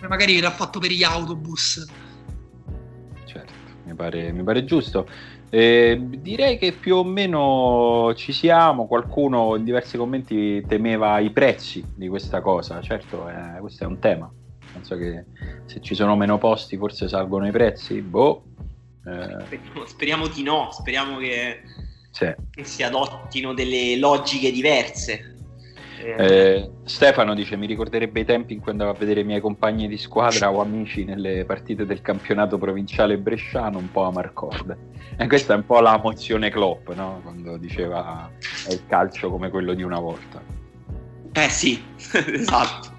magari 0.08 0.36
era 0.36 0.50
fatto 0.50 0.78
per 0.78 0.90
gli 0.90 1.02
autobus. 1.02 1.86
Certo, 3.24 3.52
mi 3.84 3.94
pare, 3.94 4.32
mi 4.32 4.42
pare 4.42 4.64
giusto. 4.64 5.08
Eh, 5.50 6.00
direi 6.00 6.58
che 6.58 6.72
più 6.72 6.96
o 6.96 7.04
meno 7.04 8.12
ci 8.16 8.32
siamo, 8.32 8.88
qualcuno 8.88 9.54
in 9.54 9.62
diversi 9.62 9.96
commenti 9.96 10.64
temeva 10.66 11.20
i 11.20 11.30
prezzi 11.30 11.84
di 11.94 12.08
questa 12.08 12.40
cosa, 12.40 12.80
certo 12.80 13.28
eh, 13.28 13.60
questo 13.60 13.84
è 13.84 13.86
un 13.86 14.00
tema, 14.00 14.28
penso 14.74 14.96
che 14.96 15.24
se 15.64 15.80
ci 15.80 15.94
sono 15.94 16.16
meno 16.16 16.36
posti 16.36 16.76
forse 16.76 17.08
salgono 17.08 17.46
i 17.46 17.52
prezzi, 17.52 18.02
boh. 18.02 18.44
Eh. 19.06 19.60
Speriamo, 19.86 20.26
di 20.26 20.42
no, 20.42 20.70
speriamo 20.72 21.18
che, 21.18 21.62
sì. 22.10 22.34
si 22.62 22.82
adottino 22.82 23.54
delle 23.54 23.96
logiche 23.96 24.50
diverse. 24.50 25.32
Eh, 26.04 26.70
Stefano 26.84 27.34
dice: 27.34 27.56
Mi 27.56 27.66
ricorderebbe 27.66 28.20
i 28.20 28.24
tempi 28.24 28.52
in 28.52 28.60
cui 28.60 28.72
andavo 28.72 28.90
a 28.90 28.94
vedere 28.94 29.20
i 29.20 29.24
miei 29.24 29.40
compagni 29.40 29.88
di 29.88 29.96
squadra 29.96 30.52
o 30.52 30.60
amici 30.60 31.04
nelle 31.04 31.44
partite 31.44 31.86
del 31.86 32.02
campionato 32.02 32.58
provinciale 32.58 33.16
bresciano, 33.16 33.78
un 33.78 33.90
po' 33.90 34.02
a 34.02 34.10
Marcord. 34.10 34.76
E 35.16 35.26
questa 35.26 35.54
è 35.54 35.56
un 35.56 35.64
po' 35.64 35.80
la 35.80 35.98
mozione 36.02 36.50
Klopp, 36.50 36.90
no? 36.90 37.20
quando 37.22 37.56
diceva 37.56 38.30
è 38.66 38.72
il 38.72 38.84
calcio 38.86 39.30
come 39.30 39.48
quello 39.48 39.72
di 39.72 39.82
una 39.82 40.00
volta. 40.00 40.42
Eh 41.32 41.48
sì, 41.48 41.82
esatto. 42.12 42.93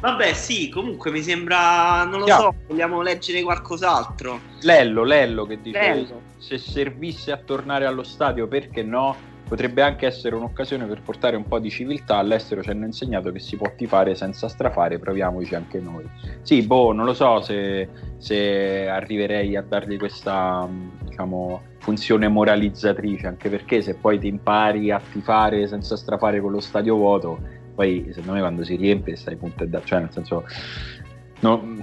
Vabbè, 0.00 0.32
sì, 0.32 0.68
comunque 0.68 1.10
mi 1.10 1.22
sembra, 1.22 2.04
non 2.04 2.20
lo 2.20 2.26
yeah. 2.26 2.38
so, 2.38 2.54
vogliamo 2.68 3.02
leggere 3.02 3.42
qualcos'altro. 3.42 4.40
Lello, 4.62 5.02
Lello 5.02 5.44
che 5.44 5.60
dice: 5.60 5.78
Lello. 5.78 6.22
Se 6.38 6.56
servisse 6.58 7.32
a 7.32 7.36
tornare 7.36 7.84
allo 7.84 8.04
stadio, 8.04 8.46
perché 8.46 8.82
no? 8.82 9.28
potrebbe 9.48 9.80
anche 9.80 10.06
essere 10.06 10.36
un'occasione 10.36 10.84
per 10.84 11.00
portare 11.00 11.34
un 11.34 11.44
po' 11.44 11.58
di 11.58 11.70
civiltà. 11.70 12.18
All'estero 12.18 12.62
ci 12.62 12.70
hanno 12.70 12.84
insegnato 12.84 13.32
che 13.32 13.40
si 13.40 13.56
può 13.56 13.72
tifare 13.74 14.14
senza 14.14 14.46
strafare, 14.46 14.98
proviamoci 14.98 15.54
anche 15.54 15.80
noi. 15.80 16.04
Sì, 16.42 16.62
boh, 16.62 16.92
non 16.92 17.06
lo 17.06 17.14
so 17.14 17.40
se, 17.40 17.88
se 18.18 18.86
arriverei 18.86 19.56
a 19.56 19.62
dargli 19.62 19.96
questa 19.96 20.68
diciamo, 21.02 21.62
funzione 21.78 22.28
moralizzatrice, 22.28 23.26
anche 23.26 23.48
perché 23.48 23.80
se 23.80 23.94
poi 23.94 24.18
ti 24.18 24.28
impari 24.28 24.90
a 24.90 25.00
tifare 25.00 25.66
senza 25.66 25.96
strafare 25.96 26.40
con 26.40 26.52
lo 26.52 26.60
stadio 26.60 26.94
vuoto, 26.96 27.40
poi 27.78 28.06
secondo 28.08 28.32
me 28.32 28.40
quando 28.40 28.64
si 28.64 28.74
riempie 28.74 29.14
stai 29.14 29.36
punto 29.36 29.62
e 29.62 29.68
da, 29.68 29.80
cioè 29.84 30.00
nel 30.00 30.10
senso 30.12 30.44
no, 31.40 31.76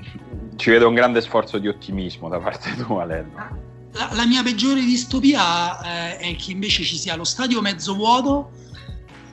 ci 0.58 0.70
vedo 0.70 0.90
un 0.90 0.94
grande 0.94 1.22
sforzo 1.22 1.58
di 1.58 1.70
ottimismo 1.70 2.28
da 2.28 2.38
parte 2.38 2.76
tua, 2.84 3.06
Lello. 3.06 3.64
La, 3.94 4.10
la 4.12 4.26
mia 4.26 4.44
peggiore 4.44 4.82
distopia 4.82 5.80
eh, 5.80 6.18
è 6.18 6.36
che 6.36 6.52
invece 6.52 6.84
ci 6.84 6.98
sia 6.98 7.16
lo 7.16 7.24
stadio 7.24 7.62
mezzo 7.62 7.96
vuoto, 7.96 8.52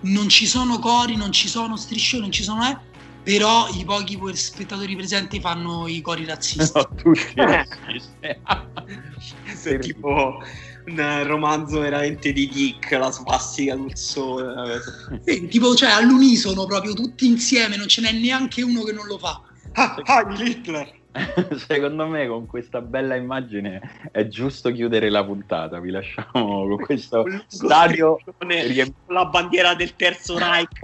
non 0.02 0.28
ci 0.28 0.46
sono 0.46 0.78
cori, 0.78 1.16
non 1.16 1.32
ci 1.32 1.48
sono 1.48 1.76
striscioni, 1.76 2.22
non 2.22 2.30
ci 2.30 2.44
sono 2.44 2.64
eh, 2.68 2.78
però 3.24 3.66
i 3.74 3.84
pochi 3.84 4.16
spettatori 4.34 4.94
presenti 4.94 5.40
fanno 5.40 5.88
i 5.88 6.00
cori 6.00 6.24
razzisti. 6.24 6.78
No, 6.78 6.88
tutti 6.94 7.34
razzisti. 7.34 8.38
è 9.68 9.78
tipo 9.80 10.40
un 10.86 11.22
romanzo 11.26 11.80
veramente 11.80 12.32
di 12.32 12.48
Dick, 12.48 12.90
la 12.92 13.10
swastika 13.10 13.76
sul 13.76 13.96
sole. 13.96 14.80
Sì, 15.24 15.48
tipo, 15.48 15.74
cioè, 15.74 15.90
all'unisono 15.90 16.66
proprio, 16.66 16.92
tutti 16.94 17.26
insieme, 17.26 17.76
non 17.76 17.88
ce 17.88 18.00
n'è 18.00 18.12
neanche 18.12 18.62
uno 18.62 18.82
che 18.82 18.92
non 18.92 19.06
lo 19.06 19.18
fa. 19.18 19.40
Ah, 19.72 20.00
ah 20.04 20.34
Hitler! 20.38 21.00
Secondo 21.68 22.06
me 22.06 22.26
con 22.26 22.46
questa 22.46 22.80
bella 22.80 23.16
immagine 23.16 24.08
è 24.10 24.26
giusto 24.28 24.72
chiudere 24.72 25.10
la 25.10 25.24
puntata. 25.24 25.78
Vi 25.78 25.90
lasciamo 25.90 26.66
con 26.66 26.76
questo 26.78 27.24
stadio 27.46 28.18
la 29.06 29.26
bandiera 29.26 29.74
del 29.74 29.94
terzo 29.94 30.38
Reich. 30.38 30.80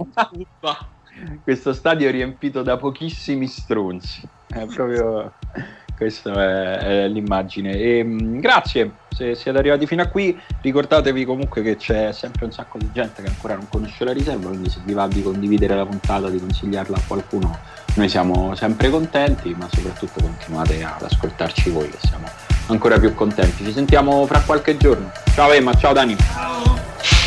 questo 1.43 1.73
stadio 1.73 2.11
riempito 2.11 2.61
da 2.61 2.77
pochissimi 2.77 3.47
stronzi. 3.47 4.21
È 4.47 4.65
proprio 4.65 5.33
questa 5.99 6.79
è, 6.79 7.07
l'immagine. 7.09 7.73
E, 7.73 8.03
mh, 8.03 8.39
grazie 8.39 8.91
se 9.13 9.35
siete 9.35 9.57
arrivati 9.57 9.85
fino 9.85 10.01
a 10.01 10.07
qui. 10.07 10.39
Ricordatevi 10.61 11.25
comunque 11.25 11.61
che 11.61 11.75
c'è 11.75 12.13
sempre 12.13 12.45
un 12.45 12.53
sacco 12.53 12.77
di 12.77 12.89
gente 12.93 13.21
che 13.21 13.27
ancora 13.27 13.55
non 13.55 13.67
conosce 13.67 14.05
la 14.05 14.13
riserva. 14.13 14.47
Quindi 14.47 14.69
se 14.69 14.79
vi 14.85 14.93
va 14.93 15.07
di 15.07 15.21
condividere 15.21 15.75
la 15.75 15.85
puntata, 15.85 16.29
di 16.29 16.39
consigliarla 16.39 16.95
a 16.95 17.01
qualcuno 17.05 17.57
noi 17.95 18.07
siamo 18.07 18.55
sempre 18.55 18.89
contenti, 18.89 19.53
ma 19.57 19.67
soprattutto 19.69 20.21
continuate 20.21 20.81
ad 20.83 21.03
ascoltarci 21.03 21.69
voi, 21.69 21.89
che 21.89 21.97
siamo 21.99 22.27
ancora 22.67 22.97
più 22.97 23.13
contenti. 23.13 23.65
Ci 23.65 23.73
sentiamo 23.73 24.25
fra 24.25 24.39
qualche 24.39 24.77
giorno. 24.77 25.11
Ciao 25.33 25.51
Emma, 25.51 25.73
ciao 25.73 25.91
Dani. 25.91 26.15
Ciao. 26.15 27.18